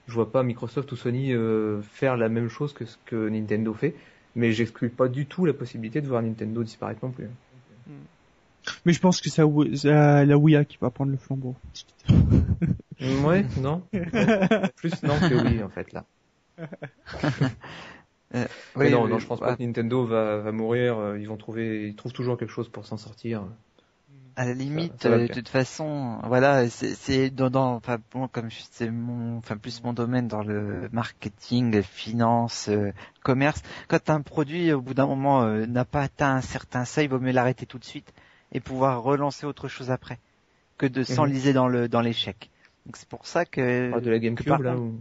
Je 0.09 0.15
vois 0.15 0.31
pas 0.31 0.43
Microsoft 0.43 0.91
ou 0.93 0.97
Sony 0.97 1.33
euh, 1.33 1.81
faire 1.83 2.17
la 2.17 2.29
même 2.29 2.49
chose 2.49 2.73
que 2.73 2.85
ce 2.85 2.97
que 3.07 3.29
Nintendo 3.29 3.73
fait, 3.73 3.95
mais 4.35 4.53
j'exclus 4.53 4.89
pas 4.89 5.09
du 5.09 5.27
tout 5.27 5.47
la 5.47 5.53
possibilité 5.53 6.01
de 6.01 6.09
voir 6.09 6.23
Nintendo 6.23 6.63
disparaître 6.63 7.05
non 7.05 7.11
plus. 7.11 7.29
Mais 8.85 8.93
je 8.93 9.01
pense 9.01 9.21
que 9.21 9.29
c'est 9.29 9.43
la- 9.89 10.25
la 10.25 10.39
Wii 10.39 10.65
qui 10.67 10.79
va 10.81 10.91
prendre 10.91 11.11
le 11.11 11.17
flambeau. 11.17 11.57
Ouais, 13.01 13.45
non. 13.59 13.83
Plus 14.77 15.03
non 15.03 15.19
que 15.19 15.35
oui, 15.35 15.63
en 15.63 15.69
fait, 15.69 15.93
là. 15.93 16.05
Oui, 18.75 18.91
non, 18.91 19.05
oui, 19.05 19.11
non, 19.11 19.19
je 19.19 19.27
pense 19.27 19.41
bah, 19.41 19.49
pas 19.49 19.57
que 19.57 19.63
Nintendo 19.63 20.07
va, 20.07 20.39
va 20.39 20.53
mourir. 20.53 20.97
euh, 20.97 21.19
Ils 21.19 21.29
vont 21.29 21.37
trouver, 21.37 21.89
ils 21.89 21.95
trouvent 21.95 22.15
toujours 22.15 22.39
quelque 22.39 22.53
chose 22.53 22.71
pour 22.71 22.87
s'en 22.87 22.97
sortir. 22.97 23.45
À 24.35 24.47
la 24.47 24.55
limite, 24.55 25.03
ça 25.03 25.09
euh, 25.11 25.29
de 25.29 25.33
toute 25.33 25.49
façon, 25.49 26.19
voilà, 26.25 26.69
c'est 26.71 26.95
c'est 26.95 27.29
dans, 27.31 27.51
dans, 27.51 27.75
enfin 27.75 27.99
bon, 28.13 28.29
comme 28.29 28.49
c'est 28.71 28.91
mon, 28.91 29.37
enfin 29.39 29.59
plus 29.59 29.83
mon 29.85 29.93
domaine 29.93 30.27
dans 30.27 30.43
le 30.43 30.89
marketing, 30.93 31.83
finance, 31.83 32.69
euh, 32.69 32.93
commerce. 33.23 33.63
Quand 33.89 34.09
un 34.09 34.23
produit, 34.23 34.73
au 34.73 34.81
bout 34.81 34.95
d'un 34.95 35.07
moment, 35.07 35.43
euh, 35.43 35.67
n'a 35.67 35.85
pas 35.85 36.03
atteint 36.03 36.35
un 36.37 36.41
certain 36.41 36.85
seuil, 36.87 37.05
il 37.05 37.11
vaut 37.11 37.21
mieux 37.21 37.33
l'arrêter 37.33 37.67
tout 37.67 37.79
de 37.79 37.85
suite 37.85 38.13
et 38.53 38.61
pouvoir 38.61 39.03
relancer 39.03 39.45
autre 39.45 39.69
chose 39.69 39.91
après, 39.91 40.19
que 40.79 40.87
de 40.87 41.03
s'enliser 41.03 41.53
dans 41.53 41.69
le 41.69 41.89
dans 41.89 42.01
l'échec. 42.01 42.51
Donc 42.87 42.97
c'est 42.97 43.09
pour 43.09 43.27
ça 43.27 43.45
que 43.45 43.93
Ah, 43.95 44.01
de 44.01 44.11
la 44.11 44.17
par 44.17 44.21
GameCube, 44.21 44.63
là, 44.63 44.77
où... 44.77 45.01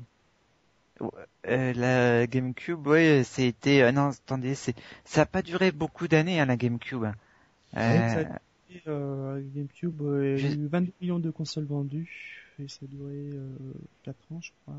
euh, 1.48 1.74
la 1.74 2.28
GameCube, 2.28 2.86
ouais, 2.86 3.24
c'était, 3.24 3.82
euh, 3.82 3.92
non, 3.92 4.10
attendez, 4.10 4.56
c'est, 4.56 4.76
ça 5.06 5.22
a 5.22 5.26
pas 5.26 5.42
duré 5.42 5.72
beaucoup 5.72 6.08
d'années 6.08 6.40
hein, 6.40 6.46
la 6.46 6.58
GameCube. 6.58 7.06
hein. 7.06 7.16
Euh, 7.78 8.14
ça 8.14 8.20
a 8.20 8.24
Et, 8.24 8.28
euh, 8.88 9.42
GameCube, 9.56 10.02
euh, 10.02 10.38
il 10.40 10.46
y 10.46 10.48
a 10.48 10.56
eu 10.56 10.68
22 10.68 10.94
millions 11.02 11.20
de 11.20 11.32
consoles 11.32 11.66
vendues 11.66 12.46
et 12.60 12.68
ça 12.68 12.80
a 12.84 12.88
duré 12.88 13.14
euh, 13.16 13.48
4 14.04 14.18
ans, 14.32 14.40
je 14.42 14.52
crois. 14.64 14.76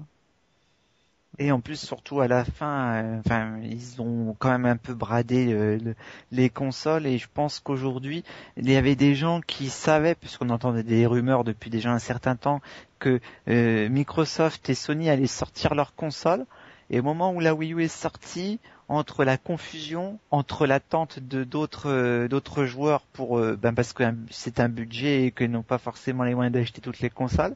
Et 1.38 1.50
en 1.50 1.60
plus, 1.60 1.80
surtout 1.80 2.20
à 2.20 2.28
la 2.28 2.44
fin, 2.44 2.92
euh, 3.02 3.18
enfin, 3.24 3.58
ils 3.62 4.02
ont 4.02 4.36
quand 4.38 4.50
même 4.50 4.66
un 4.66 4.76
peu 4.76 4.92
bradé 4.92 5.50
euh, 5.52 5.78
le- 5.78 5.94
les 6.30 6.50
consoles 6.50 7.06
et 7.06 7.16
je 7.16 7.26
pense 7.32 7.58
qu'aujourd'hui, 7.58 8.22
il 8.58 8.68
y 8.70 8.76
avait 8.76 8.96
des 8.96 9.14
gens 9.14 9.40
qui 9.40 9.70
savaient, 9.70 10.14
puisqu'on 10.14 10.50
entendait 10.50 10.82
des 10.82 11.06
rumeurs 11.06 11.42
depuis 11.44 11.70
déjà 11.70 11.90
un 11.90 11.98
certain 11.98 12.36
temps, 12.36 12.60
que 12.98 13.18
euh, 13.48 13.88
Microsoft 13.88 14.68
et 14.68 14.74
Sony 14.74 15.08
allaient 15.08 15.26
sortir 15.26 15.74
leurs 15.74 15.94
consoles. 15.94 16.44
Et 16.90 17.00
au 17.00 17.02
moment 17.02 17.32
où 17.32 17.40
la 17.40 17.54
Wii 17.54 17.72
U 17.72 17.82
est 17.82 17.88
sortie, 17.88 18.60
entre 18.92 19.24
la 19.24 19.38
confusion, 19.38 20.18
entre 20.30 20.66
l'attente 20.66 21.18
de 21.18 21.44
d'autres 21.44 21.88
euh, 21.88 22.28
d'autres 22.28 22.66
joueurs 22.66 23.02
pour, 23.12 23.38
euh, 23.38 23.56
ben 23.56 23.74
parce 23.74 23.92
que 23.92 24.04
c'est 24.30 24.60
un 24.60 24.68
budget 24.68 25.24
et 25.24 25.30
qu'ils 25.32 25.50
n'ont 25.50 25.62
pas 25.62 25.78
forcément 25.78 26.24
les 26.24 26.34
moyens 26.34 26.52
d'acheter 26.52 26.80
toutes 26.82 27.00
les 27.00 27.10
consoles, 27.10 27.54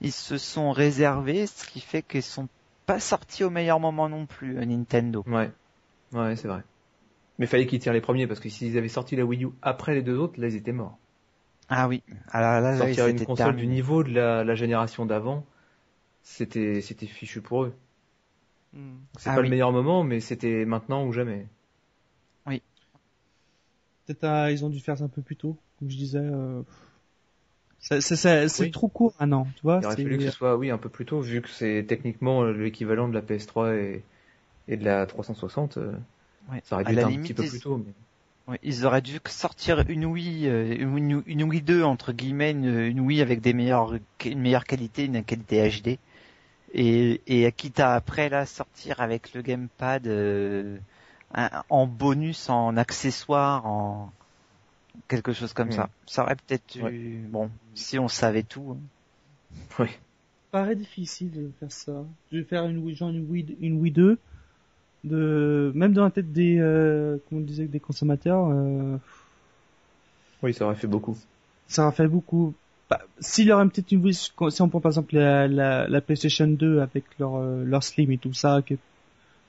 ils 0.00 0.12
se 0.12 0.38
sont 0.38 0.72
réservés, 0.72 1.46
ce 1.46 1.66
qui 1.66 1.80
fait 1.80 2.02
qu'ils 2.02 2.22
sont 2.22 2.48
pas 2.86 3.00
sortis 3.00 3.44
au 3.44 3.50
meilleur 3.50 3.80
moment 3.80 4.08
non 4.08 4.24
plus, 4.26 4.58
euh, 4.58 4.64
Nintendo. 4.64 5.22
Ouais, 5.26 5.50
ouais, 6.12 6.36
c'est 6.36 6.48
vrai. 6.48 6.62
Mais 7.38 7.46
fallait 7.46 7.66
qu'ils 7.66 7.78
tirent 7.78 7.92
les 7.92 8.00
premiers 8.00 8.26
parce 8.26 8.40
que 8.40 8.48
s'ils 8.48 8.78
avaient 8.78 8.88
sorti 8.88 9.14
la 9.14 9.24
Wii 9.24 9.44
U 9.44 9.50
après 9.60 9.94
les 9.94 10.02
deux 10.02 10.16
autres, 10.16 10.40
là 10.40 10.48
ils 10.48 10.56
étaient 10.56 10.72
morts. 10.72 10.98
Ah 11.68 11.86
oui. 11.86 12.02
Alors 12.30 12.60
là, 12.60 12.72
oui, 12.72 12.78
Sortir 12.78 13.06
une 13.08 13.18
c'était 13.18 13.26
console 13.26 13.56
du 13.56 13.66
niveau 13.66 14.02
de 14.02 14.12
la, 14.12 14.42
la 14.44 14.54
génération 14.54 15.06
d'avant, 15.06 15.44
c'était 16.22 16.80
c'était 16.80 17.06
fichu 17.06 17.40
pour 17.40 17.64
eux. 17.64 17.74
Hmm. 18.74 18.96
C'est 19.18 19.30
Ah 19.30 19.34
pas 19.34 19.40
oui. 19.40 19.46
le 19.46 19.50
meilleur 19.50 19.72
moment, 19.72 20.02
mais 20.04 20.20
c'était 20.20 20.64
maintenant 20.64 21.06
ou 21.06 21.12
jamais. 21.12 21.46
Peut-être 24.06 24.24
euh, 24.24 24.50
ils 24.50 24.64
ont 24.64 24.68
dû 24.68 24.80
faire 24.80 24.98
ça 24.98 25.04
un 25.04 25.08
peu 25.08 25.22
plus 25.22 25.36
tôt, 25.36 25.56
comme 25.78 25.90
je 25.90 25.96
disais. 25.96 26.18
Euh... 26.18 26.62
C'est 27.80 28.60
Oui. 28.60 28.70
trop 28.70 28.88
court 28.88 29.14
un 29.18 29.32
an, 29.32 29.46
tu 29.56 29.62
vois. 29.62 29.78
Il 29.80 29.86
aurait 29.86 29.96
c'est- 29.96 30.02
fallu 30.02 30.18
que 30.18 30.24
ce 30.24 30.30
soit, 30.30 30.56
oui, 30.56 30.70
un 30.70 30.78
peu 30.78 30.88
plus 30.88 31.04
tôt, 31.04 31.20
vu 31.20 31.42
que 31.42 31.48
c'est 31.48 31.84
techniquement 31.86 32.44
l'équivalent 32.44 33.08
de 33.08 33.14
la 33.14 33.22
PS3 33.22 33.74
et, 33.74 34.02
et 34.68 34.76
de 34.76 34.84
la 34.84 35.06
360. 35.06 35.78
euh, 35.78 35.92
Ouais. 36.50 36.60
Ça 36.64 36.76
aurait 36.76 36.84
dû 36.84 36.92
être 36.92 37.06
un 37.06 37.10
limite, 37.10 37.22
petit 37.28 37.34
peu 37.34 37.44
ils- 37.44 37.50
plus 37.50 37.60
tôt. 37.60 37.76
Mais... 37.78 37.92
Ouais, 38.52 38.58
ils 38.64 38.84
auraient 38.84 39.02
dû 39.02 39.18
sortir 39.26 39.84
une 39.88 40.04
Wii, 40.04 40.48
euh, 40.48 40.74
une, 40.76 41.22
une 41.26 41.42
Wii 41.44 41.62
2 41.62 41.84
entre 41.84 42.12
guillemets, 42.12 42.50
une, 42.50 42.66
une 42.66 43.00
Wii 43.00 43.20
avec 43.22 43.40
des 43.40 43.52
meilleures, 43.52 43.94
une 44.24 44.40
meilleure 44.40 44.64
qualité, 44.64 45.04
une 45.04 45.22
qualité 45.22 45.68
HD, 45.70 45.98
et, 46.72 47.20
et 47.26 47.52
quitte 47.52 47.80
à 47.80 47.94
après 47.94 48.28
là 48.28 48.46
sortir 48.46 49.00
avec 49.00 49.34
le 49.34 49.42
gamepad 49.42 50.06
euh, 50.06 50.78
un- 51.34 51.62
en 51.70 51.86
bonus, 51.86 52.48
en 52.50 52.76
accessoire, 52.76 53.66
en 53.66 54.12
quelque 55.08 55.32
chose 55.32 55.52
comme 55.52 55.68
Mm. 55.68 55.72
ça. 55.72 55.90
Ça 56.06 56.22
aurait 56.24 56.36
peut-être 56.36 56.76
Ouais. 56.80 56.92
eu, 56.92 57.26
bon, 57.30 57.50
si 57.74 57.98
on 57.98 58.08
savait 58.08 58.42
tout. 58.42 58.76
hein. 58.76 58.78
Oui. 59.78 59.88
paraît 60.50 60.76
difficile 60.76 61.30
de 61.30 61.50
faire 61.58 61.72
ça. 61.72 62.04
Je 62.30 62.38
vais 62.38 62.44
faire 62.44 62.64
une 62.66 62.78
Wii, 62.78 62.94
genre 62.96 63.10
une 63.10 63.28
Wii, 63.30 63.56
une 63.60 63.80
Wii 63.80 63.92
2, 63.92 64.18
de, 65.04 65.72
même 65.74 65.92
dans 65.92 66.04
la 66.04 66.10
tête 66.10 66.32
des, 66.32 66.58
euh, 66.58 67.18
comment 67.28 67.40
on 67.40 67.44
disait, 67.44 67.66
des 67.66 67.80
consommateurs, 67.80 68.48
euh, 68.50 68.98
oui, 70.42 70.52
ça 70.52 70.64
aurait 70.66 70.74
fait 70.74 70.86
beaucoup. 70.86 71.16
ça 71.66 71.86
aurait 71.86 71.96
fait 71.96 72.08
beaucoup. 72.08 72.54
Bah, 72.92 73.00
S'il 73.20 73.46
y 73.46 73.52
aurait 73.52 73.66
peut-être 73.68 73.90
une 73.92 74.02
Wii, 74.04 74.12
si 74.14 74.30
on 74.62 74.68
prend 74.68 74.80
par 74.80 74.90
exemple 74.90 75.14
la, 75.14 75.48
la, 75.48 75.88
la 75.88 76.00
PlayStation 76.02 76.46
2 76.46 76.80
avec 76.80 77.04
leur, 77.18 77.36
euh, 77.36 77.64
leur 77.64 77.82
Slim 77.82 78.10
et 78.10 78.18
tout 78.18 78.34
ça, 78.34 78.60
que, 78.66 78.74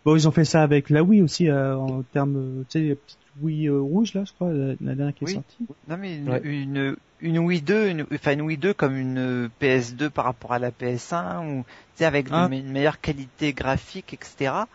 bon, 0.06 0.16
ils 0.16 0.28
ont 0.30 0.32
fait 0.32 0.46
ça 0.46 0.64
avec 0.64 0.90
la 0.90 1.04
Wii 1.04 1.22
aussi, 1.22 1.50
euh, 1.50 1.76
en 1.76 2.04
termes, 2.04 2.38
euh, 2.38 2.64
tu 2.70 2.80
sais, 2.80 2.88
la 2.88 2.96
petite 2.96 3.20
Wii 3.42 3.68
euh, 3.68 3.82
rouge 3.82 4.14
là, 4.14 4.24
je 4.26 4.32
crois, 4.32 4.52
la, 4.54 4.76
la 4.80 4.96
dernière 4.96 5.14
qui 5.14 5.26
est 5.26 5.28
Oui. 5.28 5.34
sortie. 5.34 5.58
Non 5.90 5.98
mais 5.98 6.16
une, 6.16 6.30
Ouais. 6.30 6.42
une, 6.46 6.96
une 7.20 7.40
Wii 7.40 7.62
2, 7.62 7.88
une, 7.90 8.06
enfin 8.14 8.32
une 8.34 8.44
Wii 8.44 8.58
2 8.58 8.74
comme 8.74 8.96
une 8.96 9.50
PS2 9.60 10.10
par 10.10 10.24
rapport 10.24 10.54
à 10.54 10.60
la 10.60 10.72
PS1 10.72 11.46
ou 11.46 11.64
tu 11.64 11.70
sais 11.96 12.06
avec 12.06 12.28
Ah. 12.32 12.48
une 12.50 12.72
meilleure 12.72 13.02
qualité 13.02 13.52
graphique, 13.52 14.14
etc. 14.14 14.68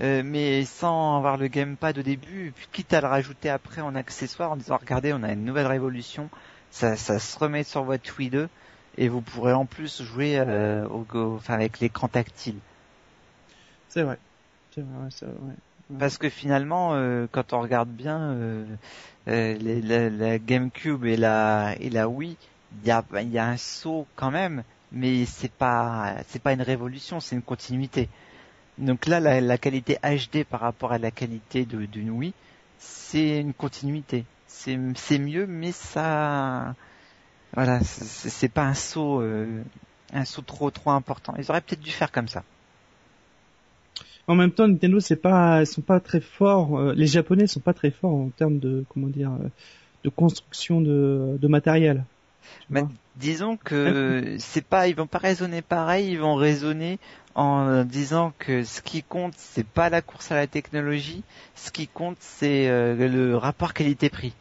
euh, 0.00 0.22
mais 0.24 0.64
sans 0.64 1.16
avoir 1.18 1.36
le 1.36 1.48
gamepad 1.48 1.98
au 1.98 2.02
début, 2.02 2.52
puis 2.56 2.66
quitte 2.72 2.94
à 2.94 3.00
le 3.02 3.06
rajouter 3.06 3.50
après 3.50 3.80
en 3.82 3.94
accessoire 3.94 4.52
en 4.52 4.56
disant 4.56 4.78
regardez 4.80 5.12
on 5.12 5.22
a 5.22 5.32
une 5.32 5.44
nouvelle 5.44 5.66
révolution, 5.66 6.30
ça, 6.74 6.96
ça 6.96 7.18
se 7.18 7.38
remet 7.38 7.64
sur 7.64 7.84
votre 7.84 8.18
Wii 8.18 8.30
2 8.30 8.48
et 8.98 9.08
vous 9.08 9.22
pourrez 9.22 9.52
en 9.54 9.66
plus 9.66 10.02
jouer 10.02 10.38
euh, 10.38 10.86
au, 10.88 11.06
au- 11.14 11.36
enfin 11.36 11.54
avec 11.54 11.80
l'écran 11.80 12.08
tactile. 12.08 12.56
C'est 13.88 14.02
vrai. 14.02 14.18
C'est 14.74 14.82
vrai, 14.82 15.08
c'est 15.10 15.26
vrai. 15.26 15.34
ouais. 15.90 15.98
Parce 15.98 16.18
que 16.18 16.28
finalement, 16.28 16.94
euh, 16.94 17.26
quand 17.30 17.52
on 17.52 17.60
regarde 17.60 17.90
bien 17.90 18.32
euh, 18.32 18.66
euh, 19.28 19.54
les- 19.58 19.82
la, 19.82 20.10
la 20.10 20.38
GameCube 20.38 21.04
et 21.04 21.16
la 21.16 21.74
et 21.80 21.90
la 21.90 22.08
Wii, 22.08 22.36
il 22.72 22.86
y 22.86 22.90
a 22.90 23.04
y 23.22 23.38
a 23.38 23.46
un 23.46 23.56
saut 23.56 24.06
quand 24.16 24.30
même, 24.30 24.64
mais 24.92 25.26
c'est 25.26 25.52
pas 25.52 26.16
c'est 26.28 26.42
pas 26.42 26.52
une 26.52 26.62
révolution, 26.62 27.20
c'est 27.20 27.36
une 27.36 27.42
continuité. 27.42 28.08
Donc 28.78 29.06
là, 29.06 29.20
la, 29.20 29.40
la 29.40 29.58
qualité 29.58 29.98
HD 30.04 30.44
par 30.44 30.60
rapport 30.60 30.92
à 30.92 30.98
la 30.98 31.10
qualité 31.12 31.66
d'une 31.66 32.10
Wii, 32.10 32.34
c'est 32.78 33.40
une 33.40 33.54
continuité. 33.54 34.26
C'est 34.56 34.78
c'est 34.94 35.18
mieux, 35.18 35.46
mais 35.46 35.72
ça 35.72 36.74
voilà, 37.54 37.80
c'est 37.82 38.48
pas 38.48 38.62
un 38.64 38.74
saut 38.74 39.20
euh, 39.20 39.62
un 40.12 40.24
saut 40.24 40.42
trop 40.42 40.70
trop 40.70 40.92
important. 40.92 41.34
Ils 41.38 41.50
auraient 41.50 41.60
peut-être 41.60 41.82
dû 41.82 41.90
faire 41.90 42.12
comme 42.12 42.28
ça. 42.28 42.44
En 44.26 44.36
même 44.36 44.52
temps, 44.52 44.66
Nintendo, 44.66 45.00
c'est 45.00 45.16
pas, 45.16 45.60
ils 45.60 45.66
sont 45.66 45.82
pas 45.82 46.00
très 46.00 46.20
forts. 46.20 46.78
euh, 46.78 46.94
les 46.94 47.06
Japonais 47.06 47.46
sont 47.46 47.60
pas 47.60 47.74
très 47.74 47.90
forts 47.90 48.14
en 48.14 48.30
termes 48.30 48.58
de, 48.58 48.84
comment 48.88 49.08
dire, 49.08 49.32
euh, 49.32 49.48
de 50.02 50.08
construction 50.08 50.80
de, 50.80 51.36
de 51.38 51.48
matériel. 51.48 52.04
Disons 53.16 53.58
que 53.58 54.36
c'est 54.38 54.64
pas, 54.64 54.88
ils 54.88 54.94
vont 54.96 55.06
pas 55.06 55.18
raisonner 55.18 55.60
pareil, 55.62 56.12
ils 56.12 56.18
vont 56.18 56.36
raisonner 56.36 56.98
en 57.34 57.84
disant 57.84 58.32
que 58.38 58.62
ce 58.62 58.80
qui 58.80 59.02
compte 59.02 59.34
c'est 59.36 59.66
pas 59.66 59.90
la 59.90 60.00
course 60.00 60.30
à 60.30 60.36
la 60.36 60.46
technologie, 60.46 61.22
ce 61.56 61.70
qui 61.70 61.88
compte 61.88 62.16
c'est 62.20 62.68
euh, 62.68 62.94
le 63.08 63.36
rapport 63.36 63.74
qualité-prix. 63.74 64.32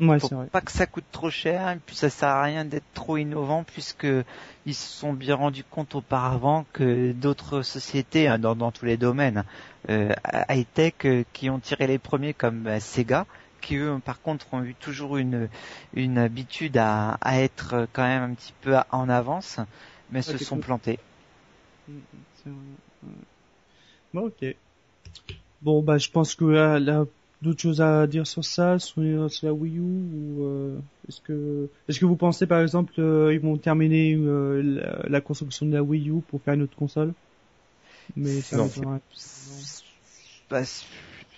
Ouais, 0.00 0.18
Faut 0.18 0.28
vrai. 0.28 0.46
pas 0.50 0.60
que 0.60 0.72
ça 0.72 0.86
coûte 0.86 1.04
trop 1.12 1.30
cher, 1.30 1.70
et 1.70 1.78
puis 1.86 1.94
ça 1.96 2.10
sert 2.10 2.28
à 2.28 2.42
rien 2.42 2.64
d'être 2.64 2.92
trop 2.94 3.16
innovant 3.18 3.62
puisque 3.64 4.06
ils 4.66 4.74
se 4.74 4.88
sont 4.98 5.12
bien 5.12 5.36
rendus 5.36 5.64
compte 5.64 5.94
auparavant 5.94 6.64
que 6.72 7.12
d'autres 7.12 7.62
sociétés 7.62 8.26
hein, 8.28 8.38
dans, 8.38 8.56
dans 8.56 8.72
tous 8.72 8.84
les 8.84 8.96
domaines 8.96 9.44
euh, 9.90 10.12
high 10.48 10.66
tech 10.74 10.94
qui 11.32 11.50
ont 11.50 11.60
tiré 11.60 11.86
les 11.86 11.98
premiers 11.98 12.34
comme 12.34 12.66
euh, 12.66 12.80
Sega, 12.80 13.26
qui 13.60 13.76
eux 13.76 13.98
par 14.04 14.20
contre 14.20 14.52
ont 14.52 14.62
eu 14.64 14.74
toujours 14.74 15.16
une 15.18 15.48
une 15.94 16.18
habitude 16.18 16.76
à, 16.78 17.12
à 17.20 17.40
être 17.40 17.74
euh, 17.74 17.86
quand 17.92 18.02
même 18.02 18.22
un 18.32 18.34
petit 18.34 18.54
peu 18.60 18.76
en 18.90 19.08
avance, 19.08 19.60
mais 20.10 20.22
se 20.22 20.36
sont 20.38 20.58
plantés. 20.58 20.98
Mm, 21.88 22.00
ouais. 22.46 23.12
Bon, 24.12 24.26
ok. 24.26 24.44
Bon, 25.60 25.82
bah, 25.82 25.98
je 25.98 26.10
pense 26.10 26.34
que 26.34 26.44
là, 26.44 26.78
là, 26.78 27.04
d'autres 27.42 27.60
choses 27.62 27.80
à 27.82 28.06
dire 28.06 28.26
sur 28.26 28.44
ça, 28.44 28.78
sur, 28.78 29.30
sur 29.30 29.46
la 29.46 29.54
Wii 29.54 29.78
U, 29.78 29.82
ou 29.82 30.44
euh, 30.44 30.80
est-ce 31.08 31.20
que, 31.20 31.70
est-ce 31.88 32.00
que 32.00 32.06
vous 32.06 32.16
pensez, 32.16 32.46
par 32.46 32.62
exemple, 32.62 32.94
euh, 33.00 33.34
ils 33.34 33.40
vont 33.40 33.56
terminer 33.58 34.14
euh, 34.14 34.62
la, 34.62 35.08
la 35.08 35.20
construction 35.20 35.66
de 35.66 35.72
la 35.72 35.82
Wii 35.82 36.10
U 36.10 36.22
pour 36.22 36.42
faire 36.42 36.54
une 36.54 36.62
autre 36.62 36.76
console? 36.76 37.14
Mais 38.16 38.40
ça 38.42 38.58
Non. 38.58 38.64
m'étonnerait. 38.64 39.00
Bah, 40.50 40.64
c'est- 40.64 40.86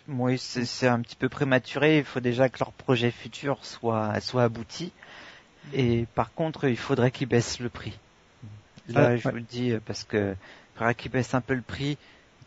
oui, 0.08 0.38
un 0.82 1.00
petit 1.00 1.16
peu 1.16 1.28
prématuré. 1.28 1.98
Il 1.98 2.04
faut 2.04 2.20
déjà 2.20 2.48
que 2.48 2.58
leur 2.60 2.72
projet 2.72 3.10
futur 3.10 3.64
soit 3.64 4.20
soit 4.20 4.44
abouti. 4.44 4.92
Et 5.72 6.06
par 6.14 6.34
contre, 6.34 6.66
il 6.68 6.76
faudrait 6.78 7.10
qu'ils 7.12 7.28
baissent 7.28 7.60
le 7.60 7.70
prix. 7.70 7.98
Là, 8.88 9.04
Ah, 9.04 9.12
je 9.16 9.24
ouais. 9.24 9.30
vous 9.30 9.36
le 9.36 9.42
dis 9.42 9.74
parce 9.86 10.04
que 10.04 10.36
il 10.74 10.78
faudrait 10.78 10.94
qu'ils 10.94 11.10
baissent 11.12 11.34
un 11.34 11.40
peu 11.42 11.54
le 11.54 11.62
prix, 11.62 11.98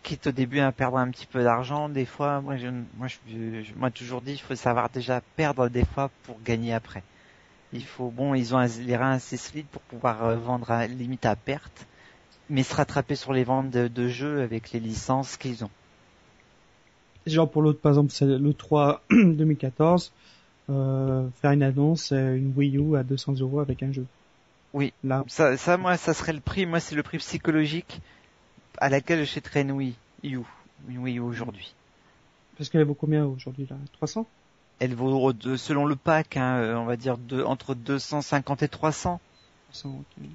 quitte 0.03 0.27
au 0.27 0.31
début 0.31 0.59
à 0.59 0.71
perdre 0.71 0.97
un 0.97 1.09
petit 1.11 1.27
peu 1.27 1.43
d'argent. 1.43 1.89
Des 1.89 2.05
fois, 2.05 2.41
moi, 2.41 2.57
je, 2.57 2.67
moi, 2.93 3.07
je, 3.07 3.17
je- 3.63 3.73
moi, 3.75 3.91
toujours 3.91 4.21
dit, 4.21 4.33
il 4.33 4.39
faut 4.41 4.55
savoir 4.55 4.89
déjà 4.89 5.21
perdre 5.35 5.69
des 5.69 5.85
fois 5.85 6.09
pour 6.23 6.41
gagner 6.41 6.73
après. 6.73 7.05
Il 7.73 7.85
faut, 7.85 8.11
bon, 8.11 8.35
ils 8.35 8.55
ont 8.55 8.59
les 8.61 8.97
reins 8.97 9.13
assez 9.13 9.37
solides 9.37 9.69
pour 9.69 9.83
pouvoir 9.83 10.25
euh, 10.25 10.37
vendre 10.37 10.71
à 10.71 10.87
limite 10.87 11.25
à 11.25 11.35
perte, 11.37 11.87
mais 12.49 12.63
se 12.63 12.75
rattraper 12.75 13.15
sur 13.15 13.33
les 13.33 13.43
ventes 13.45 13.71
de, 13.71 13.87
de 13.89 14.07
jeux 14.09 14.41
avec 14.41 14.71
les 14.71 14.79
licences 14.81 15.37
qu'ils 15.37 15.65
ont. 15.65 15.71
Genre 17.25 17.49
pour 17.51 17.61
l'autre, 17.61 17.81
par 17.81 17.91
exemple, 17.91 18.11
c'est 18.11 18.25
le 18.25 18.53
3 18.53 19.05
2014, 19.11 20.13
euh, 20.69 21.29
faire 21.31 21.51
une 21.51 21.63
annonce, 21.63 22.11
euh, 22.11 22.35
une 22.35 22.53
Wii 22.55 22.77
U 22.77 22.95
à 22.95 23.03
200 23.03 23.33
euros 23.39 23.59
avec 23.59 23.83
un 23.83 23.91
jeu. 23.91 24.07
Oui. 24.73 24.93
Là, 25.03 25.23
Ça, 25.27 25.57
ça, 25.57 25.77
moi, 25.77 25.97
ça 25.97 26.13
serait 26.13 26.33
le 26.33 26.41
prix. 26.41 26.65
Moi, 26.65 26.79
c'est 26.79 26.95
le 26.95 27.03
prix 27.03 27.17
psychologique 27.17 28.01
à 28.77 28.89
laquelle 28.89 29.19
j'achèterais 29.19 29.61
une 29.61 29.71
Wii 29.71 29.95
U, 30.23 30.39
une 30.89 30.97
Wii 30.99 31.17
U 31.17 31.21
aujourd'hui. 31.21 31.73
parce 32.57 32.69
qu'elle 32.69 32.83
vaut 32.83 32.93
combien 32.93 33.25
aujourd'hui 33.25 33.67
là 33.69 33.75
300 33.93 34.25
Elle 34.79 34.95
vaut, 34.95 35.33
selon 35.57 35.85
le 35.85 35.95
pack, 35.95 36.37
hein, 36.37 36.57
euh, 36.57 36.75
on 36.75 36.85
va 36.85 36.95
dire 36.95 37.17
de, 37.17 37.43
entre 37.43 37.75
250 37.75 38.63
et 38.63 38.67
300. 38.67 39.19
300, 39.71 39.89
ok. 39.89 40.25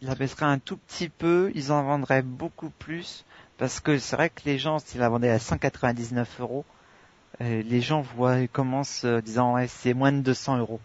Ils 0.00 0.06
la 0.06 0.14
baisseraient 0.14 0.46
un 0.46 0.58
tout 0.58 0.76
petit 0.76 1.08
peu, 1.08 1.50
ils 1.54 1.72
en 1.72 1.82
vendraient 1.82 2.22
beaucoup 2.22 2.70
plus, 2.70 3.24
parce 3.56 3.80
que 3.80 3.98
c'est 3.98 4.14
vrai 4.14 4.30
que 4.30 4.42
les 4.44 4.58
gens, 4.58 4.78
s'ils 4.78 5.00
la 5.00 5.08
vendaient 5.08 5.30
à 5.30 5.40
199 5.40 6.40
euros, 6.40 6.64
euh, 7.40 7.62
les 7.62 7.80
gens 7.80 8.00
voient, 8.00 8.46
commencent 8.46 9.04
euh, 9.04 9.20
disant 9.20 9.54
ouais, 9.54 9.66
c'est 9.66 9.94
moins 9.94 10.12
de 10.12 10.20
200 10.20 10.58
euros. 10.58 10.80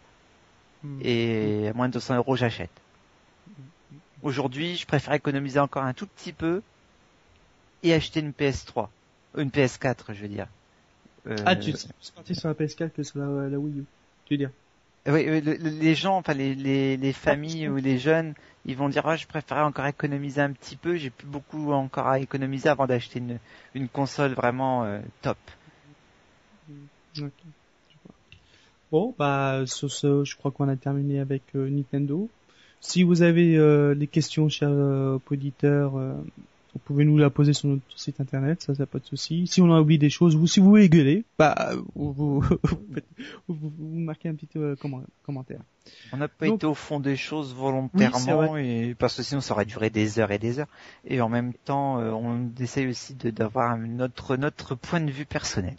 Hmm. 0.84 1.00
Et 1.02 1.68
à 1.70 1.74
moins 1.74 1.88
de 1.88 1.94
200 1.94 2.16
euros, 2.16 2.36
j'achète. 2.36 2.72
Aujourd'hui, 4.24 4.76
je 4.76 4.88
préfère 4.88 5.14
économiser 5.14 5.60
encore 5.60 5.84
un 5.84 5.94
tout 5.94 6.08
petit 6.08 6.34
peu 6.34 6.62
et 7.84 7.94
acheter 7.94 8.22
une 8.22 8.32
PS3, 8.32 8.88
une 9.38 9.50
PS4, 9.50 10.14
je 10.14 10.22
veux 10.22 10.28
dire. 10.30 10.48
Euh... 11.28 11.36
Ah, 11.46 11.56
tu 11.56 11.72
serais 11.74 11.94
plus 11.94 12.12
parti 12.12 12.36
sur 12.36 12.48
la 12.48 12.56
PS4 12.56 12.90
que 12.92 13.04
sur 13.04 13.20
la, 13.20 13.50
la 13.50 13.60
Wii 13.60 13.80
U, 13.80 13.86
tu 14.26 14.34
veux 14.34 14.38
dire 14.38 14.52
oui, 15.06 15.42
les 15.42 15.96
gens, 15.96 16.18
enfin 16.18 16.34
les, 16.34 16.56
les, 16.56 16.96
les 16.96 17.12
familles 17.12 17.68
ou 17.68 17.76
les 17.76 17.98
jeunes, 17.98 18.34
ils 18.66 18.78
vont 18.78 18.88
dire 18.88 19.06
ah, 19.06 19.18
je 19.18 19.28
préférais 19.28 19.62
encore 19.62 19.86
économiser 19.86 20.40
un 20.40 20.54
petit 20.54 20.78
peu, 20.78 20.96
j'ai 20.96 21.10
plus 21.10 21.28
beaucoup 21.28 21.74
encore 21.74 22.08
à 22.08 22.20
économiser 22.20 22.70
avant 22.70 22.88
d'acheter 22.88 23.20
une, 23.20 23.40
une 23.74 23.90
console 23.90 24.32
vraiment 24.32 24.86
euh, 24.86 25.02
top. 25.22 25.38
Bon, 28.92 29.14
bah 29.18 29.64
sur 29.66 29.92
ce, 29.92 30.24
je 30.24 30.38
crois 30.38 30.52
qu'on 30.52 30.70
a 30.70 30.78
terminé 30.78 31.20
avec 31.20 31.44
euh, 31.56 31.70
Nintendo. 31.70 32.30
Si 32.86 33.04
vous 33.04 33.22
avez 33.22 33.58
euh, 33.58 33.96
des 33.96 34.08
questions, 34.08 34.50
chers 34.50 34.72
auditeurs, 35.30 35.94
vous 36.74 36.80
pouvez 36.80 37.06
nous 37.06 37.18
la 37.18 37.30
poser 37.30 37.54
sur 37.54 37.70
notre 37.70 37.84
site 37.96 38.20
internet, 38.20 38.64
ça, 38.64 38.74
ça 38.74 38.88
pas 38.88 38.98
de 38.98 39.06
souci. 39.06 39.46
Si 39.46 39.62
on 39.62 39.72
a 39.72 39.80
oublié 39.80 40.00
des 40.00 40.10
choses, 40.10 40.36
ou 40.36 40.48
si 40.48 40.60
vous 40.60 40.70
voulez 40.70 40.90
gueuler, 40.90 41.24
bah, 41.38 41.72
vous, 41.96 42.42
vous, 42.42 42.44
vous, 43.48 44.00
marquez 44.00 44.30
un 44.30 44.34
petit 44.34 44.48
euh, 44.56 44.76
commentaire. 44.76 45.62
On 46.12 46.18
n'a 46.18 46.28
pas 46.28 46.48
été 46.48 46.66
au 46.66 46.74
fond 46.74 47.00
des 47.00 47.16
choses 47.16 47.54
volontairement, 47.54 48.58
et 48.58 48.96
parce 48.98 49.18
que 49.18 49.24
sinon 49.24 49.42
ça 49.42 49.54
aurait 49.54 49.66
duré 49.66 49.92
des 49.92 50.20
heures 50.20 50.32
et 50.32 50.40
des 50.40 50.60
heures. 50.60 50.68
Et 51.06 51.22
en 51.22 51.30
même 51.30 51.54
temps, 51.54 52.00
euh, 52.00 52.10
on 52.12 52.50
essaye 52.60 52.88
aussi 52.88 53.14
d'avoir 53.14 53.78
notre 53.78 54.36
notre 54.36 54.74
point 54.74 55.02
de 55.02 55.12
vue 55.12 55.26
personnel. 55.26 55.76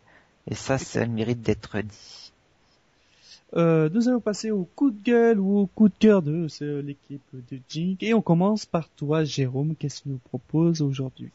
Et 0.48 0.54
ça, 0.54 0.78
ça 0.78 1.06
mérite 1.06 1.40
d'être 1.40 1.80
dit. 1.80 2.23
Euh, 3.56 3.88
nous 3.92 4.08
allons 4.08 4.20
passer 4.20 4.50
au 4.50 4.64
coup 4.64 4.90
de 4.90 5.00
gueule 5.02 5.38
ou 5.38 5.58
au 5.58 5.66
coup 5.66 5.88
de 5.88 5.94
cœur 5.98 6.22
de 6.22 6.48
l'équipe 6.80 7.22
de 7.32 7.58
Jink. 7.68 8.02
Et 8.02 8.12
on 8.14 8.22
commence 8.22 8.66
par 8.66 8.88
toi, 8.88 9.22
Jérôme. 9.24 9.76
Qu'est-ce 9.76 10.00
que 10.00 10.04
tu 10.04 10.08
nous 10.10 10.18
proposes 10.18 10.82
aujourd'hui? 10.82 11.30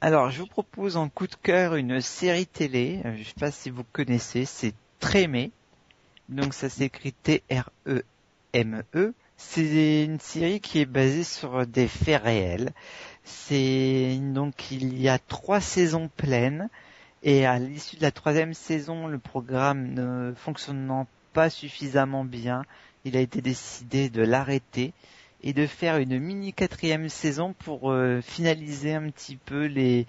Alors, 0.00 0.30
je 0.30 0.40
vous 0.40 0.46
propose 0.46 0.96
en 0.96 1.08
coup 1.08 1.28
de 1.28 1.36
cœur 1.36 1.76
une 1.76 2.00
série 2.00 2.46
télé. 2.46 3.00
Euh, 3.04 3.14
je 3.14 3.20
ne 3.20 3.24
sais 3.24 3.34
pas 3.38 3.50
si 3.50 3.70
vous 3.70 3.84
connaissez. 3.92 4.44
C'est 4.44 4.74
Trémé. 4.98 5.52
Donc, 6.28 6.54
ça 6.54 6.68
s'écrit 6.68 7.12
T-R-E-M-E. 7.12 8.84
-E. 8.94 9.12
C'est 9.36 10.04
une 10.04 10.20
série 10.20 10.60
qui 10.60 10.80
est 10.80 10.86
basée 10.86 11.24
sur 11.24 11.66
des 11.66 11.88
faits 11.88 12.22
réels. 12.22 12.72
C'est 13.24 14.18
donc 14.20 14.70
il 14.70 15.00
y 15.00 15.08
a 15.08 15.18
trois 15.18 15.60
saisons 15.60 16.08
pleines. 16.16 16.68
Et 17.22 17.46
à 17.46 17.58
l'issue 17.58 17.96
de 17.96 18.02
la 18.02 18.10
troisième 18.10 18.54
saison, 18.54 19.06
le 19.06 19.18
programme 19.18 19.94
ne 19.94 20.34
fonctionnant 20.36 21.06
pas 21.34 21.50
suffisamment 21.50 22.24
bien, 22.24 22.64
il 23.04 23.16
a 23.16 23.20
été 23.20 23.42
décidé 23.42 24.08
de 24.08 24.22
l'arrêter 24.22 24.94
et 25.42 25.52
de 25.52 25.66
faire 25.66 25.98
une 25.98 26.18
mini 26.18 26.54
quatrième 26.54 27.10
saison 27.10 27.52
pour 27.52 27.92
euh, 27.92 28.22
finaliser 28.22 28.94
un 28.94 29.10
petit 29.10 29.36
peu 29.36 29.66
les 29.66 30.06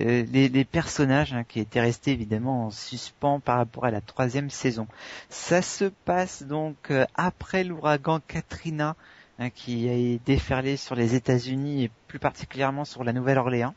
euh, 0.00 0.24
les, 0.32 0.64
personnages 0.64 1.34
hein, 1.34 1.44
qui 1.46 1.58
étaient 1.58 1.80
restés 1.80 2.12
évidemment 2.12 2.66
en 2.66 2.70
suspens 2.70 3.40
par 3.40 3.56
rapport 3.56 3.84
à 3.84 3.90
la 3.90 4.00
troisième 4.00 4.48
saison. 4.48 4.86
Ça 5.28 5.60
se 5.60 5.86
passe 5.86 6.44
donc 6.44 6.90
euh, 6.90 7.04
après 7.16 7.64
l'ouragan 7.64 8.20
Katrina 8.20 8.94
hein, 9.40 9.50
qui 9.50 9.88
a 9.88 10.18
déferlé 10.24 10.76
sur 10.76 10.94
les 10.94 11.16
États-Unis 11.16 11.84
et 11.84 11.90
plus 12.06 12.20
particulièrement 12.20 12.84
sur 12.84 13.02
la 13.02 13.12
Nouvelle-Orléans. 13.12 13.74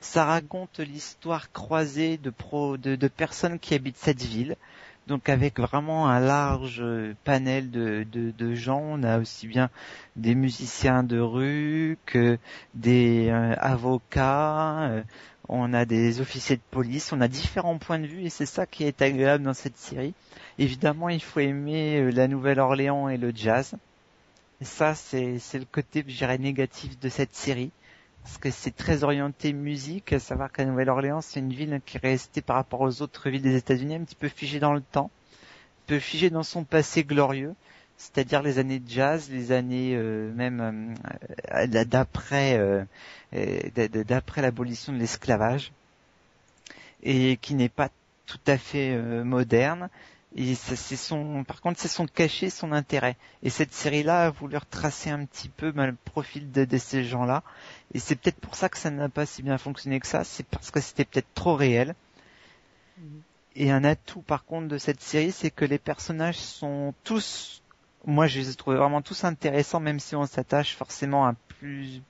Ça 0.00 0.24
raconte 0.24 0.80
l'histoire 0.80 1.52
croisée 1.52 2.18
de, 2.18 2.30
pro, 2.30 2.76
de, 2.76 2.96
de 2.96 3.08
personnes 3.08 3.58
qui 3.58 3.74
habitent 3.74 3.96
cette 3.96 4.22
ville, 4.22 4.56
donc 5.06 5.28
avec 5.28 5.60
vraiment 5.60 6.08
un 6.08 6.20
large 6.20 6.82
panel 7.24 7.70
de, 7.70 8.06
de, 8.10 8.54
gens, 8.54 8.80
on 8.82 9.02
a 9.02 9.18
aussi 9.18 9.46
bien 9.46 9.68
des 10.16 10.34
musiciens 10.34 11.02
de 11.02 11.18
rue 11.18 11.98
que 12.06 12.38
des 12.74 13.28
euh, 13.28 13.54
avocats, 13.58 14.82
euh, 14.84 15.02
on 15.48 15.74
a 15.74 15.84
des 15.84 16.20
officiers 16.20 16.56
de 16.56 16.62
police, 16.70 17.12
on 17.12 17.20
a 17.20 17.28
différents 17.28 17.76
points 17.76 17.98
de 17.98 18.06
vue 18.06 18.22
et 18.22 18.30
c'est 18.30 18.46
ça 18.46 18.64
qui 18.64 18.84
est 18.84 19.02
agréable 19.02 19.44
dans 19.44 19.54
cette 19.54 19.76
série. 19.76 20.14
Évidemment, 20.58 21.10
il 21.10 21.22
faut 21.22 21.40
aimer 21.40 21.98
euh, 21.98 22.10
la 22.10 22.26
Nouvelle-Orléans 22.26 23.08
et 23.08 23.18
le 23.18 23.30
jazz. 23.34 23.74
Et 24.60 24.64
ça, 24.64 24.94
c'est 24.94 25.38
le 25.52 25.66
côté, 25.70 26.04
je 26.06 26.16
dirais, 26.16 26.38
négatif 26.38 26.98
de 26.98 27.08
cette 27.08 27.34
série 27.34 27.72
parce 28.24 28.38
que 28.38 28.50
c'est 28.50 28.74
très 28.74 29.04
orienté 29.04 29.52
musique, 29.52 30.14
à 30.14 30.18
savoir 30.18 30.50
qu'à 30.50 30.64
Nouvelle-Orléans, 30.64 31.20
c'est 31.20 31.40
une 31.40 31.52
ville 31.52 31.80
qui 31.84 31.98
est 31.98 32.00
restée 32.00 32.40
par 32.40 32.56
rapport 32.56 32.80
aux 32.80 33.02
autres 33.02 33.28
villes 33.28 33.42
des 33.42 33.56
États-Unis 33.56 33.96
un 33.96 34.04
petit 34.04 34.14
peu 34.14 34.28
figée 34.28 34.58
dans 34.58 34.72
le 34.72 34.80
temps, 34.80 35.10
un 35.12 35.88
peu 35.88 35.98
figée 35.98 36.30
dans 36.30 36.42
son 36.42 36.64
passé 36.64 37.04
glorieux, 37.04 37.54
c'est-à-dire 37.98 38.40
les 38.42 38.58
années 38.58 38.78
de 38.78 38.88
jazz, 38.88 39.28
les 39.30 39.52
années 39.52 39.94
euh, 39.94 40.32
même 40.32 40.94
euh, 41.52 41.84
d'après 41.84 42.56
euh, 42.56 42.84
d'après 44.08 44.40
l'abolition 44.40 44.94
de 44.94 44.98
l'esclavage, 44.98 45.70
et 47.02 47.36
qui 47.36 47.54
n'est 47.54 47.68
pas 47.68 47.90
tout 48.24 48.40
à 48.46 48.56
fait 48.56 48.96
moderne, 49.22 49.90
et 50.36 50.56
c'est 50.56 50.96
son, 50.96 51.44
par 51.44 51.60
contre, 51.60 51.78
c'est 51.78 51.86
son 51.86 52.06
cachet, 52.06 52.50
son 52.50 52.72
intérêt. 52.72 53.16
Et 53.44 53.50
cette 53.50 53.72
série-là 53.72 54.26
a 54.26 54.30
voulu 54.30 54.56
retracer 54.56 55.10
un 55.10 55.24
petit 55.26 55.48
peu 55.48 55.70
ben, 55.70 55.86
le 55.86 55.94
profil 55.94 56.50
de, 56.50 56.66
ces 56.76 57.04
gens-là. 57.04 57.44
Et 57.92 58.00
c'est 58.00 58.16
peut-être 58.16 58.40
pour 58.40 58.56
ça 58.56 58.68
que 58.68 58.76
ça 58.76 58.90
n'a 58.90 59.08
pas 59.08 59.26
si 59.26 59.44
bien 59.44 59.58
fonctionné 59.58 60.00
que 60.00 60.08
ça. 60.08 60.24
C'est 60.24 60.44
parce 60.44 60.72
que 60.72 60.80
c'était 60.80 61.04
peut-être 61.04 61.32
trop 61.34 61.54
réel. 61.54 61.94
Mhm. 62.98 63.22
Et 63.54 63.70
un 63.70 63.84
atout, 63.84 64.22
par 64.22 64.44
contre, 64.44 64.66
de 64.66 64.78
cette 64.78 65.00
série, 65.00 65.30
c'est 65.30 65.52
que 65.52 65.64
les 65.64 65.78
personnages 65.78 66.38
sont 66.38 66.94
tous, 67.04 67.62
moi, 68.04 68.26
je 68.26 68.40
les 68.40 68.50
ai 68.50 68.54
trouvés 68.56 68.76
vraiment 68.76 69.02
tous 69.02 69.22
intéressants, 69.22 69.78
même 69.78 70.00
si 70.00 70.16
on 70.16 70.26
s'attache 70.26 70.74
forcément 70.74 71.28
un 71.28 71.36
plus, 71.64 72.02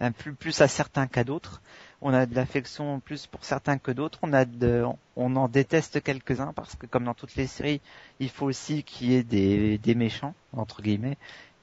un 0.00 0.12
plus, 0.12 0.32
plus 0.32 0.60
à 0.62 0.68
certains 0.68 1.06
qu'à 1.06 1.24
d'autres 1.24 1.60
on 2.00 2.14
a 2.14 2.26
de 2.26 2.34
l'affection 2.34 3.00
plus 3.00 3.26
pour 3.26 3.44
certains 3.44 3.78
que 3.78 3.90
d'autres. 3.90 4.18
On 4.22 4.32
a 4.32 4.44
de, 4.44 4.84
on 5.16 5.36
en 5.36 5.48
déteste 5.48 6.02
quelques-uns 6.02 6.52
parce 6.52 6.76
que 6.76 6.86
comme 6.86 7.04
dans 7.04 7.14
toutes 7.14 7.34
les 7.36 7.46
séries, 7.46 7.80
il 8.20 8.30
faut 8.30 8.46
aussi 8.46 8.84
qu'il 8.84 9.10
y 9.10 9.14
ait 9.16 9.22
des, 9.22 9.78
des 9.78 9.94
méchants 9.94 10.34
entre 10.52 10.82
guillemets. 10.82 11.16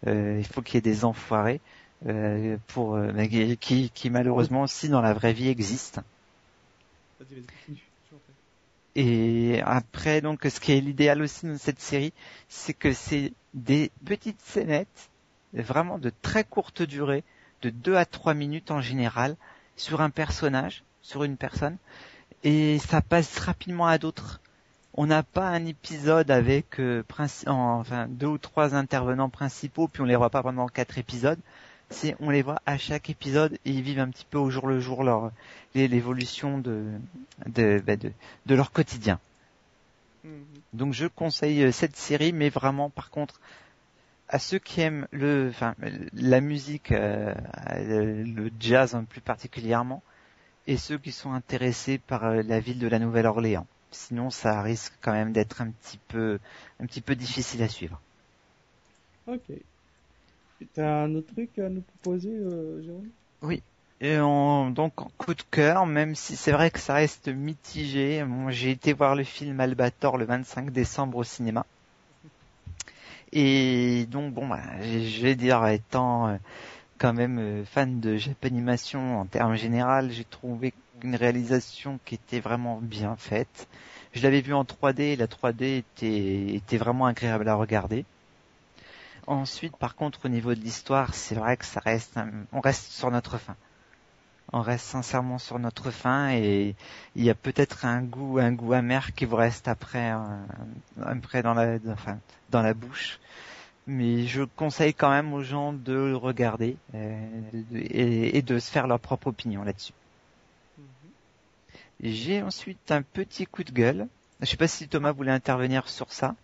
Euh, 0.08 0.38
il 0.38 0.46
faut 0.46 0.62
qu'il 0.62 0.76
y 0.76 0.78
ait 0.80 0.82
des 0.82 1.06
enfoirés 1.06 1.62
euh, 2.06 2.58
pour 2.68 2.96
euh, 2.96 3.26
qui, 3.60 3.90
qui 3.90 4.10
malheureusement 4.10 4.64
aussi 4.64 4.90
dans 4.90 5.02
la 5.02 5.14
vraie 5.14 5.34
vie 5.34 5.48
existent. 5.48 6.04
Et 8.98 9.62
après 9.64 10.22
donc 10.22 10.42
ce 10.44 10.60
qui 10.60 10.74
est 10.74 10.82
l'idéal 10.82 11.22
aussi 11.22 11.46
dans 11.46 11.58
cette 11.58 11.80
série, 11.80 12.14
c'est 12.50 12.74
que 12.74 12.92
c'est 12.92 13.32
des 13.54 13.90
petites 14.04 14.42
scénettes 14.42 15.10
vraiment 15.61 15.98
de 15.98 16.11
très 16.22 16.44
courte 16.44 16.82
durée, 16.82 17.23
de 17.61 17.69
2 17.69 17.95
à 17.95 18.06
3 18.06 18.34
minutes 18.34 18.72
en 18.72 18.82
général, 18.82 19.36
sur 19.77 20.02
un 20.02 20.10
personnage, 20.10 20.84
sur 21.02 21.23
une 21.23 21.38
personne, 21.38 21.77
et 22.44 22.80
ça 22.80 23.02
passe 23.02 23.40
rapidement 23.40 23.88
à 23.88 23.98
d'autres. 23.98 24.40
On 24.94 25.07
n'a 25.07 25.23
pas 25.23 25.49
un 25.49 25.65
épisode 25.65 26.32
avec 26.32 26.80
euh, 26.80 27.03
enfin 27.48 28.07
deux 28.07 28.27
ou 28.27 28.38
trois 28.38 28.76
intervenants 28.76 29.30
principaux, 29.30 29.88
puis 29.88 30.02
on 30.02 30.06
les 30.06 30.15
voit 30.15 30.30
pas 30.30 30.44
pendant 30.44 30.68
quatre 30.68 30.98
épisodes. 30.98 31.40
C'est 31.90 32.15
on 32.19 32.30
les 32.30 32.41
voit 32.41 32.61
à 32.65 32.77
chaque 32.77 33.10
épisode 33.10 33.53
et 33.65 33.72
ils 33.72 33.82
vivent 33.82 33.99
un 33.99 34.10
petit 34.10 34.26
peu 34.30 34.38
au 34.38 34.49
jour 34.49 34.68
le 34.68 34.80
jour 34.80 35.03
leur 35.03 35.32
l'évolution 35.76 36.57
de 36.57 36.86
de, 37.45 37.84
bah, 37.86 37.98
de, 37.98 38.11
de 38.45 38.56
leur 38.56 38.72
quotidien. 38.72 39.19
Mhm. 40.23 40.45
Donc 40.73 40.94
je 40.94 41.07
conseille 41.07 41.64
euh, 41.64 41.72
cette 41.72 41.98
série, 41.98 42.32
mais 42.32 42.49
vraiment 42.49 42.90
par 42.90 43.10
contre 43.10 43.40
à 44.28 44.40
ceux 44.40 44.60
qui 44.60 44.82
aiment 44.82 45.08
le, 45.12 45.50
enfin, 45.50 45.76
la 46.14 46.42
musique, 46.42 46.92
euh, 46.92 47.34
le 47.76 48.50
jazz 48.60 48.98
plus 49.10 49.22
particulièrement, 49.22 50.02
et 50.68 50.78
ceux 50.78 50.98
qui 50.98 51.12
sont 51.12 51.32
intéressés 51.32 51.98
par 52.00 52.26
euh, 52.26 52.42
la 52.42 52.60
ville 52.60 52.80
de 52.80 52.88
la 52.88 53.00
Nouvelle-Orléans. 53.00 53.68
Sinon, 53.92 54.30
ça 54.30 54.62
risque 54.62 54.94
quand 55.02 55.14
même 55.14 55.32
d'être 55.32 55.62
un 55.62 55.70
petit 55.70 56.00
peu, 56.08 56.40
un 56.80 56.86
petit 56.86 57.02
peu 57.02 57.16
difficile 57.16 57.62
à 57.64 57.70
suivre. 57.70 58.02
Ok. 59.28 59.52
T'as 60.74 61.04
un 61.04 61.16
autre 61.16 61.34
truc 61.34 61.58
à 61.60 61.70
nous 61.70 61.82
proposer, 61.82 62.30
euh, 62.30 62.82
Jérôme? 62.84 63.10
Oui. 63.42 63.62
Et 64.02 64.20
on, 64.20 64.72
donc 64.72 65.02
en 65.02 65.10
coup 65.18 65.34
de 65.34 65.44
cœur, 65.52 65.86
même 65.86 66.16
si 66.16 66.36
c'est 66.36 66.52
vrai 66.52 66.70
que 66.70 66.80
ça 66.80 66.96
reste 66.96 67.30
mitigé. 67.30 68.26
j'ai 68.50 68.72
été 68.72 68.92
voir 68.92 69.16
le 69.16 69.24
film 69.24 69.60
Albator 69.60 70.18
le 70.18 70.26
25 70.26 70.72
décembre 70.72 71.18
au 71.20 71.24
cinéma. 71.24 71.66
Et 73.32 74.06
donc 74.10 74.34
bon, 74.34 74.48
bah, 74.48 74.62
je 74.82 75.22
vais 75.22 75.36
dire 75.36 75.66
étant 75.68 76.28
euh, 76.28 76.38
quand 76.98 77.14
même 77.14 77.40
euh, 77.40 77.66
fan 77.66 78.00
de 78.00 78.18
Japanimation 78.18 79.20
en 79.20 79.26
termes 79.26 79.56
général, 79.56 80.12
j'ai 80.12 80.24
trouvé 80.24 80.74
une 81.04 81.16
réalisation 81.16 82.00
qui 82.06 82.16
était 82.16 82.40
vraiment 82.40 82.80
bien 82.82 83.16
faite. 83.18 83.68
Je 84.14 84.24
l'avais 84.24 84.42
vu 84.42 84.54
en 84.54 84.64
3D 84.64 85.02
et 85.02 85.16
la 85.16 85.28
3D 85.28 85.78
était, 85.80 86.56
était 86.56 86.78
vraiment 86.78 87.06
agréable 87.06 87.48
à 87.50 87.56
regarder. 87.56 88.06
Ensuite, 89.28 89.76
par 89.76 89.96
contre, 89.96 90.26
au 90.26 90.30
niveau 90.30 90.54
de 90.54 90.60
l'histoire, 90.60 91.14
c'est 91.16 91.36
vrai 91.36 91.58
que 91.58 91.66
ça 91.66 91.80
reste, 91.80 92.18
on 92.54 92.62
reste 92.62 92.92
sur 92.92 93.12
notre 93.12 93.38
fin 93.38 93.56
on 94.56 94.61
reste 94.61 94.86
sincèrement 94.86 95.38
sur 95.38 95.60
notre 95.60 95.91
fin 95.91 96.32
et 96.32 96.76
il 97.15 97.23
y 97.23 97.30
a 97.30 97.36
peut-être 97.36 97.86
un 97.86 98.02
goût 98.02 98.40
un 98.40 98.52
goût 98.52 98.73
amer 98.73 99.14
qui 99.14 99.26
vous 99.26 99.36
reste 99.36 99.68
après 99.68 100.14
après 101.03 101.44
dans 101.44 101.53
la 101.53 101.77
enfin 101.90 102.18
dans 102.52 102.61
la 102.61 102.73
bouche 102.73 103.19
mais 103.88 104.26
je 104.26 104.44
conseille 104.44 104.94
quand 104.94 105.10
même 105.10 105.34
aux 105.34 105.44
gens 105.44 105.73
de 105.73 105.94
le 105.94 106.15
regarder 106.15 106.77
euh, 106.95 107.18
et, 107.73 108.41
de 108.41 108.60
se 108.60 108.72
faire 108.72 108.88
leur 108.88 108.99
propre 108.99 109.27
opinion 109.27 109.64
là-dessus. 109.64 109.94
J'ai 112.02 112.41
ensuite 112.41 112.91
un 112.91 113.02
petit 113.03 113.45
coup 113.45 113.64
de 113.64 113.72
gueule. 113.72 114.07
Je 114.41 114.48
sais 114.48 114.57
pas 114.57 114.68
si 114.68 114.88
Thomas 114.88 115.11
voulait 115.11 115.32
intervenir 115.32 115.88
sur 115.88 116.11
ça. 116.11 116.36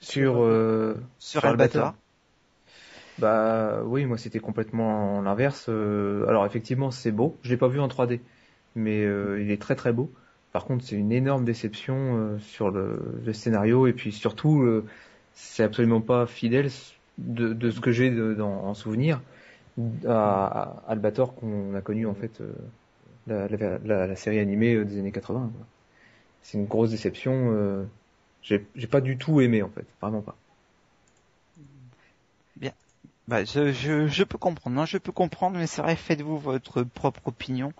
Sur, 0.00 0.42
euh, 0.42 1.00
sur 1.18 1.44
Albator. 1.44 1.94
Bah 3.18 3.82
oui, 3.84 4.04
moi 4.06 4.16
c'était 4.18 4.40
complètement 4.40 5.20
l'inverse. 5.20 5.66
Euh, 5.68 6.26
alors 6.28 6.46
effectivement 6.46 6.90
c'est 6.90 7.12
beau, 7.12 7.36
je 7.42 7.50
l'ai 7.50 7.56
pas 7.56 7.68
vu 7.68 7.80
en 7.80 7.88
3D, 7.88 8.20
mais 8.74 9.04
euh, 9.04 9.40
il 9.42 9.50
est 9.50 9.60
très 9.60 9.76
très 9.76 9.92
beau. 9.92 10.10
Par 10.52 10.64
contre 10.64 10.84
c'est 10.84 10.96
une 10.96 11.12
énorme 11.12 11.44
déception 11.44 11.94
euh, 12.16 12.38
sur 12.38 12.70
le, 12.70 13.00
le, 13.24 13.32
scénario 13.32 13.86
et 13.86 13.92
puis 13.92 14.12
surtout 14.12 14.82
c'est 15.34 15.62
absolument 15.62 16.00
pas 16.00 16.26
fidèle 16.26 16.70
de, 17.18 17.52
de 17.52 17.70
ce 17.70 17.80
que 17.80 17.92
j'ai 17.92 18.10
en 18.40 18.74
souvenir 18.74 19.20
à, 20.06 20.82
à 20.86 20.90
Albator 20.92 21.34
qu'on 21.34 21.74
a 21.74 21.80
connu 21.80 22.06
en 22.06 22.14
fait 22.14 22.42
la, 23.26 23.48
la, 23.48 24.06
la, 24.06 24.16
série 24.16 24.38
animée 24.38 24.84
des 24.84 24.98
années 24.98 25.12
80. 25.12 25.52
C'est 26.42 26.58
une 26.58 26.66
grosse 26.66 26.90
déception. 26.90 27.86
j'ai 28.42 28.86
pas 28.90 29.00
du 29.00 29.18
tout 29.18 29.40
aimé 29.40 29.62
en 29.62 29.68
fait, 29.68 29.86
vraiment 30.00 30.22
pas. 30.22 30.36
Bah, 33.32 33.44
je, 33.46 34.24
peux 34.24 34.36
comprendre, 34.36 34.84
je 34.84 34.98
peux 34.98 35.10
comprendre, 35.10 35.56
mais 35.56 35.66
c'est 35.66 35.80
vrai, 35.80 35.96
faites-vous 35.96 36.36
votre 36.36 36.82
propre 36.82 37.28
opinion. 37.28 37.72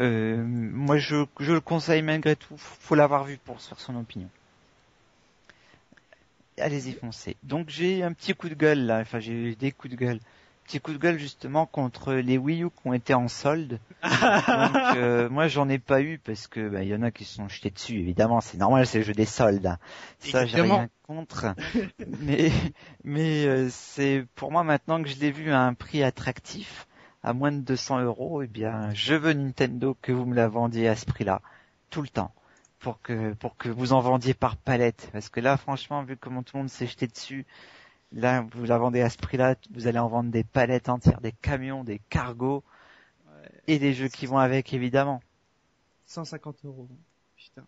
Euh, 0.00 0.42
moi, 0.42 0.96
je, 0.96 1.26
je 1.38 1.52
le 1.52 1.60
conseille 1.60 2.00
malgré 2.00 2.34
tout. 2.34 2.56
Faut 2.56 2.94
l'avoir 2.94 3.24
vu 3.24 3.36
pour 3.36 3.60
se 3.60 3.68
faire 3.68 3.78
son 3.78 3.94
opinion. 3.96 4.30
Allez-y, 6.58 6.94
foncez. 6.94 7.36
Donc 7.42 7.68
j'ai 7.68 8.02
un 8.02 8.14
petit 8.14 8.32
coup 8.32 8.48
de 8.48 8.54
gueule 8.54 8.86
là, 8.86 9.00
enfin 9.00 9.20
j'ai 9.20 9.54
des 9.56 9.70
coups 9.70 9.92
de 9.92 9.98
gueule 9.98 10.20
petit 10.66 10.80
coup 10.80 10.92
de 10.92 10.98
gueule 10.98 11.18
justement 11.18 11.64
contre 11.64 12.12
les 12.14 12.38
Wii 12.38 12.64
U 12.64 12.70
qui 12.70 12.88
ont 12.88 12.92
été 12.92 13.14
en 13.14 13.28
solde. 13.28 13.78
Donc, 14.02 14.96
euh, 14.96 15.28
moi 15.30 15.46
j'en 15.46 15.68
ai 15.68 15.78
pas 15.78 16.02
eu 16.02 16.18
parce 16.18 16.48
que 16.48 16.68
bah, 16.68 16.82
il 16.82 16.88
y 16.88 16.94
en 16.94 17.02
a 17.02 17.12
qui 17.12 17.24
se 17.24 17.36
sont 17.36 17.48
jetés 17.48 17.70
dessus. 17.70 17.98
Évidemment, 18.00 18.40
c'est 18.40 18.58
normal, 18.58 18.86
c'est 18.86 18.98
le 18.98 19.04
jeu 19.04 19.12
des 19.12 19.26
soldes. 19.26 19.66
Hein. 19.66 19.78
Ça, 20.18 20.44
j'ai 20.44 20.60
rien 20.60 20.88
contre. 21.06 21.54
mais 22.20 22.50
mais 23.04 23.46
euh, 23.46 23.68
c'est 23.70 24.26
pour 24.34 24.50
moi 24.50 24.64
maintenant 24.64 25.00
que 25.02 25.08
je 25.08 25.16
l'ai 25.20 25.30
vu 25.30 25.52
à 25.52 25.60
un 25.60 25.74
prix 25.74 26.02
attractif, 26.02 26.88
à 27.22 27.32
moins 27.32 27.52
de 27.52 27.60
200 27.60 28.00
euros, 28.00 28.42
eh 28.42 28.48
bien 28.48 28.92
je 28.92 29.14
veux 29.14 29.32
Nintendo 29.32 29.96
que 30.02 30.10
vous 30.10 30.26
me 30.26 30.34
la 30.34 30.48
vendiez 30.48 30.88
à 30.88 30.96
ce 30.96 31.06
prix-là 31.06 31.42
tout 31.90 32.02
le 32.02 32.08
temps 32.08 32.32
pour 32.80 33.00
que 33.00 33.32
pour 33.34 33.56
que 33.56 33.68
vous 33.68 33.92
en 33.92 34.00
vendiez 34.00 34.34
par 34.34 34.56
palette 34.56 35.08
parce 35.12 35.28
que 35.28 35.40
là 35.40 35.56
franchement 35.56 36.02
vu 36.02 36.16
comment 36.16 36.42
tout 36.42 36.56
le 36.56 36.62
monde 36.62 36.70
s'est 36.70 36.86
jeté 36.86 37.06
dessus 37.06 37.46
Là, 38.16 38.46
vous 38.52 38.64
la 38.64 38.78
vendez 38.78 39.02
à 39.02 39.10
ce 39.10 39.18
prix-là, 39.18 39.56
vous 39.74 39.86
allez 39.86 39.98
en 39.98 40.08
vendre 40.08 40.30
des 40.30 40.42
palettes 40.42 40.88
entières, 40.88 41.20
des 41.20 41.32
camions, 41.32 41.84
des 41.84 42.00
cargos 42.08 42.64
et 43.66 43.78
des 43.78 43.92
jeux 43.92 44.08
qui 44.08 44.24
vont 44.24 44.38
avec, 44.38 44.72
évidemment. 44.72 45.20
150 46.06 46.64
euros. 46.64 46.88
Putain. 47.36 47.66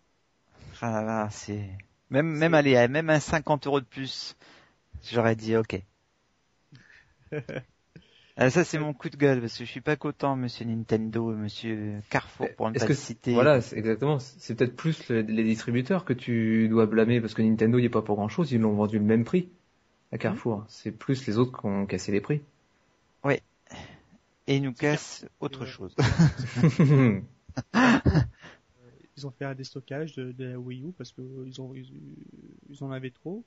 Ah 0.81 1.03
là 1.03 1.27
c'est 1.29 1.69
même 2.09 2.25
même 2.25 2.53
aller 2.53 2.87
même 2.87 3.09
un 3.09 3.19
50 3.19 3.67
euros 3.67 3.79
de 3.79 3.85
plus, 3.85 4.35
j'aurais 5.11 5.35
dit 5.35 5.55
ok. 5.55 5.81
Ah, 8.41 8.49
ça 8.49 8.63
c'est 8.63 8.79
mon 8.79 8.93
coup 8.93 9.09
de 9.09 9.17
gueule 9.17 9.41
parce 9.41 9.57
que 9.57 9.65
je 9.65 9.69
suis 9.69 9.81
pas 9.81 9.97
content, 9.97 10.37
Monsieur 10.37 10.63
Nintendo, 10.63 11.33
Monsieur 11.33 11.99
Carrefour 12.09 12.47
pour 12.55 12.71
ne 12.71 12.79
pas 12.79 12.85
que 12.85 12.93
citer. 12.93 13.33
Voilà, 13.33 13.57
exactement. 13.57 14.17
C'est 14.19 14.55
peut-être 14.55 14.77
plus 14.77 15.09
les 15.09 15.43
distributeurs 15.43 16.05
que 16.05 16.13
tu 16.13 16.69
dois 16.69 16.85
blâmer 16.85 17.19
parce 17.19 17.33
que 17.33 17.41
Nintendo 17.41 17.77
n'y 17.77 17.87
est 17.87 17.89
pas 17.89 18.01
pour 18.01 18.15
grand 18.15 18.29
chose, 18.29 18.53
ils 18.53 18.61
l'ont 18.61 18.75
vendu 18.75 18.97
le 18.97 19.03
même 19.03 19.25
prix 19.25 19.49
à 20.11 20.17
Carrefour. 20.17 20.65
C'est 20.67 20.91
plus 20.91 21.25
les 21.27 21.37
autres 21.37 21.59
qui 21.59 21.65
ont 21.65 21.85
cassé 21.85 22.11
les 22.11 22.21
prix. 22.21 22.41
Oui. 23.23 23.35
Et 24.47 24.57
ils 24.57 24.63
nous 24.63 24.73
cassent 24.73 25.25
autre 25.39 25.65
chose. 25.65 25.95
ils 29.17 29.27
ont 29.27 29.31
fait 29.31 29.45
un 29.45 29.53
déstockage 29.53 30.13
de, 30.15 30.31
de, 30.31 30.45
la 30.45 30.59
Wii 30.59 30.87
U 30.87 30.91
parce 30.97 31.11
que 31.11 31.21
ils 31.45 31.61
ont 31.61 31.73
ils, 31.75 32.83
en 32.83 32.91
avaient 32.91 33.11
trop 33.11 33.43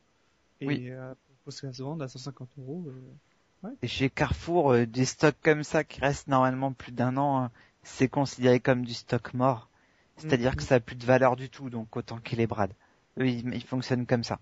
et 0.60 0.66
oui. 0.66 0.90
euh, 0.90 1.14
pour 1.44 1.52
se 1.52 1.82
vendre 1.82 2.05
à 2.05 2.09
150 2.09 2.48
euros. 2.59 2.84
Euh, 2.86 3.66
ouais. 3.66 3.74
Et 3.82 3.89
chez 3.89 4.10
Carrefour, 4.10 4.72
euh, 4.72 4.86
des 4.86 5.05
stocks 5.05 5.36
comme 5.43 5.64
ça 5.64 5.82
qui 5.82 6.01
restent 6.01 6.28
normalement 6.28 6.72
plus 6.72 6.93
d'un 6.93 7.16
an, 7.16 7.43
hein, 7.43 7.51
c'est 7.82 8.09
considéré 8.09 8.60
comme 8.60 8.84
du 8.84 8.94
stock 8.94 9.34
mort. 9.34 9.68
C'est-à-dire 10.18 10.51
Mhm. 10.51 10.56
que 10.56 10.62
ça 10.62 10.74
a 10.76 10.80
plus 10.80 10.94
de 10.94 11.05
valeur 11.05 11.34
du 11.36 11.48
tout, 11.48 11.70
donc 11.70 11.97
autant 11.97 12.18
qu'il 12.18 12.39
les 12.39 12.47
brade. 12.47 12.72
Eux, 13.18 13.26
ils, 13.26 13.52
ils 13.55 13.64
fonctionnent 13.64 14.06
comme 14.06 14.22
ça. 14.22 14.39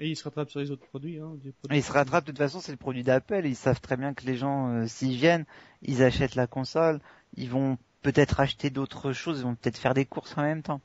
Et 0.00 0.08
ils 0.08 0.16
se 0.16 0.24
rattrapent 0.24 0.50
sur 0.50 0.60
les 0.60 0.70
autres 0.70 0.86
produits. 0.86 1.18
Hein, 1.18 1.34
des 1.42 1.50
Et 1.50 1.52
produits 1.52 1.78
ils 1.78 1.82
se 1.84 1.92
rattrapent, 1.92 2.26
de 2.26 2.32
toute 2.32 2.38
façon, 2.38 2.60
c'est 2.60 2.72
le 2.72 2.78
produit 2.78 3.02
d'Apple. 3.04 3.46
Ils 3.46 3.56
savent 3.56 3.80
très 3.80 3.96
bien 3.96 4.12
que 4.12 4.24
les 4.26 4.36
gens, 4.36 4.68
euh, 4.70 4.86
s'ils 4.86 5.16
viennent, 5.16 5.44
ils 5.82 6.02
achètent 6.02 6.34
la 6.34 6.46
console, 6.46 7.00
ils 7.36 7.48
vont 7.48 7.78
peut-être 8.02 8.40
acheter 8.40 8.70
d'autres 8.70 9.12
choses, 9.12 9.38
ils 9.38 9.44
vont 9.44 9.54
peut-être 9.54 9.78
faire 9.78 9.94
des 9.94 10.04
courses 10.04 10.36
en 10.36 10.42
même 10.42 10.62
temps. 10.62 10.80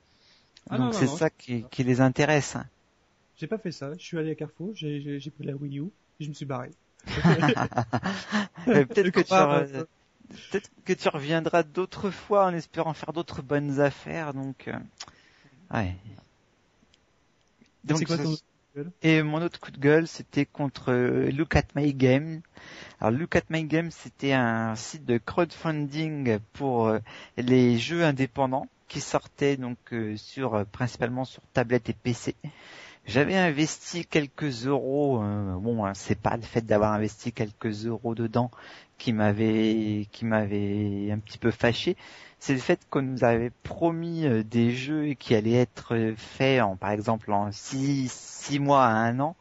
Ah 0.69 0.77
Donc 0.77 0.93
c'est 0.93 1.07
ça 1.07 1.29
qui, 1.29 1.63
qui 1.71 1.83
les 1.83 2.01
intéresse. 2.01 2.57
J'ai 3.35 3.47
pas 3.47 3.57
fait 3.57 3.71
ça. 3.71 3.93
Je 3.97 4.03
suis 4.03 4.17
allé 4.17 4.31
à 4.31 4.35
Carrefour, 4.35 4.71
j'ai 4.75 5.31
pris 5.35 5.45
la 5.45 5.55
Wii 5.55 5.79
U 5.79 5.83
et 6.19 6.23
je 6.23 6.29
me 6.29 6.33
suis 6.33 6.45
barré. 6.45 6.69
Euh, 8.67 8.85
peut-être 8.85 9.11
que 9.11 9.19
tu 9.19 9.29
Comparable, 9.29 9.67
re- 9.75 9.87
peut-être 10.51 10.69
que 10.85 10.93
tu 10.93 11.09
reviendras 11.09 11.63
d'autres 11.63 12.11
fois 12.11 12.45
en 12.45 12.53
espérant 12.53 12.93
faire 12.93 13.13
d'autres 13.13 13.41
bonnes 13.41 13.79
affaires. 13.79 14.33
Donc, 14.33 14.67
euh, 14.67 14.77
ouais. 15.73 15.95
Donc, 17.83 17.99
C'est 17.99 18.05
quoi 18.05 18.17
ton 18.17 18.35
Et 19.03 19.21
mon 19.21 19.41
autre 19.41 19.59
coup 19.59 19.71
de 19.71 19.77
gueule, 19.77 20.07
c'était 20.07 20.45
contre 20.45 20.91
euh, 20.91 21.31
Look 21.31 21.55
at 21.55 21.63
My 21.75 21.93
Game. 21.93 22.41
Alors 22.99 23.11
Look 23.11 23.35
at 23.35 23.43
My 23.49 23.63
Game, 23.65 23.91
c'était 23.91 24.33
un 24.33 24.75
site 24.75 25.05
de 25.05 25.17
crowdfunding 25.19 26.39
pour 26.53 26.87
euh, 26.87 26.99
les 27.37 27.77
jeux 27.77 28.03
indépendants 28.03 28.67
qui 28.87 29.01
sortaient 29.01 29.57
donc 29.57 29.77
euh, 29.93 30.17
sur 30.17 30.65
principalement 30.67 31.25
sur 31.25 31.43
tablette 31.53 31.89
et 31.89 31.93
PC. 31.93 32.35
J'avais 33.05 33.35
investi 33.35 34.05
quelques 34.05 34.65
euros. 34.65 35.21
euh, 35.21 35.55
bon, 35.57 35.85
hein, 35.85 35.93
c'est 35.93 36.19
pas 36.19 36.37
le 36.37 36.43
fait 36.43 36.61
d'avoir 36.61 36.93
investi 36.93 37.33
quelques 37.33 37.85
euros 37.85 38.15
dedans 38.15 38.49
qui 38.97 39.11
m'avait 39.11 40.07
qui 40.11 40.25
m'avait 40.25 41.11
un 41.11 41.19
petit 41.19 41.37
peu 41.37 41.51
fâché. 41.51 41.97
C'est 42.45 42.51
le 42.55 42.59
fait 42.59 42.85
qu'on 42.89 43.03
nous 43.03 43.23
avait 43.23 43.51
promis 43.63 44.25
euh, 44.25 44.43
des 44.43 44.71
jeux 44.71 45.13
qui 45.13 45.33
allaient 45.33 45.53
être 45.53 45.95
euh, 45.95 46.13
faits 46.17 46.61
en, 46.61 46.75
par 46.75 46.91
exemple, 46.91 47.31
en 47.31 47.53
six, 47.53 48.11
six 48.11 48.59
mois 48.59 48.83
à 48.83 48.89
un 48.89 49.21
an 49.21 49.37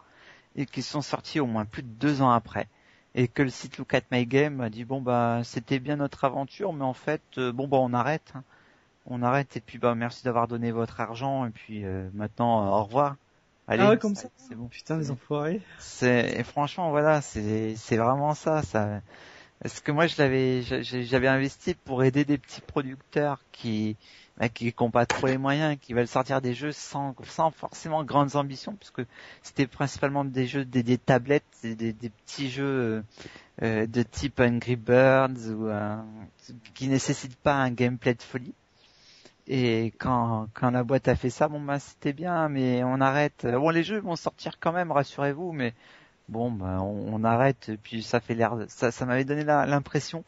et 0.54 0.66
qui 0.66 0.82
sont 0.82 1.02
sortis 1.02 1.40
au 1.40 1.46
moins 1.46 1.64
plus 1.64 1.82
de 1.82 1.88
deux 1.88 2.22
ans 2.22 2.30
après. 2.30 2.68
Et 3.16 3.26
que 3.26 3.42
le 3.42 3.48
site 3.50 3.78
Look 3.78 3.92
at 3.94 4.02
My 4.12 4.24
Game 4.24 4.60
a 4.60 4.70
dit 4.70 4.84
bon 4.84 5.00
bah 5.00 5.40
c'était 5.42 5.80
bien 5.80 5.96
notre 5.96 6.22
aventure, 6.22 6.72
mais 6.72 6.84
en 6.84 6.92
fait 6.92 7.22
euh, 7.38 7.50
bon 7.50 7.66
bah 7.66 7.78
on 7.80 7.92
arrête, 7.92 8.34
hein. 8.36 8.44
on 9.06 9.24
arrête 9.24 9.56
et 9.56 9.60
puis 9.60 9.78
bah 9.78 9.96
merci 9.96 10.22
d'avoir 10.22 10.46
donné 10.46 10.70
votre 10.70 11.00
argent 11.00 11.44
et 11.44 11.50
puis 11.50 11.84
euh, 11.84 12.08
maintenant 12.14 12.64
euh, 12.64 12.70
au 12.70 12.84
revoir. 12.84 13.16
Allez, 13.66 13.82
Ah 13.82 13.90
ouais, 13.90 13.98
comme 13.98 14.14
ça 14.14 14.28
c'est 14.36 14.54
bon. 14.54 14.68
Putain, 14.68 14.98
les 14.98 15.10
enfoirés. 15.10 15.60
C'est 15.80 16.36
et 16.38 16.44
franchement 16.44 16.90
voilà, 16.90 17.20
c'est 17.20 17.74
c'est 17.74 17.96
vraiment 17.96 18.34
ça. 18.34 18.62
Ça, 18.62 19.00
parce 19.62 19.80
que 19.80 19.92
moi 19.92 20.08
je 20.08 20.16
l'avais, 20.18 20.62
j'avais 20.62 21.28
investi 21.28 21.74
pour 21.74 22.02
aider 22.02 22.24
des 22.24 22.36
petits 22.36 22.60
producteurs 22.60 23.38
qui 23.52 23.96
bah, 24.36 24.48
qui 24.48 24.74
n'ont 24.80 24.90
pas 24.90 25.06
trop 25.06 25.28
les 25.28 25.38
moyens, 25.38 25.76
qui 25.80 25.92
veulent 25.92 26.08
sortir 26.08 26.40
des 26.40 26.52
jeux 26.52 26.72
sans 26.72 27.14
sans 27.24 27.52
forcément 27.52 28.02
grandes 28.02 28.34
ambitions, 28.34 28.74
parce 28.74 28.90
que 28.90 29.02
c'était 29.42 29.68
principalement 29.68 30.24
des 30.24 30.46
jeux 30.48 30.64
des, 30.64 30.82
des 30.82 30.98
tablettes, 30.98 31.44
des, 31.62 31.92
des, 31.92 32.10
petits 32.10 32.50
jeux 32.50 33.04
euh, 33.62 33.86
de 33.86 34.02
type 34.02 34.40
Angry 34.40 34.74
Birds 34.74 35.50
ou 35.50 35.68
euh, 35.68 35.96
qui 36.74 36.88
nécessitent 36.88 37.36
pas 37.36 37.54
un 37.54 37.70
gameplay 37.70 38.14
de 38.14 38.22
folie. 38.22 38.54
Et 39.46 39.92
quand, 39.98 40.48
quand 40.54 40.70
la 40.70 40.82
boîte 40.82 41.08
a 41.08 41.14
fait 41.14 41.30
ça, 41.30 41.48
bon 41.48 41.60
bah 41.60 41.78
c'était 41.78 42.12
bien, 42.12 42.48
mais 42.48 42.82
on 42.82 43.00
arrête. 43.00 43.46
Bon 43.46 43.70
les 43.70 43.84
jeux 43.84 44.00
vont 44.00 44.16
sortir 44.16 44.58
quand 44.58 44.72
même, 44.72 44.90
rassurez-vous, 44.90 45.52
mais 45.52 45.72
bon 46.28 46.50
bah 46.50 46.78
on, 46.80 47.14
on 47.14 47.24
arrête. 47.24 47.68
Et 47.68 47.76
puis 47.76 48.02
ça 48.02 48.20
fait 48.20 48.34
l'air, 48.34 48.56
ça, 48.68 48.90
ça 48.90 49.06
m'avait 49.06 49.24
donné 49.24 49.44
l'impression 49.44 50.24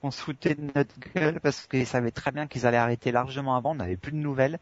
qu'on 0.00 0.10
se 0.10 0.20
foutait 0.20 0.54
de 0.54 0.70
notre 0.74 0.94
gueule 1.14 1.40
parce 1.40 1.66
qu'ils 1.66 1.86
savaient 1.86 2.10
très 2.10 2.32
bien 2.32 2.46
qu'ils 2.46 2.66
allaient 2.66 2.76
arrêter 2.76 3.12
largement 3.12 3.56
avant. 3.56 3.72
On 3.72 3.76
n'avait 3.76 3.96
plus 3.96 4.12
de 4.12 4.16
nouvelles. 4.16 4.58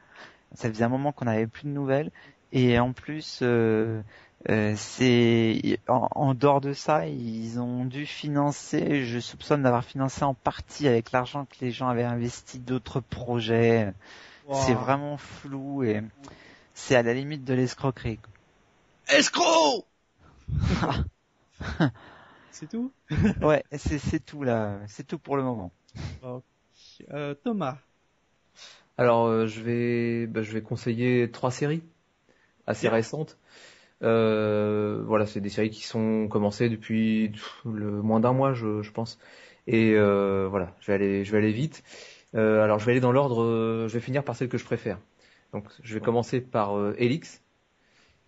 Ça 0.55 0.69
faisait 0.69 0.85
un 0.85 0.89
moment 0.89 1.12
qu'on 1.12 1.27
n'avait 1.27 1.47
plus 1.47 1.65
de 1.65 1.70
nouvelles. 1.70 2.11
Et 2.52 2.78
en 2.81 2.93
plus, 2.93 3.39
euh, 3.43 4.02
euh, 4.48 4.74
c'est 4.77 5.78
en, 5.89 6.09
en 6.11 6.35
dehors 6.35 6.61
de 6.61 6.73
ça, 6.73 7.07
ils 7.07 7.61
ont 7.61 7.85
dû 7.85 8.07
financer. 8.07 9.05
Je 9.05 9.20
soupçonne 9.20 9.62
d'avoir 9.62 9.85
financé 9.85 10.24
en 10.24 10.35
partie 10.35 10.89
avec 10.89 11.12
l'argent 11.12 11.44
que 11.44 11.65
les 11.65 11.70
gens 11.70 11.89
avaient 11.89 12.02
investi 12.02 12.59
d'autres 12.59 13.01
projets. 13.01 13.93
C'est 14.52 14.74
vraiment 14.74 15.16
flou 15.16 15.85
et 15.85 16.02
c'est 16.74 16.97
à 16.97 17.05
la 17.05 17.15
limite 17.15 17.44
de 17.44 17.55
l'escroquerie. 17.55 18.19
Escroc 19.09 19.85
C'est 22.51 22.68
tout? 22.68 22.93
Ouais, 23.43 23.64
c'est 23.77 24.24
tout 24.24 24.43
là, 24.43 24.81
c'est 24.86 25.06
tout 25.06 25.18
pour 25.18 25.36
le 25.36 25.43
moment. 25.43 25.72
euh, 27.10 27.35
Thomas. 27.35 27.78
Alors 28.98 29.27
euh, 29.27 29.47
je 29.47 29.60
vais 29.60 30.27
bah, 30.27 30.43
je 30.43 30.52
vais 30.52 30.62
conseiller 30.62 31.31
trois 31.31 31.51
séries 31.51 31.82
assez 32.66 32.89
récentes. 32.89 33.39
Euh, 34.02 35.02
voilà, 35.06 35.27
c'est 35.27 35.40
des 35.40 35.51
séries 35.51 35.70
qui 35.70 35.85
sont 35.85 36.28
commencées 36.28 36.68
depuis 36.70 37.32
le 37.66 38.02
moins 38.02 38.20
d'un 38.20 38.32
mois, 38.32 38.55
je, 38.55 38.82
je 38.82 38.93
pense. 38.93 39.18
Et 39.66 39.94
euh, 39.97 40.48
voilà, 40.51 40.74
je 40.81 40.89
vais 40.89 40.94
aller 40.94 41.24
je 41.24 41.32
vais 41.32 41.39
aller 41.39 41.52
vite. 41.52 41.82
Euh, 42.36 42.62
alors 42.64 42.78
je 42.78 42.86
vais 42.86 42.93
aller 42.93 43.01
dans 43.02 43.12
l'ordre, 43.12 43.86
je 43.89 43.94
vais 43.94 44.01
finir 44.01 44.24
par 44.24 44.36
celle 44.36 44.48
que 44.48 44.59
je 44.59 44.64
préfère. 44.64 44.98
Donc 45.52 45.66
je 45.82 45.94
vais 45.94 46.01
commencer 46.01 46.40
par 46.40 46.78
euh, 46.78 46.94
Helix, 46.98 47.43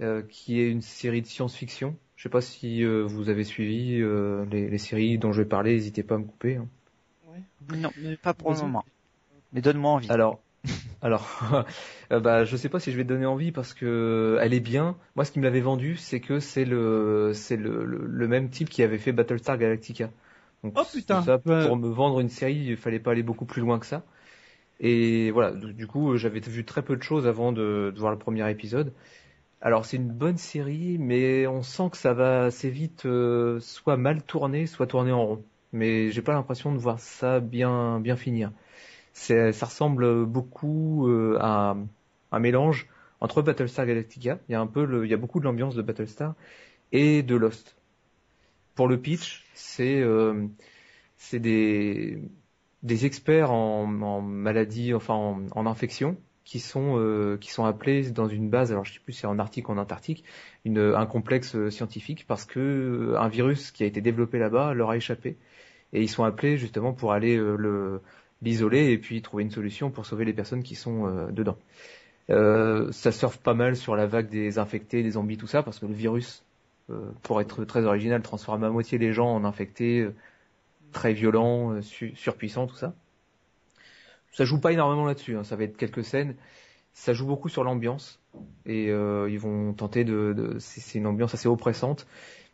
euh, 0.00 0.22
qui 0.22 0.60
est 0.60 0.70
une 0.70 0.82
série 0.82 1.22
de 1.22 1.26
science-fiction. 1.26 1.96
Je 2.22 2.28
sais 2.28 2.30
pas 2.30 2.40
si 2.40 2.84
euh, 2.84 3.02
vous 3.02 3.30
avez 3.30 3.42
suivi 3.42 4.00
euh, 4.00 4.44
les, 4.52 4.70
les 4.70 4.78
séries 4.78 5.18
dont 5.18 5.32
je 5.32 5.42
vais 5.42 5.48
parler, 5.48 5.72
n'hésitez 5.72 6.04
pas 6.04 6.14
à 6.14 6.18
me 6.18 6.24
couper. 6.24 6.54
hein. 6.54 6.68
Non, 7.74 7.90
pas 8.22 8.32
pour 8.32 8.52
le 8.52 8.58
moment. 8.58 8.84
Mais 9.52 9.60
donne-moi 9.60 9.90
envie. 9.90 10.08
Alors, 10.08 10.38
alors, 11.02 11.66
euh, 12.12 12.20
bah, 12.20 12.44
je 12.44 12.56
sais 12.56 12.68
pas 12.68 12.78
si 12.78 12.92
je 12.92 12.96
vais 12.96 13.02
te 13.02 13.08
donner 13.08 13.26
envie 13.26 13.50
parce 13.50 13.74
que 13.74 14.38
elle 14.40 14.54
est 14.54 14.60
bien. 14.60 14.96
Moi, 15.16 15.24
ce 15.24 15.32
qui 15.32 15.40
me 15.40 15.44
l'avait 15.44 15.60
vendu, 15.62 15.96
c'est 15.96 16.20
que 16.20 16.38
c'est 16.38 16.64
le, 16.64 17.32
c'est 17.34 17.56
le, 17.56 17.84
le, 17.84 18.06
le 18.06 18.28
même 18.28 18.50
type 18.50 18.70
qui 18.70 18.84
avait 18.84 18.98
fait 18.98 19.10
Battlestar 19.10 19.58
Galactica. 19.58 20.08
Donc, 20.62 20.74
Oh, 20.76 20.82
putain. 20.92 21.22
ça, 21.22 21.40
Ouais. 21.44 21.66
pour 21.66 21.76
me 21.76 21.88
vendre 21.88 22.20
une 22.20 22.28
série, 22.28 22.54
il 22.54 22.76
fallait 22.76 23.00
pas 23.00 23.10
aller 23.10 23.24
beaucoup 23.24 23.46
plus 23.46 23.62
loin 23.62 23.80
que 23.80 23.86
ça. 23.86 24.04
Et 24.78 25.32
voilà, 25.32 25.50
du 25.50 25.72
du 25.74 25.86
coup, 25.88 26.16
j'avais 26.16 26.38
vu 26.38 26.64
très 26.64 26.82
peu 26.82 26.96
de 26.96 27.02
choses 27.02 27.26
avant 27.26 27.50
de, 27.50 27.92
de 27.92 27.98
voir 27.98 28.12
le 28.12 28.18
premier 28.18 28.48
épisode. 28.48 28.92
Alors, 29.62 29.84
c'est 29.86 29.96
une 29.96 30.10
bonne 30.10 30.36
série, 30.38 30.98
mais 30.98 31.46
on 31.46 31.62
sent 31.62 31.90
que 31.92 31.96
ça 31.96 32.12
va 32.14 32.44
assez 32.46 32.68
vite, 32.70 33.06
euh, 33.06 33.60
soit 33.60 33.96
mal 33.96 34.22
tourner, 34.22 34.66
soit 34.66 34.86
tourner 34.88 35.12
en 35.12 35.24
rond. 35.26 35.44
Mais 35.72 36.10
j'ai 36.10 36.20
pas 36.22 36.32
l'impression 36.34 36.72
de 36.72 36.78
voir 36.78 36.98
ça 37.00 37.40
bien, 37.40 38.00
bien 38.00 38.16
finir. 38.16 38.52
Ça 39.14 39.52
ressemble 39.66 40.26
beaucoup 40.26 41.08
euh, 41.08 41.38
à 41.40 41.76
un 42.32 42.40
mélange 42.40 42.88
entre 43.20 43.42
Battlestar 43.42 43.86
Galactica. 43.86 44.38
Il 44.48 44.52
y 44.52 44.54
a 44.56 44.60
un 44.60 44.66
peu, 44.68 45.04
il 45.06 45.10
y 45.10 45.14
a 45.14 45.18
beaucoup 45.18 45.40
de 45.40 45.44
l'ambiance 45.44 45.74
de 45.76 45.82
Battlestar 45.82 46.34
et 46.92 47.22
de 47.22 47.36
Lost. 47.36 47.76
Pour 48.74 48.88
le 48.88 49.00
pitch, 49.00 49.44
c'est, 49.54 50.00
euh, 50.00 50.48
des 52.82 53.06
experts 53.06 53.50
en, 53.52 54.00
en 54.02 54.20
maladie, 54.20 54.94
enfin 54.94 55.14
en, 55.14 55.46
en 55.52 55.66
infection, 55.66 56.16
qui 56.52 56.60
sont, 56.60 56.98
euh, 56.98 57.38
qui 57.38 57.50
sont 57.50 57.64
appelés 57.64 58.10
dans 58.10 58.28
une 58.28 58.50
base. 58.50 58.72
Alors 58.72 58.84
je 58.84 58.92
sais 58.92 59.00
plus 59.00 59.14
si 59.14 59.20
c'est 59.20 59.26
en 59.26 59.38
Arctique 59.38 59.70
ou 59.70 59.72
en 59.72 59.78
Antarctique, 59.78 60.22
une, 60.66 60.78
un 60.78 61.06
complexe 61.06 61.54
euh, 61.56 61.70
scientifique 61.70 62.26
parce 62.26 62.44
que 62.44 62.60
euh, 62.60 63.18
un 63.18 63.28
virus 63.28 63.70
qui 63.70 63.84
a 63.84 63.86
été 63.86 64.02
développé 64.02 64.38
là-bas 64.38 64.74
leur 64.74 64.90
a 64.90 64.98
échappé 64.98 65.38
et 65.94 66.02
ils 66.02 66.10
sont 66.10 66.24
appelés 66.24 66.58
justement 66.58 66.92
pour 66.92 67.12
aller 67.14 67.38
le 67.38 68.02
l'isoler 68.42 68.90
et 68.92 68.98
puis 68.98 69.22
trouver 69.22 69.44
une 69.44 69.50
solution 69.50 69.90
pour 69.90 70.04
sauver 70.04 70.26
les 70.26 70.34
personnes 70.34 70.62
qui 70.62 70.74
sont 70.74 71.30
dedans. 71.30 71.56
Ça 72.28 73.12
surfe 73.12 73.38
pas 73.38 73.54
mal 73.54 73.76
sur 73.76 73.94
la 73.94 74.06
vague 74.06 74.28
des 74.28 74.58
infectés, 74.58 75.02
des 75.02 75.12
zombies, 75.12 75.36
tout 75.38 75.46
ça, 75.46 75.62
parce 75.62 75.78
que 75.78 75.86
le 75.86 75.94
virus, 75.94 76.42
pour 77.22 77.40
être 77.40 77.64
très 77.64 77.84
original, 77.84 78.20
transforme 78.20 78.64
à 78.64 78.70
moitié 78.70 78.98
les 78.98 79.12
gens 79.12 79.28
en 79.32 79.44
infectés, 79.44 80.08
très 80.92 81.12
violents, 81.12 81.80
su- 81.82 82.16
surpuissants, 82.16 82.66
tout 82.66 82.76
ça. 82.76 82.94
Ça 84.32 84.46
joue 84.46 84.58
pas 84.58 84.72
énormément 84.72 85.04
là-dessus, 85.04 85.36
hein, 85.36 85.44
ça 85.44 85.56
va 85.56 85.64
être 85.64 85.76
quelques 85.76 86.04
scènes. 86.04 86.34
Ça 86.94 87.12
joue 87.12 87.26
beaucoup 87.26 87.48
sur 87.48 87.64
l'ambiance 87.64 88.20
et 88.66 88.90
euh, 88.90 89.28
ils 89.30 89.38
vont 89.38 89.72
tenter 89.74 90.04
de. 90.04 90.56
c'est 90.58 90.98
une 90.98 91.06
ambiance 91.06 91.34
assez 91.34 91.48
oppressante, 91.48 92.06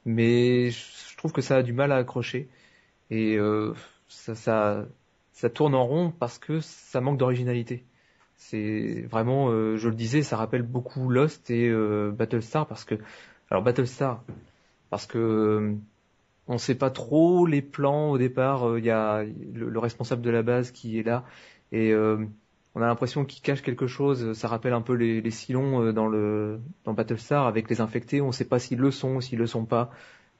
mais 0.05 0.71
je 0.71 1.17
trouve 1.17 1.33
que 1.33 1.41
ça 1.41 1.57
a 1.57 1.63
du 1.63 1.73
mal 1.73 1.93
à 1.93 1.97
accrocher 1.97 2.49
et 3.11 3.37
euh, 3.37 3.75
ça, 4.09 4.87
tourne 5.55 5.75
en 5.75 5.87
rond 5.87 6.13
parce 6.19 6.39
que 6.39 6.61
ça 6.61 7.01
manque 7.01 7.19
d'originalité. 7.19 7.85
C'est 8.37 9.05
vraiment, 9.11 9.51
euh, 9.51 9.77
je 9.77 9.89
le 9.89 9.95
disais, 9.95 10.23
ça 10.23 10.37
rappelle 10.37 10.63
beaucoup 10.63 11.09
Lost 11.09 11.51
et 11.51 11.73
Battlestar 12.13 12.67
parce 12.67 12.85
que, 12.85 12.97
alors 13.51 13.63
Battlestar, 13.63 14.23
parce 14.91 15.07
que 15.07 15.75
on 16.51 16.59
sait 16.59 16.77
pas 16.77 16.91
trop 16.91 17.45
les 17.45 17.61
plans 17.61 18.11
au 18.11 18.19
départ. 18.19 18.79
Il 18.79 18.85
y 18.85 18.91
a 18.91 19.23
le 19.25 19.79
responsable 19.79 20.23
de 20.23 20.31
la 20.31 20.43
base 20.43 20.71
qui 20.71 20.99
est 20.99 21.03
là 21.03 21.25
et 21.73 21.93
euh, 21.93 22.25
on 22.75 22.83
a 22.83 22.87
l'impression 22.87 23.25
qu'il 23.25 23.43
cache 23.43 23.63
quelque 23.63 23.87
chose. 23.87 24.33
Ça 24.35 24.49
rappelle 24.49 24.73
un 24.73 24.81
peu 24.83 24.95
les, 24.95 25.21
les 25.21 25.31
Cylons 25.31 25.83
euh, 25.83 25.93
dans 25.93 26.07
le 26.09 26.61
dans 26.85 26.95
Battlestar 26.95 27.47
avec 27.47 27.69
les 27.71 27.81
infectés. 27.81 28.21
On 28.21 28.33
sait 28.33 28.45
pas 28.47 28.59
s'ils 28.59 28.79
le 28.79 28.91
sont, 28.91 29.21
s'ils 29.21 29.39
le 29.39 29.47
sont 29.47 29.65
pas. 29.65 29.91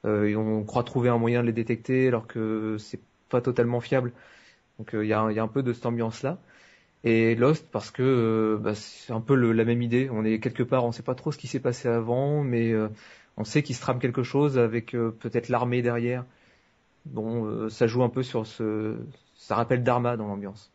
Euh, 0.05 0.27
et 0.27 0.35
on 0.35 0.63
croit 0.63 0.83
trouver 0.83 1.09
un 1.09 1.17
moyen 1.17 1.41
de 1.41 1.47
les 1.47 1.53
détecter 1.53 2.07
alors 2.07 2.27
que 2.27 2.77
c'est 2.79 3.01
pas 3.29 3.41
totalement 3.41 3.81
fiable. 3.81 4.13
Donc 4.79 4.91
il 4.93 5.05
y, 5.05 5.13
a, 5.13 5.21
un- 5.21 5.47
peu 5.49 5.63
de 5.63 5.73
cette 5.73 5.85
ambiance-là. 5.85 6.39
Et 7.05 7.35
Lost 7.35 7.69
parce 7.71 7.91
que 7.91 8.59
bah, 8.61 8.75
c'est 8.75 9.13
un 9.13 9.21
peu 9.21 9.35
la 9.35 9.65
même 9.65 9.81
idée. 9.81 10.09
On 10.11 10.25
est 10.25 10.39
quelque 10.39 10.63
part, 10.63 10.85
on 10.85 10.91
sait 10.91 11.03
pas 11.03 11.15
trop 11.15 11.31
ce 11.31 11.37
qui 11.37 11.47
s'est 11.47 11.59
passé 11.61 11.89
avant, 11.89 12.43
mais 12.43 12.73
on 13.37 13.43
sait 13.45 13.63
qu'il 13.63 13.75
se 13.75 13.81
trame 13.81 13.99
quelque 13.99 14.23
chose 14.23 14.57
avec 14.59 14.91
peut-être 14.91 15.49
l'armée 15.49 15.81
derrière. 15.81 16.25
Bon, 17.05 17.69
ça 17.69 17.87
joue 17.87 18.03
un 18.03 18.09
peu 18.09 18.23
sur 18.23 18.47
ce, 18.47 18.97
ça 19.35 19.55
rappelle 19.55 19.83
Dharma 19.83 20.17
dans 20.17 20.27
l'ambiance. 20.27 20.71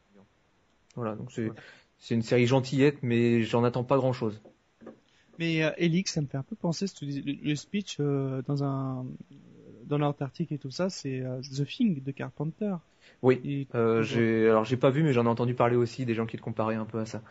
Voilà, 0.97 1.15
donc 1.15 1.31
c'est 1.33 2.15
une 2.15 2.23
série 2.23 2.47
gentillette, 2.47 2.99
mais 3.03 3.43
j'en 3.43 3.63
attends 3.65 3.85
pas 3.85 3.97
grand-chose. 3.97 4.41
Mais 5.39 5.63
euh, 5.65 5.71
Helix, 5.77 6.13
ça 6.13 6.21
me 6.21 6.27
fait 6.27 6.37
un 6.37 6.43
peu 6.43 6.57
penser, 6.57 6.87
si 6.87 6.95
tu 6.95 7.07
dis- 7.07 7.23
le, 7.23 7.33
le 7.51 7.57
speech 7.57 7.97
euh, 8.01 8.43
dans 8.43 8.63
un 8.65 9.07
dans 9.85 9.99
l'Antarctique 9.99 10.53
et 10.53 10.59
tout 10.59 10.71
ça, 10.71 10.89
c'est 10.91 11.21
euh, 11.21 11.41
The 11.43 11.67
Thing 11.67 12.03
de 12.03 12.11
Carpenter. 12.13 12.77
Oui. 13.23 13.43
Et- 13.45 13.69
Euh, 13.75 14.03
j'ai 14.03 14.49
alors 14.49 14.65
j'ai 14.65 14.77
pas 14.77 14.91
vu, 14.91 15.03
mais 15.03 15.13
j'en 15.13 15.25
ai 15.25 15.29
entendu 15.29 15.55
parler 15.55 15.77
aussi 15.77 16.05
des 16.07 16.15
gens 16.15 16.27
qui 16.27 16.37
le 16.37 16.43
comparaient 16.43 16.77
un 16.77 16.85
peu 16.85 17.01
à 17.01 17.07
ça. 17.07 17.23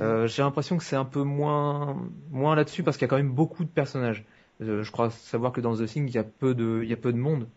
Euh, 0.00 0.26
j'ai 0.28 0.42
l'impression 0.42 0.78
que 0.78 0.84
c'est 0.84 0.96
un 0.96 1.04
peu 1.06 1.22
moins 1.22 1.96
moins 2.30 2.56
là-dessus 2.56 2.82
parce 2.84 2.96
qu'il 2.98 3.04
y 3.06 3.08
a 3.08 3.10
quand 3.10 3.16
même 3.18 3.32
beaucoup 3.32 3.64
de 3.64 3.70
personnages. 3.70 4.24
Je 4.60 4.90
crois 4.92 5.10
savoir 5.10 5.52
que 5.52 5.60
dans 5.62 5.76
The 5.76 5.86
Thing 5.86 6.08
il 6.08 6.14
y 6.14 6.18
a 6.18 6.24
peu 6.24 6.54
de 6.54 6.80
il 6.84 6.90
y 6.90 6.94
a 6.94 6.96
peu 6.96 7.12
de 7.12 7.18
monde 7.18 7.48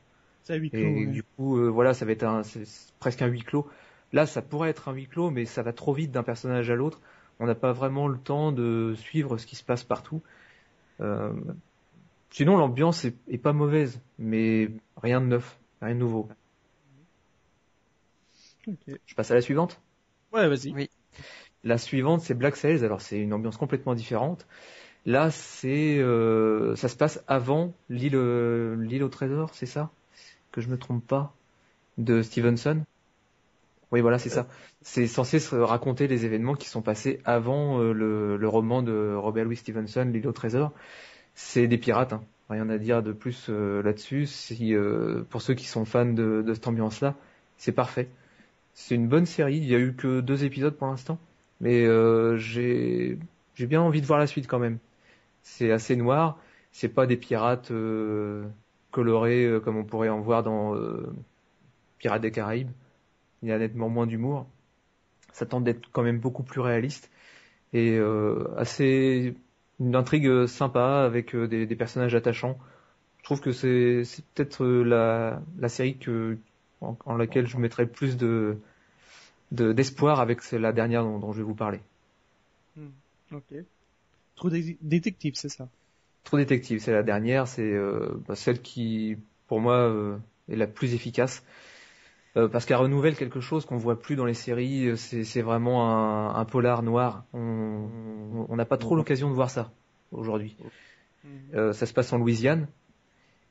C'est 0.44 0.54
à 0.54 0.56
huis 0.58 0.70
clos. 0.72 1.04
et 1.04 1.08
ouais. 1.08 1.18
du 1.18 1.24
coup 1.24 1.58
voilà 1.72 1.94
ça 1.94 2.06
va 2.06 2.12
être 2.14 2.24
un 2.24 2.42
presque 3.00 3.22
un 3.22 3.28
huis 3.28 3.44
clos. 3.44 3.68
Là 4.14 4.26
ça 4.26 4.42
pourrait 4.42 4.70
être 4.70 4.90
un 4.90 4.94
huis 4.94 5.08
clos 5.08 5.30
mais 5.32 5.46
ça 5.46 5.64
va 5.64 5.74
trop 5.74 5.94
vite 5.94 6.12
d'un 6.12 6.24
personnage 6.24 6.70
à 6.70 6.76
l'autre. 6.76 7.02
On 7.40 7.46
n'a 7.48 7.56
pas 7.56 7.74
vraiment 7.74 8.08
le 8.08 8.18
temps 8.18 8.52
de 8.52 8.94
suivre 8.98 9.38
ce 9.38 9.46
qui 9.48 9.56
se 9.56 9.64
passe 9.64 9.84
partout. 9.84 10.22
Euh, 11.02 11.34
sinon 12.30 12.58
l'ambiance 12.58 13.06
est, 13.06 13.16
est 13.28 13.38
pas 13.38 13.54
mauvaise 13.54 14.02
mais 14.20 14.70
rien 14.98 15.22
de 15.22 15.28
neuf, 15.28 15.60
rien 15.82 15.96
de 15.96 16.00
nouveau. 16.00 16.30
Je 19.06 19.16
passe 19.16 19.32
à 19.32 19.36
la 19.36 19.42
suivante? 19.42 19.82
Ouais, 20.32 20.48
vas-y. 20.48 20.72
Oui. 20.74 20.90
La 21.64 21.78
suivante, 21.78 22.22
c'est 22.22 22.34
Black 22.34 22.56
Sails. 22.56 22.84
Alors, 22.86 23.02
c'est 23.02 23.20
une 23.20 23.34
ambiance 23.34 23.58
complètement 23.58 23.96
différente. 23.96 24.48
Là, 25.06 25.32
c'est, 25.32 25.98
euh, 26.00 26.76
ça 26.76 26.90
se 26.90 26.96
passe 26.96 27.24
avant 27.28 27.74
l'île, 27.90 28.16
euh, 28.16 28.76
l'île 28.78 29.04
au 29.04 29.10
trésor, 29.10 29.52
c'est 29.54 29.66
ça? 29.66 29.92
Que 30.52 30.62
je 30.62 30.70
me 30.70 30.78
trompe 30.78 31.06
pas? 31.06 31.36
De 31.98 32.22
Stevenson? 32.22 32.84
Oui, 33.92 34.02
voilà, 34.02 34.20
c'est 34.20 34.30
ça. 34.30 34.48
C'est 34.82 35.08
censé 35.08 35.40
se 35.40 35.56
raconter 35.56 36.08
les 36.08 36.26
événements 36.26 36.56
qui 36.56 36.70
sont 36.70 36.82
passés 36.82 37.20
avant 37.26 37.80
euh, 37.82 37.92
le, 37.94 38.38
le 38.38 38.48
roman 38.48 38.82
de 38.82 39.14
Robert 39.16 39.46
Louis 39.46 39.58
Stevenson, 39.58 40.10
l'île 40.12 40.28
au 40.28 40.32
trésor. 40.32 40.72
C'est 41.36 41.68
des 41.68 41.78
pirates, 41.78 42.14
hein. 42.14 42.24
rien 42.50 42.70
à 42.70 42.78
dire 42.78 43.04
de 43.04 43.12
plus 43.14 43.48
euh, 43.50 43.82
là-dessus. 43.84 44.28
Si, 44.28 44.74
euh, 44.76 45.24
pour 45.30 45.42
ceux 45.42 45.54
qui 45.56 45.66
sont 45.68 45.86
fans 45.86 46.06
de, 46.06 46.42
de 46.46 46.54
cette 46.54 46.68
ambiance-là, 46.68 47.16
c'est 47.58 47.72
parfait. 47.74 48.10
C'est 48.74 48.96
une 48.96 49.08
bonne 49.08 49.26
série. 49.26 49.58
Il 49.58 49.66
y 49.66 49.76
a 49.76 49.80
eu 49.80 49.94
que 49.96 50.22
deux 50.22 50.44
épisodes 50.46 50.76
pour 50.76 50.88
l'instant, 50.88 51.20
mais 51.60 51.86
euh, 51.86 52.38
j'ai 52.38 53.18
j'ai 53.56 53.68
bien 53.68 53.82
envie 53.82 54.02
de 54.02 54.06
voir 54.06 54.20
la 54.20 54.28
suite 54.28 54.48
quand 54.48 54.60
même. 54.60 54.80
C'est 55.44 55.72
assez 55.72 55.96
noir. 55.96 56.40
C'est 56.72 56.90
pas 56.90 57.06
des 57.08 57.18
pirates 57.18 57.72
euh, 57.72 58.48
colorés 58.92 59.46
euh, 59.46 59.60
comme 59.60 59.78
on 59.78 59.84
pourrait 59.84 60.10
en 60.10 60.22
voir 60.22 60.44
dans 60.44 60.76
euh, 60.76 61.14
Pirates 62.00 62.22
des 62.22 62.32
Caraïbes. 62.32 62.72
Il 63.42 63.50
y 63.50 63.52
a 63.52 63.60
nettement 63.60 63.90
moins 63.90 64.08
d'humour. 64.08 64.48
Ça 65.34 65.46
tente 65.46 65.64
d'être 65.66 65.90
quand 65.92 66.04
même 66.04 66.20
beaucoup 66.20 66.44
plus 66.44 66.62
réaliste 66.62 67.12
et 67.74 67.98
euh, 67.98 68.48
assez 68.58 69.36
une 69.80 69.96
intrigue 69.96 70.48
sympa 70.48 71.04
avec 71.06 71.36
euh, 71.36 71.48
des, 71.48 71.66
des 71.68 71.76
personnages 71.78 72.16
attachants. 72.16 72.58
Je 73.20 73.24
trouve 73.26 73.42
que 73.42 73.52
c'est 73.54 74.04
peut-être 74.36 74.64
euh, 74.66 74.84
la 74.84 75.42
la 75.60 75.70
série 75.70 75.98
que 75.98 76.38
en, 76.82 76.98
en 77.06 77.18
laquelle 77.18 77.48
je 77.48 77.58
mettrais 77.58 77.88
plus 77.88 78.18
de 78.18 78.60
de- 79.52 79.74
d'espoir 79.74 80.20
avec 80.22 80.42
la 80.52 80.74
dernière 80.74 81.04
dont, 81.04 81.20
dont 81.20 81.32
je 81.34 81.40
vais 81.40 81.44
vous 81.44 81.56
parler. 81.56 81.80
Ok. 83.32 83.54
Trop 84.36 84.50
dé- 84.52 84.78
détective, 84.82 85.36
c'est 85.36 85.50
ça? 85.50 85.70
Trop 86.24 86.38
détective, 86.38 86.80
c'est 86.80 86.92
la 86.94 87.04
dernière, 87.04 87.48
c'est 87.48 87.62
euh, 87.74 88.10
bah, 88.28 88.36
celle 88.36 88.62
qui, 88.62 89.18
pour 89.48 89.60
moi, 89.60 89.76
euh, 89.76 90.18
est 90.50 90.56
la 90.56 90.68
plus 90.68 90.94
efficace. 90.94 91.44
Euh, 92.38 92.48
parce 92.48 92.66
qu'elle 92.66 92.78
renouvelle 92.78 93.18
quelque 93.18 93.42
chose 93.42 93.66
qu'on 93.66 93.76
voit 93.78 94.00
plus 94.00 94.16
dans 94.16 94.26
les 94.26 94.34
séries, 94.34 94.88
euh, 94.88 94.96
c'est 94.96 95.42
vraiment 95.42 95.90
un, 95.90 96.36
un 96.36 96.46
polar 96.46 96.82
noir. 96.82 97.26
On 97.34 98.56
n'a 98.56 98.66
pas 98.66 98.78
trop 98.78 98.96
l'occasion 98.96 99.30
de 99.30 99.36
voir 99.36 99.50
ça 99.50 99.72
aujourd'hui. 100.12 100.56
Euh, 101.54 101.74
ça 101.74 101.86
se 101.86 101.94
passe 101.94 102.14
en 102.14 102.18
Louisiane 102.18 102.68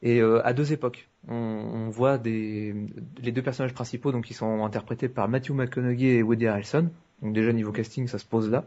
et 0.02 0.20
euh, 0.20 0.44
à 0.46 0.54
deux 0.54 0.72
époques. 0.72 1.08
On, 1.28 1.34
on 1.34 1.90
voit 1.90 2.16
des 2.16 2.74
les 3.22 3.32
deux 3.32 3.42
personnages 3.42 3.74
principaux 3.74 4.12
donc 4.12 4.24
qui 4.24 4.34
sont 4.34 4.64
interprétés 4.64 5.08
par 5.08 5.28
Matthew 5.28 5.50
McConaughey 5.50 6.16
et 6.16 6.22
Woody 6.22 6.46
Harrelson. 6.46 6.90
Donc 7.20 7.34
déjà 7.34 7.52
niveau 7.52 7.72
casting 7.72 8.08
ça 8.08 8.18
se 8.18 8.24
pose 8.24 8.50
là. 8.50 8.64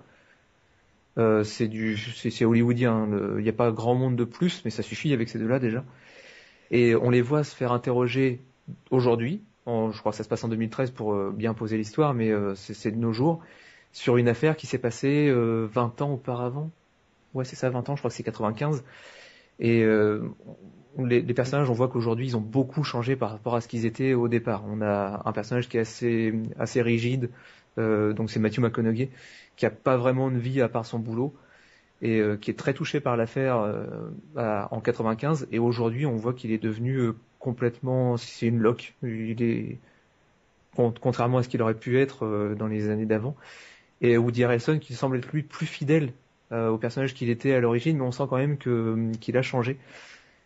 Euh, 1.18 1.44
c'est 1.44 1.68
du 1.68 1.98
c'est 1.98 2.46
hollywoodien. 2.46 2.94
hein. 2.94 3.36
Il 3.38 3.44
n'y 3.44 3.50
a 3.50 3.54
pas 3.54 3.72
grand 3.72 3.96
monde 3.96 4.16
de 4.16 4.24
plus 4.24 4.62
mais 4.64 4.72
ça 4.72 4.84
suffit 4.84 5.12
avec 5.12 5.28
ces 5.28 5.40
deux-là 5.40 5.60
déjà. 5.60 5.84
Et 6.70 6.96
on 6.96 7.10
les 7.10 7.22
voit 7.22 7.44
se 7.44 7.56
faire 7.56 7.72
interroger 7.72 8.40
aujourd'hui 8.92 9.42
je 9.68 9.98
crois 10.00 10.12
que 10.12 10.18
ça 10.18 10.24
se 10.24 10.30
passe 10.30 10.44
en 10.44 10.50
2013 10.50 10.92
pour 10.92 11.14
euh, 11.14 11.32
bien 11.36 11.54
poser 11.54 11.78
l'histoire, 11.78 12.14
mais 12.14 12.32
euh, 12.32 12.56
c'est 12.56 12.92
de 12.92 12.98
nos 12.98 13.14
jours, 13.14 13.42
sur 13.92 14.18
une 14.18 14.28
affaire 14.28 14.56
qui 14.56 14.68
s'est 14.68 14.78
passée 14.78 15.32
20 15.32 16.02
ans 16.02 16.14
auparavant. 16.14 16.72
Ouais, 17.34 17.46
c'est 17.46 17.56
ça, 17.56 17.70
20 17.70 17.90
ans, 17.90 17.96
je 17.96 18.02
crois 18.02 18.10
que 18.10 18.16
c'est 18.16 18.24
95. 18.24 18.84
Et 19.60 19.86
les, 20.98 21.34
personnages, 21.34 21.70
on 21.70 21.74
voit 21.74 21.88
qu'aujourd'hui, 21.88 22.28
ils 22.28 22.38
ont 22.38 22.42
beaucoup 22.42 22.84
changé 22.84 23.16
par 23.16 23.30
rapport 23.30 23.56
à 23.56 23.62
ce 23.62 23.68
qu'ils 23.68 23.86
étaient 23.86 24.14
au 24.14 24.28
départ. 24.28 24.64
On 24.68 24.82
a 24.82 25.22
un 25.26 25.32
personnage 25.32 25.70
qui 25.70 25.78
est 25.78 25.82
assez, 25.82 26.34
assez 26.58 26.82
rigide, 26.82 27.30
donc 27.78 28.32
c'est 28.32 28.40
Matthew 28.40 28.60
McConaughey, 28.60 29.10
qui 29.56 29.66
a 29.68 29.70
pas 29.70 29.96
vraiment 29.96 30.32
de 30.32 30.38
vie 30.38 30.62
à 30.62 30.70
part 30.70 30.86
son 30.86 30.98
boulot 30.98 31.34
et 32.04 32.20
euh, 32.20 32.38
qui 32.38 32.52
est 32.52 32.56
très 32.56 32.74
touché 32.74 33.00
par 33.00 33.18
l'affaire 33.18 33.58
euh, 33.58 34.66
en 34.70 34.82
95 34.82 35.48
et 35.52 35.58
aujourd'hui 35.58 36.06
on 36.06 36.16
voit 36.16 36.34
qu'il 36.34 36.52
est 36.52 36.62
devenu 36.62 36.98
euh, 36.98 37.16
complètement 37.44 38.16
c'est 38.16 38.48
une 38.48 38.60
loque. 38.60 38.96
Il 39.04 39.44
est 39.44 39.78
contrairement 40.76 41.40
à 41.40 41.44
ce 41.44 41.50
qu'il 41.50 41.62
aurait 41.62 41.76
pu 41.76 42.00
être 42.00 42.56
dans 42.58 42.68
les 42.68 42.90
années 42.90 43.06
d'avant. 43.06 43.36
Et 44.02 44.18
Woody 44.18 44.44
Harrelson 44.46 44.80
qui 44.80 44.96
semble 44.96 45.18
être 45.18 45.32
lui 45.32 45.44
plus 45.44 45.66
fidèle 45.66 46.14
au 46.52 46.78
personnage 46.78 47.14
qu'il 47.14 47.30
était 47.30 47.54
à 47.54 47.60
l'origine 47.60 47.98
mais 47.98 48.04
on 48.04 48.12
sent 48.12 48.24
quand 48.30 48.38
même 48.38 48.58
que 48.58 49.12
qu'il 49.20 49.38
a 49.38 49.42
changé. 49.42 49.78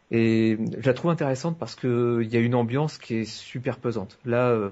Et 0.10 0.58
je 0.80 0.86
la 0.86 0.94
trouve 0.94 1.12
intéressante 1.12 1.58
parce 1.60 1.76
que 1.76 2.22
il 2.24 2.30
y 2.34 2.38
a 2.38 2.40
une 2.40 2.56
ambiance 2.56 2.98
qui 2.98 3.18
est 3.18 3.26
super 3.26 3.78
pesante. 3.78 4.18
Là 4.26 4.72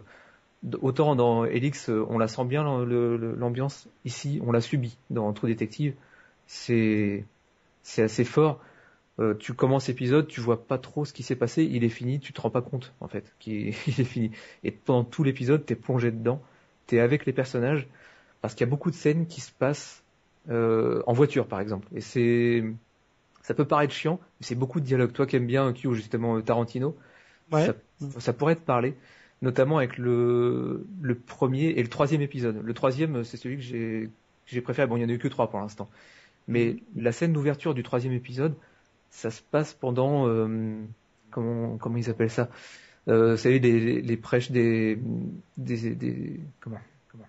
autant 0.81 1.15
dans 1.15 1.45
Elix 1.45 1.89
on 1.89 2.17
la 2.17 2.27
sent 2.27 2.45
bien 2.45 2.63
l'ambiance. 2.63 3.87
Ici 4.03 4.41
on 4.43 4.51
l'a 4.51 4.61
subit. 4.61 4.97
Dans 5.11 5.31
True 5.31 5.49
Detective 5.49 5.93
c'est 6.47 7.23
c'est 7.83 8.01
assez 8.01 8.25
fort. 8.25 8.59
Euh, 9.19 9.33
tu 9.33 9.53
commences 9.53 9.87
l'épisode, 9.87 10.27
tu 10.27 10.41
vois 10.41 10.67
pas 10.67 10.77
trop 10.77 11.05
ce 11.05 11.13
qui 11.13 11.23
s'est 11.23 11.37
passé, 11.37 11.63
il 11.63 11.85
est 11.85 11.89
fini, 11.89 12.19
tu 12.19 12.33
te 12.33 12.41
rends 12.41 12.49
pas 12.49 12.61
compte 12.61 12.93
en 12.99 13.07
fait 13.07 13.33
qu'il 13.39 13.69
est 13.87 14.03
fini. 14.03 14.31
Et 14.63 14.71
pendant 14.71 15.05
tout 15.05 15.23
l'épisode, 15.23 15.65
t'es 15.65 15.75
plongé 15.75 16.11
dedans, 16.11 16.41
t'es 16.85 16.99
avec 16.99 17.25
les 17.25 17.31
personnages, 17.31 17.87
parce 18.41 18.53
qu'il 18.53 18.65
y 18.65 18.69
a 18.69 18.69
beaucoup 18.69 18.91
de 18.91 18.95
scènes 18.95 19.25
qui 19.25 19.39
se 19.39 19.51
passent 19.53 20.03
euh, 20.49 21.01
en 21.07 21.13
voiture 21.13 21.47
par 21.47 21.61
exemple. 21.61 21.87
Et 21.95 22.01
c'est 22.01 22.63
ça 23.41 23.53
peut 23.53 23.65
paraître 23.65 23.93
chiant, 23.93 24.19
mais 24.39 24.45
c'est 24.45 24.55
beaucoup 24.55 24.81
de 24.81 24.85
dialogue. 24.85 25.13
Toi 25.13 25.25
qui 25.27 25.37
aimes 25.37 25.47
bien 25.47 25.71
Q 25.71 25.95
justement 25.95 26.41
Tarantino, 26.41 26.97
ouais. 27.53 27.73
ça, 28.19 28.33
pourrait 28.33 28.55
te 28.55 28.65
parler, 28.65 28.95
notamment 29.41 29.77
avec 29.77 29.97
le 29.97 30.85
le 31.01 31.15
premier 31.15 31.67
et 31.67 31.81
le 31.81 31.89
troisième 31.89 32.21
épisode. 32.21 32.59
Le 32.61 32.73
troisième, 32.73 33.23
c'est 33.23 33.37
celui 33.37 33.55
que 33.55 33.63
j'ai 33.63 34.09
j'ai 34.45 34.59
préféré. 34.59 34.87
Bon, 34.87 34.97
il 34.97 35.03
y 35.03 35.05
en 35.05 35.09
a 35.09 35.13
eu 35.13 35.19
que 35.19 35.29
trois 35.29 35.49
pour 35.49 35.61
l'instant. 35.61 35.89
Mais 36.47 36.77
la 36.95 37.13
scène 37.13 37.33
d'ouverture 37.33 37.73
du 37.73 37.81
troisième 37.81 38.13
épisode, 38.13 38.55
ça 39.15 39.31
se 39.31 39.41
passe 39.41 39.73
pendant 39.73 40.27
euh, 40.27 40.75
comment 41.31 41.77
comment 41.77 41.97
ils 41.97 42.09
appellent 42.09 42.29
ça 42.29 42.49
euh, 43.07 43.31
Vous 43.31 43.37
savez 43.37 43.59
les, 43.59 44.01
les 44.01 44.17
prêches 44.17 44.51
des 44.51 44.99
des, 45.57 45.95
des 45.95 46.39
comment 46.59 46.79
comment 47.09 47.25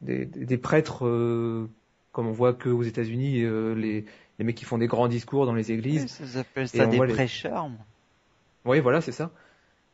des, 0.00 0.26
des, 0.26 0.58
prêtres 0.58 1.06
euh, 1.06 1.70
comme 2.12 2.26
on 2.26 2.32
voit 2.32 2.52
que 2.52 2.68
aux 2.68 2.82
États-Unis 2.82 3.42
euh, 3.42 3.74
les 3.74 4.04
les 4.38 4.44
mecs 4.44 4.56
qui 4.56 4.64
font 4.64 4.78
des 4.78 4.88
grands 4.88 5.08
discours 5.08 5.46
dans 5.46 5.54
les 5.54 5.70
églises. 5.70 6.08
ça 6.08 6.26
s'appelle 6.26 6.68
ça 6.68 6.86
des 6.86 6.98
prêcheurs. 6.98 7.70
Oui, 8.64 8.80
voilà, 8.80 9.00
c'est 9.00 9.12
ça. 9.12 9.30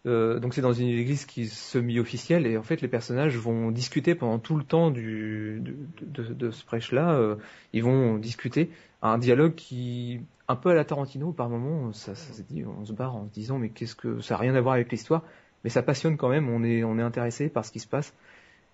Euh, 0.07 0.39
donc 0.39 0.55
c'est 0.55 0.61
dans 0.61 0.73
une 0.73 0.89
église 0.89 1.25
qui 1.25 1.43
est 1.43 1.53
semi-officielle 1.53 2.47
et 2.47 2.57
en 2.57 2.63
fait 2.63 2.81
les 2.81 2.87
personnages 2.87 3.37
vont 3.37 3.73
discuter 3.73 4.15
pendant 4.15 4.39
tout 4.39 4.57
le 4.57 4.63
temps 4.63 4.93
du, 4.93 5.61
de, 5.61 5.75
de, 6.23 6.33
de 6.33 6.51
ce 6.51 6.65
prêche-là. 6.65 7.15
Euh, 7.15 7.37
ils 7.73 7.83
vont 7.83 8.17
discuter 8.17 8.71
un 9.03 9.19
dialogue 9.19 9.55
qui, 9.55 10.21
un 10.47 10.55
peu 10.55 10.71
à 10.71 10.75
la 10.75 10.85
Tarantino, 10.85 11.33
par 11.33 11.49
moment, 11.49 11.93
ça, 11.93 12.15
ça 12.15 12.33
se 12.33 12.43
dit, 12.43 12.65
on 12.65 12.85
se 12.85 12.93
barre 12.93 13.17
en 13.17 13.27
se 13.27 13.33
disant 13.33 13.59
mais 13.59 13.71
qu'est-ce 13.71 13.97
que 13.97 14.21
ça 14.21 14.35
a 14.35 14.39
rien 14.39 14.55
à 14.55 14.61
voir 14.61 14.75
avec 14.75 14.93
l'histoire, 14.93 15.23
mais 15.65 15.71
ça 15.71 15.83
passionne 15.83 16.17
quand 16.17 16.29
même. 16.29 16.49
On 16.49 16.63
est 16.63 16.85
on 16.85 16.99
est 16.99 17.03
intéressé 17.03 17.49
par 17.49 17.65
ce 17.65 17.73
qui 17.73 17.81
se 17.81 17.89
passe 17.89 18.15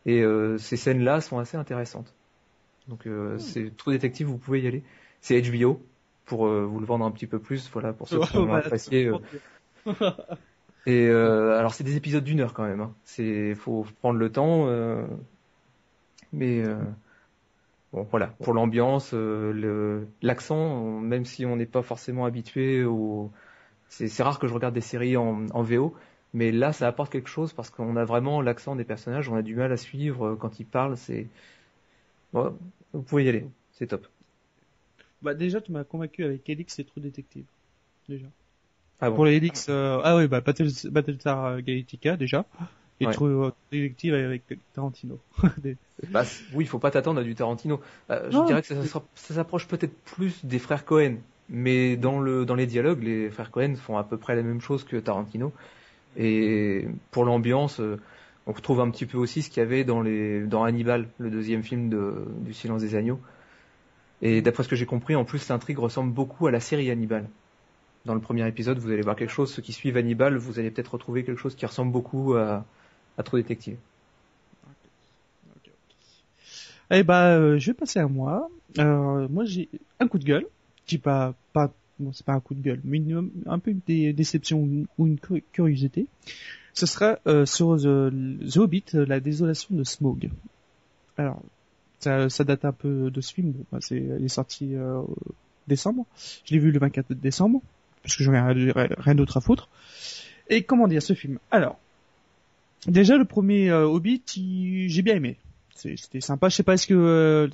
et 0.04 0.20
euh, 0.20 0.58
ces 0.58 0.76
scènes-là 0.76 1.22
sont 1.22 1.38
assez 1.38 1.56
intéressantes. 1.56 2.12
Donc 2.88 3.06
hmm. 3.06 3.38
c'est 3.38 3.74
trop 3.76 3.90
détective, 3.90 4.26
vous 4.26 4.38
pouvez 4.38 4.60
y 4.60 4.66
aller. 4.66 4.82
C'est 5.22 5.40
HBO 5.40 5.80
pour 6.26 6.46
vous 6.46 6.78
le 6.78 6.86
vendre 6.86 7.04
un 7.04 7.10
petit 7.10 7.26
peu 7.26 7.38
plus, 7.38 7.70
voilà 7.72 7.94
pour 7.94 8.08
ceux 8.08 8.20
qui 8.20 8.36
ont 8.36 8.52
apprécié. 8.52 9.10
Et 10.86 11.06
euh, 11.06 11.58
alors 11.58 11.74
c'est 11.74 11.84
des 11.84 11.96
épisodes 11.96 12.24
d'une 12.24 12.40
heure 12.40 12.54
quand 12.54 12.64
même. 12.64 12.80
Hein. 12.80 12.94
C'est 13.04 13.54
faut 13.54 13.86
prendre 14.00 14.18
le 14.18 14.32
temps, 14.32 14.66
euh, 14.66 15.06
mais 16.32 16.60
euh, 16.64 16.76
bon 17.92 18.02
voilà 18.10 18.28
pour 18.42 18.52
l'ambiance, 18.52 19.14
l'accent, 20.22 21.00
même 21.00 21.24
si 21.24 21.46
on 21.46 21.56
n'est 21.56 21.66
pas 21.66 21.82
forcément 21.82 22.24
habitué 22.24 22.84
au, 22.84 23.30
c'est 23.88 24.22
rare 24.22 24.38
que 24.38 24.48
je 24.48 24.54
regarde 24.54 24.74
des 24.74 24.80
séries 24.80 25.16
en, 25.16 25.62
VO, 25.62 25.94
mais 26.34 26.50
là 26.50 26.72
ça 26.72 26.88
apporte 26.88 27.12
quelque 27.12 27.28
chose 27.28 27.52
parce 27.52 27.70
qu'on 27.70 27.96
a 27.96 28.04
vraiment 28.04 28.40
l'accent 28.40 28.74
des 28.74 28.84
personnages, 28.84 29.28
on 29.28 29.36
a 29.36 29.42
du 29.42 29.54
mal 29.54 29.70
à 29.70 29.76
suivre 29.76 30.34
quand 30.34 30.58
ils 30.58 30.66
parlent. 30.66 30.96
C'est 30.96 31.28
vous 32.32 33.02
pouvez 33.06 33.24
y 33.24 33.28
aller, 33.28 33.46
c'est 33.72 33.86
top. 33.86 34.08
Bah 35.20 35.34
déjà 35.34 35.60
tu 35.60 35.70
m'as 35.70 35.84
convaincu 35.84 36.24
avec 36.24 36.48
Elix 36.50 36.74
c'est 36.74 36.84
trop 36.84 37.00
détective 37.00 37.44
déjà. 38.08 38.26
Ah 39.02 39.10
pour 39.10 39.24
les 39.24 39.36
Helix, 39.36 39.66
euh, 39.68 40.00
ah 40.04 40.16
oui, 40.16 40.28
bah, 40.28 40.40
Battlestar 40.40 41.44
euh, 41.44 41.60
Galactica 41.60 42.16
déjà. 42.16 42.44
Et 43.00 43.06
ouais. 43.06 43.12
True 43.12 43.50
Detective 43.72 44.14
avec 44.14 44.44
Tarantino. 44.74 45.18
bah, 46.10 46.22
oui, 46.54 46.64
il 46.64 46.68
faut 46.68 46.78
pas 46.78 46.92
t'attendre 46.92 47.20
à 47.20 47.24
du 47.24 47.34
Tarantino. 47.34 47.80
Euh, 48.10 48.30
je 48.30 48.46
dirais 48.46 48.62
que 48.62 48.68
ça, 48.68 48.80
ça, 48.84 49.02
ça 49.16 49.34
s'approche 49.34 49.66
peut-être 49.66 49.96
plus 50.04 50.44
des 50.44 50.60
frères 50.60 50.84
Cohen, 50.84 51.16
mais 51.48 51.96
dans 51.96 52.20
le 52.20 52.46
dans 52.46 52.54
les 52.54 52.66
dialogues, 52.66 53.02
les 53.02 53.28
frères 53.28 53.50
Cohen 53.50 53.74
font 53.74 53.98
à 53.98 54.04
peu 54.04 54.18
près 54.18 54.36
la 54.36 54.42
même 54.42 54.60
chose 54.60 54.84
que 54.84 54.96
Tarantino. 54.96 55.52
Et 56.16 56.86
pour 57.10 57.24
l'ambiance, 57.24 57.80
on 58.46 58.52
retrouve 58.52 58.80
un 58.80 58.90
petit 58.90 59.06
peu 59.06 59.18
aussi 59.18 59.42
ce 59.42 59.50
qu'il 59.50 59.64
y 59.64 59.66
avait 59.66 59.82
dans 59.82 60.00
les 60.00 60.42
dans 60.42 60.62
Hannibal, 60.62 61.08
le 61.18 61.28
deuxième 61.28 61.64
film 61.64 61.88
de, 61.88 62.24
du 62.38 62.54
Silence 62.54 62.82
des 62.82 62.94
agneaux. 62.94 63.18
Et 64.20 64.42
d'après 64.42 64.62
ce 64.62 64.68
que 64.68 64.76
j'ai 64.76 64.86
compris, 64.86 65.16
en 65.16 65.24
plus 65.24 65.48
l'intrigue 65.48 65.80
ressemble 65.80 66.12
beaucoup 66.12 66.46
à 66.46 66.52
la 66.52 66.60
série 66.60 66.88
Hannibal 66.88 67.26
dans 68.04 68.14
le 68.14 68.20
premier 68.20 68.46
épisode, 68.48 68.78
vous 68.78 68.90
allez 68.90 69.02
voir 69.02 69.16
quelque 69.16 69.30
chose. 69.30 69.52
Ceux 69.52 69.62
qui 69.62 69.72
suivent 69.72 69.96
Hannibal, 69.96 70.36
vous 70.36 70.58
allez 70.58 70.70
peut-être 70.70 70.94
retrouver 70.94 71.24
quelque 71.24 71.38
chose 71.38 71.54
qui 71.54 71.66
ressemble 71.66 71.92
beaucoup 71.92 72.34
à, 72.34 72.64
à 73.18 73.22
True 73.22 73.42
Detective. 73.42 73.76
Eh 76.94 77.02
bah, 77.04 77.36
euh, 77.36 77.58
je 77.58 77.70
vais 77.70 77.74
passer 77.74 78.00
à 78.00 78.06
moi. 78.06 78.50
Euh, 78.78 79.26
moi, 79.28 79.44
j'ai 79.44 79.68
un 79.98 80.08
coup 80.08 80.18
de 80.18 80.24
gueule. 80.24 80.46
Je 80.86 80.98
pas, 80.98 81.34
pas, 81.54 81.72
bon, 81.98 82.12
c'est 82.12 82.26
pas 82.26 82.34
un 82.34 82.40
coup 82.40 82.54
de 82.54 82.60
gueule, 82.60 82.80
mais 82.84 83.00
un 83.46 83.58
peu 83.58 83.70
une 83.70 84.12
déception 84.12 84.68
ou 84.98 85.06
une 85.06 85.18
curiosité. 85.52 86.06
Ce 86.74 86.84
sera 86.84 87.18
euh, 87.26 87.46
sur 87.46 87.76
The, 87.78 88.56
Hobbit, 88.56 88.84
la 88.92 89.20
désolation 89.20 89.74
de 89.74 89.84
Smog. 89.84 90.30
Alors, 91.16 91.40
ça, 92.00 92.28
date 92.44 92.64
un 92.64 92.72
peu 92.72 93.10
de 93.10 93.20
ce 93.22 93.32
film. 93.32 93.52
Bon, 93.52 93.64
bah, 93.72 93.78
c'est, 93.80 93.96
il 93.96 94.24
est 94.24 94.28
sorti 94.28 94.74
décembre. 95.66 96.04
Je 96.44 96.52
l'ai 96.52 96.60
vu 96.60 96.72
le 96.72 96.78
24 96.78 97.14
décembre 97.14 97.62
parce 98.02 98.16
que 98.16 98.24
j'en 98.24 98.34
ai 98.34 98.72
rien 98.98 99.14
d'autre 99.14 99.36
à 99.36 99.40
foutre. 99.40 99.68
Et 100.48 100.62
comment 100.62 100.88
dire 100.88 101.02
ce 101.02 101.14
film? 101.14 101.38
Alors, 101.50 101.78
déjà 102.86 103.16
le 103.16 103.24
premier 103.24 103.70
euh, 103.70 103.86
Hobbit, 103.86 104.22
j'ai 104.88 105.02
bien 105.02 105.16
aimé. 105.16 105.36
C'était 105.74 106.20
sympa. 106.20 106.48
Je 106.48 106.54
sais 106.54 106.62
pas 106.62 106.74
est-ce 106.74 106.86
que 106.86 106.94
euh, 106.94 107.48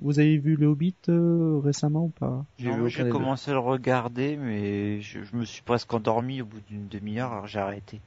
vous 0.00 0.18
avez 0.18 0.38
vu 0.38 0.56
le 0.56 0.66
Hobbit 0.68 0.94
euh, 1.08 1.60
récemment 1.62 2.04
ou 2.04 2.08
pas? 2.08 2.44
J'ai 2.58 3.08
commencé 3.10 3.50
à 3.50 3.54
le 3.54 3.60
regarder, 3.60 4.36
mais 4.36 5.00
je, 5.00 5.18
me 5.34 5.44
suis 5.44 5.62
presque 5.62 5.92
endormi 5.92 6.40
au 6.40 6.46
bout 6.46 6.60
d'une 6.68 6.88
demi-heure, 6.88 7.32
alors 7.32 7.46
j'ai 7.46 7.58
arrêté. 7.58 8.00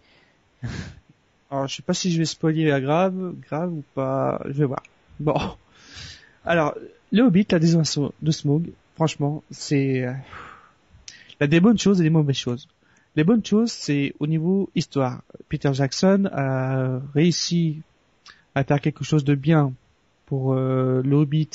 alors 1.52 1.68
je 1.68 1.76
sais 1.76 1.84
pas 1.84 1.94
si 1.94 2.12
je 2.12 2.18
vais 2.18 2.26
spoiler 2.26 2.66
la 2.66 2.82
grave, 2.82 3.36
grave 3.48 3.72
ou 3.72 3.84
pas. 3.94 4.42
Je 4.46 4.54
vais 4.54 4.66
voir. 4.66 4.84
Bon. 5.20 5.36
Alors, 6.48 6.76
le 7.12 7.24
Hobbit, 7.24 7.48
la 7.50 7.58
désolation 7.58 8.14
de 8.22 8.30
Smog, 8.30 8.70
franchement, 8.96 9.42
c'est 9.50 10.06
il 11.40 11.44
y 11.44 11.46
a 11.46 11.48
des 11.48 11.60
bonnes 11.60 11.78
choses 11.78 12.00
et 12.00 12.04
des 12.04 12.10
mauvaises 12.10 12.38
choses. 12.38 12.68
Les 13.16 13.24
bonnes 13.24 13.46
choses, 13.46 13.72
c'est 13.72 14.14
au 14.20 14.28
niveau 14.28 14.70
histoire. 14.76 15.22
Peter 15.48 15.74
Jackson 15.74 16.30
a 16.32 17.00
réussi 17.14 17.82
à 18.56 18.64
faire 18.64 18.82
quelque 18.82 19.04
chose 19.04 19.24
de 19.24 19.36
bien 19.36 19.74
pour 20.26 20.54
euh, 20.54 21.02
le 21.04 21.16
Hobbit 21.16 21.50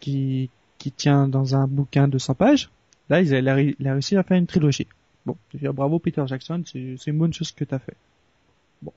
qui, 0.00 0.50
qui 0.78 0.90
tient 0.90 1.28
dans 1.28 1.54
un 1.54 1.66
bouquin 1.66 2.08
de 2.08 2.18
100 2.18 2.34
pages. 2.34 2.70
Là, 3.08 3.20
il 3.20 3.48
a, 3.48 3.54
réussi 3.92 4.16
à 4.16 4.22
faire 4.24 4.36
une 4.36 4.46
trilogie. 4.46 4.88
Bon, 5.24 5.36
bravo 5.72 5.98
Peter 5.98 6.24
Jackson, 6.26 6.62
c'est 6.66 7.06
une 7.06 7.18
bonne 7.18 7.32
chose 7.32 7.52
que 7.52 7.64
tu 7.64 7.74
as 7.74 7.78
fait. 7.78 7.96
Bon. 8.82 8.92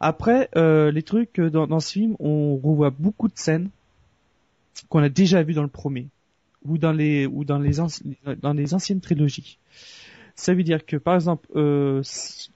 Après, 0.00 0.48
euh, 0.56 0.90
les 0.90 1.02
trucs 1.02 1.40
dans, 1.40 1.66
dans 1.66 1.80
ce 1.80 1.92
film, 1.92 2.16
on 2.18 2.56
revoit 2.56 2.90
beaucoup 2.90 3.28
de 3.28 3.36
scènes 3.36 3.70
qu'on 4.88 5.02
a 5.02 5.08
déjà 5.08 5.42
vues 5.42 5.54
dans 5.54 5.62
le 5.62 5.68
premier 5.68 6.06
ou 6.66 6.78
dans 6.78 6.92
les 6.92 7.26
ou 7.26 7.44
dans 7.44 7.58
les 7.58 7.74
dans 8.40 8.52
les 8.52 8.74
anciennes 8.74 9.00
trilogies. 9.00 9.58
Ça 10.36 10.52
veut 10.52 10.64
dire 10.64 10.84
que 10.84 10.96
par 10.96 11.14
exemple, 11.14 11.46
euh, 11.54 12.02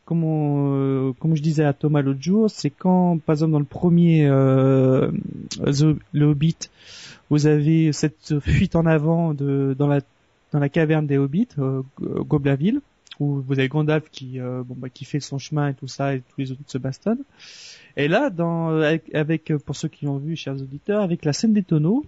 comme, 0.04 0.24
euh, 0.24 1.12
comme 1.20 1.36
je 1.36 1.42
disais 1.42 1.64
à 1.64 1.72
Thomas 1.72 2.02
l'autre 2.02 2.20
jour, 2.22 2.50
c'est 2.50 2.70
quand 2.70 3.18
par 3.18 3.34
exemple 3.34 3.52
dans 3.52 3.60
le 3.60 3.64
premier 3.64 4.26
euh, 4.26 5.12
le 6.12 6.24
Hobbit, 6.24 6.56
vous 7.30 7.46
avez 7.46 7.92
cette 7.92 8.40
fuite 8.40 8.74
en 8.74 8.84
avant 8.84 9.32
de 9.32 9.76
dans 9.78 9.86
la 9.86 10.00
dans 10.50 10.58
la 10.58 10.68
caverne 10.68 11.06
des 11.06 11.18
Hobbits, 11.18 11.48
euh, 11.58 11.82
Goblaville, 12.00 12.80
où 13.20 13.40
vous 13.40 13.58
avez 13.58 13.68
Gandalf 13.68 14.10
qui 14.10 14.40
euh, 14.40 14.64
bon 14.64 14.74
bah 14.76 14.88
qui 14.88 15.04
fait 15.04 15.20
son 15.20 15.38
chemin 15.38 15.68
et 15.68 15.74
tout 15.74 15.88
ça 15.88 16.14
et 16.14 16.20
tous 16.20 16.40
les 16.40 16.50
autres 16.50 16.62
se 16.66 16.78
bastonnent. 16.78 17.22
Et 17.96 18.08
là, 18.08 18.30
dans 18.30 18.80
avec, 18.80 19.14
avec, 19.14 19.52
pour 19.64 19.76
ceux 19.76 19.88
qui 19.88 20.06
l'ont 20.06 20.18
vu, 20.18 20.34
chers 20.34 20.54
auditeurs, 20.54 21.02
avec 21.02 21.24
la 21.24 21.32
scène 21.32 21.52
des 21.52 21.62
tonneaux, 21.62 22.04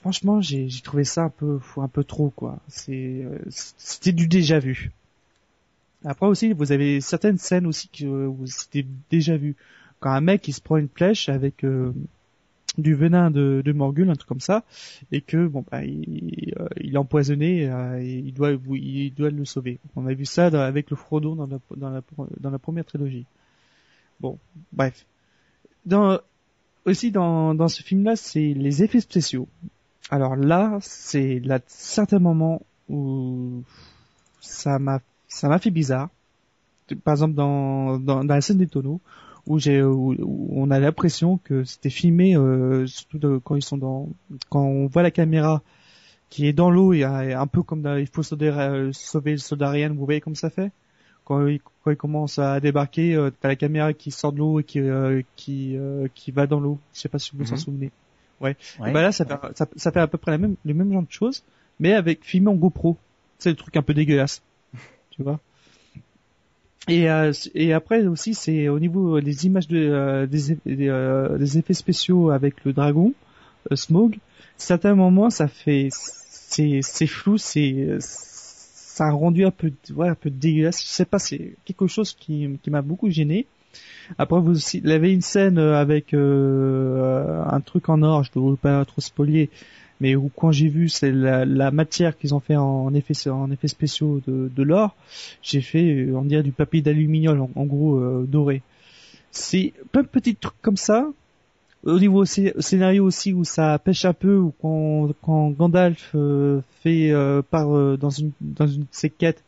franchement 0.00 0.40
j'ai 0.40 0.68
trouvé 0.82 1.04
ça 1.04 1.32
un 1.76 1.88
peu 1.88 2.04
trop 2.04 2.30
quoi. 2.30 2.58
C'est 2.68 3.26
c'était 3.48 4.12
du 4.12 4.26
déjà 4.28 4.58
vu. 4.58 4.92
Après 6.04 6.26
aussi, 6.26 6.52
vous 6.52 6.72
avez 6.72 7.00
certaines 7.00 7.38
scènes 7.38 7.66
aussi 7.66 7.88
que 7.88 8.04
vous 8.04 8.46
c'était 8.46 8.86
déjà 9.10 9.36
vu. 9.36 9.56
Quand 10.00 10.10
un 10.10 10.20
mec 10.20 10.48
il 10.48 10.52
se 10.52 10.60
prend 10.62 10.78
une 10.78 10.88
flèche 10.88 11.28
avec 11.28 11.62
euh, 11.62 11.92
du 12.78 12.94
venin 12.94 13.30
de, 13.30 13.72
Morgul, 13.72 14.08
un 14.08 14.14
truc 14.14 14.28
comme 14.28 14.40
ça, 14.40 14.64
et 15.12 15.20
que 15.20 15.46
bon 15.46 15.64
bah 15.70 15.84
il, 15.84 16.54
euh, 16.58 16.68
est 16.78 16.96
empoisonné 16.96 17.68
euh, 17.68 18.02
il 18.02 18.32
doit 18.32 18.50
le 19.30 19.44
sauver. 19.44 19.78
On 19.96 20.06
a 20.06 20.14
vu 20.14 20.24
ça 20.24 20.46
avec 20.46 20.88
le 20.90 20.96
Frodo 20.96 21.34
dans 21.76 21.90
la, 21.90 22.58
première 22.58 22.84
trilogie. 22.86 23.26
Bon, 24.20 24.38
bref. 24.72 25.04
Aussi 26.86 27.10
dans 27.10 27.54
dans 27.54 27.68
ce 27.68 27.82
film-là, 27.82 28.16
c'est 28.16 28.54
les 28.54 28.82
effets 28.82 29.00
spéciaux. 29.00 29.48
Alors 30.10 30.36
là, 30.36 30.78
c'est 30.80 31.40
là 31.40 31.60
certains 31.66 32.18
moments 32.18 32.62
où 32.88 33.62
ça 34.40 34.78
m'a 34.78 35.00
ça 35.28 35.48
m'a 35.48 35.58
fait 35.58 35.70
bizarre. 35.70 36.08
Par 37.04 37.14
exemple 37.14 37.34
dans, 37.34 37.98
dans, 37.98 38.22
la 38.24 38.40
scène 38.40 38.58
des 38.58 38.66
tonneaux 38.66 39.00
où 39.46 39.58
j'ai 39.60 39.82
où, 39.82 40.16
on 40.50 40.70
a 40.72 40.80
l'impression 40.80 41.38
que 41.38 41.62
c'était 41.64 41.90
filmé 41.90 42.36
euh, 42.36 42.86
surtout 42.86 43.40
quand 43.44 43.54
ils 43.54 43.62
sont 43.62 43.78
dans 43.78 44.08
quand 44.48 44.62
on 44.64 44.86
voit 44.86 45.02
la 45.02 45.12
caméra 45.12 45.62
qui 46.30 46.46
est 46.46 46.52
dans 46.52 46.70
l'eau 46.70 46.92
et 46.92 47.04
un 47.04 47.46
peu 47.46 47.62
comme 47.62 47.82
dans, 47.82 47.96
il 47.96 48.06
faut 48.06 48.22
sauver, 48.22 48.48
euh, 48.48 48.92
le 49.24 49.36
soldat 49.38 49.88
vous 49.88 50.04
voyez 50.04 50.20
comme 50.20 50.36
ça 50.36 50.50
fait? 50.50 50.72
Quand 51.30 51.46
il, 51.46 51.60
quand 51.84 51.92
il 51.92 51.96
commence 51.96 52.40
à 52.40 52.58
débarquer 52.58 53.14
euh, 53.14 53.30
t'as 53.30 53.46
la 53.46 53.54
caméra 53.54 53.92
qui 53.92 54.10
sort 54.10 54.32
de 54.32 54.38
l'eau 54.38 54.58
et 54.58 54.64
qui 54.64 54.80
euh, 54.80 55.22
qui 55.36 55.76
euh, 55.76 56.08
qui 56.12 56.32
va 56.32 56.48
dans 56.48 56.58
l'eau 56.58 56.80
je 56.92 56.98
sais 56.98 57.08
pas 57.08 57.20
si 57.20 57.30
vous 57.32 57.44
vous 57.44 57.50
en 57.50 57.54
mhm. 57.54 57.60
souvenez 57.60 57.90
ouais, 58.40 58.56
ouais. 58.80 58.92
bah 58.92 59.00
là 59.00 59.12
ça 59.12 59.24
fait 59.24 59.36
ça, 59.54 59.68
ça, 59.76 59.92
fait 59.92 60.00
à 60.00 60.08
peu 60.08 60.18
près 60.18 60.32
la 60.32 60.38
même 60.38 60.56
le 60.64 60.74
même 60.74 60.92
genre 60.92 61.04
de 61.04 61.10
choses 61.10 61.44
mais 61.78 61.92
avec 61.92 62.24
filmé 62.24 62.48
en 62.48 62.54
GoPro 62.54 62.96
c'est 63.38 63.50
le 63.50 63.54
truc 63.54 63.76
un 63.76 63.82
peu 63.82 63.94
dégueulasse 63.94 64.42
tu 65.10 65.22
vois? 65.22 65.38
Et, 66.88 67.08
euh, 67.08 67.30
et 67.54 67.72
après 67.74 68.04
aussi, 68.06 68.34
c'est 68.34 68.68
au 68.68 68.80
niveau 68.80 69.20
des 69.20 69.46
images 69.46 69.68
de, 69.68 70.26
des, 70.28 70.56
des, 70.64 71.58
effets 71.58 71.74
spéciaux 71.74 72.30
avec 72.30 72.64
le 72.64 72.72
dragon, 72.72 73.12
Smog. 73.74 74.18
Certains 74.56 74.94
moments, 74.94 75.28
ça 75.28 75.46
fait, 75.46 75.88
c'est, 75.92 76.80
c'est 76.82 77.06
flou, 77.06 77.36
c'est, 77.36 77.98
ça 78.94 79.06
a 79.06 79.10
rendu 79.10 79.44
un 79.44 79.50
peu, 79.50 79.72
ouais, 79.94 80.08
un 80.08 80.14
peu 80.14 80.30
dégueulasse. 80.30 80.82
Je 80.82 80.88
sais 80.88 81.04
pas, 81.04 81.18
c'est 81.18 81.54
quelque 81.64 81.86
chose 81.86 82.12
qui, 82.12 82.58
qui 82.62 82.70
m'a 82.70 82.82
beaucoup 82.82 83.10
gêné. 83.10 83.46
Après, 84.18 84.40
vous 84.40 84.50
aussi, 84.50 84.78
il 84.78 84.88
y 84.88 84.92
avait 84.92 85.12
une 85.12 85.20
scène 85.22 85.58
avec 85.58 86.12
un 86.12 87.60
truc 87.64 87.88
en 87.88 88.02
or, 88.02 88.24
je 88.24 88.30
ne 88.34 88.50
veux 88.50 88.56
pas 88.56 88.84
trop 88.84 89.00
spolier, 89.00 89.48
mais 90.00 90.16
où 90.16 90.30
quand 90.34 90.50
j'ai 90.50 90.68
vu 90.68 90.88
c'est 90.88 91.12
la, 91.12 91.70
matière 91.70 92.16
qu'ils 92.16 92.34
ont 92.34 92.40
fait 92.40 92.56
en 92.56 92.92
effet 92.94 93.30
en 93.30 93.50
effets 93.50 93.68
spéciaux 93.68 94.20
de, 94.26 94.50
de 94.54 94.62
l'or, 94.62 94.96
j'ai 95.42 95.60
fait 95.60 95.94
euh, 95.94 96.16
on 96.16 96.22
dirait 96.22 96.42
du 96.42 96.52
papier 96.52 96.82
d'aluminium 96.82 97.48
en, 97.54 97.64
gros 97.64 97.96
euh, 97.96 98.26
doré. 98.26 98.62
C'est 99.30 99.72
plein 99.92 100.02
de 100.02 100.08
petits 100.08 100.34
trucs 100.34 100.60
comme 100.62 100.76
ça. 100.76 101.06
Au 101.82 101.98
niveau 101.98 102.24
scénario 102.26 103.06
aussi 103.06 103.32
où 103.32 103.44
ça 103.44 103.78
pêche 103.78 104.04
un 104.04 104.12
peu 104.12 104.36
ou 104.36 104.52
quand, 104.60 105.08
quand 105.22 105.48
Gandalf 105.50 106.10
euh, 106.14 106.60
fait 106.82 107.12
part 107.50 107.96
dans 107.96 108.10
une 108.10 108.32
dans 108.40 108.66
une 108.66 108.86
quêtes 109.18 109.42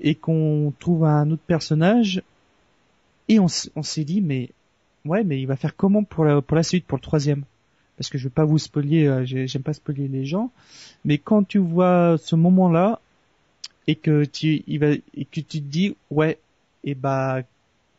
et 0.00 0.14
qu'on 0.14 0.72
trouve 0.78 1.04
un 1.04 1.30
autre 1.30 1.42
personnage 1.46 2.22
et 3.28 3.38
on, 3.38 3.48
s'est 3.48 4.04
dit 4.04 4.20
mais 4.20 4.50
ouais 5.04 5.24
mais 5.24 5.40
il 5.40 5.46
va 5.46 5.56
faire 5.56 5.76
comment 5.76 6.04
pour 6.04 6.24
la 6.24 6.40
pour 6.42 6.56
la 6.56 6.62
suite 6.62 6.84
pour 6.84 6.98
le 6.98 7.02
troisième? 7.02 7.44
Parce 7.96 8.10
que 8.10 8.18
je 8.18 8.24
veux 8.24 8.30
pas 8.30 8.44
vous 8.44 8.58
spoiler, 8.58 9.06
euh, 9.06 9.24
j'aime 9.24 9.62
pas 9.62 9.72
spoiler 9.72 10.06
les 10.06 10.26
gens, 10.26 10.50
mais 11.04 11.16
quand 11.16 11.44
tu 11.44 11.58
vois 11.58 12.16
ce 12.18 12.36
moment-là 12.36 13.00
et 13.86 13.94
que 13.94 14.24
tu 14.24 14.62
il 14.66 14.78
va 14.78 14.92
et 14.92 15.24
que 15.24 15.40
tu 15.40 15.42
te 15.42 15.56
dis 15.58 15.96
ouais 16.10 16.38
et 16.84 16.94
bah 16.94 17.42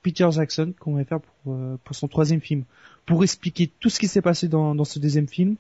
Peter 0.03 0.27
Jackson 0.31 0.73
qu'on 0.79 0.93
va 0.93 1.03
faire 1.03 1.19
pour 1.19 1.53
euh, 1.53 1.77
pour 1.83 1.95
son 1.95 2.07
troisième 2.07 2.41
film 2.41 2.63
pour 3.07 3.23
expliquer 3.23 3.71
tout 3.79 3.89
ce 3.89 3.99
qui 3.99 4.07
s'est 4.07 4.21
passé 4.21 4.47
dans 4.47 4.75
dans 4.75 4.83
ce 4.83 4.99
deuxième 4.99 5.27
film 5.27 5.55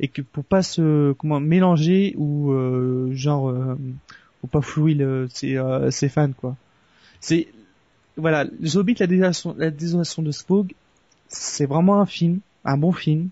et 0.00 0.08
que 0.08 0.22
pour 0.22 0.44
pas 0.44 0.62
se 0.62 1.12
comment 1.12 1.38
mélanger 1.38 2.14
ou 2.16 2.50
euh, 2.50 3.12
genre 3.12 3.50
euh, 3.50 3.76
pas 4.50 4.60
flouer 4.60 4.96
euh, 5.00 5.28
ses 5.28 6.08
fans 6.08 6.32
quoi. 6.32 6.56
C'est 7.20 7.48
voilà, 8.16 8.46
Hobbit 8.74 8.96
la 8.98 9.06
désolation 9.06 9.54
la 9.58 9.70
désolation 9.70 10.22
de 10.22 10.30
Spog, 10.32 10.72
c'est 11.28 11.66
vraiment 11.66 12.00
un 12.00 12.06
film, 12.06 12.40
un 12.64 12.78
bon 12.78 12.92
film 12.92 13.28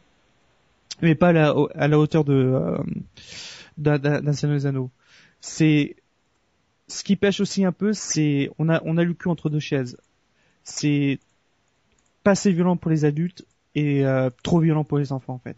mais 1.02 1.14
pas 1.14 1.28
à 1.28 1.32
la, 1.32 1.54
à 1.74 1.88
la 1.88 1.98
hauteur 1.98 2.24
de 2.24 2.34
euh, 2.34 2.78
d'un 3.76 4.32
Seigneur 4.32 4.58
des 4.58 4.66
Anneaux. 4.66 4.90
C'est 5.40 5.96
ce 6.86 7.02
qui 7.02 7.16
pêche 7.16 7.40
aussi 7.40 7.64
un 7.64 7.72
peu, 7.72 7.92
c'est 7.92 8.50
on 8.58 8.68
a 8.68 8.82
on 8.84 8.96
a 8.98 9.04
le 9.04 9.14
cul 9.14 9.28
entre 9.28 9.50
deux 9.50 9.60
chaises. 9.60 9.96
C'est 10.62 11.18
pas 12.22 12.32
assez 12.32 12.52
violent 12.52 12.76
pour 12.76 12.90
les 12.90 13.04
adultes 13.04 13.44
et 13.74 14.04
euh, 14.04 14.30
trop 14.42 14.60
violent 14.60 14.84
pour 14.84 14.98
les 14.98 15.12
enfants 15.12 15.34
en 15.34 15.38
fait. 15.38 15.56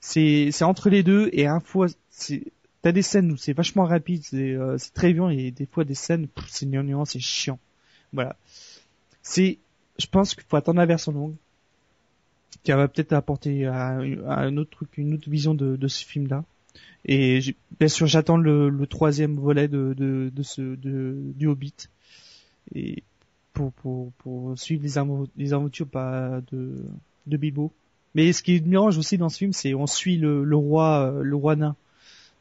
C'est 0.00 0.50
c'est 0.52 0.64
entre 0.64 0.90
les 0.90 1.02
deux 1.02 1.30
et 1.32 1.46
un 1.46 1.60
fois 1.60 1.86
c'est 2.10 2.44
t'as 2.82 2.92
des 2.92 3.02
scènes 3.02 3.32
où 3.32 3.36
c'est 3.36 3.52
vachement 3.52 3.84
rapide, 3.84 4.22
c'est 4.24 4.52
euh, 4.52 4.76
très 4.92 5.12
violent 5.12 5.30
et 5.30 5.50
des 5.50 5.66
fois 5.66 5.84
des 5.84 5.94
scènes 5.94 6.28
c'est 6.48 6.66
gnangnan, 6.66 7.04
c'est 7.04 7.20
chiant. 7.20 7.58
Voilà. 8.12 8.36
C'est 9.22 9.58
je 9.98 10.06
pense 10.06 10.34
qu'il 10.34 10.44
faut 10.44 10.56
attendre 10.56 10.78
la 10.78 10.86
version 10.86 11.12
longue 11.12 11.36
qui 12.62 12.72
va 12.72 12.88
peut-être 12.88 13.12
apporter 13.12 13.66
un 13.66 14.56
autre 14.56 14.70
truc, 14.70 14.96
une 14.96 15.14
autre 15.14 15.28
vision 15.28 15.54
de, 15.54 15.88
ce 15.88 16.04
film-là. 16.04 16.44
Et 17.04 17.40
bien 17.78 17.88
sûr, 17.88 18.06
j'attends 18.06 18.38
le, 18.38 18.86
troisième 18.86 19.36
volet 19.36 19.68
de, 19.68 19.94
de, 19.94 20.42
ce 20.42 20.62
de, 20.62 21.32
du 21.34 21.46
Hobbit 21.46 21.74
et 22.74 23.02
pour 23.52 23.72
pour 23.72 24.12
pour 24.18 24.58
suivre 24.58 24.82
les, 24.82 25.52
aventures 25.52 25.86
pas 25.86 26.40
de 26.50 26.84
de 27.26 27.36
Bilbo. 27.36 27.72
Mais 28.14 28.32
ce 28.32 28.42
qui 28.42 28.56
est 28.56 28.66
mélange 28.66 28.98
aussi 28.98 29.18
dans 29.18 29.28
ce 29.28 29.38
film, 29.38 29.52
c'est 29.52 29.74
on 29.74 29.86
suit 29.86 30.16
le, 30.16 30.56
roi 30.56 31.12
le 31.20 31.36
roi 31.36 31.56
nain. 31.56 31.76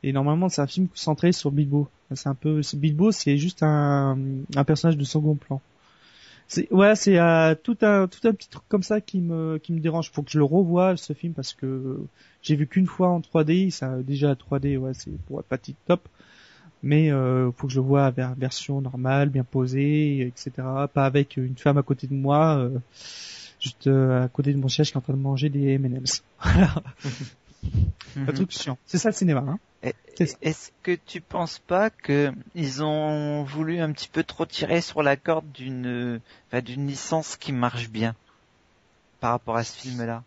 Et 0.03 0.11
normalement, 0.13 0.49
c'est 0.49 0.61
un 0.61 0.67
film 0.67 0.87
centré 0.93 1.31
sur 1.31 1.51
Bilbo. 1.51 1.87
C'est 2.13 2.29
un 2.29 2.35
peu 2.35 2.61
Bilbo, 2.75 3.11
c'est 3.11 3.37
juste 3.37 3.63
un 3.63 4.17
personnage 4.65 4.97
de 4.97 5.03
second 5.03 5.35
plan 5.35 5.61
c'est 6.47 6.71
ouais 6.71 6.95
c'est 6.95 7.17
euh, 7.19 7.55
tout 7.55 7.77
un 7.81 8.07
tout 8.07 8.27
un 8.27 8.33
petit 8.33 8.49
truc 8.49 8.63
comme 8.67 8.83
ça 8.83 9.01
qui 9.01 9.19
me 9.19 9.57
qui 9.57 9.73
me 9.73 9.79
dérange 9.79 10.11
faut 10.11 10.21
que 10.21 10.31
je 10.31 10.37
le 10.37 10.43
revoie 10.43 10.97
ce 10.97 11.13
film 11.13 11.33
parce 11.33 11.53
que 11.53 11.99
j'ai 12.41 12.55
vu 12.55 12.67
qu'une 12.67 12.87
fois 12.87 13.09
en 13.09 13.19
3D 13.21 13.71
ça 13.71 13.97
déjà 14.01 14.33
3D 14.33 14.77
ouais 14.77 14.93
c'est 14.93 15.11
pas 15.49 15.57
top 15.87 16.07
mais 16.83 17.11
euh, 17.11 17.51
faut 17.51 17.67
que 17.67 17.73
je 17.73 17.79
le 17.79 17.85
vois 17.85 18.11
vers 18.11 18.35
version 18.35 18.81
normale 18.81 19.29
bien 19.29 19.43
posée 19.43 20.21
etc 20.21 20.51
pas 20.93 21.05
avec 21.05 21.37
une 21.37 21.57
femme 21.57 21.77
à 21.77 21.83
côté 21.83 22.07
de 22.07 22.13
moi 22.13 22.57
euh, 22.57 22.77
juste 23.63 23.87
euh, 23.87 24.25
à 24.25 24.27
côté 24.27 24.53
de 24.53 24.57
mon 24.57 24.67
siège 24.67 24.91
qui 24.91 24.93
est 24.93 24.97
en 24.97 25.01
train 25.01 25.13
de 25.13 25.19
manger 25.19 25.49
des 25.49 25.73
M&M's. 25.73 26.23
Un 28.15 28.25
truc 28.33 28.51
chiant. 28.51 28.77
C'est 28.85 28.97
ça 28.97 29.09
le 29.09 29.15
cinéma 29.15 29.43
hein. 29.47 29.59
Est-ce 30.19 30.69
que 30.83 30.97
tu 31.05 31.21
penses 31.21 31.59
pas 31.59 31.89
que 31.89 32.31
ils 32.55 32.83
ont 32.83 33.43
voulu 33.43 33.79
un 33.79 33.91
petit 33.91 34.07
peu 34.07 34.23
trop 34.23 34.45
tirer 34.45 34.79
sur 34.81 35.01
la 35.01 35.15
corde 35.17 35.51
d'une 35.53 36.19
d'une 36.53 36.87
licence 36.87 37.35
qui 37.35 37.51
marche 37.51 37.89
bien 37.89 38.15
par 39.19 39.31
rapport 39.31 39.57
à 39.57 39.63
ce 39.63 39.81
film-là? 39.81 40.23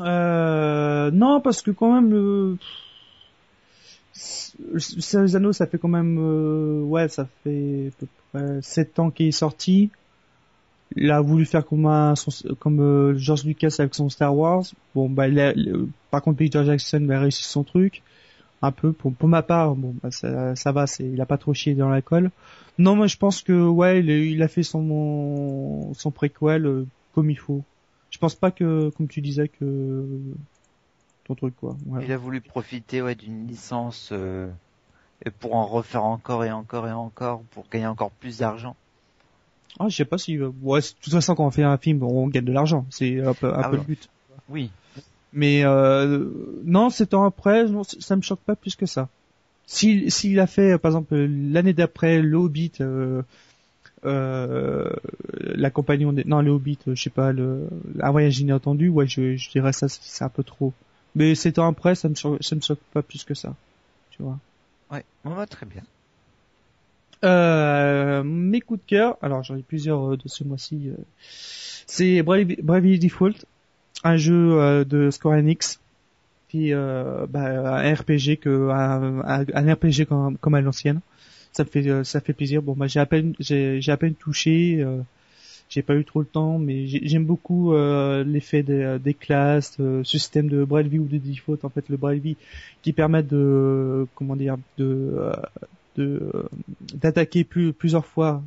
Euh, 0.00 1.10
Non, 1.10 1.40
parce 1.40 1.62
que 1.62 1.70
quand 1.70 1.92
même 1.92 2.10
le 2.10 2.58
les 5.14 5.36
Anneaux, 5.36 5.52
ça 5.52 5.66
fait 5.66 5.78
quand 5.78 5.88
même 5.88 6.18
euh, 6.18 6.82
ouais, 6.82 7.08
ça 7.08 7.26
fait 7.42 7.88
à 7.88 8.00
peu 8.00 8.06
près 8.32 8.62
7 8.62 8.98
ans 8.98 9.10
qu'il 9.10 9.28
est 9.28 9.32
sorti. 9.32 9.90
Il 10.96 11.10
a 11.10 11.20
voulu 11.20 11.44
faire 11.44 11.64
comme 11.66 11.86
euh, 12.80 13.16
George 13.18 13.44
Lucas 13.44 13.76
avec 13.78 13.94
son 13.94 14.08
Star 14.08 14.36
Wars. 14.36 14.64
Bon 14.94 15.08
bah 15.08 15.24
a, 15.24 15.52
par 16.10 16.22
contre 16.22 16.38
Peter 16.38 16.64
Jackson 16.64 17.08
a 17.10 17.20
réussi 17.20 17.44
son 17.44 17.64
truc. 17.64 18.02
Un 18.60 18.72
peu 18.72 18.92
pour, 18.92 19.12
ma 19.28 19.42
part 19.42 19.76
bon 19.76 19.94
bah, 20.02 20.10
ça, 20.10 20.72
va 20.72 20.86
il 20.98 21.20
a 21.20 21.26
pas 21.26 21.38
trop 21.38 21.54
chié 21.54 21.74
dans 21.74 21.88
la 21.88 22.02
colle 22.02 22.32
non 22.78 22.96
moi 22.96 23.06
je 23.06 23.16
pense 23.16 23.42
que 23.42 23.68
ouais 23.68 24.00
il, 24.00 24.42
a 24.42 24.48
fait 24.48 24.62
son 24.62 25.92
préquel 26.14 26.66
euh, 26.66 26.86
comme 27.14 27.30
il 27.30 27.38
faut. 27.38 27.62
Je 28.10 28.18
pense 28.18 28.34
pas 28.34 28.50
que 28.50 28.90
comme 28.90 29.08
tu 29.08 29.20
disais 29.20 29.48
que 29.48 30.04
ton 31.24 31.34
truc 31.34 31.54
quoi. 31.56 31.76
Il 32.00 32.12
a 32.12 32.16
voulu 32.16 32.40
profiter 32.40 33.14
d'une 33.14 33.46
licence 33.46 34.10
euh, 34.12 34.48
pour 35.40 35.56
en 35.56 35.66
refaire 35.66 36.04
encore 36.04 36.44
et 36.44 36.52
encore 36.52 36.88
et 36.88 36.92
encore 36.92 37.42
pour 37.50 37.68
gagner 37.68 37.86
encore 37.86 38.10
plus 38.12 38.38
d'argent 38.38 38.76
ah 39.78 39.88
je 39.88 39.96
sais 39.96 40.04
pas 40.04 40.18
si 40.18 40.38
ouais 40.38 40.80
de 40.80 40.86
toute 41.00 41.12
façon 41.12 41.34
quand 41.34 41.46
on 41.46 41.50
fait 41.50 41.62
un 41.62 41.76
film 41.78 42.02
on 42.02 42.28
gagne 42.28 42.44
de 42.44 42.52
l'argent. 42.52 42.86
C'est 42.90 43.20
un 43.20 43.34
peu 43.34 43.48
un 43.48 43.60
ah 43.62 43.68
peu 43.68 43.76
le 43.76 43.82
but. 43.82 44.08
Oui. 44.48 44.70
Mais 45.32 45.62
euh, 45.64 46.26
non, 46.64 46.90
c'est 46.90 47.12
ans 47.12 47.24
après, 47.24 47.66
non, 47.66 47.82
ça 47.84 48.16
me 48.16 48.22
choque 48.22 48.40
pas 48.40 48.56
plus 48.56 48.76
que 48.76 48.86
ça. 48.86 49.08
s'il 49.66 50.10
s'il 50.10 50.40
a 50.40 50.46
fait 50.46 50.78
par 50.78 50.90
exemple 50.92 51.14
l'année 51.14 51.74
d'après 51.74 52.22
le 52.22 52.36
Hobbit 52.36 52.72
euh, 52.80 53.22
euh, 54.04 54.90
la 55.38 55.70
compagnon 55.70 56.12
des 56.12 56.24
non 56.24 56.40
le 56.40 56.50
Hobbit 56.50 56.78
je 56.86 57.02
sais 57.02 57.10
pas 57.10 57.32
le 57.32 57.68
un 58.00 58.10
voyage 58.10 58.40
inattendu 58.40 58.88
ouais 58.88 59.06
je, 59.06 59.36
je 59.36 59.50
dirais 59.50 59.72
ça 59.72 59.88
c'est 59.88 60.24
un 60.24 60.30
peu 60.30 60.42
trop. 60.42 60.72
Mais 61.14 61.34
c'est 61.34 61.52
temps 61.52 61.68
après 61.68 61.94
ça 61.94 62.08
me 62.08 62.14
ça 62.14 62.56
me 62.56 62.60
choque 62.60 62.80
pas 62.92 63.02
plus 63.02 63.24
que 63.24 63.34
ça. 63.34 63.54
Tu 64.10 64.22
vois. 64.22 64.38
Ouais. 64.90 65.04
On 65.24 65.30
va 65.30 65.46
très 65.46 65.66
bien 65.66 65.82
euh, 67.24 68.22
mes 68.22 68.60
coups 68.60 68.80
de 68.80 68.86
cœur 68.86 69.18
alors 69.22 69.42
j'en 69.42 69.56
ai 69.56 69.62
plusieurs 69.62 70.16
de 70.16 70.28
ce 70.28 70.44
mois-ci 70.44 70.90
c'est 71.86 72.22
Bravely 72.22 72.98
Default 72.98 73.44
un 74.04 74.16
jeu 74.16 74.84
de 74.84 75.10
Square 75.10 75.38
Enix 75.38 75.80
puis 76.48 76.72
euh, 76.72 77.26
bah, 77.28 77.78
un 77.78 77.94
RPG 77.94 78.38
que 78.40 78.70
un, 78.70 79.74
RPG 79.74 80.06
comme, 80.06 80.54
à 80.54 80.60
l'ancienne. 80.60 81.00
Ça 81.52 81.64
me 81.64 81.68
fait 81.68 81.86
euh, 81.88 82.04
ça 82.04 82.20
fait 82.20 82.32
plaisir. 82.32 82.62
Bon, 82.62 82.74
bah 82.74 82.86
j'ai 82.86 83.00
à 83.00 83.06
peine 83.06 83.34
j'ai 83.38 83.80
à 83.88 83.96
peine 83.96 84.14
touché. 84.14 84.78
Euh, 84.80 85.00
j'ai 85.68 85.82
pas 85.82 85.94
eu 85.96 86.04
trop 86.04 86.20
le 86.20 86.26
temps, 86.26 86.58
mais 86.58 86.86
j'aime 86.86 87.26
beaucoup 87.26 87.74
euh, 87.74 88.24
l'effet 88.24 88.62
des, 88.62 89.14
classes, 89.14 89.76
euh, 89.80 90.02
ce 90.02 90.18
système 90.18 90.48
de 90.48 90.64
Braille 90.64 90.98
ou 90.98 91.06
de 91.06 91.18
default, 91.18 91.58
en 91.62 91.68
fait 91.68 91.88
le 91.90 91.98
Braille 91.98 92.36
qui 92.82 92.92
permet 92.94 93.22
de 93.22 94.06
comment 94.14 94.34
dire 94.34 94.56
de 94.78 95.14
euh, 95.18 95.32
de 95.98 96.48
d'attaquer 96.94 97.44
plus 97.44 97.72
plusieurs 97.72 98.06
fois. 98.06 98.42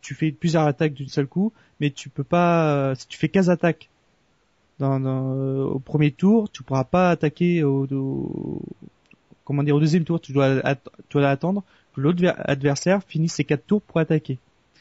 Tu 0.00 0.14
fais 0.14 0.32
plusieurs 0.32 0.66
attaques 0.66 0.94
d'une 0.94 1.08
seule 1.08 1.26
coup, 1.26 1.52
mais 1.78 1.90
tu 1.90 2.08
peux 2.08 2.24
pas 2.24 2.94
si 2.96 3.06
tu 3.08 3.18
fais 3.18 3.28
15 3.28 3.50
attaques 3.50 3.90
dans, 4.80 5.04
euh, 5.04 5.64
au 5.64 5.78
premier 5.78 6.10
tour, 6.10 6.50
tu 6.50 6.62
pourras 6.62 6.84
pas 6.84 7.10
attaquer 7.10 7.62
au, 7.62 7.86
comment 9.44 9.62
dire 9.62 9.76
au 9.76 9.80
deuxième 9.80 10.04
tour, 10.04 10.20
tu 10.20 10.32
dois 10.32 10.62
tu 11.08 11.18
dois 11.18 11.28
attendre 11.28 11.62
que 11.94 12.00
l'autre 12.00 12.34
adversaire 12.38 13.02
finisse 13.04 13.34
ses 13.34 13.44
quatre 13.44 13.66
tours 13.66 13.82
pour 13.82 13.98
attaquer. 14.00 14.38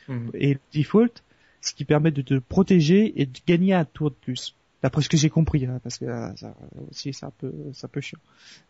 Mhm. 0.07 0.31
Et 0.34 0.53
le 0.53 0.60
default, 0.73 1.22
ce 1.61 1.73
qui 1.73 1.86
permet 1.86 2.11
de 2.11 2.22
te 2.22 2.36
protéger 2.40 3.22
et 3.22 3.26
de 3.26 3.40
gagner 3.45 3.73
un 3.73 3.86
tour 3.86 4.11
de 4.11 4.15
plus. 4.15 4.56
D'après 4.81 5.02
ce 5.02 5.10
que 5.10 5.18
j'ai 5.18 5.30
compris, 5.30 5.65
hein, 5.65 5.81
parce 5.84 5.98
que 5.98 6.06
euh, 6.06 6.34
ça, 6.38 6.56
aussi 6.90 7.14
c'est 7.14 7.26
un 7.26 7.34
peu 7.38 7.52
c'est 7.73 7.86
un 7.86 7.90
peu 7.90 7.99
chiant. 7.99 8.19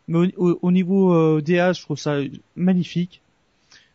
Mais 0.08 0.34
au, 0.36 0.72
niveau 0.72 1.14
euh, 1.14 1.40
DA, 1.40 1.72
je 1.72 1.82
trouve 1.82 1.98
ça 1.98 2.18
magnifique. 2.56 3.22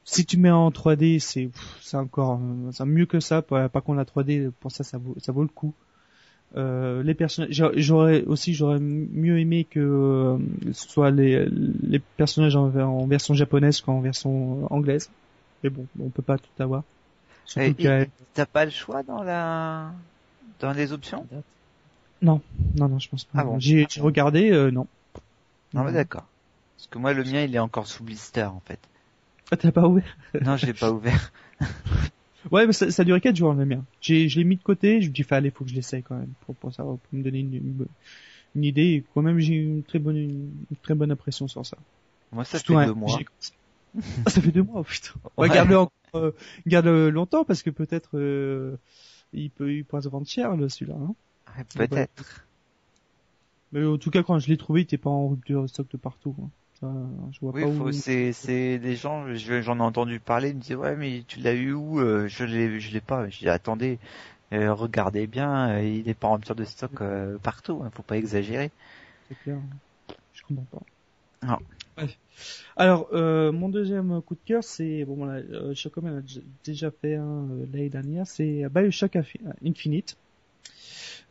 Si 0.07 0.25
tu 0.25 0.37
mets 0.37 0.51
en 0.51 0.69
3D, 0.69 1.19
c'est 1.19 1.49
c'est 1.81 1.97
encore 1.97 2.39
c'est 2.71 2.85
mieux 2.85 3.07
que 3.07 3.19
ça. 3.19 3.41
Par, 3.41 3.71
contre 3.71 3.95
la 3.95 4.05
3D, 4.05 4.51
pour 4.59 4.71
ça 4.71 4.83
ça 4.83 4.99
vaut 4.99 5.15
ça 5.17 5.31
vaut 5.31 5.41
le 5.41 5.47
coup. 5.49 5.73
Euh, 6.55 7.03
les 7.03 7.15
personnages, 7.15 7.63
j'aurais 7.75 8.23
aussi 8.23 8.53
j'aurais 8.53 8.79
mieux 8.79 9.39
aimé 9.39 9.65
que 9.65 9.79
euh, 9.79 10.37
ce 10.71 10.87
soit 10.87 11.09
les, 11.11 11.47
les 11.49 11.99
personnages 11.99 12.55
en, 12.55 12.73
en, 12.73 13.07
version 13.07 13.33
japonaise 13.33 13.81
qu'en 13.81 13.99
version 13.99 14.71
anglaise. 14.71 15.09
Mais 15.63 15.69
bon, 15.69 15.87
on 15.99 16.09
peut 16.09 16.21
pas 16.21 16.37
tout 16.37 16.63
avoir. 16.63 16.83
T'as 18.33 18.45
pas 18.45 18.65
le 18.65 18.71
choix 18.71 19.03
dans 19.03 19.23
la 19.23 19.91
dans 20.59 20.71
les 20.71 20.93
options? 20.93 21.27
Non, 22.21 22.41
non, 22.75 22.87
non, 22.89 22.99
je 22.99 23.09
pense 23.09 23.25
pas. 23.25 23.39
Ah 23.39 23.55
J'ai 23.57 23.87
regardé, 23.99 24.51
euh, 24.51 24.71
non. 24.71 24.87
Non, 25.73 25.83
mais 25.83 25.91
d'accord. 25.91 26.25
Parce 26.77 26.87
que 26.87 26.99
moi, 26.99 27.13
le 27.13 27.23
mien, 27.23 27.41
il 27.41 27.55
est 27.55 27.59
encore 27.59 27.87
sous 27.87 28.03
blister 28.03 28.43
en 28.43 28.61
fait. 28.65 28.79
Ah, 29.51 29.57
t'as 29.57 29.71
pas 29.71 29.87
ouvert? 29.87 30.17
Non, 30.41 30.57
je 30.57 30.65
l'ai 30.65 30.73
pas 30.73 30.91
ouvert. 30.91 31.31
Ouais, 32.51 32.67
mais 32.67 32.73
ça, 32.73 32.91
ça 32.91 33.01
a 33.01 33.05
duré 33.05 33.21
4 33.21 33.35
jours 33.35 33.53
le 33.53 33.65
mien. 33.65 33.83
J'ai, 34.01 34.29
je 34.29 34.37
l'ai 34.37 34.43
mis 34.43 34.55
de 34.57 34.63
côté, 34.63 35.01
je 35.01 35.09
me 35.09 35.13
dis, 35.13 35.23
fallait, 35.23 35.49
faut 35.49 35.63
que 35.63 35.69
je 35.71 35.75
l'essaye 35.75 36.03
quand 36.03 36.15
même, 36.15 36.31
pour, 36.45 36.55
pour, 36.55 36.73
savoir, 36.73 36.97
pour 36.97 37.17
me 37.17 37.23
donner 37.23 37.39
une, 37.39 37.87
une, 38.55 38.63
idée, 38.63 38.93
et 38.93 39.05
quand 39.13 39.21
même 39.21 39.39
j'ai 39.39 39.55
une 39.55 39.83
très 39.83 39.99
bonne, 39.99 40.17
une, 40.17 40.51
très 40.83 40.93
bonne 40.93 41.11
impression 41.11 41.47
sur 41.47 41.65
ça. 41.65 41.77
Moi, 42.31 42.45
ça 42.45 42.59
fait 42.59 42.85
deux 42.85 42.93
mois. 42.93 43.19
ah, 44.25 44.29
ça 44.29 44.41
fait 44.41 44.51
deux 44.51 44.63
mois, 44.63 44.83
putain. 44.83 45.13
Ouais. 45.37 45.49
garde-le 45.49 45.87
euh, 46.15 46.31
garde-le 46.67 47.09
longtemps, 47.09 47.45
parce 47.45 47.63
que 47.63 47.71
peut-être, 47.71 48.11
euh, 48.13 48.77
il 49.33 49.49
peut, 49.49 49.73
il 49.73 49.83
pourra 49.83 50.01
se 50.03 50.09
vendre 50.09 50.27
cher, 50.27 50.51
celui-là, 50.69 50.95
hein. 50.95 51.15
Peut-être. 51.75 52.45
Mais 53.71 53.85
en 53.85 53.97
tout 53.97 54.11
cas, 54.11 54.23
quand 54.23 54.39
je 54.39 54.47
l'ai 54.49 54.57
trouvé, 54.57 54.81
il 54.81 54.83
était 54.83 54.97
pas 54.97 55.09
en 55.09 55.29
rupture 55.29 55.63
de 55.63 55.67
stock 55.67 55.89
de 55.89 55.97
partout. 55.97 56.35
Hein 56.41 56.49
oui, 56.81 57.93
c'est 57.93 58.33
c'est 58.33 58.79
des 58.79 58.95
gens, 58.95 59.25
j'en 59.35 59.77
ai 59.77 59.81
entendu 59.81 60.19
parler, 60.19 60.49
ils 60.49 60.55
me 60.55 60.61
disaient 60.61 60.75
ouais 60.75 60.95
mais 60.95 61.23
tu 61.27 61.39
l'as 61.39 61.53
eu 61.53 61.73
où 61.73 61.99
euh, 61.99 62.27
Je 62.27 62.43
l'ai 62.43 62.79
je 62.79 62.91
l'ai 62.91 63.01
pas. 63.01 63.29
Je 63.29 63.39
dis 63.39 63.49
attendez, 63.49 63.97
euh, 64.53 64.73
regardez 64.73 65.25
bien, 65.27 65.69
euh, 65.69 65.83
il 65.83 66.07
est 66.09 66.13
pas 66.13 66.27
en 66.27 66.33
rupture 66.33 66.55
de 66.55 66.65
stock 66.65 66.91
partout, 67.41 67.81
hein, 67.83 67.91
faut 67.93 68.03
pas 68.03 68.17
exagérer. 68.17 68.71
C'est 69.29 69.39
clair. 69.39 69.57
Je 70.33 70.41
comprends 70.43 70.79
pas. 70.79 71.47
Non. 71.47 71.57
Alors 72.75 73.09
mon 73.13 73.69
deuxième 73.69 74.21
coup 74.21 74.35
de 74.35 74.41
cœur 74.45 74.63
c'est 74.63 75.05
bon 75.05 75.15
voilà, 75.15 75.73
Chocom 75.73 76.05
a 76.07 76.21
déjà 76.65 76.91
fait 76.91 77.15
un 77.15 77.47
l'année 77.71 77.89
dernière, 77.89 78.27
c'est 78.27 78.65
BioShock 78.69 79.17
Infinite. 79.63 80.17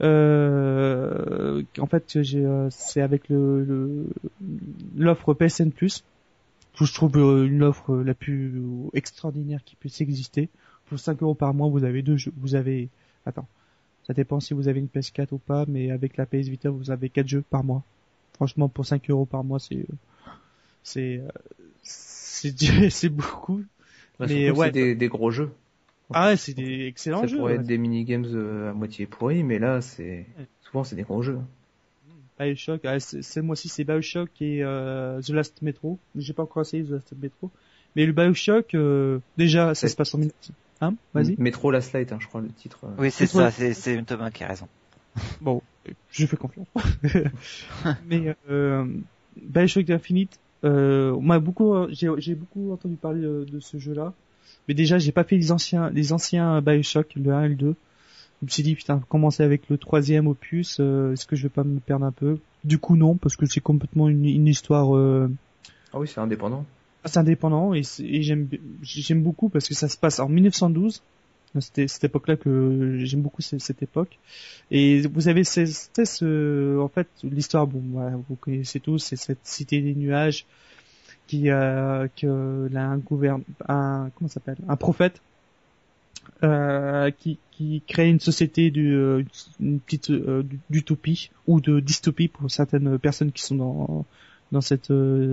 Euh, 0.01 1.63
en 1.79 1.87
fait, 1.87 2.17
euh, 2.17 2.69
c'est 2.71 3.01
avec 3.01 3.29
le 3.29 4.07
l'offre 4.97 5.35
PSN 5.35 5.71
Plus 5.71 6.05
je 6.81 6.93
trouve 6.93 7.17
euh, 7.19 7.47
une 7.47 7.63
offre 7.63 7.95
la 7.97 8.15
plus 8.15 8.53
extraordinaire 8.95 9.61
qui 9.65 9.77
puisse 9.77 10.01
exister. 10.01 10.49
Pour 10.87 10.99
5 10.99 11.23
euros 11.23 11.35
par 11.35 11.55
mois, 11.55 11.69
vous 11.69 11.85
avez 11.85 12.03
deux 12.03 12.17
jeux. 12.17 12.33
Vous 12.37 12.57
avez, 12.57 12.89
attends, 13.27 13.47
ça 14.07 14.13
dépend 14.13 14.41
si 14.41 14.55
vous 14.55 14.69
avez 14.69 14.81
une 14.81 14.89
PS4 14.89 15.29
ou 15.33 15.39
pas, 15.39 15.65
mais 15.69 15.91
avec 15.91 16.17
la 16.17 16.27
PS 16.27 16.49
Vita, 16.49 16.71
vous 16.71 16.91
avez 16.91 17.09
quatre 17.09 17.29
jeux 17.29 17.45
par 17.49 17.65
mois. 17.65 17.83
Franchement, 18.35 18.69
pour 18.69 18.85
5 18.85 19.09
euros 19.11 19.25
par 19.25 19.45
mois, 19.45 19.61
c'est, 19.61 19.87
c'est, 20.83 21.23
c'est, 21.83 22.55
c'est 22.91 23.09
beaucoup. 23.09 23.63
mais 24.19 24.51
ouais, 24.51 24.71
des, 24.71 24.95
des 24.95 25.09
gros 25.09 25.31
jeux. 25.31 25.51
Ah 26.15 26.29
ouais, 26.29 26.37
c'est 26.37 26.55
des 26.55 26.87
excellents 26.87 27.23
ça 27.23 27.27
jeux. 27.27 27.37
Ça 27.37 27.41
pourrait 27.41 27.55
être 27.55 27.65
des 27.65 27.79
mini-games 27.79 28.27
euh, 28.33 28.71
à 28.71 28.73
moitié 28.73 29.07
pourris, 29.07 29.43
mais 29.43 29.59
là, 29.59 29.81
c'est 29.81 30.27
souvent 30.63 30.85
c'est 30.85 30.97
des 30.97 31.03
gros 31.03 31.23
jeux. 31.23 31.39
Bioshock, 32.39 32.85
ah, 32.85 32.99
c'est 32.99 33.43
moi 33.43 33.53
aussi 33.53 33.69
c'est 33.69 33.85
Bioshock 33.85 34.31
et 34.41 34.63
euh, 34.63 35.21
The 35.21 35.31
Last 35.31 35.63
Metro. 35.63 35.99
J'ai 36.17 36.33
pas 36.33 36.43
encore 36.43 36.63
essayé 36.63 36.83
The 36.83 36.91
Last 36.91 37.13
Metro, 37.21 37.51
mais 37.97 38.07
le 38.07 38.13
Bioshock, 38.13 38.75
euh, 38.75 39.21
déjà, 39.37 39.75
ça 39.75 39.89
se 39.89 39.97
passe 39.97 40.15
en 40.15 40.19
minutes. 40.19 40.51
Hein? 40.81 40.95
Vas-y. 41.15 41.37
Metro 41.39 41.71
Last 41.71 41.93
Light, 41.93 42.13
hein, 42.13 42.19
je 42.21 42.27
crois 42.27 42.41
le 42.41 42.49
titre. 42.49 42.81
Euh. 42.85 42.95
Oui, 42.99 43.11
c'est 43.11 43.27
ça, 43.27 43.51
c'est 43.51 43.73
c'est 43.75 44.03
Thomas 44.03 44.31
qui 44.31 44.45
a 44.45 44.49
raison. 44.49 44.69
Bon, 45.41 45.63
je 46.11 46.27
fais 46.27 46.37
confiance. 46.37 46.67
mais 48.07 48.35
euh, 48.51 48.85
Bioshock 49.37 49.89
Infinite, 49.91 50.41
euh, 50.65 51.17
m'a 51.21 51.39
beaucoup, 51.39 51.87
j'ai 51.91 52.35
beaucoup 52.35 52.73
entendu 52.73 52.97
parler 52.97 53.23
de 53.23 53.61
ce 53.61 53.79
jeu-là. 53.79 54.13
Mais 54.69 54.75
déjà, 54.75 54.99
j'ai 54.99 55.13
pas 55.13 55.25
fait 55.25 55.37
les 55.37 55.53
anciens, 55.53 55.91
les 55.91 56.13
anciens 56.13 56.61
Bioshock, 56.61 57.15
le 57.17 57.33
1 57.33 57.45
et 57.45 57.49
le 57.49 57.55
2. 57.55 57.67
Je 58.41 58.47
me 58.47 58.51
suis 58.51 58.63
dit, 58.63 58.75
putain, 58.75 59.03
commencer 59.09 59.43
avec 59.43 59.69
le 59.69 59.79
troisième 59.79 60.27
opus, 60.27 60.79
euh, 60.81 61.13
est-ce 61.13 61.27
que 61.27 61.37
je 61.37 61.45
vais 61.45 61.49
pas 61.49 61.65
me 61.65 61.81
perdre 61.81 62.05
un 62.05 62.13
peu? 62.13 62.39
Du 62.65 62.79
coup, 62.79 62.97
non, 62.97 63.17
parce 63.17 63.37
que 63.37 63.47
c'est 63.47 63.61
complètement 63.61 64.09
une, 64.09 64.25
une 64.25 64.47
histoire... 64.47 64.95
Euh... 64.97 65.31
Ah 65.93 65.99
oui, 65.99 66.09
c'est 66.09 66.21
indépendant. 66.21 66.65
C'est 67.05 67.19
indépendant, 67.19 67.75
et, 67.75 67.83
et 68.01 68.23
j'aime 68.23 68.49
j'aime 68.83 69.23
beaucoup 69.23 69.51
parce 69.51 69.69
que 69.69 69.75
ça 69.75 69.89
se 69.89 69.99
passe 69.99 70.21
en 70.21 70.29
1912. 70.29 71.03
C'était 71.61 71.87
cette 71.87 72.05
époque-là 72.05 72.37
que 72.37 72.99
j'aime 73.05 73.23
beaucoup 73.23 73.43
cette, 73.43 73.83
époque. 73.83 74.19
Et 74.71 75.03
vous 75.03 75.29
avez 75.29 75.45
ce, 75.45 75.67
ce 75.67 76.79
en 76.81 76.89
fait, 76.89 77.07
l'histoire, 77.23 77.67
bon, 77.67 77.83
voilà, 77.93 78.17
vous 78.29 78.35
connaissez 78.37 78.81
tous, 78.81 78.99
c'est 78.99 79.17
cette 79.17 79.45
cité 79.45 79.81
des 79.81 79.95
nuages 79.95 80.47
qui 81.27 81.51
euh, 81.51 82.07
que 82.17 82.69
là, 82.73 82.87
un 82.89 82.99
gouverne 82.99 83.43
un 83.69 84.11
comment 84.15 84.29
s'appelle? 84.29 84.57
Un 84.69 84.77
prophète 84.77 85.21
euh, 86.43 87.11
qui 87.11 87.39
qui 87.53 87.83
crée 87.87 88.09
une 88.09 88.21
société 88.21 88.71
du 88.71 88.95
euh, 88.95 89.23
une 89.61 89.79
petite 89.81 90.11
euh, 90.11 90.43
d'utopie 90.69 91.31
ou 91.47 91.61
de 91.61 91.81
dystopie 91.81 92.29
pour 92.29 92.51
certaines 92.51 92.99
personnes 92.99 93.33
qui 93.33 93.43
sont 93.43 93.55
dans 93.55 94.05
dans 94.53 94.61
cette 94.61 94.93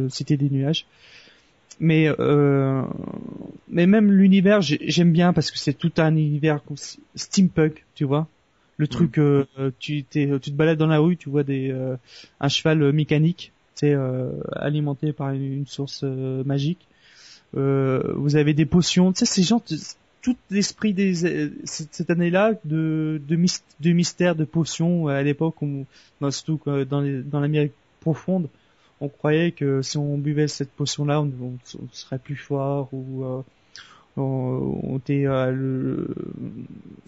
cité 0.09 0.37
des 0.37 0.49
nuages. 0.49 0.85
Mais 1.79 2.09
mais 3.69 3.87
même 3.87 4.11
l'univers 4.11 4.61
j'aime 4.61 5.11
bien 5.11 5.33
parce 5.33 5.51
que 5.51 5.57
c'est 5.57 5.73
tout 5.73 5.91
un 5.97 6.15
univers 6.15 6.61
steampunk 7.15 7.85
tu 7.95 8.05
vois. 8.05 8.27
Le 8.77 8.87
truc 8.87 9.17
mm. 9.17 9.71
tu 9.79 10.03
t'es 10.03 10.29
tu 10.39 10.51
te 10.51 10.55
balades 10.55 10.77
dans 10.77 10.87
la 10.87 10.99
rue 10.99 11.17
tu 11.17 11.29
vois 11.29 11.43
des 11.43 11.75
un 12.39 12.47
cheval 12.47 12.91
mécanique 12.93 13.51
euh, 13.83 14.31
alimenté 14.55 15.13
par 15.13 15.31
une, 15.31 15.65
source 15.67 16.01
euh, 16.03 16.43
magique. 16.43 16.87
Euh, 17.57 18.13
vous 18.15 18.35
avez 18.35 18.53
des 18.53 18.65
potions, 18.65 19.11
tu 19.11 19.19
sais, 19.19 19.25
ces 19.25 19.43
gens, 19.43 19.61
tout 20.21 20.37
l'esprit 20.49 20.93
des 20.93 21.15
cette 21.65 22.09
année-là 22.09 22.53
de 22.63 23.19
de, 23.27 23.35
de 23.79 23.91
mystère 23.91 24.35
de 24.35 24.45
potions 24.45 25.07
à 25.07 25.23
l'époque 25.23 25.55
surtout 26.29 26.61
dans 26.65 27.01
dans 27.25 27.39
l'Amérique 27.39 27.73
profonde 28.01 28.47
on 28.99 29.09
croyait 29.09 29.51
que 29.51 29.81
si 29.81 29.97
on 29.97 30.19
buvait 30.19 30.47
cette 30.47 30.69
potion 30.69 31.05
là 31.05 31.19
on, 31.21 31.53
serait 31.91 32.19
plus 32.19 32.35
fort 32.35 32.89
ou 32.93 33.25
on, 34.15 34.97
était 34.99 35.23
le 35.23 36.13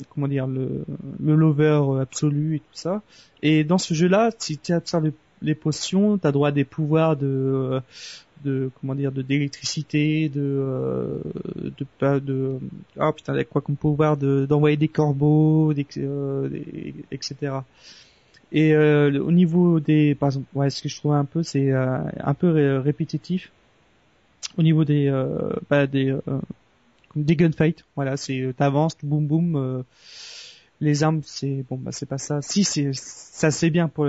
comment 0.10 0.28
dire 0.28 0.48
le 0.48 0.84
le 1.20 1.36
lover 1.36 2.00
absolu 2.02 2.56
et 2.56 2.60
tout 2.62 2.66
ça 2.74 3.04
et 3.44 3.64
dans 3.64 3.78
ce 3.78 3.94
jeu 3.94 4.08
là 4.08 4.32
si 4.40 4.58
tu 4.58 4.74
as 4.74 5.00
le 5.00 5.14
les 5.44 5.56
potions, 5.56 6.18
t'as 6.18 6.32
droit 6.32 6.50
à 6.50 6.52
des 6.52 6.64
pouvoirs 6.64 7.16
de 7.16 7.82
de 8.44 8.72
comment 8.80 8.96
dire 8.96 9.12
de 9.12 9.22
d'électricité, 9.22 10.30
de 10.30 10.42
euh, 10.42 11.20
de 11.56 11.86
pas 12.00 12.20
de 12.20 12.60
ah 12.98 13.12
putain 13.14 13.42
quoi 13.44 13.62
comme 13.62 13.76
pouvoir 13.76 14.18
de 14.18 14.46
d'envoyer 14.46 14.78
des 14.78 14.88
corbeaux, 14.88 15.74
euh, 15.98 16.50
etc. 17.12 17.60
Et 18.52 18.74
euh, 18.74 19.20
au 19.22 19.32
niveau 19.32 19.80
des 19.80 20.16
par 20.16 20.30
exemple, 20.30 20.48
ouais, 20.56 20.70
ce 20.70 20.82
que 20.82 20.90
je 20.90 20.98
trouve 20.98 21.14
un 21.14 21.26
peu 21.26 21.44
c'est 21.44 21.72
euh, 21.72 22.00
un 22.20 22.34
peu 22.34 22.80
répétitif 22.80 23.52
au 24.58 24.64
niveau 24.64 24.84
des 24.86 25.10
bah, 25.70 25.88
des 25.88 26.16
des 27.16 27.36
gunfights. 27.36 27.86
Voilà, 27.96 28.18
c'est 28.18 28.54
t'avances, 28.58 28.98
boum 29.04 29.26
boum. 29.28 29.84
Les 30.82 31.04
armes, 31.04 31.22
c'est 31.24 31.64
bon, 31.70 31.78
bah 31.78 31.92
c'est 31.92 32.06
pas 32.06 32.18
ça. 32.18 32.42
Si 32.42 32.64
c'est 32.64 32.92
ça, 32.94 33.52
c'est 33.52 33.70
bien 33.70 33.88
pour 33.88 34.06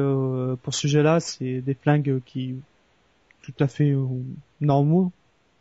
pour 0.62 0.74
ce 0.74 0.86
jeu-là. 0.88 1.20
C'est 1.20 1.60
des 1.60 1.74
flingues 1.74 2.20
qui 2.26 2.56
tout 3.44 3.64
à 3.64 3.68
fait 3.68 3.90
euh, 3.90 4.06
normaux. 4.60 5.12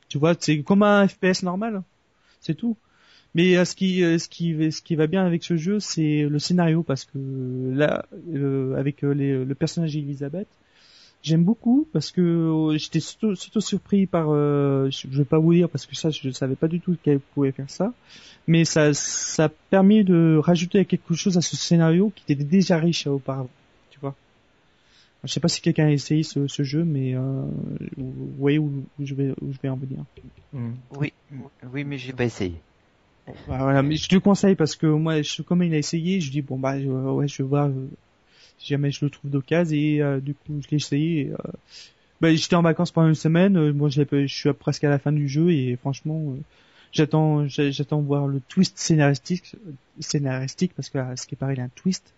Tu 0.09 0.17
vois, 0.17 0.35
c'est 0.39 0.61
comme 0.63 0.83
un 0.83 1.07
FPS 1.07 1.43
normal. 1.43 1.83
C'est 2.39 2.55
tout. 2.55 2.77
Mais 3.35 3.57
euh, 3.57 3.65
ce 3.65 3.75
qui 3.75 4.03
euh, 4.03 4.17
ce 4.17 4.27
qui 4.29 4.71
ce 4.71 4.81
qui 4.81 4.95
va 4.95 5.07
bien 5.07 5.25
avec 5.25 5.43
ce 5.43 5.57
jeu, 5.57 5.79
c'est 5.79 6.23
le 6.23 6.39
scénario 6.39 6.83
parce 6.83 7.05
que 7.05 7.17
là 7.73 8.05
avec 8.77 9.01
le 9.01 9.53
personnage 9.53 9.93
d'Elisabeth, 9.93 10.47
j'aime 11.23 11.43
beaucoup 11.43 11.87
parce 11.93 12.11
que 12.11 12.75
j'étais 12.75 12.99
surtout, 12.99 13.35
surpris 13.61 14.05
par 14.05 14.27
je 14.27 15.17
vais 15.17 15.25
pas 15.25 15.39
vous 15.39 15.53
dire 15.53 15.69
parce 15.69 15.85
que 15.85 15.95
ça 15.95 16.09
je 16.09 16.27
ne 16.27 16.33
savais 16.33 16.55
pas 16.55 16.67
du 16.67 16.79
tout 16.79 16.95
qu'elle 17.01 17.19
pouvait 17.19 17.51
faire 17.51 17.69
ça, 17.69 17.93
mais 18.45 18.65
ça 18.65 18.93
ça 18.93 19.45
a 19.45 19.49
permis 19.49 20.03
de 20.03 20.39
rajouter 20.41 20.85
quelque 20.85 21.15
chose 21.15 21.37
à 21.37 21.41
ce 21.41 21.55
scénario 21.55 22.11
qui 22.15 22.31
était 22.31 22.43
déjà 22.43 22.77
riche 22.77 23.07
auparavant. 23.07 23.49
Je 25.23 25.31
sais 25.31 25.39
pas 25.39 25.47
si 25.47 25.61
quelqu'un 25.61 25.85
a 25.85 25.91
essayé 25.91 26.23
ce, 26.23 26.47
ce 26.47 26.63
jeu, 26.63 26.83
mais 26.83 27.15
euh, 27.15 27.45
vous 27.95 28.31
voyez 28.37 28.59
où, 28.59 28.83
je 28.99 29.15
vais 29.15 29.31
où 29.41 29.53
je 29.53 29.57
vais 29.61 29.69
en 29.69 29.77
venir. 29.77 29.99
Hmm. 30.51 30.73
Oui, 30.97 31.13
oui, 31.71 31.83
mais 31.85 31.97
j'ai 31.97 32.11
pas 32.11 32.25
essayé. 32.25 32.55
Bah, 33.25 33.33
voilà, 33.59 33.81
mais 33.83 33.95
je 33.95 34.09
te 34.09 34.17
conseille 34.17 34.55
parce 34.55 34.75
que 34.75 34.85
moi, 34.85 35.21
je, 35.21 35.41
comme 35.41 35.63
il 35.63 35.73
a 35.73 35.77
essayé, 35.77 36.19
je 36.19 36.29
dis 36.29 36.41
bon 36.41 36.59
bah 36.59 36.75
ouais, 36.77 37.27
je 37.29 37.41
vais 37.41 37.47
voir 37.47 37.67
euh, 37.67 37.87
si 38.63 38.69
jamais 38.69 38.91
je 38.91 39.03
le 39.03 39.11
trouve 39.11 39.29
d'occasion 39.29 39.75
et 39.77 40.01
euh, 40.01 40.19
du 40.19 40.33
coup 40.33 40.61
je 40.63 40.69
l'ai 40.69 40.77
essayé. 40.77 41.31
Euh, 41.31 41.51
bah, 42.21 42.33
j'étais 42.33 42.55
en 42.55 42.61
vacances 42.61 42.91
pendant 42.91 43.09
une 43.09 43.15
semaine, 43.15 43.71
moi 43.71 43.89
je, 43.89 44.01
je 44.09 44.27
suis 44.27 44.53
presque 44.53 44.85
à 44.85 44.89
la 44.89 44.99
fin 44.99 45.11
du 45.11 45.27
jeu 45.27 45.51
et 45.51 45.75
franchement 45.75 46.35
j'attends 46.93 47.47
j'attends 47.47 47.99
voir 47.99 48.27
le 48.27 48.39
twist 48.39 48.77
scénaristique 48.77 49.55
scénaristique 49.99 50.73
parce 50.75 50.89
que 50.89 50.99
ce 51.15 51.27
qui 51.27 51.35
paraît 51.35 51.55
il 51.55 51.57
y 51.57 51.61
a 51.61 51.65
un 51.65 51.71
twist. 51.75 52.13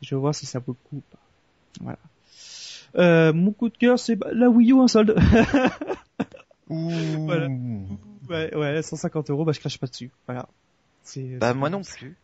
Je 0.00 0.14
vais 0.14 0.20
voir 0.20 0.32
si 0.32 0.46
ça 0.46 0.60
vaut 0.60 0.76
le 0.80 0.88
coup 0.88 0.96
ou 0.96 1.02
pas. 1.10 1.18
Voilà. 1.80 1.98
Euh, 2.96 3.32
mon 3.32 3.52
coup 3.52 3.68
de 3.68 3.76
cœur, 3.76 3.98
c'est 3.98 4.18
la 4.32 4.48
Wii 4.48 4.70
U 4.70 4.74
en 4.74 4.86
solde. 4.86 5.16
voilà. 6.68 7.48
Ouais, 8.28 8.54
ouais, 8.54 8.82
150 8.82 9.30
euros, 9.30 9.44
bah 9.44 9.52
je 9.52 9.60
crache 9.60 9.78
pas 9.78 9.88
dessus. 9.88 10.10
Voilà. 10.26 10.48
C'est. 11.02 11.38
Bah 11.38 11.54
moi 11.54 11.68
non 11.68 11.82
plus. 11.82 12.16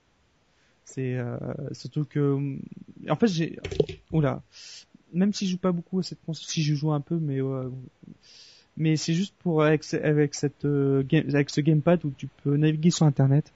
C'est 0.84 1.16
euh, 1.16 1.36
surtout 1.72 2.04
que, 2.04 2.56
en 3.08 3.16
fait, 3.16 3.26
j'ai, 3.26 3.58
oula, 4.12 4.42
même 5.12 5.32
si 5.32 5.46
je 5.46 5.52
joue 5.52 5.58
pas 5.58 5.72
beaucoup 5.72 5.98
à 5.98 6.02
cette 6.02 6.22
console, 6.24 6.46
si 6.46 6.62
je 6.62 6.74
joue 6.74 6.92
un 6.92 7.00
peu, 7.00 7.16
mais 7.16 7.40
mais 8.76 8.96
c'est 8.96 9.14
juste 9.14 9.34
pour 9.38 9.62
avec, 9.62 9.82
avec 9.94 10.34
cette 10.34 10.64
euh, 10.64 11.04
avec 11.32 11.50
ce 11.50 11.60
gamepad 11.60 12.04
où 12.04 12.12
tu 12.16 12.26
peux 12.42 12.56
naviguer 12.56 12.90
sur 12.90 13.06
internet. 13.06 13.52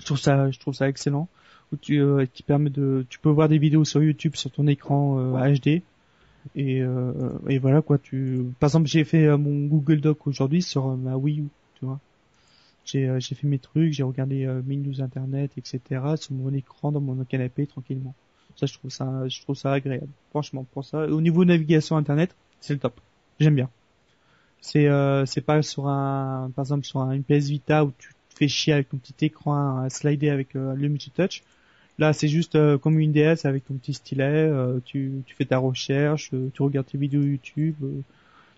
Je 0.00 0.04
trouve 0.04 0.18
ça, 0.18 0.50
je 0.50 0.58
trouve 0.58 0.74
ça 0.74 0.88
excellent. 0.88 1.28
Où 1.72 1.76
tu 1.76 2.00
euh, 2.00 2.26
qui 2.26 2.42
permet 2.42 2.70
de, 2.70 3.06
tu 3.08 3.18
peux 3.18 3.28
voir 3.28 3.48
des 3.48 3.58
vidéos 3.58 3.84
sur 3.84 4.02
YouTube 4.02 4.36
sur 4.36 4.50
ton 4.50 4.66
écran 4.66 5.32
HD 5.32 5.82
et, 6.54 6.80
euh, 6.80 7.12
et 7.48 7.58
voilà 7.58 7.82
quoi. 7.82 7.98
Tu, 7.98 8.44
par 8.60 8.68
exemple, 8.68 8.86
j'ai 8.86 9.04
fait 9.04 9.36
mon 9.36 9.66
Google 9.66 10.00
Doc 10.00 10.26
aujourd'hui 10.26 10.62
sur 10.62 10.96
ma 10.96 11.16
Wii 11.16 11.40
U, 11.40 11.48
tu 11.78 11.86
vois. 11.86 11.98
J'ai 12.86 13.14
j'ai 13.18 13.34
fait 13.34 13.46
mes 13.46 13.58
trucs, 13.58 13.92
j'ai 13.92 14.02
regardé 14.02 14.46
mes 14.64 14.76
news 14.76 15.02
internet, 15.02 15.52
etc. 15.58 15.80
sur 16.16 16.32
mon 16.32 16.52
écran 16.54 16.92
dans 16.92 17.00
mon 17.00 17.22
canapé 17.24 17.66
tranquillement. 17.66 18.14
Ça, 18.56 18.66
je 18.66 18.74
trouve 18.74 18.90
ça, 18.90 19.28
je 19.28 19.42
trouve 19.42 19.56
ça 19.56 19.72
agréable. 19.72 20.08
Franchement, 20.30 20.64
pour 20.72 20.84
ça. 20.84 21.06
au 21.06 21.20
niveau 21.20 21.44
navigation 21.44 21.96
internet, 21.96 22.34
c'est 22.60 22.72
le 22.72 22.78
top. 22.78 22.98
J'aime 23.40 23.56
bien. 23.56 23.68
C'est 24.60 24.88
c'est 25.26 25.40
pas 25.42 25.62
sur 25.62 25.88
un, 25.88 26.50
par 26.54 26.64
exemple 26.64 26.86
sur 26.86 27.00
un 27.00 27.20
PS 27.20 27.48
Vita 27.48 27.84
où 27.84 27.92
tu 27.98 28.08
te 28.08 28.38
fais 28.38 28.48
chier 28.48 28.72
avec 28.72 28.88
ton 28.88 28.98
petit 28.98 29.26
écran 29.26 29.88
slider 29.90 30.30
avec 30.30 30.54
le 30.54 30.88
multitouch. 30.88 31.42
Là, 31.98 32.12
c'est 32.12 32.28
juste 32.28 32.56
euh, 32.56 32.76
comme 32.76 32.98
une 32.98 33.12
DS 33.12 33.44
avec 33.44 33.64
ton 33.64 33.74
petit 33.74 33.94
stylet. 33.94 34.24
Euh, 34.24 34.80
tu, 34.84 35.22
fais 35.36 35.46
ta 35.46 35.58
recherche, 35.58 36.30
euh, 36.34 36.50
tu 36.52 36.62
regardes 36.62 36.86
tes 36.86 36.98
vidéos 36.98 37.22
YouTube, 37.22 37.76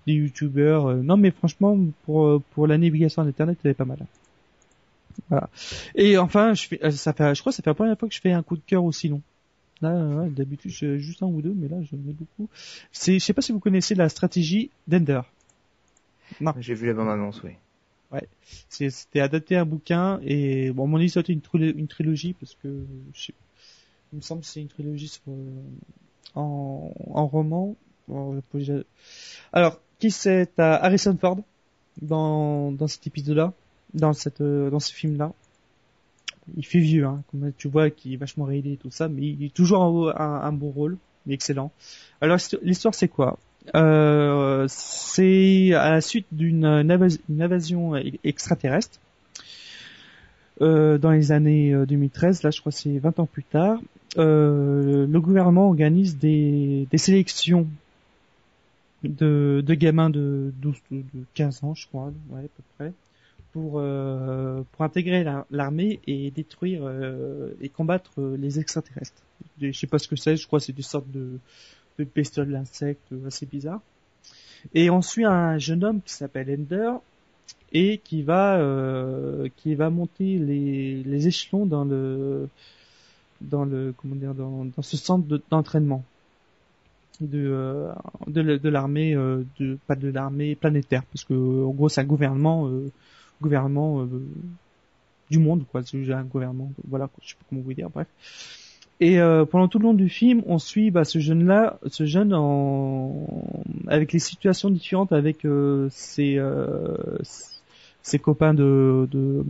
des 0.08 0.14
YouTubeurs. 0.14 0.94
non, 0.96 1.16
mais 1.16 1.30
franchement, 1.30 1.76
pour 2.04 2.42
pour 2.54 2.66
la 2.66 2.78
navigation 2.78 3.22
internet, 3.22 3.58
elle 3.62 3.70
est 3.72 3.74
pas 3.74 3.84
mal. 3.84 3.98
Voilà. 5.28 5.48
Et 5.94 6.16
enfin, 6.18 6.54
je 6.54 6.68
fais, 6.68 6.90
ça 6.90 7.12
fait, 7.12 7.34
je 7.34 7.40
crois, 7.40 7.52
que 7.52 7.56
ça 7.56 7.62
fait 7.62 7.70
la 7.70 7.74
première 7.74 7.98
fois 7.98 8.08
que 8.08 8.14
je 8.14 8.20
fais 8.20 8.32
un 8.32 8.42
coup 8.42 8.56
de 8.56 8.62
cœur 8.66 8.84
aussi 8.84 9.08
long. 9.08 9.20
Là, 9.80 10.26
d'habitude, 10.28 10.72
j'ai 10.72 10.98
juste 10.98 11.22
un 11.22 11.26
ou 11.26 11.40
deux, 11.40 11.54
mais 11.54 11.68
là, 11.68 11.76
j'en 11.82 11.96
ai 11.98 12.12
beaucoup. 12.12 12.48
C'est, 12.90 13.18
je 13.18 13.24
sais 13.24 13.32
pas 13.32 13.42
si 13.42 13.52
vous 13.52 13.60
connaissez 13.60 13.94
la 13.94 14.08
stratégie 14.08 14.70
d'Ender. 14.88 15.20
Non. 16.40 16.52
J'ai 16.58 16.74
vu 16.74 16.86
la 16.86 16.94
bande 16.94 17.08
annonce, 17.08 17.42
oui. 17.42 17.52
Ouais, 18.10 18.26
c'était 18.70 19.20
adapté 19.20 19.56
à 19.56 19.62
un 19.62 19.64
bouquin 19.66 20.18
et 20.22 20.70
bon, 20.70 20.86
mon 20.86 21.06
c'était 21.08 21.34
une, 21.34 21.42
une 21.76 21.88
trilogie 21.88 22.32
parce 22.32 22.56
que 22.62 22.86
je 23.12 23.32
il 24.12 24.16
me 24.16 24.22
semble 24.22 24.40
que 24.40 24.46
c'est 24.46 24.62
une 24.62 24.68
trilogie 24.68 25.08
sur, 25.08 25.20
euh, 25.28 25.60
en, 26.34 26.90
en 27.10 27.26
roman. 27.26 27.76
Alors, 29.52 29.80
qui 29.98 30.10
c'est 30.10 30.58
Harrison 30.58 31.16
Ford 31.20 31.38
dans 32.00 32.72
dans 32.72 32.86
cet 32.86 33.06
épisode-là, 33.06 33.52
dans 33.94 34.12
cette 34.12 34.40
euh, 34.40 34.70
dans 34.70 34.80
ce 34.80 34.92
film-là. 34.92 35.32
Il 36.56 36.64
fait 36.64 36.78
vieux, 36.78 37.04
hein, 37.04 37.22
comme 37.30 37.52
tu 37.58 37.68
vois, 37.68 37.90
qui 37.90 38.14
est 38.14 38.16
vachement 38.16 38.44
réalisé 38.44 38.74
et 38.74 38.76
tout 38.78 38.90
ça, 38.90 39.08
mais 39.08 39.22
il 39.22 39.44
est 39.44 39.52
toujours 39.52 39.82
un, 40.18 40.52
bon 40.52 40.70
rôle, 40.70 40.96
excellent. 41.28 41.70
Alors 42.22 42.38
l'histoire 42.62 42.94
c'est 42.94 43.08
quoi? 43.08 43.38
Euh, 43.74 44.64
c'est 44.68 45.74
à 45.74 45.90
la 45.90 46.00
suite 46.00 46.26
d'une 46.32 46.64
invasion 46.64 47.94
extraterrestre 48.24 48.98
euh, 50.62 50.96
dans 50.96 51.10
les 51.10 51.32
années 51.32 51.74
2013. 51.86 52.38
Euh, 52.38 52.40
là, 52.44 52.50
je 52.50 52.60
crois 52.60 52.72
c'est 52.72 52.98
20 52.98 53.18
ans 53.20 53.26
plus 53.26 53.44
tard. 53.44 53.78
Le 54.16 55.18
gouvernement 55.18 55.68
organise 55.68 56.16
des, 56.18 56.86
des 56.90 56.98
sélections 56.98 57.66
de, 59.04 59.74
gamins 59.74 60.10
de 60.10 60.52
12 60.60 60.76
de 60.90 61.04
15 61.34 61.64
ans, 61.64 61.74
je 61.74 61.86
crois, 61.86 62.12
ouais, 62.30 62.40
à 62.40 62.42
peu 62.42 62.62
près, 62.76 62.92
pour 63.52 63.74
euh, 63.76 64.62
pour 64.72 64.84
intégrer 64.84 65.24
l'armée 65.50 66.00
et 66.06 66.30
détruire 66.30 66.82
euh, 66.84 67.52
et 67.60 67.68
combattre 67.68 68.20
les 68.38 68.58
extraterrestres. 68.58 69.22
Je 69.60 69.72
sais 69.72 69.86
pas 69.86 69.98
ce 69.98 70.08
que 70.08 70.16
c'est, 70.16 70.36
je 70.36 70.46
crois 70.46 70.58
que 70.58 70.66
c'est 70.66 70.72
des 70.72 70.82
sortes 70.82 71.10
de 71.10 71.38
de 71.98 72.04
bestioles 72.04 72.50
d'insectes 72.50 73.12
assez 73.26 73.46
bizarre. 73.46 73.80
Et 74.74 74.90
on 74.90 75.02
suit 75.02 75.24
un 75.24 75.58
jeune 75.58 75.84
homme 75.84 76.00
qui 76.02 76.12
s'appelle 76.12 76.50
Ender 76.50 76.92
et 77.72 77.98
qui 77.98 78.22
va 78.22 78.58
euh, 78.58 79.48
qui 79.56 79.74
va 79.74 79.90
monter 79.90 80.38
les, 80.38 81.02
les 81.02 81.28
échelons 81.28 81.66
dans 81.66 81.84
le 81.84 82.48
dans 83.40 83.64
le 83.64 83.94
comment 83.96 84.16
dire 84.16 84.34
dans, 84.34 84.64
dans 84.64 84.82
ce 84.82 84.96
centre 84.96 85.40
d'entraînement 85.50 85.98
de 85.98 86.17
euh, 87.20 87.92
de, 88.28 88.68
l'armée 88.68 89.14
euh, 89.14 89.44
de 89.58 89.76
pas 89.88 89.96
de 89.96 90.08
l'armée 90.08 90.54
planétaire 90.54 91.02
parce 91.04 91.24
que 91.24 91.34
en 91.34 91.70
gros 91.70 91.88
c'est 91.88 92.00
un 92.00 92.04
gouvernement 92.04 92.68
euh, 92.68 92.92
gouvernement 93.42 94.06
du 95.28 95.40
monde 95.40 95.64
quoi 95.70 95.82
c'est 95.82 96.12
un 96.12 96.22
gouvernement 96.22 96.72
voilà 96.86 97.10
je 97.20 97.30
sais 97.30 97.34
pas 97.34 97.44
comment 97.48 97.62
vous 97.62 97.74
dire 97.74 97.90
bref 97.90 98.06
et 99.00 99.18
pendant 99.50 99.68
tout 99.68 99.78
le 99.78 99.84
long 99.84 99.94
du 99.94 100.08
film, 100.08 100.42
on 100.46 100.58
suit 100.58 100.90
bah, 100.90 101.04
ce 101.04 101.20
jeune-là, 101.20 101.78
ce 101.86 102.04
jeune 102.04 102.34
avec 103.86 104.12
les 104.12 104.18
situations 104.18 104.70
différentes 104.70 105.12
avec 105.12 105.46
ses 105.90 106.40
ses 108.02 108.18
copains 108.18 108.54
de 108.54 109.08
de, 109.08 109.44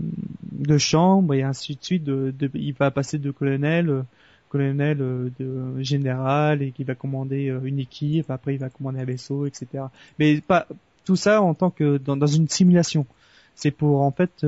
de 0.52 0.76
chambre 0.76 1.32
et 1.32 1.42
ainsi 1.42 1.76
de 1.76 1.82
suite. 1.82 2.04
De, 2.04 2.34
de, 2.38 2.50
il 2.52 2.74
va 2.74 2.90
passer 2.90 3.16
de 3.16 3.30
colonel 3.30 4.04
colonel 4.48 4.98
de 4.98 5.82
général 5.82 6.62
et 6.62 6.72
qui 6.72 6.84
va 6.84 6.94
commander 6.94 7.54
une 7.64 7.78
équipe. 7.78 8.30
Après, 8.30 8.54
il 8.54 8.58
va 8.58 8.70
commander 8.70 9.00
un 9.00 9.04
vaisseau, 9.04 9.46
etc. 9.46 9.84
Mais 10.18 10.40
pas 10.40 10.66
tout 11.04 11.16
ça 11.16 11.40
en 11.42 11.54
tant 11.54 11.70
que 11.70 11.98
dans, 11.98 12.26
une 12.26 12.48
simulation. 12.48 13.06
C'est 13.54 13.70
pour 13.70 14.02
en 14.02 14.10
fait 14.10 14.46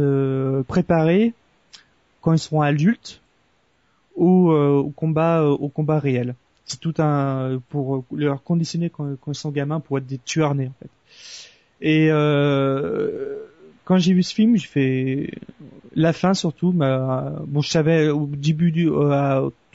préparer 0.67 1.35
quand 2.21 2.33
ils 2.33 2.39
seront 2.39 2.63
adultes 2.63 3.21
au, 4.17 4.53
euh, 4.53 4.79
au 4.79 4.91
combat 4.91 5.43
euh, 5.43 5.49
au 5.49 5.69
combat 5.69 5.99
réel. 5.99 6.35
C'est 6.65 6.79
tout 6.79 6.95
un 6.99 7.61
pour 7.69 8.05
leur 8.13 8.43
conditionner 8.43 8.91
quand, 8.91 9.17
ils 9.27 9.35
sont 9.35 9.51
gamins 9.51 9.81
pour 9.81 9.99
être 9.99 10.07
des 10.07 10.19
tueurs 10.19 10.55
nés 10.55 10.71
fait. 10.81 10.91
Et 11.81 12.09
euh, 12.11 13.39
quand 13.85 13.97
j'ai 13.97 14.13
vu 14.13 14.23
ce 14.23 14.35
film, 14.35 14.57
je 14.57 14.69
fais 14.69 15.31
la 15.95 16.13
fin 16.13 16.35
surtout. 16.35 16.71
Ma, 16.71 17.33
bon, 17.47 17.61
je 17.61 17.71
savais 17.71 18.09
au 18.11 18.27
début 18.27 18.71
du 18.71 18.89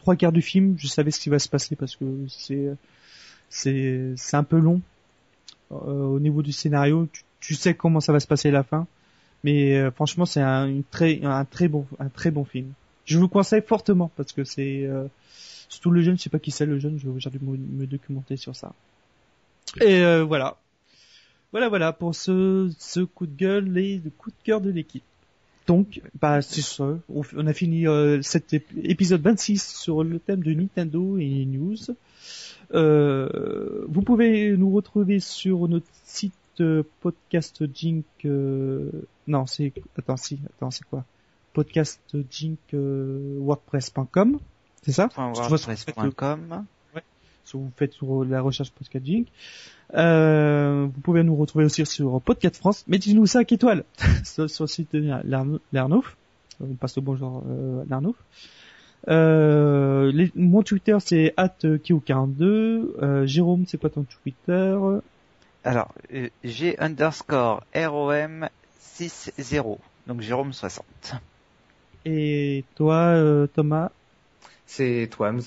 trois 0.05 0.15
quarts 0.15 0.31
du 0.31 0.43
film, 0.43 0.75
je 0.77 0.87
savais 0.87 1.09
ce 1.09 1.19
qui 1.19 1.29
va 1.29 1.39
se 1.39 1.49
passer 1.49 1.75
parce 1.75 1.95
que 1.95 2.05
c'est 2.27 2.69
c'est 3.49 4.13
c'est 4.15 4.37
un 4.37 4.43
peu 4.43 4.59
long 4.59 4.79
euh, 5.71 5.75
au 5.75 6.19
niveau 6.19 6.43
du 6.43 6.51
scénario. 6.51 7.07
Tu, 7.39 7.55
sais 7.55 7.73
comment 7.73 7.99
ça 7.99 8.13
va 8.13 8.19
se 8.19 8.27
passer 8.27 8.51
la 8.51 8.61
fin, 8.61 8.85
mais 9.43 9.75
euh, 9.75 9.89
franchement, 9.89 10.27
c'est 10.27 10.41
un 10.41 10.81
très 10.91 11.21
un 11.23 11.43
très 11.43 11.67
bon 11.67 11.87
un 11.97 12.09
très 12.09 12.29
bon 12.29 12.45
film. 12.45 12.71
Je 13.05 13.17
vous 13.17 13.23
le 13.23 13.29
conseille 13.29 13.63
fortement 13.65 14.11
parce 14.15 14.31
que 14.31 14.43
c'est 14.43 14.85
euh, 14.85 15.07
surtout 15.69 15.89
le 15.89 16.03
jeune, 16.03 16.17
je 16.17 16.21
sais 16.21 16.29
pas 16.29 16.37
qui 16.37 16.51
c'est 16.51 16.67
le 16.67 16.77
jeune, 16.77 16.99
je 16.99 17.09
vais 17.09 17.29
dû 17.31 17.39
me, 17.43 17.57
me 17.57 17.87
documenter 17.87 18.37
sur 18.37 18.55
ça. 18.55 18.73
Et 19.81 20.03
voilà. 20.21 20.57
Voilà, 21.51 21.69
voilà 21.69 21.93
pour 21.93 22.13
ce, 22.13 22.69
ce 22.77 22.99
coup 22.99 23.25
de 23.25 23.35
gueule 23.35 23.75
et 23.77 24.01
le 24.03 24.11
coup 24.11 24.29
de 24.29 24.35
cœur 24.43 24.61
de 24.61 24.69
l'équipe. 24.69 25.03
Donc, 25.67 26.01
bah, 26.21 26.41
c'est 26.41 26.61
ça. 26.61 26.97
On 27.09 27.47
a 27.47 27.53
fini 27.53 27.87
euh, 27.87 28.21
cet 28.21 28.53
épisode 28.53 29.21
26 29.21 29.75
sur 29.75 30.03
le 30.03 30.19
thème 30.19 30.43
de 30.43 30.53
Nintendo 30.53 31.17
et 31.17 31.45
news. 31.45 31.75
Euh, 32.73 33.85
vous 33.87 34.01
pouvez 34.01 34.55
nous 34.57 34.71
retrouver 34.71 35.19
sur 35.19 35.67
notre 35.67 35.87
site 36.03 36.33
euh, 36.61 36.83
podcast 37.01 37.63
Jink. 37.73 38.05
Euh, 38.25 38.89
non, 39.27 39.45
c'est 39.45 39.73
attends, 39.97 40.17
si, 40.17 40.39
attends, 40.57 40.71
c'est 40.71 40.85
quoi? 40.85 41.03
Podcast 41.53 42.01
Jink 42.29 42.59
WordPress.com, 42.73 44.39
c'est 44.83 44.91
ça? 44.91 45.09
WordPress.com. 45.15 46.65
Si 47.45 47.57
vous 47.57 47.71
faites 47.77 47.93
sur 47.93 48.25
la 48.25 48.41
recherche 48.41 48.71
podcast 48.71 49.05
Jink. 49.05 49.27
Euh, 49.93 50.87
vous 50.93 51.01
pouvez 51.01 51.23
nous 51.23 51.35
retrouver 51.35 51.65
aussi 51.65 51.85
sur 51.85 52.21
Podcast 52.21 52.57
France. 52.57 52.83
Mettez-nous 52.87 53.25
5 53.27 53.51
étoiles 53.51 53.83
sur, 54.23 54.43
le 54.43 54.67
site 54.67 54.93
de 54.95 55.11
Lernouf. 55.71 56.17
On 56.59 56.73
passe 56.73 56.95
le 56.95 57.01
bonjour 57.01 57.43
euh, 57.47 57.83
Lernouf. 57.89 58.15
Euh, 59.07 60.27
mon 60.35 60.63
Twitter 60.63 60.97
c'est 60.99 61.33
@kio42. 61.37 62.41
Euh, 63.01 63.25
Jérôme, 63.25 63.65
c'est 63.67 63.77
quoi 63.77 63.89
ton 63.89 64.03
Twitter 64.03 64.77
Alors, 65.63 65.93
euh, 66.13 66.29
j'ai 66.43 66.79
underscore 66.79 67.63
ROM 67.75 68.49
60, 68.79 69.79
donc 70.07 70.21
Jérôme 70.21 70.53
60. 70.53 70.85
Et 72.05 72.63
toi, 72.75 72.95
euh, 72.95 73.47
Thomas? 73.47 73.91
C'est 74.65 75.09
Twams, 75.11 75.41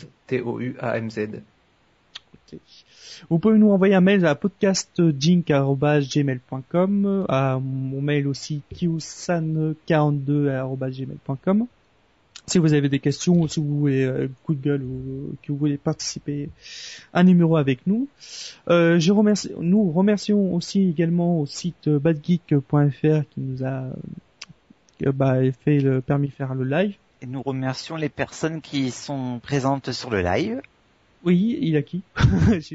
Vous 3.31 3.39
pouvez 3.39 3.59
nous 3.59 3.71
envoyer 3.71 3.95
un 3.95 4.01
mail 4.01 4.27
à 4.27 4.35
podcastjink.gmail.com, 4.35 7.27
à 7.29 7.59
mon 7.59 8.01
mail 8.01 8.27
aussi 8.29 8.63
kiusan42.gmail.com. 8.75 11.67
Si 12.49 12.59
vous 12.59 12.73
avez 12.73 12.89
des 12.89 12.99
questions 12.99 13.47
si 13.47 13.61
vous 13.61 13.81
voulez 13.81 14.05
euh, 14.05 14.29
gueule 14.49 14.83
ou 14.83 15.35
que 15.43 15.53
vous 15.53 15.59
voulez 15.59 15.77
participer 15.77 16.49
un 17.13 17.25
numéro 17.25 17.59
avec 17.59 17.87
nous. 17.87 18.09
Euh, 18.71 18.99
je 18.99 19.13
remercie, 19.13 19.53
nous 19.61 19.93
remercions 19.93 20.55
aussi 20.55 20.89
également 20.89 21.41
au 21.41 21.47
site 21.47 21.91
badgeek.fr 21.91 23.29
qui 23.29 23.41
nous 23.41 23.65
a 23.65 23.91
euh, 25.05 25.13
bah, 25.13 25.35
fait 25.63 25.81
le 25.81 26.01
permis 26.01 26.29
de 26.29 26.33
faire 26.33 26.55
le 26.55 26.65
live. 26.65 26.95
Et 27.21 27.27
nous 27.27 27.43
remercions 27.43 27.97
les 27.97 28.09
personnes 28.09 28.63
qui 28.63 28.93
sont 28.93 29.41
présentes 29.43 29.93
sur 29.93 30.09
le 30.09 30.23
live. 30.23 30.63
Oui, 31.25 31.59
il 31.61 31.77
a 31.77 31.83
qui 31.83 32.03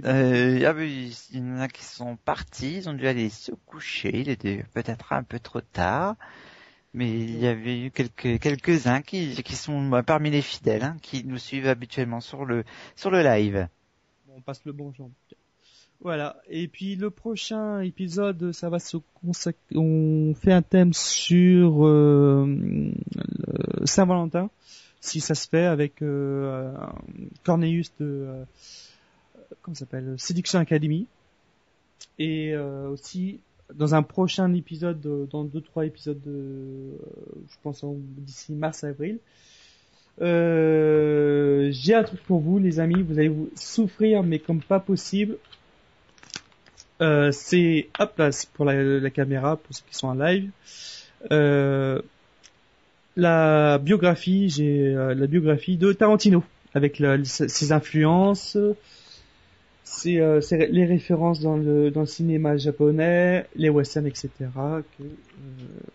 euh, 0.03 0.65
ah 0.65 0.83
Il 0.83 1.11
y 1.33 1.39
en 1.39 1.59
a 1.59 1.67
qui 1.67 1.83
sont 1.83 2.17
partis, 2.17 2.77
ils 2.77 2.89
ont 2.89 2.93
dû 2.93 3.07
aller 3.07 3.29
se 3.29 3.51
coucher, 3.65 4.11
il 4.13 4.29
était 4.29 4.65
peut-être 4.73 5.13
un 5.13 5.23
peu 5.23 5.39
trop 5.39 5.61
tard, 5.61 6.15
mais 6.93 7.09
il 7.09 7.39
y 7.39 7.47
avait 7.47 7.79
eu 7.79 7.91
quelques 7.91 8.39
quelques 8.39 8.87
uns 8.87 9.01
qui 9.01 9.41
qui 9.43 9.55
sont 9.55 9.87
bah, 9.87 10.03
parmi 10.03 10.29
les 10.29 10.41
fidèles, 10.41 10.83
hein, 10.83 10.97
qui 11.01 11.23
nous 11.23 11.37
suivent 11.37 11.67
habituellement 11.67 12.19
sur 12.19 12.45
le 12.45 12.65
sur 12.95 13.11
le 13.11 13.23
live. 13.23 13.67
Bon, 14.27 14.33
on 14.37 14.41
passe 14.41 14.63
le 14.65 14.73
bonjour. 14.73 15.09
Voilà. 16.01 16.35
Et 16.49 16.67
puis 16.67 16.97
le 16.97 17.09
prochain 17.09 17.79
épisode, 17.79 18.51
ça 18.51 18.69
va 18.69 18.79
se 18.79 18.97
consacrer. 19.21 19.77
On 19.77 20.33
fait 20.35 20.51
un 20.51 20.61
thème 20.61 20.91
sur 20.91 21.87
euh, 21.87 22.91
Saint-Valentin 23.85 24.49
si 25.03 25.19
ça 25.19 25.35
se 25.35 25.49
fait 25.49 25.65
avec 25.65 26.01
euh, 26.01 26.71
Cornelius 27.43 27.91
de 27.99 28.25
euh, 28.25 28.43
comment 29.61 29.75
s'appelle 29.75 30.15
Séduction 30.17 30.59
Academy. 30.59 31.07
Et 32.17 32.53
euh, 32.53 32.87
aussi 32.87 33.41
dans 33.75 33.95
un 33.95 34.01
prochain 34.01 34.53
épisode 34.53 35.27
dans 35.29 35.43
deux 35.43 35.59
trois 35.59 35.85
épisodes 35.85 36.21
de 36.21 36.91
je 37.49 37.55
pense 37.63 37.83
d'ici 37.83 38.53
mars 38.53 38.85
avril. 38.85 39.19
J'ai 40.19 41.95
un 41.95 42.03
truc 42.03 42.23
pour 42.23 42.39
vous 42.39 42.59
les 42.59 42.79
amis. 42.79 43.01
Vous 43.01 43.19
allez 43.19 43.29
vous 43.29 43.49
souffrir 43.55 44.23
mais 44.23 44.39
comme 44.39 44.61
pas 44.61 44.79
possible. 44.79 45.37
C'est 46.99 47.89
hop 47.99 48.17
là 48.17 48.29
pour 48.53 48.63
la, 48.63 49.09
caméra 49.09 49.57
pour 49.57 49.75
ceux 49.75 49.83
qui 49.89 49.95
sont 49.95 50.07
en 50.07 50.13
live. 50.13 50.49
Euh, 51.31 52.01
la 53.15 53.77
biographie, 53.77 54.49
j'ai 54.49 54.95
euh, 54.95 55.13
la 55.13 55.27
biographie 55.27 55.77
de 55.77 55.93
Tarantino 55.93 56.43
avec 56.73 57.01
ses 57.25 57.71
influences, 57.71 58.57
ses, 59.83 60.19
euh, 60.19 60.39
les 60.51 60.85
références 60.85 61.39
dans 61.39 61.55
le, 61.55 61.91
dans 61.91 62.01
le 62.01 62.07
cinéma 62.07 62.57
japonais, 62.57 63.45
les 63.55 63.69
westerns, 63.69 64.07
etc. 64.07 64.29
Euh, 64.57 64.81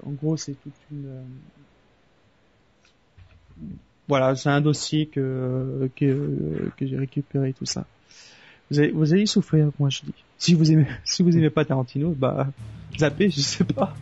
en 0.06 0.10
gros, 0.10 0.36
c'est 0.36 0.54
toute 0.62 0.72
une 0.92 1.08
voilà, 4.06 4.34
c'est 4.36 4.48
un 4.48 4.60
dossier 4.60 5.06
que 5.06 5.90
que, 5.96 6.70
que 6.76 6.86
j'ai 6.86 6.96
récupéré 6.96 7.52
tout 7.52 7.66
ça. 7.66 7.84
Vous 8.70 8.78
allez, 8.78 8.90
vous 8.90 9.26
souffrir, 9.26 9.70
moi 9.78 9.90
je 9.90 10.02
dis. 10.02 10.14
Si 10.36 10.54
vous 10.54 10.70
aimez, 10.70 10.86
si 11.04 11.22
vous 11.22 11.36
aimez 11.36 11.50
pas 11.50 11.64
Tarantino, 11.64 12.10
bah 12.10 12.48
zappez, 12.98 13.30
je 13.30 13.40
sais 13.40 13.64
pas. 13.64 13.94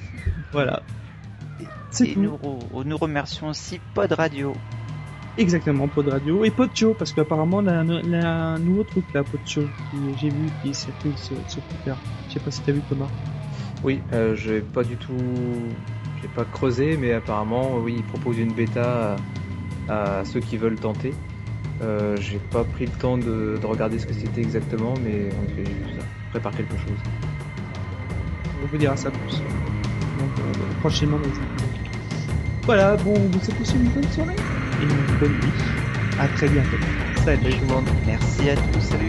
voilà. 0.52 0.82
Et 2.00 2.16
nous, 2.16 2.38
nous, 2.84 2.96
remercions 2.96 3.48
aussi 3.48 3.80
Pod 3.94 4.12
Radio. 4.12 4.54
Exactement, 5.36 5.88
Pod 5.88 6.08
Radio 6.08 6.44
et 6.44 6.50
Pod 6.50 6.70
Show, 6.74 6.94
parce 6.94 7.12
qu'apparemment, 7.12 7.60
il 7.60 8.10
y 8.10 8.14
a 8.16 8.28
un 8.28 8.58
nouveau 8.58 8.84
truc 8.84 9.04
là, 9.12 9.22
Pod 9.24 9.40
Show, 9.44 9.62
que 9.62 9.96
j'ai 10.20 10.28
vu 10.28 10.48
qui 10.62 10.74
circule 10.74 11.16
sur, 11.16 11.36
sur 11.48 11.62
Twitter. 11.62 11.94
Je 12.28 12.34
sais 12.34 12.40
pas 12.40 12.50
si 12.50 12.60
t'as 12.62 12.72
vu 12.72 12.80
Thomas. 12.88 13.08
Oui, 13.82 14.00
euh, 14.12 14.36
j'ai 14.36 14.60
pas 14.60 14.84
du 14.84 14.96
tout, 14.96 15.12
j'ai 16.20 16.28
pas 16.28 16.44
creusé, 16.44 16.96
mais 16.96 17.12
apparemment, 17.12 17.78
oui, 17.78 17.96
ils 17.98 18.04
proposent 18.04 18.38
une 18.38 18.52
bêta 18.52 19.16
à, 19.88 20.24
ceux 20.24 20.40
qui 20.40 20.56
veulent 20.56 20.78
tenter. 20.78 21.14
Euh, 21.82 22.16
j'ai 22.20 22.38
pas 22.38 22.62
pris 22.64 22.86
le 22.86 22.92
temps 22.92 23.16
de, 23.16 23.58
de 23.60 23.66
regarder 23.66 23.98
ce 23.98 24.06
que 24.06 24.12
c'était 24.12 24.42
exactement, 24.42 24.94
mais 25.02 25.30
ça. 25.30 26.04
Prépare 26.30 26.52
quelque 26.52 26.76
chose. 26.76 26.98
On 28.62 28.66
vous 28.66 28.76
dira 28.76 28.96
ça 28.96 29.10
plus. 29.10 29.38
Donc, 29.38 30.38
euh, 30.38 30.52
prochainement 30.80 31.18
dans 31.18 31.69
voilà, 32.64 32.96
bon, 32.96 33.14
vous 33.14 33.38
tous 33.38 33.74
une 33.74 33.88
bonne 33.88 34.10
soirée 34.12 34.36
et 34.80 34.84
une 34.84 35.18
bonne 35.18 35.32
nuit. 35.32 35.52
À 36.18 36.28
très 36.28 36.48
bientôt. 36.48 36.76
Salut 37.24 37.52
tout 37.52 37.60
le 37.60 37.74
monde. 37.74 37.88
Merci 38.06 38.50
à 38.50 38.56
tous. 38.56 38.80
Salut. 38.80 39.08